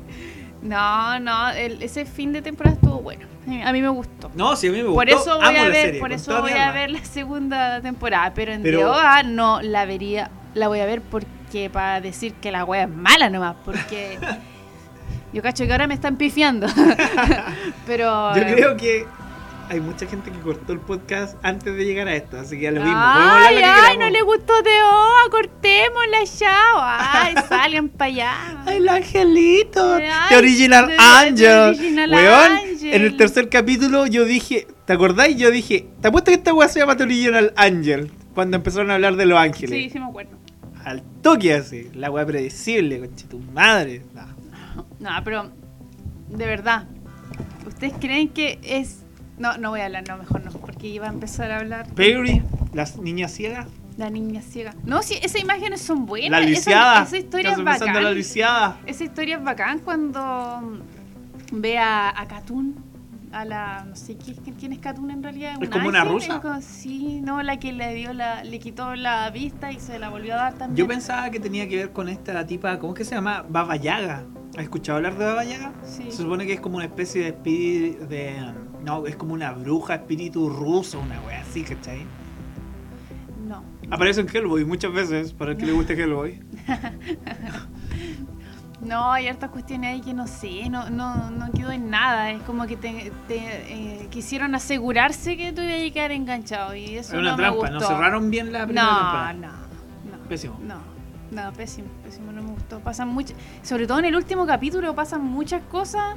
No, 0.63 1.21
no, 1.21 1.51
el- 1.51 1.83
ese 1.83 2.05
fin 2.05 2.33
de 2.33 2.43
temporada 2.43 2.75
estuvo 2.77 3.01
bueno. 3.01 3.27
A 3.65 3.73
mí 3.73 3.81
me 3.81 3.89
gustó. 3.89 4.31
No, 4.35 4.55
sí, 4.57 4.67
a 4.69 4.71
mí 4.71 4.77
me 4.79 4.83
gustó. 4.85 4.95
Por 4.97 5.09
eso 5.09 5.37
voy 5.39 5.47
Amo 5.49 5.59
a 5.61 5.69
ver, 5.69 5.75
serie, 5.87 6.01
por 6.01 6.13
eso 6.13 6.43
voy 6.43 6.53
a 6.53 6.71
ver 6.73 6.91
la 6.91 7.03
segunda 7.05 7.81
temporada, 7.81 8.33
pero 8.35 8.53
en 8.53 8.63
Pero- 8.63 8.81
DOA 8.89 9.23
no 9.23 9.63
la 9.63 9.87
vería, 9.87 10.31
la 10.55 10.69
voy 10.69 10.81
a 10.81 10.87
ver 10.87 11.01
porque 11.01 11.71
para 11.73 12.01
decir 12.03 12.35
que 12.35 12.53
la 12.53 12.65
wea 12.65 12.83
es 12.83 12.91
mala 12.91 13.31
nomás, 13.31 13.57
porque 13.65 14.19
yo 15.33 15.41
cacho 15.43 15.65
que 15.65 15.73
ahora 15.73 15.87
me 15.87 15.95
están 15.95 16.17
pifiando. 16.17 16.67
pero 17.87 18.35
Yo 18.35 18.43
eh, 18.43 18.53
creo 18.55 18.77
que 18.77 19.07
hay 19.71 19.81
mucha 19.81 20.07
gente 20.07 20.31
que 20.31 20.39
cortó 20.39 20.73
el 20.73 20.81
podcast 20.81 21.37
antes 21.43 21.77
de 21.77 21.85
llegar 21.85 22.09
a 22.09 22.15
esto, 22.15 22.39
así 22.39 22.57
que 22.57 22.63
ya 22.63 22.71
lo 22.71 22.81
mismo. 22.81 22.97
Ay, 22.97 23.61
lo 23.61 23.67
ay, 23.67 23.99
no 23.99 24.09
le 24.09 24.23
gustó 24.23 24.53
DOA, 24.63 25.31
cortémosla 25.31 26.25
chao. 26.25 26.79
Ay, 26.81 27.35
salgan 27.49 27.89
para 27.89 28.07
allá. 28.07 28.65
El 28.67 28.89
angelito. 28.89 29.95
Ay, 29.95 30.09
The 30.31 30.37
Original 30.37 30.91
Angel. 30.99 31.59
Original 31.69 32.11
Weón, 32.11 32.53
Angel. 32.53 32.95
en 32.95 33.03
el 33.03 33.17
tercer 33.17 33.49
capítulo 33.49 34.07
yo 34.07 34.25
dije, 34.25 34.67
¿te 34.87 34.93
acordáis? 34.95 35.37
Yo 35.37 35.51
dije, 35.51 35.87
te 36.01 36.09
apuesto 36.09 36.31
que 36.31 36.37
esta 36.37 36.55
weá 36.55 36.69
se 36.69 36.81
llama 36.81 36.97
The 36.97 37.05
Original 37.05 37.53
Angel. 37.57 38.11
Cuando 38.35 38.57
empezaron 38.57 38.91
a 38.91 38.95
hablar 38.95 39.17
de 39.17 39.27
los 39.27 39.39
ángeles. 39.39 39.71
Sí, 39.71 39.91
sí 39.91 39.99
me 39.99 40.07
acuerdo. 40.07 40.39
Al 40.85 41.03
toque 41.23 41.55
así. 41.55 41.91
La 41.95 42.11
weá 42.11 42.25
predecible, 42.25 43.01
conche 43.01 43.27
tu 43.27 43.39
madre. 43.39 44.03
No. 44.15 44.39
No, 45.01 45.11
pero 45.25 45.51
de 46.29 46.47
verdad, 46.47 46.87
¿ustedes 47.67 47.95
creen 48.01 48.29
que 48.29 48.59
es... 48.63 48.98
No, 49.39 49.57
no 49.59 49.71
voy 49.71 49.81
a 49.81 49.87
hablar, 49.87 50.05
no, 50.09 50.17
mejor 50.19 50.45
no, 50.45 50.51
porque 50.53 50.89
iba 50.89 51.07
a 51.07 51.11
empezar 51.11 51.51
a 51.51 51.59
hablar 51.59 51.87
Perry, 51.95 52.43
las 52.73 52.97
niñas 52.99 53.33
ciegas. 53.33 53.67
la 53.97 54.11
niña 54.11 54.43
ciega. 54.43 54.75
No, 54.85 55.03
sí, 55.03 55.15
esas 55.23 55.41
imágenes 55.41 55.81
son 55.81 56.07
buenas. 56.07 56.31
La 56.31 56.39
esa- 56.41 56.49
lisiada. 56.51 57.03
Esa, 57.03 57.17
historia 57.19 57.51
Estás 57.51 57.75
es 57.77 57.81
bacán. 57.87 58.05
la 58.05 58.11
lisiada. 58.13 58.77
Esa 58.87 59.05
historia 59.05 59.37
es 59.37 59.45
bacán 59.45 59.79
cuando 59.81 60.61
mm, 60.63 61.61
ve 61.61 61.79
a, 61.79 62.09
a 62.21 62.27
Katun, 62.29 62.77
a 63.33 63.45
la... 63.45 63.85
No 63.89 63.95
sé 63.97 64.17
¿quién, 64.17 64.73
es 64.73 64.79
Katun 64.79 65.11
en 65.11 65.23
realidad. 65.23 65.53
¿Es 65.55 65.59
¿Un 65.59 65.67
como 65.67 65.89
una 65.89 66.05
rusa? 66.05 66.41
Como- 66.41 66.61
sí, 66.61 67.21
no, 67.23 67.43
la 67.43 67.59
que 67.59 67.73
le 67.73 67.93
dio 67.95 68.13
la... 68.13 68.43
Le 68.45 68.59
quitó 68.59 68.95
la 68.95 69.29
vista 69.31 69.73
y 69.73 69.81
se 69.81 69.99
la 69.99 70.09
volvió 70.11 70.35
a 70.35 70.37
dar 70.37 70.53
también. 70.55 70.77
Yo 70.77 70.87
pensaba 70.89 71.31
que 71.31 71.41
tenía 71.41 71.69
que 71.69 71.77
ver 71.77 71.93
con 71.93 72.09
esta 72.09 72.47
tipa, 72.47 72.79
¿cómo 72.79 72.93
es 72.93 72.99
que 72.99 73.05
se 73.05 73.15
llama? 73.15 73.45
Baba 73.49 73.77
Yaga. 73.77 74.25
¿Has 74.57 74.63
escuchado 74.63 74.97
hablar 74.97 75.17
de 75.19 75.25
Baba 75.25 75.45
Yaga? 75.45 75.73
Sí. 75.85 76.05
Se 76.11 76.23
supone 76.23 76.47
que 76.47 76.55
es 76.55 76.61
como 76.61 76.77
una 76.77 76.87
especie 76.87 77.33
de... 77.33 78.45
No, 78.85 79.07
es 79.07 79.17
como 79.17 79.35
una 79.35 79.53
bruja 79.53 79.95
espíritu 79.97 80.49
ruso, 80.49 81.01
una 81.01 81.21
wea 81.23 81.41
así, 81.43 81.63
¿cachai? 81.63 82.07
No. 83.47 83.63
Aparece 83.91 84.21
en 84.21 84.29
Hellboy 84.29 84.65
muchas 84.65 84.93
veces, 84.93 85.33
para 85.33 85.53
el 85.53 85.57
que 85.57 85.67
le 85.67 85.73
guste 85.73 85.95
Hellboy. 86.03 86.41
No, 88.81 89.11
hay 89.13 89.27
hartas 89.27 89.51
cuestiones 89.51 89.91
ahí 89.93 90.01
que 90.01 90.15
no 90.15 90.29
sé, 90.29 90.71
no, 90.71 90.89
no, 90.89 91.31
no 91.31 91.51
quedó 91.51 91.73
en 91.73 91.91
nada. 91.91 92.31
Es 92.31 92.41
como 92.43 92.65
que 92.67 92.77
te, 92.77 93.11
te, 93.27 93.37
eh, 93.37 94.07
quisieron 94.09 94.55
asegurarse 94.55 95.37
que 95.37 95.53
tú 95.53 95.63
ibas 95.63 95.91
a 95.91 95.93
quedar 95.93 96.13
enganchado 96.13 96.77
y 96.77 96.97
eso 96.97 97.15
Es 97.15 97.21
una 97.21 97.33
no 97.33 97.37
trampa, 97.37 97.63
me 97.65 97.71
no 97.71 97.79
gustó. 97.81 97.89
cerraron 97.93 98.31
bien 98.31 98.53
la 98.53 98.65
primera 98.67 98.85
no, 98.87 98.99
temporada. 98.99 99.33
no, 99.33 99.49
no. 99.49 100.29
Pésimo. 100.29 100.61
No. 100.63 100.77
No, 101.33 101.53
pésimo, 101.55 101.89
pésimo, 102.05 102.31
no 102.31 102.41
me 102.43 102.53
gustó. 102.53 102.79
Pasan 102.79 103.09
muchas, 103.09 103.37
sobre 103.63 103.87
todo 103.89 103.99
en 103.99 104.05
el 104.07 104.15
último 104.17 104.47
capítulo 104.47 104.95
pasan 104.95 105.25
muchas 105.25 105.61
cosas 105.65 106.15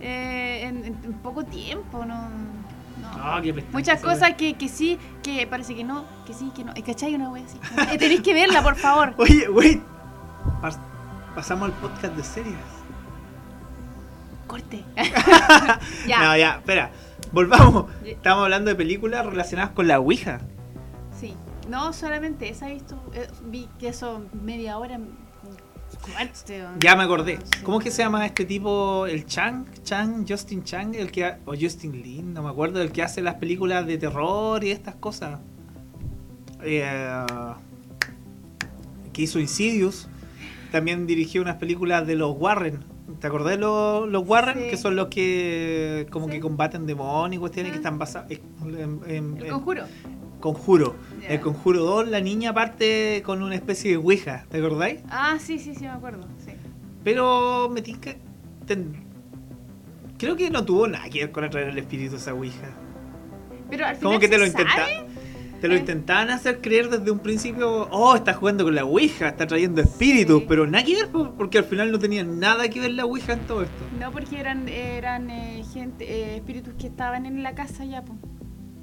eh, 0.00 0.62
en, 0.64 0.84
en- 0.84 1.12
poco 1.22 1.44
tiempo, 1.44 2.04
no. 2.04 2.28
no. 2.28 3.08
Ah, 3.16 3.40
qué 3.42 3.52
Muchas 3.72 4.00
cosas 4.00 4.34
que, 4.34 4.54
que 4.54 4.68
sí, 4.68 4.98
que 5.22 5.46
parece 5.46 5.74
que 5.74 5.84
no, 5.84 6.04
que 6.26 6.34
sí, 6.34 6.50
que 6.54 6.64
no. 6.64 6.72
¿Cachai? 6.84 7.14
Una 7.14 7.30
wea 7.30 7.44
así. 7.44 7.58
Eh, 7.92 7.98
tenéis 7.98 8.20
que 8.22 8.34
verla, 8.34 8.62
por 8.62 8.76
favor. 8.76 9.14
Oye, 9.18 9.48
wait. 9.48 9.82
Pas- 10.60 10.78
pasamos 11.34 11.70
al 11.70 11.74
podcast 11.76 12.14
de 12.16 12.22
series. 12.24 12.56
Corte. 14.46 14.84
No, 14.96 16.08
ya. 16.08 16.36
ya, 16.36 16.50
espera. 16.56 16.90
Volvamos. 17.32 17.86
Ya. 18.04 18.10
Estamos 18.10 18.44
hablando 18.44 18.70
de 18.70 18.76
películas 18.76 19.24
relacionadas 19.26 19.72
con 19.72 19.88
la 19.88 19.98
Ouija. 20.00 20.40
Sí. 21.18 21.34
No, 21.68 21.92
solamente 21.92 22.48
esa 22.50 22.68
he 22.68 22.74
visto. 22.74 22.96
eh, 23.14 23.26
vi 23.44 23.68
que 23.78 23.88
eso 23.88 24.22
media 24.32 24.78
hora. 24.78 24.98
Ya 26.80 26.96
me 26.96 27.04
acordé. 27.04 27.34
no 27.38 27.40
sé. 27.46 27.62
¿Cómo 27.64 27.78
es 27.78 27.84
que 27.84 27.90
se 27.90 28.02
llama 28.02 28.24
este 28.26 28.44
tipo? 28.44 29.06
El 29.06 29.26
Chang, 29.26 29.64
Chang, 29.82 30.24
Justin 30.28 30.62
Chang, 30.64 30.94
el 30.94 31.10
que 31.10 31.24
ha- 31.24 31.38
o 31.46 31.54
Justin 31.58 31.92
Lin, 32.02 32.34
no 32.34 32.42
me 32.42 32.50
acuerdo, 32.50 32.80
el 32.82 32.92
que 32.92 33.02
hace 33.02 33.22
las 33.22 33.34
películas 33.36 33.86
de 33.86 33.98
terror 33.98 34.62
y 34.64 34.70
estas 34.70 34.94
cosas. 34.96 35.40
Eh, 36.62 36.94
que 39.12 39.22
hizo 39.22 39.38
Insidious. 39.38 40.08
También 40.72 41.06
dirigió 41.06 41.40
unas 41.42 41.56
películas 41.56 42.06
de 42.06 42.16
los 42.16 42.34
Warren. 42.36 42.80
¿Te 43.20 43.26
acordás 43.28 43.50
de 43.52 43.58
los, 43.58 44.08
los 44.08 44.26
Warren? 44.26 44.64
Sí. 44.64 44.70
Que 44.70 44.76
son 44.76 44.96
los 44.96 45.06
que 45.08 46.06
como 46.10 46.26
Sí. 46.26 46.32
que 46.32 46.40
combaten 46.40 46.84
demonios 46.86 47.36
y 47.36 47.38
cuestiones 47.38 47.72
que 47.72 47.78
están 47.78 47.98
basados 47.98 48.30
en, 48.30 48.40
en- 49.06 49.36
El 49.38 49.46
en- 49.46 49.50
conjuro. 49.52 49.84
Conjuro. 50.40 50.96
El 51.28 51.40
Conjuro 51.40 51.84
2, 51.84 52.08
la 52.08 52.20
niña 52.20 52.52
parte 52.52 53.22
con 53.24 53.42
una 53.42 53.54
especie 53.54 53.92
de 53.92 53.96
Ouija, 53.96 54.44
¿te 54.50 54.58
acordáis? 54.58 55.00
Ah, 55.08 55.38
sí, 55.40 55.58
sí, 55.58 55.74
sí, 55.74 55.84
me 55.84 55.88
acuerdo. 55.90 56.26
Sí. 56.44 56.52
Pero 57.02 57.70
me 57.72 57.80
tinca. 57.82 58.14
ten- 58.66 59.02
Creo 60.18 60.36
que 60.36 60.50
no 60.50 60.64
tuvo 60.64 60.86
nada 60.86 61.08
que 61.08 61.20
ver 61.20 61.32
con 61.32 61.44
atraer 61.44 61.68
el 61.68 61.78
espíritu 61.78 62.16
esa 62.16 62.32
Ouija. 62.34 62.68
Pero 63.70 63.86
al 63.86 63.96
final 63.96 64.02
Como 64.08 64.20
que 64.20 64.28
te 64.28 64.38
lo. 64.38 64.44
Te 65.60 65.68
lo 65.68 65.74
Eh. 65.76 65.78
intentaban 65.78 66.28
hacer 66.28 66.60
creer 66.60 66.90
desde 66.90 67.10
un 67.10 67.20
principio. 67.20 67.88
Oh, 67.90 68.14
está 68.14 68.34
jugando 68.34 68.64
con 68.64 68.74
la 68.74 68.84
Ouija, 68.84 69.28
está 69.28 69.46
trayendo 69.46 69.80
espíritus. 69.80 70.40
Sí. 70.40 70.46
Pero 70.46 70.66
nada 70.66 70.84
que 70.84 70.94
ver, 70.94 71.08
po, 71.08 71.32
porque 71.38 71.56
al 71.56 71.64
final 71.64 71.90
no 71.90 71.98
tenía 71.98 72.22
nada 72.22 72.68
que 72.68 72.80
ver 72.80 72.92
la 72.92 73.06
Ouija 73.06 73.32
en 73.32 73.40
todo 73.46 73.62
esto. 73.62 73.74
No, 73.98 74.10
porque 74.12 74.38
eran, 74.38 74.68
eran 74.68 75.30
eh, 75.30 75.64
gente, 75.72 76.04
eh, 76.04 76.36
espíritus 76.36 76.74
que 76.74 76.86
estaban 76.88 77.24
en 77.24 77.42
la 77.42 77.54
casa 77.54 77.84
ya, 77.86 78.02
pues. 78.04 78.18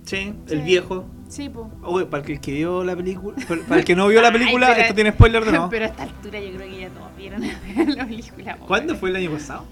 Sí, 0.04 0.34
el 0.50 0.62
viejo. 0.62 1.06
Sí, 1.30 1.48
pues. 1.50 1.68
Oye, 1.84 2.06
para 2.06 2.26
el 2.26 2.40
que 2.42 2.52
vio 2.52 2.84
la 2.84 2.96
película. 2.96 3.36
Para 3.68 3.80
el 3.80 3.86
que 3.86 3.96
no 3.96 4.08
vio 4.08 4.22
la 4.22 4.32
película, 4.32 4.68
Ay, 4.68 4.74
pero- 4.74 4.82
esto 4.84 4.96
tiene 4.96 5.12
spoiler 5.12 5.46
de 5.46 5.52
nuevo. 5.52 5.70
Pero 5.70 5.86
a 5.86 5.88
esta 5.88 6.04
altura 6.04 6.40
yo 6.40 6.56
creo 6.58 6.70
que 6.70 6.80
ya 6.82 6.90
todos 6.90 7.16
vieron 7.16 7.42
la 7.96 8.06
película. 8.06 8.56
po. 8.58 8.66
¿Cuándo 8.66 8.96
fue 8.96 9.10
el 9.12 9.16
año 9.16 9.32
pasado? 9.32 9.66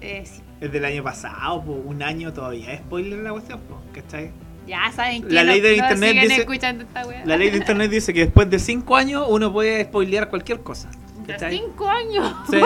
Eh, 0.00 0.22
sí. 0.26 0.42
Es 0.60 0.72
del 0.72 0.84
año 0.84 1.02
pasado, 1.04 1.62
po, 1.64 1.72
un 1.72 2.02
año 2.02 2.32
todavía. 2.32 2.72
Es 2.72 2.80
spoiler 2.80 3.20
la 3.20 3.30
cuestión, 3.32 3.60
po, 3.60 3.80
¿cachai? 3.92 4.32
Ya 4.66 4.90
saben 4.92 5.22
que 5.22 5.32
La 5.34 5.44
no, 5.44 5.52
ley 5.52 5.60
de 5.60 5.76
no 5.76 5.82
internet 5.84 6.16
dice- 6.22 6.36
escuchando 6.40 6.84
esta 6.84 7.06
wea. 7.06 7.22
La 7.26 7.36
ley 7.36 7.50
de 7.50 7.58
internet 7.58 7.90
dice 7.90 8.12
que 8.14 8.20
después 8.24 8.48
de 8.50 8.58
5 8.58 8.96
años 8.96 9.24
uno 9.28 9.52
puede 9.52 9.84
spoilear 9.84 10.30
cualquier 10.30 10.60
cosa. 10.62 10.90
De 11.26 11.32
¿Cachai? 11.34 11.58
cinco 11.58 11.88
años. 11.88 12.32
Sí. 12.50 12.58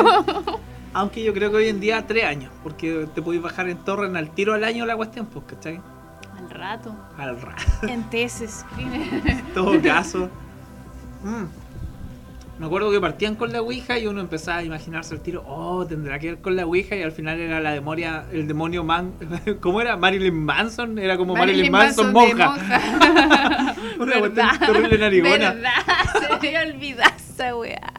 Aunque 0.95 1.23
yo 1.23 1.35
creo 1.35 1.51
que 1.51 1.57
hoy 1.59 1.69
en 1.69 1.81
día 1.81 2.07
3 2.07 2.25
años, 2.25 2.51
porque 2.63 3.07
te 3.15 3.21
podéis 3.21 3.43
bajar 3.43 3.69
en 3.69 3.77
torrent 3.79 4.17
al 4.17 4.31
tiro 4.31 4.55
al 4.55 4.65
año 4.65 4.87
la 4.87 4.97
cuestión, 4.97 5.27
pues, 5.27 5.45
¿cachai? 5.47 5.81
Al 6.39 6.51
rato. 6.51 6.97
Al 7.17 7.41
rato, 7.41 7.63
En 7.83 8.09
tesis. 8.11 8.65
en 8.79 9.43
todo 9.55 9.81
caso. 9.83 10.31
Mm. 11.23 11.47
Me 12.59 12.67
acuerdo 12.67 12.91
que 12.91 13.01
partían 13.01 13.37
con 13.37 13.53
la 13.53 13.61
Ouija 13.61 13.99
y 13.99 14.09
uno 14.09 14.21
empezaba 14.21 14.59
a 14.59 14.65
imaginarse 14.65 15.15
el 15.15 15.21
tiro, 15.21 15.45
oh, 15.47 15.87
tendrá 15.87 16.19
que 16.19 16.33
ver 16.33 16.41
con 16.41 16.57
la 16.57 16.67
Ouija 16.67 16.97
y 16.97 17.03
al 17.03 17.13
final 17.13 17.39
era 17.39 17.61
la 17.61 17.71
demonia, 17.71 18.25
el 18.33 18.49
demonio 18.49 18.83
man, 18.83 19.13
¿cómo 19.61 19.81
era? 19.81 19.97
Marilyn 19.97 20.45
Manson, 20.45 20.99
era 20.99 21.17
como 21.17 21.37
Marilyn, 21.37 21.71
Manson, 21.71 22.09
de 22.09 22.13
monja. 22.13 22.57
Una 24.01 24.19
cuestión 24.19 24.49
terrible 24.59 24.99
narigona. 24.99 25.53
¿Verdad? 25.53 26.39
Se 26.41 26.51
me 26.51 26.59
olvidado 26.73 27.13
esa 27.17 27.57
weá. 27.57 27.93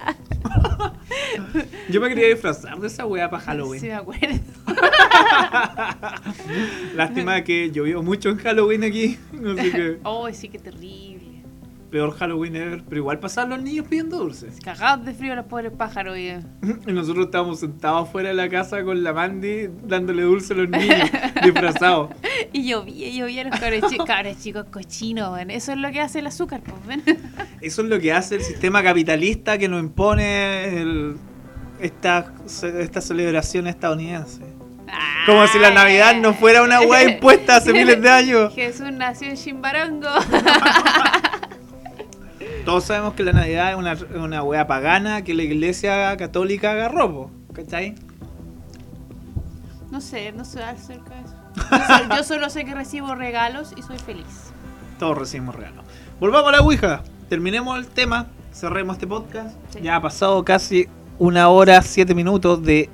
Yo 1.90 2.02
me 2.02 2.10
quería 2.10 2.28
disfrazar 2.28 2.80
de 2.80 2.88
esa 2.88 3.06
weá 3.06 3.30
para 3.30 3.44
Halloween. 3.44 3.82
Sí, 3.82 3.88
me 3.88 3.94
acuerdo. 3.94 4.40
Lástima 6.96 7.44
que 7.44 7.72
llovió 7.72 8.04
mucho 8.04 8.30
en 8.30 8.38
Halloween 8.38 8.84
aquí. 8.84 9.18
Así 9.34 9.72
que 9.72 9.98
Oh, 10.04 10.32
sí, 10.32 10.50
qué 10.50 10.60
terrible. 10.60 11.19
Peor 11.90 12.12
Halloween 12.18 12.56
ever. 12.56 12.84
Pero 12.88 12.98
igual 13.02 13.20
pasaban 13.20 13.50
los 13.52 13.62
niños 13.62 13.86
pidiendo 13.88 14.18
dulces. 14.18 14.58
Cagados 14.64 15.06
de 15.06 15.14
frío 15.14 15.36
los 15.36 15.46
pobres 15.46 15.72
pájaros. 15.72 16.18
Y 16.18 16.34
nosotros 16.92 17.26
estábamos 17.26 17.60
sentados 17.60 18.08
afuera 18.08 18.30
de 18.30 18.36
la 18.36 18.50
casa 18.50 18.84
con 18.84 19.04
la 19.04 19.14
Mandy 19.14 19.70
dándole 19.84 20.24
dulce 20.24 20.54
a 20.54 20.58
los 20.58 20.70
niños 20.70 21.10
disfrazados. 21.44 22.12
Y 22.54 22.68
llovía, 22.68 23.10
llovía 23.10 23.44
los 23.44 23.60
cabros 23.60 23.90
chicos, 23.92 24.06
cabros 24.06 24.38
chicos 24.40 24.66
cochinos. 24.72 25.38
Eso 25.50 25.72
es 25.74 25.78
lo 25.78 25.92
que 25.92 26.02
hace 26.02 26.20
el 26.20 26.28
azúcar, 26.28 26.62
pues, 26.62 26.86
ven. 26.86 27.04
Eso 27.62 27.82
es 27.82 27.88
lo 27.90 28.00
que 28.00 28.14
hace 28.14 28.36
el 28.36 28.42
sistema 28.42 28.82
capitalista 28.82 29.58
que 29.58 29.68
nos 29.68 29.82
impone 29.82 30.82
el- 30.82 31.18
esta, 31.82 32.34
esta 32.46 33.00
celebración 33.02 33.68
estadounidense. 33.68 34.42
Como 35.26 35.46
si 35.48 35.60
la 35.60 35.70
Navidad 35.70 36.16
no 36.16 36.34
fuera 36.34 36.64
una 36.64 36.82
weá 36.82 37.04
impuesta 37.04 37.58
hace 37.58 37.72
miles 37.72 38.02
de 38.02 38.10
años. 38.10 38.54
Jesús 38.56 38.92
nació 38.92 39.30
en 39.30 39.36
Chimbarongo. 39.38 40.08
Todos 42.66 42.84
sabemos 42.84 43.14
que 43.14 43.24
la 43.24 43.34
Navidad 43.34 43.72
es 43.72 43.78
una, 43.78 44.24
una 44.24 44.44
weá 44.44 44.68
pagana 44.68 45.24
que 45.24 45.34
la 45.34 45.44
iglesia 45.44 46.16
católica 46.18 46.72
agarró, 46.72 47.12
po, 47.12 47.32
¿cachai? 47.54 47.96
No 49.92 50.02
sé, 50.02 50.32
no 50.34 50.46
sé 50.46 50.62
acerca 50.64 51.16
de 51.16 51.22
eso. 51.22 51.36
Yo, 52.10 52.16
yo 52.18 52.24
solo 52.24 52.50
sé 52.50 52.64
que 52.66 52.76
recibo 52.76 53.16
regalos 53.16 53.74
y 53.76 53.82
soy 53.82 53.98
feliz. 53.98 54.52
Todos 55.00 55.18
recibimos 55.18 55.56
regalos. 55.56 55.84
Volvamos 56.20 56.50
a 56.50 56.58
la 56.58 56.62
Ouija. 56.62 57.02
Terminemos 57.28 57.78
el 57.78 57.88
tema. 57.88 58.28
Cerremos 58.54 58.98
este 58.98 59.08
podcast. 59.08 59.56
Sí. 59.72 59.80
Ya 59.82 59.96
ha 59.96 60.02
pasado 60.02 60.44
casi 60.46 60.88
una 61.18 61.50
hora, 61.50 61.82
siete 61.82 62.14
minutos 62.14 62.62
de 62.64 62.90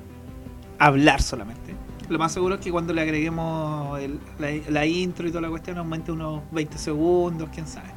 hablar 0.78 1.20
solamente. 1.20 1.74
Lo 2.08 2.18
más 2.18 2.32
seguro 2.32 2.54
es 2.54 2.60
que 2.60 2.70
cuando 2.70 2.94
le 2.94 3.02
agreguemos 3.02 3.98
el- 4.00 4.20
la, 4.38 4.48
la 4.70 4.86
intro 4.86 5.26
y 5.26 5.30
toda 5.30 5.42
la 5.42 5.48
cuestión 5.48 5.76
aumente 5.78 6.12
unos 6.12 6.42
20 6.52 6.78
segundos, 6.78 7.48
quién 7.52 7.66
sabe. 7.66 7.88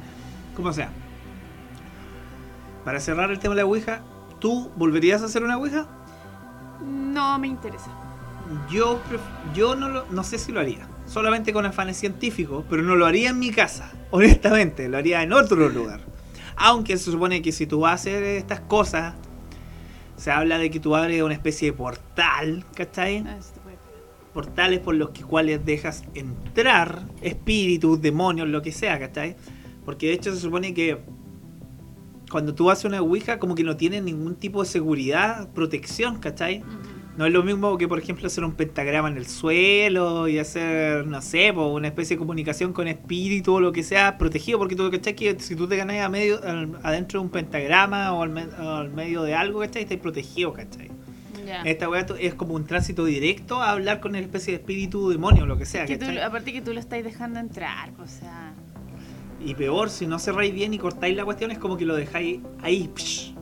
Como 0.56 0.72
sea. 0.72 0.90
Para 2.84 3.00
cerrar 3.00 3.30
el 3.30 3.38
tema 3.38 3.54
de 3.54 3.60
la 3.62 3.66
Ouija, 3.66 4.02
¿tú 4.38 4.70
volverías 4.76 5.22
a 5.22 5.26
hacer 5.26 5.42
una 5.44 5.58
Ouija? 5.58 5.86
No 6.82 7.38
me 7.38 7.48
interesa. 7.48 7.90
Yo, 8.70 9.00
yo 9.54 9.74
no, 9.76 9.88
lo- 9.88 10.06
no 10.10 10.24
sé 10.24 10.38
si 10.38 10.50
lo 10.52 10.60
haría. 10.60 10.86
Solamente 11.06 11.52
con 11.52 11.66
afanes 11.66 11.96
científicos, 11.98 12.64
pero 12.70 12.82
no 12.82 12.96
lo 12.96 13.06
haría 13.06 13.30
en 13.30 13.38
mi 13.38 13.50
casa. 13.50 13.92
Honestamente, 14.10 14.88
lo 14.88 14.96
haría 14.98 15.22
en 15.22 15.32
otro 15.32 15.68
lugar. 15.68 16.00
Aunque 16.56 16.96
se 16.96 17.10
supone 17.10 17.42
que 17.42 17.52
si 17.52 17.66
tú 17.66 17.80
vas 17.80 17.92
a 17.92 17.94
hacer 17.94 18.22
estas 18.24 18.60
cosas, 18.60 19.14
se 20.16 20.30
habla 20.30 20.58
de 20.58 20.70
que 20.70 20.80
tú 20.80 20.94
abres 20.96 21.22
una 21.22 21.34
especie 21.34 21.70
de 21.70 21.76
portal, 21.76 22.64
¿cachai? 22.74 23.22
Pegar. 23.22 23.38
Portales 24.34 24.78
por 24.80 24.94
los 24.94 25.10
que- 25.10 25.22
cuales 25.22 25.64
dejas 25.64 26.04
entrar 26.14 27.02
espíritus, 27.20 28.00
demonios, 28.00 28.48
lo 28.48 28.62
que 28.62 28.72
sea, 28.72 28.98
¿cachai? 28.98 29.36
Porque 29.84 30.06
de 30.08 30.12
hecho 30.14 30.32
se 30.34 30.40
supone 30.40 30.72
que 30.74 30.98
cuando 32.30 32.54
tú 32.54 32.70
haces 32.70 32.84
una 32.86 33.00
Ouija, 33.02 33.38
como 33.38 33.54
que 33.54 33.64
no 33.64 33.76
tiene 33.76 34.00
ningún 34.00 34.36
tipo 34.36 34.62
de 34.62 34.68
seguridad, 34.68 35.48
protección, 35.50 36.18
¿cachai? 36.18 36.60
Ujú. 36.60 36.68
No 37.18 37.26
es 37.26 37.32
lo 37.32 37.42
mismo 37.42 37.76
que, 37.76 37.86
por 37.88 37.98
ejemplo, 37.98 38.26
hacer 38.28 38.44
un 38.44 38.52
pentagrama 38.52 39.08
en 39.10 39.16
el 39.18 39.26
suelo 39.26 40.26
y 40.28 40.38
hacer, 40.38 41.06
no 41.06 41.20
sé, 41.20 41.52
po, 41.52 41.66
una 41.66 41.88
especie 41.88 42.16
de 42.16 42.18
comunicación 42.18 42.72
con 42.72 42.88
espíritu 42.88 43.54
o 43.54 43.60
lo 43.60 43.72
que 43.72 43.82
sea 43.82 44.16
protegido, 44.16 44.58
porque 44.58 44.74
tú, 44.76 44.90
¿cachai? 44.90 45.14
Que 45.14 45.38
si 45.38 45.54
tú 45.54 45.66
te 45.68 45.76
ganas 45.76 45.98
a 46.00 46.08
medio, 46.08 46.42
al- 46.42 46.78
adentro 46.82 47.20
de 47.20 47.26
un 47.26 47.30
pentagrama 47.32 48.12
o 48.14 48.22
al, 48.22 48.30
me- 48.30 48.44
o 48.46 48.70
al 48.76 48.90
medio 48.92 49.22
de 49.22 49.34
algo, 49.34 49.60
¿cachai? 49.60 49.82
Estás 49.82 49.98
protegido, 49.98 50.52
¿cachai? 50.54 50.90
Ya. 51.46 51.62
Esta 51.62 51.88
weá 51.90 52.06
es 52.20 52.34
como 52.34 52.54
un 52.54 52.64
tránsito 52.64 53.04
directo 53.04 53.60
a 53.60 53.72
hablar 53.72 54.00
con 54.00 54.10
una 54.12 54.20
especie 54.20 54.52
de 54.52 54.60
espíritu, 54.60 55.10
demonio, 55.10 55.46
lo 55.46 55.58
que 55.58 55.66
sea, 55.66 55.84
Que 55.86 55.98
tú- 55.98 56.06
aparte 56.24 56.52
que 56.52 56.62
tú 56.62 56.72
lo 56.72 56.78
estás 56.80 57.02
dejando 57.02 57.40
entrar, 57.40 57.90
o 57.98 58.06
sea. 58.06 58.54
Y 59.40 59.54
peor, 59.54 59.88
si 59.90 60.06
no 60.06 60.18
cerráis 60.18 60.52
bien 60.52 60.74
y 60.74 60.78
cortáis 60.78 61.16
la 61.16 61.24
cuestión, 61.24 61.50
es 61.50 61.58
como 61.58 61.76
que 61.76 61.84
lo 61.86 61.96
dejáis 61.96 62.40
ahí, 62.62 62.90
psh, 62.94 63.32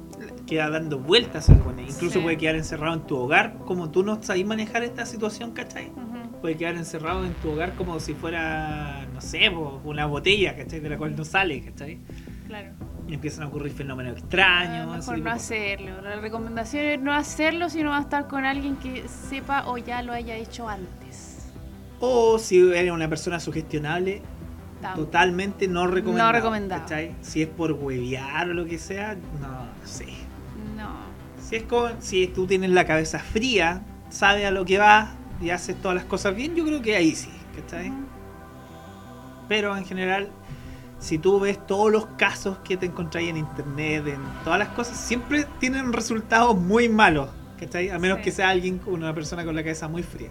queda 0.46 0.70
dando 0.70 0.98
vueltas. 0.98 1.48
Incluso 1.48 2.14
Sí. 2.14 2.20
puede 2.20 2.36
quedar 2.36 2.54
encerrado 2.54 2.94
en 2.94 3.00
tu 3.06 3.16
hogar, 3.16 3.58
como 3.66 3.90
tú 3.90 4.02
no 4.04 4.22
sabes 4.22 4.46
manejar 4.46 4.82
esta 4.84 5.04
situación, 5.06 5.52
¿cachai? 5.52 5.88
ujú. 5.90 6.40
puede 6.40 6.56
quedar 6.56 6.76
encerrado 6.76 7.24
en 7.24 7.32
tu 7.34 7.50
hogar 7.50 7.74
como 7.74 7.98
si 7.98 8.14
fuera, 8.14 9.04
no 9.12 9.20
sé, 9.20 9.48
una 9.48 10.06
botella, 10.06 10.56
¿cachai? 10.56 10.78
De 10.78 10.88
la 10.88 10.96
cual 10.96 11.16
no 11.16 11.24
sale, 11.24 11.60
¿cachai? 11.62 11.98
Claro. 12.46 12.68
Y 13.08 13.14
empiezan 13.14 13.42
a 13.42 13.48
ocurrir 13.48 13.72
fenómenos 13.72 14.12
Ah, 14.14 14.18
extraños. 14.20 14.86
mejor 14.86 15.00
tipo 15.00 15.10
no 15.10 15.16
de 15.16 15.22
cosas. 15.24 15.42
hacerlo. 15.42 16.00
La 16.02 16.16
recomendación 16.20 16.84
es 16.84 17.00
no 17.00 17.12
hacerlo, 17.12 17.68
sino 17.68 17.90
va 17.90 17.98
a 17.98 18.02
estar 18.02 18.28
con 18.28 18.44
alguien 18.44 18.76
que 18.76 19.08
sepa 19.08 19.66
o 19.66 19.78
ya 19.78 20.00
lo 20.02 20.12
haya 20.12 20.36
hecho 20.36 20.68
antes. 20.68 21.50
O 21.98 22.38
si 22.38 22.58
eres 22.70 22.92
una 22.92 23.08
persona 23.08 23.40
sugestionable, 23.40 24.22
totalmente 24.94 25.66
no 25.68 25.86
recomendado. 25.86 26.32
recomendado. 26.32 26.82
¿cachai? 26.82 27.14
Si 27.20 27.42
es 27.42 27.48
por 27.48 27.72
huevear 27.72 28.50
o 28.50 28.54
lo 28.54 28.64
que 28.64 28.78
sea, 28.78 29.16
no, 29.40 29.48
no 29.48 29.86
sé. 29.86 30.06
Si 31.40 31.56
es 31.56 31.62
con, 31.62 32.02
si 32.02 32.26
tú 32.26 32.46
tienes 32.46 32.70
la 32.70 32.84
cabeza 32.84 33.18
fría, 33.18 33.80
sabes 34.10 34.44
a 34.46 34.50
lo 34.50 34.64
que 34.66 34.78
vas 34.78 35.10
y 35.40 35.48
haces 35.50 35.80
todas 35.80 35.94
las 35.94 36.04
cosas 36.04 36.34
bien, 36.34 36.54
yo 36.54 36.64
creo 36.64 36.82
que 36.82 36.94
ahí 36.94 37.14
sí, 37.14 37.30
¿cachai? 37.56 37.90
Pero 39.48 39.74
en 39.76 39.86
general, 39.86 40.28
si 40.98 41.16
tú 41.18 41.40
ves 41.40 41.64
todos 41.66 41.90
los 41.90 42.06
casos 42.18 42.58
que 42.58 42.76
te 42.76 42.86
encontráis 42.86 43.30
en 43.30 43.38
internet, 43.38 44.06
en 44.08 44.20
todas 44.44 44.58
las 44.58 44.68
cosas, 44.68 44.98
siempre 44.98 45.46
tienen 45.58 45.92
resultados 45.94 46.54
muy 46.60 46.88
malos, 46.90 47.30
¿cachai? 47.58 47.88
A 47.88 47.98
menos 47.98 48.18
Sí. 48.18 48.24
que 48.24 48.32
sea 48.32 48.50
alguien, 48.50 48.80
una 48.86 49.14
persona 49.14 49.42
con 49.44 49.54
la 49.54 49.62
cabeza 49.62 49.88
muy 49.88 50.02
fría. 50.02 50.28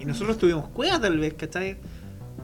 Y 0.00 0.04
nosotros 0.04 0.36
tuvimos 0.36 0.68
cueva 0.70 1.00
tal 1.00 1.16
vez, 1.18 1.34
¿cachai? 1.34 1.76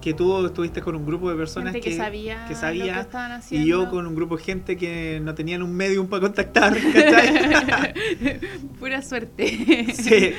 Que 0.00 0.14
tú 0.14 0.46
estuviste 0.46 0.80
con 0.80 0.96
un 0.96 1.04
grupo 1.04 1.30
de 1.30 1.36
personas 1.36 1.72
Gente 1.72 1.90
que, 1.90 1.96
sabía, 1.96 2.46
que 2.48 2.54
sabía, 2.54 2.86
lo 2.86 2.92
que 2.94 3.00
estaban 3.00 3.32
haciendo. 3.32 3.66
y 3.66 3.70
yo 3.70 3.90
con 3.90 4.06
un 4.06 4.14
grupo 4.14 4.36
de 4.36 4.42
gente 4.44 4.76
que 4.76 5.20
no 5.22 5.34
tenían 5.34 5.62
un 5.62 5.74
medium 5.74 6.06
para 6.08 6.22
contactar, 6.22 6.74
¿cachai? 6.74 8.40
Pura 8.78 9.02
suerte. 9.02 9.86
sí, 9.94 10.32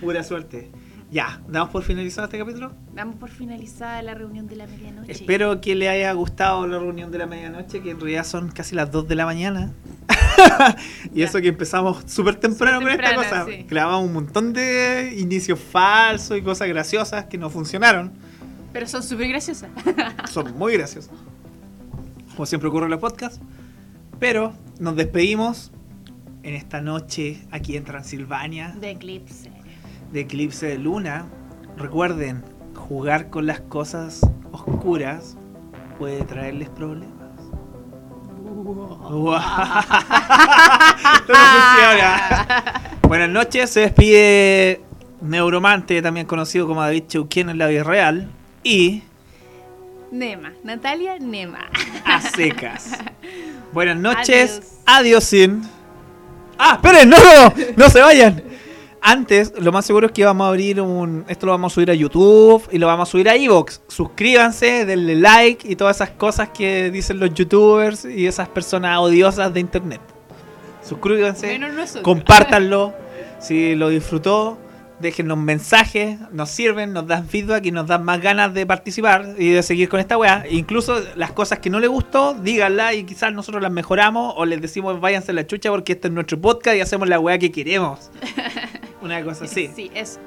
pura 0.00 0.22
suerte. 0.22 0.70
Ya, 1.10 1.40
damos 1.48 1.70
por 1.70 1.82
finalizado 1.84 2.26
este 2.26 2.38
capítulo. 2.38 2.72
Damos 2.94 3.16
por 3.16 3.30
finalizada 3.30 4.02
la 4.02 4.12
reunión 4.14 4.46
de 4.46 4.56
la 4.56 4.66
medianoche. 4.66 5.10
Espero 5.10 5.58
que 5.60 5.74
le 5.74 5.88
haya 5.88 6.12
gustado 6.12 6.66
la 6.66 6.78
reunión 6.78 7.10
de 7.10 7.16
la 7.16 7.26
medianoche, 7.26 7.80
que 7.80 7.92
en 7.92 7.98
realidad 7.98 8.24
son 8.24 8.50
casi 8.50 8.74
las 8.74 8.90
2 8.92 9.08
de 9.08 9.14
la 9.14 9.24
mañana. 9.24 9.72
y 11.14 11.20
Ya. 11.20 11.24
eso 11.26 11.40
que 11.40 11.48
empezamos 11.48 12.02
súper 12.06 12.34
temprano 12.36 12.80
Súper 12.80 12.96
con 12.96 13.04
esta 13.04 13.16
cosa. 13.16 13.46
sí. 13.46 13.64
Clavamos 13.64 14.06
un 14.06 14.12
montón 14.12 14.52
de 14.52 15.14
inicios 15.18 15.58
falsos 15.58 16.36
y 16.36 16.42
cosas 16.42 16.68
graciosas 16.68 17.24
que 17.24 17.38
no 17.38 17.48
funcionaron. 17.48 18.12
Pero 18.78 18.86
son 18.86 19.02
súper 19.02 19.26
graciosas. 19.26 19.68
Son 20.30 20.56
muy 20.56 20.74
graciosos. 20.74 21.10
Como 22.36 22.46
siempre 22.46 22.68
ocurre 22.68 22.84
en 22.84 22.92
los 22.92 23.00
podcasts. 23.00 23.40
Pero 24.20 24.52
nos 24.78 24.94
despedimos 24.94 25.72
en 26.44 26.54
esta 26.54 26.80
noche 26.80 27.42
aquí 27.50 27.76
en 27.76 27.82
Transilvania. 27.82 28.76
De 28.80 28.92
Eclipse. 28.92 29.50
de 30.12 30.20
eclipse 30.20 30.66
de 30.66 30.78
luna. 30.78 31.26
Recuerden, 31.76 32.44
jugar 32.76 33.30
con 33.30 33.46
las 33.46 33.58
cosas 33.62 34.20
oscuras 34.52 35.36
puede 35.98 36.22
traerles 36.22 36.68
problemas. 36.68 37.18
Funciona. 41.26 42.46
Buenas 43.02 43.30
noches, 43.30 43.70
se 43.70 43.80
despide 43.80 44.82
Neuromante, 45.20 46.00
también 46.00 46.28
conocido 46.28 46.68
como 46.68 46.80
David 46.80 47.08
Cheuquien 47.08 47.50
en 47.50 47.58
la 47.58 47.66
vida 47.66 47.82
real. 47.82 48.30
Y 48.62 49.02
Nema. 50.10 50.52
Natalia 50.64 51.18
Nema. 51.18 51.68
a 52.04 52.20
secas. 52.20 52.92
Buenas 53.72 53.96
noches, 53.96 54.78
Adiós. 54.86 55.24
sin. 55.24 55.62
Ah, 56.58 56.74
esperen, 56.82 57.10
no, 57.10 57.16
no, 57.18 57.54
no 57.76 57.90
se 57.90 58.00
vayan. 58.00 58.42
Antes, 59.00 59.52
lo 59.58 59.70
más 59.70 59.86
seguro 59.86 60.06
es 60.08 60.12
que 60.12 60.24
vamos 60.24 60.44
a 60.44 60.48
abrir 60.48 60.80
un. 60.80 61.24
Esto 61.28 61.46
lo 61.46 61.52
vamos 61.52 61.72
a 61.72 61.74
subir 61.74 61.90
a 61.90 61.94
YouTube 61.94 62.66
y 62.72 62.78
lo 62.78 62.86
vamos 62.86 63.08
a 63.08 63.12
subir 63.12 63.28
a 63.28 63.36
Evox. 63.36 63.80
Suscríbanse, 63.86 64.84
denle 64.84 65.14
like 65.14 65.70
y 65.70 65.76
todas 65.76 65.96
esas 65.96 66.10
cosas 66.10 66.48
que 66.48 66.90
dicen 66.90 67.20
los 67.20 67.32
youtubers 67.32 68.04
y 68.04 68.26
esas 68.26 68.48
personas 68.48 68.98
odiosas 68.98 69.54
de 69.54 69.60
internet. 69.60 70.00
Suscríbanse, 70.86 71.60
compártanlo. 72.02 72.94
Si 73.40 73.76
lo 73.76 73.88
disfrutó, 73.88 74.58
déjennos 75.00 75.38
mensajes, 75.38 76.18
nos 76.32 76.50
sirven, 76.50 76.92
nos 76.92 77.06
dan 77.06 77.26
feedback 77.26 77.66
y 77.66 77.70
nos 77.70 77.86
dan 77.86 78.04
más 78.04 78.20
ganas 78.20 78.52
de 78.54 78.66
participar 78.66 79.34
y 79.38 79.50
de 79.50 79.62
seguir 79.62 79.88
con 79.88 80.00
esta 80.00 80.18
weá. 80.18 80.44
Incluso 80.50 81.00
las 81.16 81.32
cosas 81.32 81.60
que 81.60 81.70
no 81.70 81.80
les 81.80 81.90
gustó, 81.90 82.34
díganlas 82.34 82.94
y 82.94 83.04
quizás 83.04 83.32
nosotros 83.32 83.62
las 83.62 83.72
mejoramos 83.72 84.34
o 84.36 84.44
les 84.44 84.60
decimos 84.60 85.00
váyanse 85.00 85.30
a 85.32 85.34
la 85.34 85.46
chucha 85.46 85.70
porque 85.70 85.92
este 85.92 86.08
es 86.08 86.14
nuestro 86.14 86.40
podcast 86.40 86.76
y 86.76 86.80
hacemos 86.80 87.08
la 87.08 87.18
weá 87.20 87.38
que 87.38 87.50
queremos. 87.50 88.10
Una 89.02 89.22
cosa 89.22 89.44
así. 89.44 89.70
Sí, 89.74 89.90
eso. 89.94 90.18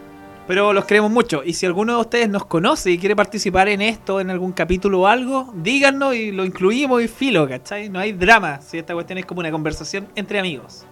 Pero 0.47 0.73
los 0.73 0.85
queremos 0.85 1.11
mucho. 1.11 1.43
Y 1.45 1.53
si 1.53 1.65
alguno 1.65 1.95
de 1.95 2.01
ustedes 2.01 2.29
nos 2.29 2.45
conoce 2.45 2.91
y 2.91 2.97
quiere 2.97 3.15
participar 3.15 3.69
en 3.69 3.81
esto, 3.81 4.19
en 4.19 4.29
algún 4.29 4.51
capítulo 4.51 5.01
o 5.01 5.07
algo, 5.07 5.53
díganos 5.55 6.15
y 6.15 6.31
lo 6.31 6.45
incluimos 6.45 7.01
y 7.01 7.07
filo, 7.07 7.47
¿cachai? 7.47 7.89
No 7.89 7.99
hay 7.99 8.13
drama. 8.13 8.59
Si 8.61 8.77
esta 8.77 8.93
cuestión 8.93 9.19
es 9.19 9.25
como 9.25 9.39
una 9.39 9.51
conversación 9.51 10.07
entre 10.15 10.39
amigos. 10.39 10.85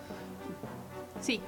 Sí. 1.20 1.42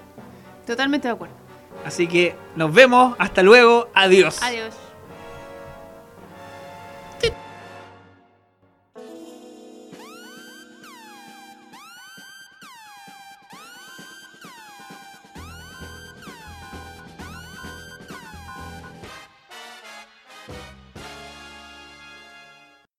Totalmente 0.66 1.08
de 1.08 1.14
acuerdo. 1.14 1.41
Así 1.86 2.08
que 2.08 2.36
nos 2.56 2.74
vemos. 2.74 3.16
Hasta 3.20 3.44
luego. 3.44 3.88
Adiós. 3.94 4.42
Adiós. 4.42 4.74